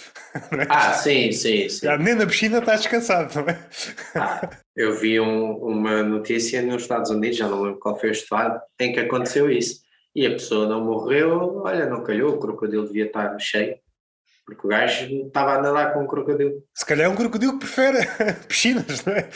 É? 0.52 0.66
Ah, 0.70 0.94
sim, 0.94 1.32
sim, 1.32 1.68
sim. 1.68 1.88
Nem 2.00 2.16
na 2.16 2.26
piscina 2.26 2.60
estás 2.60 2.82
descansado, 2.82 3.34
não 3.36 3.50
é? 3.50 3.68
Ah, 4.16 4.50
eu 4.76 4.96
vi 4.98 5.20
um, 5.20 5.54
uma 5.56 6.02
notícia 6.04 6.62
nos 6.62 6.84
Estados 6.84 7.12
Unidos, 7.12 7.38
já 7.38 7.48
não 7.48 7.62
lembro 7.62 7.80
qual 7.80 8.00
foi 8.00 8.10
o 8.10 8.12
estado, 8.12 8.62
em 8.80 8.94
que 8.94 9.00
aconteceu 9.00 9.50
isso. 9.52 9.82
E 10.16 10.26
a 10.26 10.32
pessoa 10.32 10.68
não 10.68 10.84
morreu, 10.84 11.62
olha, 11.64 11.86
não 11.86 12.04
calhou, 12.04 12.34
o 12.34 12.40
crocodilo 12.40 12.88
devia 12.88 13.06
estar 13.06 13.38
cheio. 13.40 13.76
Porque 14.46 14.66
o 14.66 14.70
gajo 14.70 15.28
estava 15.28 15.56
a 15.56 15.62
nadar 15.62 15.94
com 15.94 16.04
um 16.04 16.08
crocodilo. 16.08 16.64
Se 16.74 16.86
calhar 16.86 17.06
é 17.06 17.10
um 17.10 17.16
crocodilo 17.16 17.54
que 17.54 17.60
prefere 17.60 18.08
piscinas, 18.48 19.06
não 19.06 19.14
é? 19.14 19.30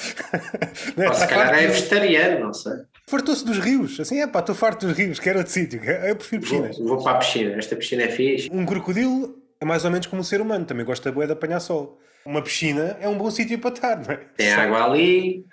Não 0.97 1.03
é? 1.03 1.09
Ou 1.09 1.14
se 1.14 1.28
calhar 1.28 1.53
é 1.53 1.68
vegetariano, 1.68 2.45
não 2.45 2.53
sei. 2.53 2.74
Fartou-se 3.07 3.45
dos 3.45 3.57
rios, 3.57 3.99
assim, 3.99 4.21
é 4.21 4.27
pá, 4.27 4.39
estou 4.39 4.55
farto 4.55 4.87
dos 4.87 4.97
rios, 4.97 5.19
quero 5.19 5.39
outro 5.39 5.53
sítio, 5.53 5.83
eu 5.83 6.15
prefiro 6.15 6.41
piscinas. 6.41 6.77
Vou, 6.77 6.87
vou, 6.87 7.03
para 7.03 7.13
a 7.13 7.19
piscina, 7.19 7.55
esta 7.55 7.75
piscina 7.75 8.03
é 8.03 8.09
fixe. 8.09 8.49
Um 8.51 8.65
crocodilo 8.65 9.37
é 9.59 9.65
mais 9.65 9.83
ou 9.83 9.91
menos 9.91 10.07
como 10.07 10.21
um 10.21 10.23
ser 10.23 10.39
humano, 10.39 10.65
também 10.65 10.85
gosta 10.85 11.11
de 11.11 11.25
de 11.25 11.31
apanhar 11.31 11.59
sol. 11.59 11.99
Uma 12.25 12.41
piscina 12.41 12.97
é 13.01 13.07
um 13.07 13.17
bom 13.17 13.29
sítio 13.29 13.59
para 13.59 13.73
estar, 13.73 13.97
não 13.97 14.13
é? 14.13 14.17
Tem 14.37 14.53
água 14.53 14.85
ali, 14.85 15.45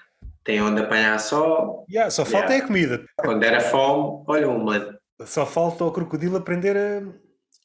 tem 0.44 0.62
onde 0.62 0.80
apanhar 0.80 1.18
sol. 1.18 1.84
Yeah, 1.90 2.10
só 2.10 2.24
falta 2.24 2.52
yeah. 2.52 2.56
é 2.56 2.58
a 2.60 2.66
comida. 2.66 3.04
Quando 3.16 3.42
era 3.42 3.60
fome, 3.60 4.24
olha 4.28 4.48
um 4.48 4.62
mano. 4.62 4.94
Só 5.24 5.44
falta 5.44 5.84
ao 5.84 5.92
crocodilo 5.92 6.36
aprender 6.36 6.76
a, 6.76 7.02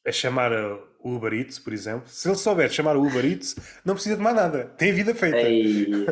a 0.09 0.11
chamar 0.11 0.51
o 1.05 1.17
Uber 1.17 1.33
Eats, 1.33 1.59
por 1.59 1.71
exemplo. 1.71 2.03
Se 2.07 2.27
ele 2.27 2.35
souber 2.35 2.67
chamar 2.71 2.97
o 2.97 3.05
Uber 3.05 3.23
Eats, 3.23 3.55
não 3.85 3.93
precisa 3.93 4.17
de 4.17 4.23
mais 4.23 4.35
nada. 4.35 4.73
Tem 4.75 4.89
a 4.89 4.93
vida 4.93 5.13
feita. 5.13 5.37
Ei, 5.37 6.07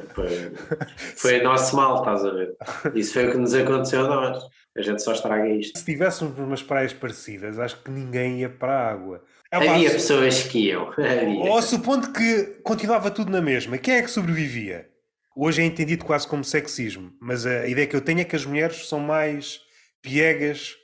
foi 1.16 1.42
nosso 1.42 1.76
mal, 1.76 1.98
estás 1.98 2.24
a 2.24 2.30
ver? 2.30 2.56
Isso 2.94 3.14
foi 3.14 3.28
o 3.28 3.32
que 3.32 3.38
nos 3.40 3.56
aconteceu 3.56 4.06
a 4.06 4.08
nós. 4.08 4.44
A 4.78 4.82
gente 4.84 5.02
só 5.02 5.14
estraga 5.14 5.50
isto. 5.50 5.80
Se 5.80 5.84
tivéssemos 5.84 6.38
umas 6.38 6.62
praias 6.62 6.94
parecidas, 6.94 7.58
acho 7.58 7.82
que 7.82 7.90
ninguém 7.90 8.42
ia 8.42 8.50
para 8.50 8.72
a 8.72 8.92
água. 8.92 9.24
É 9.52 9.58
Havia 9.58 9.90
pessoas 9.90 10.44
que 10.44 10.68
iam. 10.68 10.94
Ou 11.50 11.62
supondo 11.64 12.14
que 12.14 12.60
continuava 12.64 13.10
tudo 13.10 13.32
na 13.32 13.42
mesma, 13.42 13.80
quem 13.80 13.96
é 13.96 14.02
que 14.04 14.12
sobrevivia? 14.12 14.88
Hoje 15.36 15.64
é 15.64 15.66
entendido 15.66 16.06
quase 16.06 16.28
como 16.28 16.44
sexismo, 16.44 17.12
mas 17.20 17.48
a 17.48 17.68
ideia 17.68 17.88
que 17.88 17.96
eu 17.96 18.02
tenho 18.02 18.20
é 18.20 18.24
que 18.24 18.36
as 18.36 18.46
mulheres 18.46 18.88
são 18.88 19.00
mais 19.00 19.60
piegas, 20.04 20.76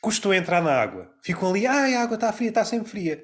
custam 0.00 0.30
a 0.30 0.36
entrar 0.38 0.62
na 0.62 0.72
água. 0.72 1.10
Ficam 1.22 1.50
ali, 1.50 1.66
ai, 1.66 1.94
a 1.94 2.02
água 2.02 2.14
está 2.14 2.32
fria, 2.32 2.48
está 2.48 2.64
sempre 2.64 2.88
fria 2.88 3.22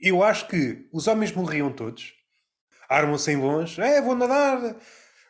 eu 0.00 0.22
acho 0.22 0.48
que 0.48 0.86
os 0.92 1.06
homens 1.06 1.32
morriam 1.32 1.70
todos, 1.70 2.12
armam-se 2.88 3.30
em 3.30 3.38
bons, 3.38 3.78
é, 3.78 4.00
vou 4.00 4.14
nadar. 4.14 4.76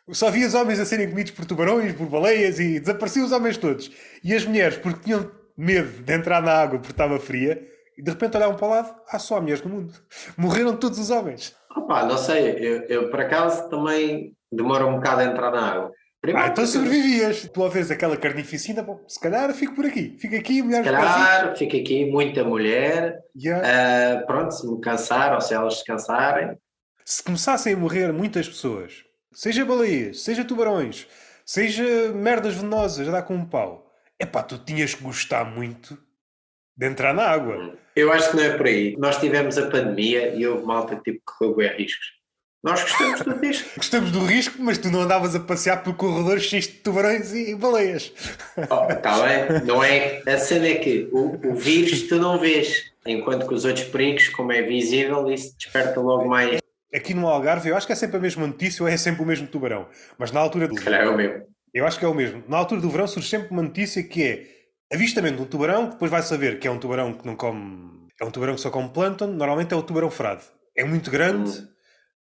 Só 0.09 0.29
via 0.29 0.47
os 0.47 0.53
homens 0.53 0.79
a 0.79 0.85
serem 0.85 1.09
comidos 1.09 1.31
por 1.31 1.45
tubarões, 1.45 1.93
por 1.93 2.07
baleias 2.07 2.59
e 2.59 2.79
desapareciam 2.79 3.25
os 3.25 3.31
homens 3.31 3.57
todos. 3.57 3.91
E 4.23 4.33
as 4.33 4.45
mulheres, 4.45 4.77
porque 4.77 5.03
tinham 5.03 5.31
medo 5.57 6.03
de 6.03 6.13
entrar 6.13 6.41
na 6.41 6.53
água 6.53 6.79
porque 6.79 6.91
estava 6.91 7.19
fria, 7.19 7.65
e 7.97 8.01
de 8.01 8.09
repente 8.09 8.35
olhavam 8.35 8.55
para 8.55 8.65
o 8.65 8.69
lado, 8.69 8.95
há 9.07 9.19
só 9.19 9.39
mulheres 9.39 9.63
no 9.63 9.69
mundo. 9.69 9.93
Morreram 10.37 10.75
todos 10.75 10.97
os 10.97 11.09
homens. 11.09 11.55
Opa, 11.75 12.03
não 12.03 12.17
sei, 12.17 12.55
eu, 12.57 12.81
eu 12.83 13.09
por 13.09 13.21
acaso 13.21 13.69
também 13.69 14.35
demoro 14.51 14.87
um 14.87 14.95
bocado 14.95 15.21
a 15.21 15.25
entrar 15.25 15.51
na 15.51 15.71
água. 15.71 15.91
Primeiro, 16.21 16.47
ah, 16.47 16.51
então 16.51 16.67
sobrevivias. 16.67 17.49
Tu 17.51 17.69
vês 17.69 17.89
aquela 17.89 18.15
carnificina, 18.15 18.83
bom, 18.83 19.03
se 19.07 19.19
calhar 19.19 19.51
fico 19.55 19.73
por 19.73 19.87
aqui. 19.87 20.15
Fico 20.19 20.35
aqui, 20.35 20.61
mulher. 20.61 20.83
Se 20.83 20.91
calhar 20.91 21.57
fico 21.57 21.75
aqui, 21.75 22.05
muita 22.05 22.43
mulher. 22.43 23.19
Yeah. 23.35 24.21
Uh, 24.21 24.25
pronto, 24.27 24.51
se 24.51 24.67
me 24.67 24.79
cansar 24.79 25.33
ou 25.33 25.41
se 25.41 25.53
elas 25.55 25.79
se 25.79 25.85
cansarem. 25.85 26.55
Se 27.03 27.23
começassem 27.23 27.73
a 27.73 27.77
morrer 27.77 28.13
muitas 28.13 28.47
pessoas, 28.47 29.03
seja 29.33 29.65
baleias, 29.65 30.21
seja 30.21 30.45
tubarões, 30.45 31.07
seja 31.43 32.13
merdas 32.13 32.53
venenosas 32.53 33.07
dar 33.07 33.23
com 33.23 33.33
um 33.33 33.45
pau, 33.45 33.91
é 34.19 34.25
pá, 34.25 34.43
tu 34.43 34.59
tinhas 34.59 34.93
que 34.93 35.03
gostar 35.03 35.43
muito 35.43 35.97
de 36.77 36.85
entrar 36.85 37.15
na 37.15 37.23
água. 37.23 37.75
Eu 37.95 38.11
acho 38.13 38.29
que 38.29 38.37
não 38.37 38.43
é 38.43 38.55
por 38.55 38.67
aí. 38.67 38.95
Nós 38.97 39.17
tivemos 39.19 39.57
a 39.57 39.69
pandemia 39.69 40.35
e 40.35 40.45
houve 40.45 40.63
malta 40.63 40.95
tipo 40.97 41.17
que 41.19 41.37
correu 41.37 41.75
riscos. 41.75 42.20
Nós 42.63 42.83
gostamos 42.83 43.21
do 43.21 43.35
risco. 43.39 43.69
Gostamos 43.75 44.11
do 44.11 44.19
risco, 44.23 44.57
mas 44.59 44.77
tu 44.77 44.91
não 44.91 45.01
andavas 45.01 45.35
a 45.35 45.39
passear 45.39 45.81
pelo 45.81 45.95
corredor 45.95 46.39
cheio 46.39 46.61
de 46.61 46.67
tubarões 46.69 47.33
e 47.33 47.55
baleias. 47.55 48.13
Está 48.55 49.17
oh, 49.17 49.23
bem, 49.23 49.65
não 49.65 49.83
é? 49.83 50.21
A 50.27 50.37
cena 50.37 50.67
é 50.67 50.75
que 50.75 51.09
o, 51.11 51.39
o 51.43 51.55
vírus 51.55 52.03
tu 52.03 52.17
não 52.17 52.37
vês, 52.37 52.91
enquanto 53.05 53.47
que 53.47 53.53
os 53.55 53.65
outros 53.65 53.85
perigos, 53.87 54.29
como 54.29 54.51
é 54.51 54.61
visível, 54.61 55.27
isso 55.31 55.55
desperta 55.57 55.99
logo 55.99 56.29
mais. 56.29 56.61
Aqui 56.93 57.15
no 57.15 57.27
Algarve, 57.27 57.69
eu 57.69 57.75
acho 57.75 57.87
que 57.87 57.93
é 57.93 57.95
sempre 57.95 58.17
a 58.17 58.19
mesma 58.19 58.45
notícia 58.45 58.83
ou 58.83 58.87
é 58.87 58.95
sempre 58.95 59.23
o 59.23 59.25
mesmo 59.25 59.47
tubarão. 59.47 59.87
Mas 60.19 60.31
na 60.31 60.39
altura 60.39 60.67
do. 60.67 60.75
Calhar 60.75 61.01
é 61.01 61.09
o 61.09 61.17
mesmo. 61.17 61.43
Eu 61.73 61.87
acho 61.87 61.97
que 61.97 62.05
é 62.05 62.07
o 62.07 62.13
mesmo. 62.13 62.43
Na 62.47 62.57
altura 62.57 62.79
do 62.79 62.89
verão 62.91 63.07
surge 63.07 63.27
sempre 63.27 63.49
uma 63.49 63.63
notícia 63.63 64.03
que 64.03 64.23
é 64.23 64.95
avistamento 64.95 65.37
de 65.37 65.41
um 65.41 65.45
tubarão, 65.45 65.87
que 65.87 65.93
depois 65.93 66.11
vai 66.11 66.21
saber 66.21 66.59
que 66.59 66.67
é 66.67 66.71
um 66.71 66.77
tubarão 66.77 67.13
que 67.13 67.25
não 67.25 67.35
come. 67.35 68.07
É 68.19 68.25
um 68.25 68.29
tubarão 68.29 68.53
que 68.53 68.61
só 68.61 68.69
come 68.69 68.89
plâncton, 68.89 69.27
normalmente 69.27 69.73
é 69.73 69.77
o 69.77 69.81
tubarão 69.81 70.11
frade. 70.11 70.43
É 70.75 70.83
muito 70.83 71.09
grande. 71.09 71.49
Hum 71.49 71.71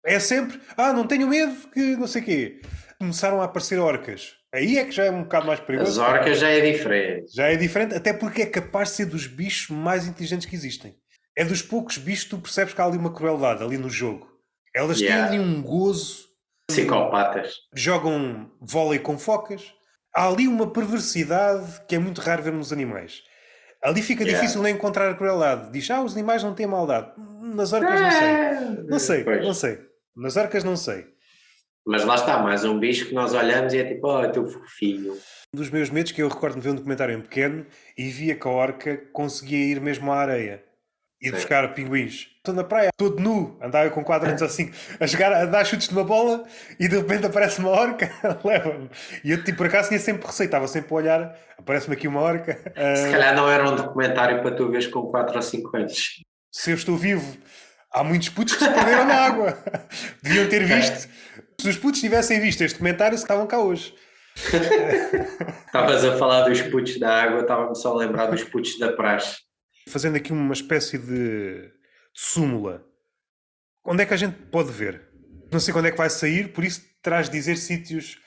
é 0.05 0.19
sempre, 0.19 0.61
ah, 0.77 0.93
não 0.93 1.07
tenho 1.07 1.29
medo 1.29 1.69
que 1.73 1.97
não 1.97 2.07
sei 2.07 2.23
o 2.23 2.25
quê. 2.25 2.61
Começaram 2.99 3.41
a 3.41 3.45
aparecer 3.45 3.79
orcas. 3.79 4.35
Aí 4.55 4.79
é 4.79 4.85
que 4.85 4.93
já 4.93 5.05
é 5.05 5.11
um 5.11 5.23
bocado 5.23 5.47
mais 5.47 5.61
perigoso. 5.61 6.03
As 6.03 6.09
orcas 6.09 6.39
já 6.39 6.49
é 6.51 6.61
diferente. 6.61 7.35
Já 7.35 7.49
é 7.49 7.57
diferente, 7.57 7.95
até 7.95 8.13
porque 8.13 8.43
é 8.43 8.47
capaz 8.47 8.91
de 8.91 8.97
ser 8.97 9.07
dos 9.07 9.27
bichos 9.27 9.75
mais 9.75 10.07
inteligentes 10.07 10.47
que 10.47 10.55
existem. 10.55 10.95
É 11.37 11.45
dos 11.45 11.63
poucos 11.63 11.97
bichos 11.97 12.25
que 12.25 12.31
tu 12.31 12.39
percebes 12.39 12.75
que 12.75 12.81
há 12.81 12.85
ali 12.85 12.99
uma 12.99 13.13
crueldade 13.13 13.63
ali 13.63 13.79
no 13.79 13.89
jogo. 13.89 14.29
Elas 14.75 15.01
yeah. 15.01 15.29
têm 15.29 15.39
ali 15.39 15.45
um 15.45 15.63
gozo. 15.63 16.27
Psicopatas. 16.69 17.55
Jogam 17.75 18.51
vôlei 18.61 18.99
com 18.99 19.19
focas. 19.19 19.73
Há 20.15 20.29
ali 20.29 20.47
uma 20.47 20.71
perversidade 20.71 21.81
que 21.89 21.95
é 21.95 21.99
muito 21.99 22.21
raro 22.21 22.43
ver 22.43 22.53
nos 22.53 22.73
animais. 22.73 23.23
Ali 23.83 24.03
fica 24.03 24.23
yeah. 24.23 24.39
difícil 24.39 24.63
nem 24.63 24.75
encontrar 24.75 25.11
a 25.11 25.15
crueldade. 25.15 25.73
Diz, 25.73 25.91
ah, 25.91 26.03
os 26.03 26.13
animais 26.13 26.43
não 26.43 26.55
têm 26.55 26.67
maldade. 26.67 27.13
Nas 27.41 27.73
orcas 27.73 28.01
não 28.01 28.11
sei. 28.11 28.31
Ah, 28.31 28.61
não 28.87 28.99
sei, 28.99 29.25
não 29.25 29.55
sei. 29.55 29.92
Nas 30.15 30.37
arcas 30.37 30.63
não 30.63 30.77
sei. 30.77 31.07
Mas 31.85 32.05
lá 32.05 32.15
está, 32.15 32.39
mais 32.39 32.65
um 32.65 32.79
bicho 32.79 33.07
que 33.07 33.15
nós 33.15 33.35
olhamos 33.35 33.73
e 33.75 33.79
é 33.79 33.85
tipo, 33.85 34.07
oh, 34.07 34.31
teu 34.31 34.47
fofinho. 34.47 35.15
Um 35.53 35.59
dos 35.59 35.69
meus 35.69 35.91
medos 35.91 36.13
que 36.13 36.23
eu 36.23 36.29
recordo 36.29 36.55
de 36.55 36.61
ver 36.61 36.71
um 36.71 36.77
documentário 36.77 37.17
em 37.17 37.21
pequeno 37.21 37.67
e 37.99 38.09
via 38.09 38.37
que 38.37 38.47
a 38.47 38.51
orca 38.51 38.97
conseguia 39.13 39.59
ir 39.59 39.81
mesmo 39.81 40.13
à 40.13 40.19
areia. 40.19 40.63
ir 41.21 41.33
buscar 41.33 41.73
pinguins. 41.75 42.29
Estou 42.37 42.55
na 42.55 42.63
praia, 42.65 42.91
todo 42.97 43.21
nu, 43.21 43.57
andava 43.63 43.89
com 43.91 44.05
4 44.05 44.29
anos 44.29 44.43
assim, 44.43 44.71
a, 45.01 45.07
jogar, 45.07 45.33
a 45.33 45.45
dar 45.45 45.65
chutes 45.65 45.89
de 45.89 45.95
uma 45.95 46.05
bola 46.05 46.45
e 46.79 46.89
de 46.89 46.97
repente 46.97 47.27
aparece 47.27 47.61
uma 47.61 47.71
orca, 47.71 48.11
leva-me. 48.45 48.91
E 49.25 49.31
eu, 49.31 49.43
tipo, 49.43 49.59
por 49.59 49.67
acaso, 49.67 49.89
tinha 49.89 50.01
sempre 50.01 50.27
receio, 50.27 50.47
estava 50.47 50.69
sempre 50.69 50.93
a 50.93 50.97
olhar, 50.97 51.39
aparece-me 51.59 51.95
aqui 51.95 52.07
uma 52.07 52.21
orca. 52.21 52.55
Se 52.97 53.09
uh... 53.09 53.13
calhar 53.13 53.35
não 53.35 53.49
era 53.49 53.69
um 53.69 53.77
documentário 53.77 54.43
para 54.43 54.55
tu 54.55 54.69
veres 54.69 54.87
com 54.87 55.03
4 55.03 55.35
ou 55.35 55.43
5 55.43 55.77
anos. 55.77 56.23
Se 56.53 56.71
eu 56.71 56.75
estou 56.75 56.97
vivo, 56.97 57.39
há 57.93 58.03
muitos 58.03 58.29
putos 58.31 58.55
que 58.55 58.65
se 58.65 58.71
perderam 58.71 59.07
na 59.07 59.15
água. 59.15 59.59
Deviam 60.23 60.49
ter 60.49 60.65
visto. 60.65 61.09
Se 61.61 61.69
os 61.69 61.77
putos 61.77 62.01
tivessem 62.01 62.41
visto 62.41 62.63
este 62.63 62.75
documentário, 62.75 63.15
estavam 63.15 63.47
cá 63.47 63.59
hoje. 63.59 63.95
Estavas 65.67 66.05
a 66.05 66.17
falar 66.17 66.49
dos 66.49 66.63
putos 66.63 66.99
da 66.99 67.23
água, 67.23 67.43
estava-me 67.43 67.75
só 67.77 67.93
a 67.93 67.99
lembrar 67.99 68.27
dos 68.27 68.43
putos 68.45 68.79
da 68.79 68.93
praxe. 68.93 69.39
Fazendo 69.89 70.17
aqui 70.17 70.33
uma 70.33 70.55
espécie 70.55 70.97
de, 70.97 71.67
de 71.67 71.73
súmula, 72.15 72.85
onde 73.85 74.03
é 74.03 74.07
que 74.07 74.15
a 74.15 74.17
gente 74.17 74.37
pode 74.51 74.71
ver? 74.71 75.09
Não 75.51 75.61
sei 75.61 75.73
quando 75.73 75.87
é 75.87 75.91
que 75.91 75.99
vai 75.99 76.09
sair, 76.09 76.53
por 76.53 76.65
isso 76.65 76.83
terás 77.03 77.29
de 77.29 77.33
dizer 77.33 77.57
sítios 77.57 78.19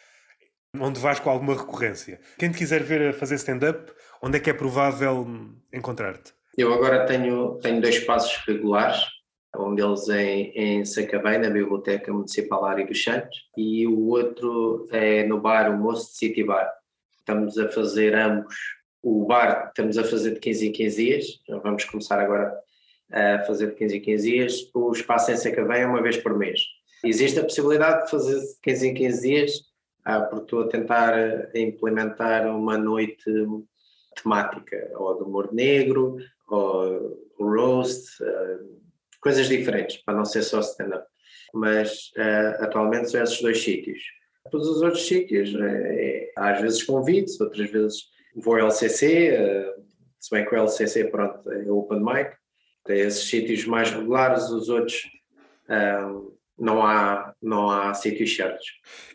onde 0.80 1.00
vais 1.00 1.20
com 1.20 1.30
alguma 1.30 1.56
recorrência. 1.56 2.20
Quem 2.38 2.52
te 2.52 2.58
quiser 2.58 2.84
ver 2.84 3.10
a 3.10 3.14
fazer 3.14 3.36
stand-up, 3.36 3.92
onde 4.22 4.38
é 4.38 4.40
que 4.40 4.50
é 4.50 4.54
provável 4.54 5.26
encontrar-te? 5.74 6.34
Eu 6.58 6.74
agora 6.74 7.06
tenho, 7.06 7.58
tenho 7.62 7.82
dois 7.82 8.00
passos 8.00 8.38
regulares, 8.46 9.02
um 9.60 9.76
deles 9.76 10.08
em, 10.10 10.52
em 10.56 10.86
Sacabém, 10.86 11.40
na 11.40 11.50
Biblioteca 11.50 12.12
Municipal 12.12 12.66
Área 12.66 12.86
dos 12.86 13.04
Santos, 13.04 13.38
e 13.58 13.88
o 13.88 14.08
outro 14.08 14.88
é 14.92 15.26
no 15.26 15.40
bar, 15.40 15.72
o 15.72 15.78
Moço 15.78 16.16
City 16.16 16.44
Bar. 16.44 16.72
Estamos 17.20 17.58
a 17.58 17.70
fazer 17.70 18.16
ambos 18.16 18.56
o 19.06 19.24
bar 19.24 19.68
estamos 19.68 20.00
a 20.00 20.04
fazer 20.04 20.34
de 20.34 20.40
15 20.40 20.68
em 20.68 20.72
15 20.72 20.96
dias, 21.06 21.26
vamos 21.62 21.86
começar 21.86 22.20
agora 22.20 22.60
a 23.12 23.44
fazer 23.44 23.68
de 23.68 23.76
15 23.76 23.98
em 23.98 24.02
15 24.02 24.32
dias. 24.32 24.72
O 24.74 24.92
espaço 24.92 25.32
em 25.32 25.38
Sacavém 25.38 25.82
é 25.82 25.86
uma 25.86 26.02
vez 26.02 26.18
por 26.18 26.36
mês. 26.36 26.62
Existe 27.04 27.40
a 27.40 27.44
possibilidade 27.44 28.06
de 28.06 28.10
fazer 28.10 28.40
de 28.40 28.60
15 28.64 28.88
em 28.88 28.94
15 28.96 29.22
dias, 29.22 29.52
ah, 30.04 30.22
porque 30.22 30.46
estou 30.46 30.62
a 30.62 30.68
tentar 30.68 31.56
implementar 31.56 32.48
uma 32.48 32.80
noite 32.80 33.24
temática, 34.16 34.92
ou 34.96 35.16
de 35.16 35.24
humor 35.24 35.54
negro, 35.54 36.18
ou 36.48 37.16
roast, 37.40 38.24
ah, 38.24 38.58
coisas 39.26 39.48
diferentes, 39.48 39.98
para 40.06 40.14
não 40.14 40.24
ser 40.24 40.44
só 40.44 40.60
stand-up. 40.60 41.04
Mas 41.52 42.12
uh, 42.16 42.64
atualmente 42.64 43.10
são 43.10 43.24
esses 43.24 43.42
dois 43.42 43.64
sítios. 43.64 44.00
Todos 44.52 44.68
os 44.68 44.84
outros 44.84 45.08
sítios, 45.08 45.52
é, 45.60 46.32
às 46.38 46.62
vezes 46.62 46.84
convites, 46.84 47.42
outras 47.42 47.72
vezes 47.72 48.04
vou 48.36 48.54
ao 48.54 48.68
LCC, 48.68 49.32
uh, 49.32 49.84
se 50.20 50.30
bem 50.30 50.46
que 50.46 50.54
o 50.54 50.58
LCC 50.60 51.06
pronto, 51.06 51.52
é 51.52 51.72
open 51.72 52.04
mic, 52.04 52.36
tem 52.86 53.00
esses 53.00 53.28
sítios 53.28 53.66
mais 53.66 53.90
regulares, 53.90 54.44
os 54.52 54.70
outros 54.70 55.02
não 56.56 56.86
há, 56.86 57.34
não 57.42 57.72
há 57.72 57.92
sítios 57.96 58.36
certos. 58.36 58.68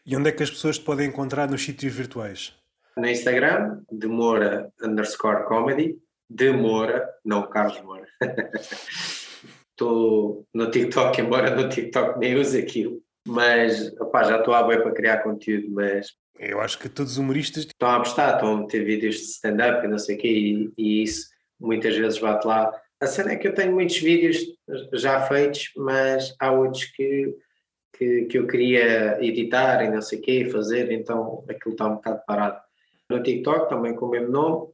E 0.04 0.16
onde 0.16 0.28
é 0.28 0.32
que 0.32 0.42
as 0.42 0.50
pessoas 0.50 0.76
te 0.76 0.84
podem 0.84 1.06
encontrar 1.06 1.48
nos 1.48 1.64
sítios 1.64 1.94
virtuais? 1.94 2.52
No 2.96 3.08
Instagram, 3.08 3.80
demora 3.92 4.72
underscore 4.82 5.44
comedy, 5.44 5.96
demora, 6.28 7.08
não 7.24 7.48
Carlos 7.48 7.80
Moura. 7.82 8.08
Estou 9.80 10.46
no 10.52 10.70
TikTok, 10.70 11.18
embora 11.22 11.56
no 11.56 11.66
TikTok 11.66 12.18
nem 12.18 12.38
use 12.38 12.58
aquilo, 12.58 13.00
mas 13.26 13.90
opá, 13.98 14.24
já 14.24 14.38
estou 14.38 14.52
à 14.52 14.62
boia 14.62 14.82
para 14.82 14.92
criar 14.92 15.22
conteúdo, 15.22 15.70
mas 15.70 16.08
eu 16.38 16.60
acho 16.60 16.78
que 16.78 16.88
todos 16.88 17.12
os 17.12 17.18
humoristas 17.18 17.64
estão 17.64 17.88
a 17.88 17.96
apostar, 17.96 18.34
estão 18.34 18.54
a 18.54 18.56
meter 18.58 18.84
vídeos 18.84 19.16
de 19.16 19.22
stand-up 19.22 19.84
e 19.84 19.88
não 19.88 19.98
sei 19.98 20.16
o 20.16 20.18
quê, 20.18 20.28
e, 20.28 20.72
e, 20.76 21.02
isso 21.02 21.28
muitas 21.58 21.96
vezes 21.96 22.18
bate 22.18 22.46
lá. 22.46 22.70
A 23.00 23.06
cena 23.06 23.32
é 23.32 23.36
que 23.36 23.48
eu 23.48 23.54
tenho 23.54 23.72
muitos 23.72 23.96
vídeos 23.96 24.38
já 24.92 25.22
feitos, 25.22 25.70
mas 25.76 26.34
há 26.38 26.52
outros 26.52 26.84
que, 26.84 27.34
que, 27.96 28.24
que 28.26 28.38
eu 28.38 28.46
queria 28.46 29.18
editar 29.22 29.82
e 29.82 29.90
não 29.90 30.02
sei 30.02 30.18
o 30.18 30.22
quê, 30.22 30.48
fazer, 30.50 30.92
então 30.92 31.42
aquilo 31.48 31.72
está 31.72 31.86
um 31.86 31.94
bocado 31.94 32.22
parado. 32.26 32.60
No 33.08 33.22
TikTok 33.22 33.68
também 33.70 33.94
com 33.94 34.06
o 34.06 34.10
mesmo 34.10 34.28
nome. 34.28 34.68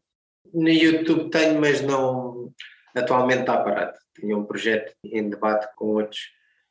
No 0.52 0.68
YouTube 0.68 1.30
tenho, 1.30 1.60
mas 1.60 1.80
não 1.80 2.52
atualmente 2.94 3.40
está 3.40 3.58
parado. 3.58 4.05
Tinha 4.20 4.36
um 4.36 4.44
projeto 4.44 4.94
em 5.04 5.28
debate 5.28 5.68
com 5.76 5.94
outros 5.94 6.20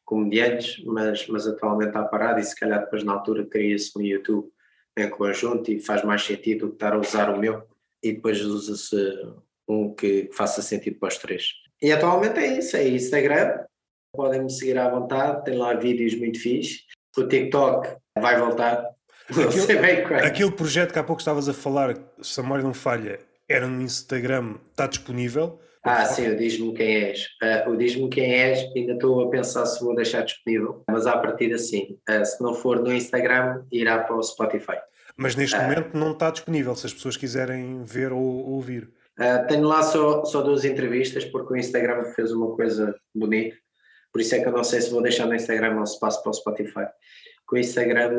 comediantes, 0.03 0.83
mas, 0.85 1.27
mas 1.27 1.47
atualmente 1.47 1.89
está 1.89 2.03
parado 2.03 2.39
e 2.39 2.43
se 2.43 2.55
calhar 2.55 2.81
depois 2.81 3.03
na 3.03 3.13
altura 3.13 3.45
cria-se 3.45 3.91
um 3.97 4.01
YouTube 4.01 4.47
em 4.97 5.09
conjunto 5.09 5.71
e 5.71 5.79
faz 5.79 6.03
mais 6.03 6.23
sentido 6.23 6.69
estar 6.69 6.93
a 6.93 6.99
usar 6.99 7.29
o 7.29 7.39
meu 7.39 7.63
e 8.03 8.13
depois 8.13 8.41
usa-se 8.41 8.95
um 9.67 9.93
que 9.93 10.29
faça 10.31 10.61
sentido 10.61 10.99
para 10.99 11.09
os 11.09 11.17
três. 11.17 11.47
E 11.81 11.91
atualmente 11.91 12.39
é 12.39 12.57
isso, 12.57 12.77
é 12.77 12.87
Instagram, 12.87 13.65
podem 14.13 14.43
me 14.43 14.49
seguir 14.49 14.77
à 14.77 14.89
vontade, 14.89 15.43
tem 15.43 15.57
lá 15.57 15.73
vídeos 15.73 16.15
muito 16.15 16.39
fixes. 16.39 16.83
O 17.17 17.27
TikTok 17.27 17.95
vai 18.19 18.39
voltar, 18.39 18.85
aquilo, 19.29 19.51
sei 19.51 19.77
bem 19.77 20.03
quando. 20.03 20.23
Aquele 20.23 20.51
projeto 20.51 20.93
que 20.93 20.99
há 20.99 21.03
pouco 21.03 21.21
estavas 21.21 21.49
a 21.49 21.53
falar, 21.53 21.97
se 22.21 22.39
a 22.39 22.43
memória 22.43 22.63
não 22.63 22.73
falha, 22.73 23.19
era 23.49 23.67
no 23.67 23.81
Instagram, 23.81 24.55
está 24.71 24.87
disponível? 24.87 25.59
Ah, 25.85 26.03
sim, 26.03 26.27
o 26.29 26.35
Diz-me 26.35 26.73
Quem 26.73 26.95
És. 26.95 27.27
Uh, 27.43 27.69
o 27.69 27.77
Diz-me 27.77 28.09
Quem 28.09 28.33
És, 28.33 28.59
ainda 28.75 28.93
estou 28.93 29.21
a 29.21 29.29
pensar 29.29 29.67
se 29.67 29.83
vou 29.83 29.95
deixar 29.95 30.23
disponível, 30.23 30.83
mas 30.89 31.05
a 31.05 31.15
partir 31.15 31.53
assim, 31.53 31.99
uh, 32.09 32.25
se 32.25 32.41
não 32.41 32.55
for 32.55 32.81
no 32.81 32.91
Instagram, 32.91 33.63
irá 33.71 33.99
para 33.99 34.15
o 34.15 34.23
Spotify. 34.23 34.77
Mas 35.15 35.35
neste 35.35 35.55
uh, 35.55 35.61
momento 35.61 35.95
não 35.95 36.13
está 36.13 36.31
disponível, 36.31 36.75
se 36.75 36.87
as 36.87 36.93
pessoas 36.93 37.15
quiserem 37.15 37.83
ver 37.83 38.11
ou, 38.11 38.19
ou 38.19 38.53
ouvir. 38.53 38.89
tenho 39.47 39.67
lá 39.67 39.83
só, 39.83 40.25
só 40.25 40.41
duas 40.41 40.65
entrevistas, 40.65 41.23
porque 41.23 41.53
o 41.53 41.55
Instagram 41.55 42.03
fez 42.15 42.31
uma 42.31 42.55
coisa 42.55 42.95
bonita, 43.13 43.55
por 44.11 44.21
isso 44.21 44.33
é 44.33 44.39
que 44.39 44.47
eu 44.47 44.53
não 44.53 44.63
sei 44.63 44.81
se 44.81 44.89
vou 44.89 45.03
deixar 45.03 45.27
no 45.27 45.35
Instagram 45.35 45.79
ou 45.79 45.85
se 45.85 45.99
passo 45.99 46.23
para 46.23 46.31
o 46.31 46.33
Spotify. 46.33 46.87
Com 47.45 47.57
o 47.57 47.59
Instagram, 47.59 48.17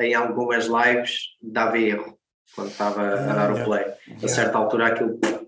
em 0.00 0.14
algumas 0.14 0.66
lives, 0.66 1.36
dava 1.40 1.78
erro, 1.78 2.18
quando 2.56 2.70
estava 2.70 3.02
a 3.12 3.34
dar 3.34 3.52
o 3.52 3.62
play. 3.62 3.84
A 4.20 4.26
certa 4.26 4.58
altura 4.58 4.88
aquilo 4.88 5.16
com 5.20 5.38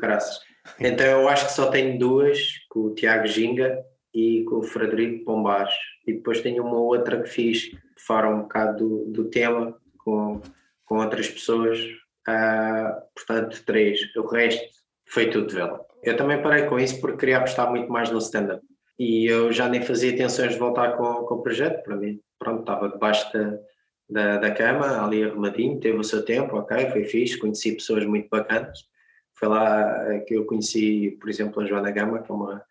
graças. 0.00 0.47
Então 0.78 1.06
eu 1.06 1.28
acho 1.28 1.46
que 1.46 1.52
só 1.52 1.70
tenho 1.70 1.98
duas, 1.98 2.38
com 2.68 2.80
o 2.80 2.94
Tiago 2.94 3.26
Ginga 3.26 3.78
e 4.14 4.44
com 4.44 4.56
o 4.56 4.62
Frederico 4.62 5.24
Pombás. 5.24 5.72
E 6.06 6.12
depois 6.12 6.40
tenho 6.40 6.64
uma 6.64 6.78
outra 6.78 7.22
que 7.22 7.28
fiz 7.28 7.70
fora 7.96 8.28
um 8.28 8.42
bocado 8.42 8.78
do, 8.78 9.04
do 9.12 9.24
tema, 9.30 9.76
com, 9.98 10.40
com 10.84 10.98
outras 10.98 11.28
pessoas. 11.28 11.78
Uh, 12.28 13.00
portanto, 13.14 13.62
três. 13.64 14.00
O 14.16 14.26
resto 14.26 14.66
foi 15.06 15.30
tudo 15.30 15.52
vela. 15.54 15.84
Eu 16.02 16.16
também 16.16 16.40
parei 16.40 16.66
com 16.66 16.78
isso 16.78 17.00
porque 17.00 17.18
queria 17.18 17.38
apostar 17.38 17.70
muito 17.70 17.90
mais 17.90 18.10
no 18.10 18.18
stand-up. 18.18 18.62
E 18.98 19.26
eu 19.26 19.52
já 19.52 19.68
nem 19.68 19.82
fazia 19.82 20.12
intenções 20.12 20.52
de 20.52 20.58
voltar 20.58 20.96
com, 20.96 21.24
com 21.24 21.34
o 21.36 21.42
projeto, 21.42 21.82
para 21.82 21.96
mim. 21.96 22.20
Pronto, 22.38 22.60
estava 22.60 22.88
debaixo 22.88 23.32
da, 23.32 23.58
da, 24.08 24.38
da 24.38 24.50
cama, 24.50 25.04
ali 25.04 25.24
arrumadinho, 25.24 25.80
teve 25.80 25.98
o 25.98 26.04
seu 26.04 26.24
tempo, 26.24 26.56
ok, 26.56 26.90
foi 26.90 27.04
fixe, 27.04 27.38
conheci 27.38 27.72
pessoas 27.72 28.04
muito 28.06 28.28
bacanas 28.28 28.78
foi 29.38 29.48
lá 29.48 30.12
eh, 30.12 30.20
que 30.20 30.34
eu 30.34 30.44
conheci, 30.44 31.16
por 31.20 31.28
exemplo, 31.30 31.62
a 31.62 31.66
Joana 31.66 31.90
Gama, 31.90 32.22
que 32.22 32.30
é 32.30 32.34
uma 32.34 32.62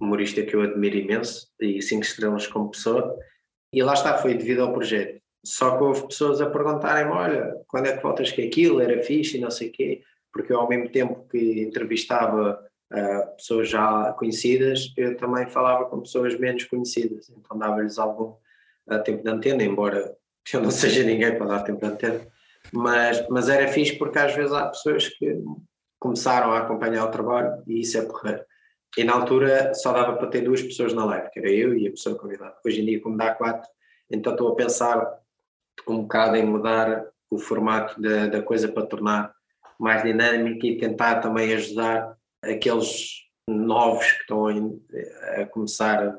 humorista 0.00 0.42
que 0.42 0.54
eu 0.54 0.62
admiro 0.62 0.96
imenso, 0.96 1.48
e 1.60 1.80
cinco 1.80 2.04
estrelas 2.04 2.46
como 2.46 2.70
pessoa, 2.70 3.16
e 3.72 3.82
lá 3.82 3.94
está, 3.94 4.16
foi 4.18 4.34
devido 4.34 4.62
ao 4.62 4.72
projeto. 4.72 5.20
Só 5.44 5.76
que 5.76 5.84
houve 5.84 6.06
pessoas 6.06 6.40
a 6.40 6.50
perguntarem-me, 6.50 7.12
olha, 7.12 7.56
quando 7.66 7.86
é 7.86 7.96
que 7.96 8.02
voltas 8.02 8.30
que 8.30 8.42
aquilo? 8.42 8.80
Era 8.80 9.02
fixe 9.02 9.38
e 9.38 9.40
não 9.40 9.50
sei 9.50 9.68
o 9.68 9.72
quê, 9.72 10.02
porque 10.32 10.52
eu 10.52 10.60
ao 10.60 10.68
mesmo 10.68 10.90
tempo 10.90 11.26
que 11.28 11.62
entrevistava 11.62 12.62
uh, 12.92 13.36
pessoas 13.36 13.68
já 13.68 14.12
conhecidas, 14.18 14.92
eu 14.96 15.16
também 15.16 15.48
falava 15.48 15.86
com 15.86 16.00
pessoas 16.00 16.38
menos 16.38 16.64
conhecidas, 16.64 17.30
então 17.30 17.58
dava-lhes 17.58 17.98
algum 17.98 18.34
uh, 18.90 19.02
tempo 19.04 19.22
de 19.22 19.30
antena, 19.30 19.62
embora 19.62 20.14
eu 20.52 20.60
não 20.60 20.70
seja 20.70 21.02
ninguém 21.02 21.36
para 21.36 21.46
dar 21.46 21.62
tempo 21.62 21.80
de 21.80 21.86
antena, 21.86 22.26
mas, 22.72 23.26
mas 23.28 23.48
era 23.48 23.68
fixe 23.68 23.96
porque 23.96 24.18
às 24.18 24.34
vezes 24.34 24.52
há 24.52 24.66
pessoas 24.68 25.08
que 25.08 25.42
começaram 26.00 26.50
a 26.50 26.58
acompanhar 26.58 27.04
o 27.04 27.10
trabalho 27.10 27.62
e 27.66 27.80
isso 27.80 27.98
é 27.98 28.02
porreiro. 28.02 28.42
E 28.96 29.04
na 29.04 29.12
altura 29.12 29.72
só 29.74 29.92
dava 29.92 30.16
para 30.16 30.26
ter 30.26 30.40
duas 30.40 30.60
pessoas 30.62 30.92
na 30.92 31.04
live, 31.04 31.30
que 31.30 31.38
era 31.38 31.50
eu 31.50 31.76
e 31.76 31.86
a 31.86 31.90
pessoa 31.90 32.18
convidada. 32.18 32.56
Hoje 32.64 32.80
em 32.80 32.86
dia, 32.86 33.00
como 33.00 33.16
dá 33.16 33.34
quatro, 33.34 33.68
então 34.10 34.32
estou 34.32 34.48
a 34.48 34.56
pensar 34.56 35.20
um 35.86 36.02
bocado 36.02 36.36
em 36.36 36.44
mudar 36.44 37.06
o 37.30 37.38
formato 37.38 38.00
da, 38.00 38.26
da 38.26 38.42
coisa 38.42 38.66
para 38.68 38.86
tornar 38.86 39.32
mais 39.78 40.02
dinâmico 40.02 40.66
e 40.66 40.76
tentar 40.76 41.20
também 41.20 41.54
ajudar 41.54 42.16
aqueles 42.42 43.20
novos 43.48 44.10
que 44.12 44.20
estão 44.20 44.46
a, 44.46 45.46
começar 45.46 46.18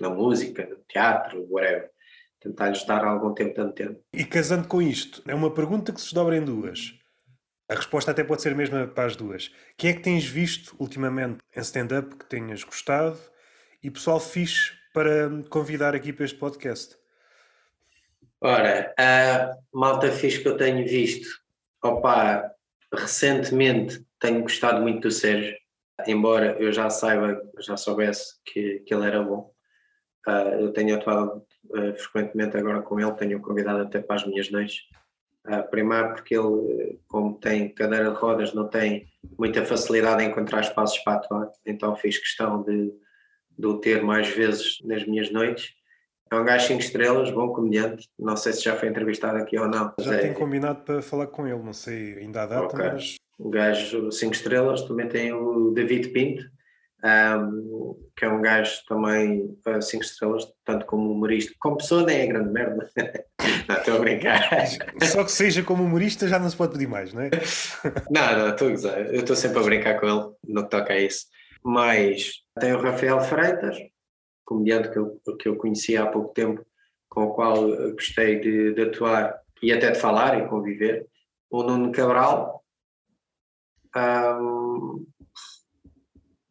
na 0.00 0.10
música, 0.10 0.66
no 0.66 0.76
teatro, 0.88 1.46
whatever. 1.48 1.90
Tentar 2.40 2.68
lhes 2.68 2.84
dar 2.84 3.04
algum 3.04 3.34
tempo 3.34 3.54
de 3.54 3.60
antena. 3.60 3.96
E 4.12 4.24
casando 4.24 4.68
com 4.68 4.80
isto, 4.80 5.22
é 5.26 5.34
uma 5.34 5.52
pergunta 5.52 5.92
que 5.92 6.00
se 6.00 6.06
desdobra 6.06 6.36
em 6.36 6.44
duas. 6.44 6.97
A 7.68 7.74
resposta 7.74 8.12
até 8.12 8.24
pode 8.24 8.40
ser 8.40 8.52
a 8.52 8.54
mesma 8.54 8.86
para 8.86 9.04
as 9.04 9.14
duas. 9.14 9.52
Quem 9.76 9.90
é 9.90 9.92
que 9.92 10.00
tens 10.00 10.24
visto 10.24 10.74
ultimamente 10.78 11.40
em 11.54 11.60
stand-up 11.60 12.16
que 12.16 12.24
tenhas 12.24 12.64
gostado 12.64 13.18
e 13.82 13.90
pessoal 13.90 14.18
fixe 14.18 14.72
para 14.94 15.28
convidar 15.50 15.94
aqui 15.94 16.10
para 16.10 16.24
este 16.24 16.38
podcast? 16.38 16.96
Ora, 18.40 18.94
a 18.98 19.54
malta 19.72 20.10
fixe 20.10 20.40
que 20.40 20.48
eu 20.48 20.56
tenho 20.56 20.86
visto, 20.88 21.28
opa, 21.82 22.50
recentemente 22.94 24.02
tenho 24.18 24.40
gostado 24.40 24.80
muito 24.80 25.02
do 25.02 25.10
Sérgio. 25.10 25.54
embora 26.06 26.56
eu 26.58 26.72
já 26.72 26.88
saiba, 26.88 27.42
já 27.60 27.76
soubesse 27.76 28.34
que, 28.46 28.78
que 28.80 28.94
ele 28.94 29.06
era 29.06 29.22
bom. 29.22 29.52
Uh, 30.26 30.60
eu 30.60 30.72
tenho 30.72 30.96
atuado 30.96 31.44
uh, 31.70 31.94
frequentemente 31.96 32.56
agora 32.56 32.80
com 32.80 32.98
ele, 32.98 33.12
tenho 33.12 33.40
convidado 33.40 33.82
até 33.82 34.00
para 34.00 34.16
as 34.16 34.26
minhas 34.26 34.50
noites. 34.50 34.84
Uh, 35.48 35.68
primeiro 35.70 36.14
porque 36.14 36.36
ele, 36.36 37.00
como 37.08 37.38
tem 37.38 37.70
cadeira 37.70 38.10
de 38.10 38.16
rodas, 38.16 38.52
não 38.52 38.68
tem 38.68 39.06
muita 39.38 39.64
facilidade 39.64 40.22
em 40.22 40.28
encontrar 40.28 40.60
espaços 40.60 40.98
para 40.98 41.14
atuar, 41.14 41.50
então 41.64 41.96
fiz 41.96 42.18
questão 42.18 42.62
de, 42.62 42.92
de 43.58 43.66
o 43.66 43.78
ter 43.78 44.02
mais 44.02 44.28
vezes 44.28 44.78
nas 44.84 45.06
minhas 45.06 45.30
noites. 45.32 45.72
É 46.30 46.36
um 46.36 46.44
gajo 46.44 46.66
5 46.66 46.80
estrelas, 46.80 47.30
bom 47.30 47.48
comediante. 47.48 48.06
Não 48.18 48.36
sei 48.36 48.52
se 48.52 48.62
já 48.62 48.76
foi 48.76 48.88
entrevistado 48.88 49.38
aqui 49.38 49.58
ou 49.58 49.66
não. 49.66 49.94
Já 49.98 50.16
é... 50.16 50.18
tenho 50.18 50.34
combinado 50.34 50.82
para 50.82 51.00
falar 51.00 51.26
com 51.28 51.46
ele, 51.46 51.62
não 51.62 51.72
sei 51.72 52.18
ainda 52.18 52.42
a 52.42 52.46
data, 52.46 52.66
okay. 52.66 52.90
mas. 52.90 53.14
O 53.38 53.48
gajo 53.48 54.10
5 54.12 54.34
estrelas. 54.34 54.82
Também 54.82 55.08
tem 55.08 55.32
o 55.32 55.70
David 55.70 56.08
Pinto, 56.08 56.44
um, 57.02 57.96
que 58.16 58.24
é 58.24 58.28
um 58.28 58.42
gajo 58.42 58.84
também 58.86 59.56
5 59.80 60.02
estrelas, 60.02 60.46
tanto 60.64 60.84
como 60.84 61.12
humorista. 61.12 61.54
Como 61.58 61.78
pessoa 61.78 62.04
nem 62.04 62.20
é 62.20 62.26
grande 62.26 62.50
merda. 62.50 62.90
não, 63.68 63.76
estou 63.76 63.96
a 63.96 63.98
brincar. 63.98 64.48
Só 65.02 65.22
que 65.24 65.30
seja 65.30 65.62
como 65.62 65.84
humorista 65.84 66.26
já 66.26 66.38
não 66.38 66.48
se 66.48 66.56
pode 66.56 66.72
pedir 66.72 66.88
mais, 66.88 67.12
não 67.12 67.22
é? 67.22 67.30
não, 68.10 68.38
não, 68.38 68.48
estou 68.50 68.68
a 68.68 68.70
gozar. 68.70 68.98
Eu 69.00 69.20
estou 69.20 69.36
sempre 69.36 69.58
a 69.58 69.62
brincar 69.62 70.00
com 70.00 70.06
ele 70.06 70.34
no 70.44 70.64
que 70.64 70.70
toca 70.70 70.92
a 70.92 70.98
isso. 70.98 71.26
Mas 71.62 72.32
tem 72.58 72.72
o 72.72 72.80
Rafael 72.80 73.20
Freitas, 73.20 73.76
comediante 74.44 74.90
que 74.90 74.98
eu, 74.98 75.20
que 75.38 75.48
eu 75.48 75.56
conheci 75.56 75.96
há 75.96 76.06
pouco 76.06 76.32
tempo, 76.32 76.64
com 77.08 77.24
o 77.24 77.34
qual 77.34 77.68
gostei 77.92 78.40
de, 78.40 78.74
de 78.74 78.82
atuar 78.82 79.38
e 79.62 79.72
até 79.72 79.90
de 79.90 79.98
falar 79.98 80.38
e 80.38 80.48
conviver. 80.48 81.06
O 81.50 81.62
Nuno 81.62 81.92
Cabral. 81.92 82.62
Um, 83.96 85.06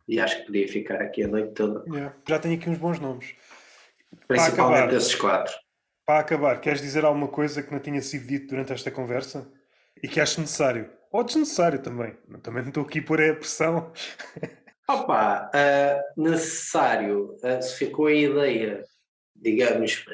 e 0.07 0.19
acho 0.19 0.39
que 0.39 0.45
podia 0.45 0.68
ficar 0.68 1.02
aqui 1.02 1.23
a 1.23 1.27
noite 1.27 1.53
toda. 1.53 1.84
Yeah, 1.88 2.15
já 2.27 2.39
tenho 2.39 2.56
aqui 2.56 2.69
uns 2.69 2.77
bons 2.77 2.99
nomes. 2.99 3.35
Principalmente 4.27 4.95
esses 4.95 5.15
quatro. 5.15 5.53
Para 6.07 6.19
acabar, 6.19 6.61
queres 6.61 6.79
dizer 6.79 7.03
alguma 7.03 7.27
coisa 7.27 7.61
que 7.61 7.69
não 7.69 7.81
tinha 7.81 8.01
sido 8.01 8.25
dito 8.25 8.47
durante 8.47 8.71
esta 8.71 8.89
conversa 8.89 9.51
e 10.01 10.07
que 10.07 10.21
acho 10.21 10.39
necessário? 10.39 10.89
Ou 11.11 11.21
desnecessário 11.21 11.81
também. 11.81 12.15
Também 12.41 12.61
não 12.61 12.69
estou 12.69 12.84
aqui 12.84 13.01
por 13.01 13.19
a 13.19 13.35
pressão. 13.35 13.91
Opa, 14.88 15.51
uh, 15.53 16.21
necessário, 16.21 17.35
uh, 17.43 17.61
se 17.61 17.75
ficou 17.75 18.05
a 18.05 18.13
ideia, 18.13 18.85
digamos, 19.35 20.05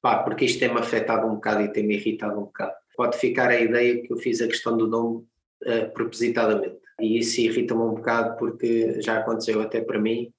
pá, 0.00 0.22
porque 0.22 0.44
isto 0.44 0.60
tem-me 0.60 0.78
afetado 0.78 1.26
um 1.26 1.34
bocado 1.34 1.62
e 1.62 1.72
tem-me 1.72 1.96
irritado 1.96 2.38
um 2.38 2.44
bocado, 2.44 2.72
pode 2.96 3.18
ficar 3.18 3.50
a 3.50 3.60
ideia 3.60 4.00
que 4.02 4.12
eu 4.12 4.18
fiz 4.18 4.40
a 4.40 4.46
questão 4.46 4.76
do 4.76 4.86
nome 4.86 5.26
uh, 5.64 5.92
propositadamente. 5.92 6.78
E 7.00 7.18
isso 7.18 7.40
irrita-me 7.40 7.82
um 7.82 7.94
bocado 7.94 8.36
porque 8.36 9.02
já 9.02 9.18
aconteceu 9.18 9.60
até 9.60 9.80
para 9.80 9.98
mim 9.98 10.32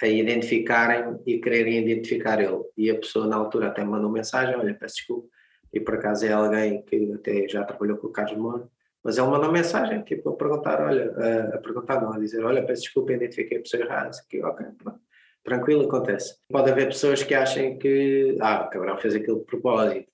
a 0.00 0.06
identificarem 0.06 1.18
e 1.26 1.38
quererem 1.38 1.78
identificar 1.78 2.40
ele. 2.40 2.62
E 2.76 2.90
a 2.90 2.94
pessoa 2.96 3.26
na 3.26 3.36
altura 3.36 3.68
até 3.68 3.84
mandou 3.84 4.10
mensagem, 4.10 4.54
olha, 4.54 4.74
peço 4.74 4.96
desculpa, 4.96 5.28
e 5.72 5.80
por 5.80 5.94
acaso 5.94 6.24
é 6.24 6.32
alguém 6.32 6.82
que 6.82 7.12
até 7.12 7.48
já 7.48 7.64
trabalhou 7.64 7.98
com 7.98 8.06
o 8.06 8.12
Carlos 8.12 8.38
Moura, 8.38 8.68
mas 9.02 9.18
ele 9.18 9.28
mandou 9.28 9.50
mensagem, 9.52 10.02
tipo, 10.02 10.30
a 10.30 10.36
perguntar, 10.36 10.80
olha, 10.80 11.12
a, 11.12 11.56
a 11.56 11.58
perguntar 11.58 12.00
não, 12.00 12.12
a 12.12 12.18
dizer, 12.18 12.44
olha, 12.44 12.64
peço 12.64 12.82
desculpa, 12.82 13.12
identifiquei 13.12 13.58
a 13.58 13.62
pessoa 13.62 13.82
errada, 13.82 14.10
aqui, 14.24 14.42
ok, 14.42 14.66
pronto. 14.76 15.00
Tranquilo, 15.44 15.86
acontece. 15.86 16.36
Pode 16.50 16.70
haver 16.70 16.88
pessoas 16.88 17.22
que 17.22 17.34
achem 17.34 17.78
que, 17.78 18.36
ah, 18.40 18.66
o 18.66 18.70
Cabral 18.70 18.98
fez 18.98 19.14
aquilo 19.14 19.38
de 19.38 19.46
propósito. 19.46 20.10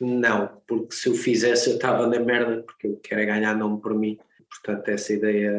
Não, 0.00 0.62
porque 0.66 0.94
se 0.94 1.08
o 1.08 1.14
fizesse 1.14 1.70
eu 1.70 1.74
estava 1.74 2.06
na 2.06 2.20
merda, 2.20 2.62
porque 2.62 2.86
eu 2.86 3.00
quero 3.02 3.22
é 3.22 3.26
ganhar 3.26 3.56
nome 3.56 3.80
por 3.80 3.92
mim. 3.94 4.16
Portanto, 4.48 4.88
essa 4.88 5.12
ideia 5.12 5.52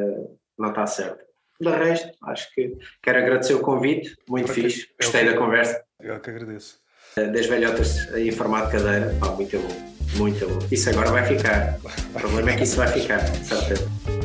não 0.57 0.69
está 0.69 0.87
certa. 0.87 1.28
De 1.59 1.69
resto, 1.69 2.09
acho 2.23 2.53
que 2.53 2.77
quero 3.01 3.19
agradecer 3.19 3.53
o 3.53 3.59
convite, 3.59 4.15
muito 4.27 4.45
Porque 4.47 4.61
fixe, 4.61 4.87
gostei 4.99 5.25
da 5.25 5.35
conversa. 5.35 5.83
Eu 5.99 6.19
que 6.19 6.29
agradeço. 6.29 6.79
Das 7.15 7.45
velhotas 7.47 8.13
em 8.15 8.31
formato 8.31 8.67
de 8.67 8.83
cadeira, 8.83 9.13
pá, 9.19 9.27
muito 9.31 9.57
bom, 9.57 10.17
muito 10.17 10.47
bom. 10.47 10.59
Isso 10.71 10.89
agora 10.89 11.11
vai 11.11 11.25
ficar. 11.25 11.77
O 12.15 12.19
problema 12.19 12.51
é 12.51 12.55
que 12.55 12.63
isso 12.63 12.77
vai 12.77 12.87
ficar, 12.87 13.19
certeza. 13.43 14.18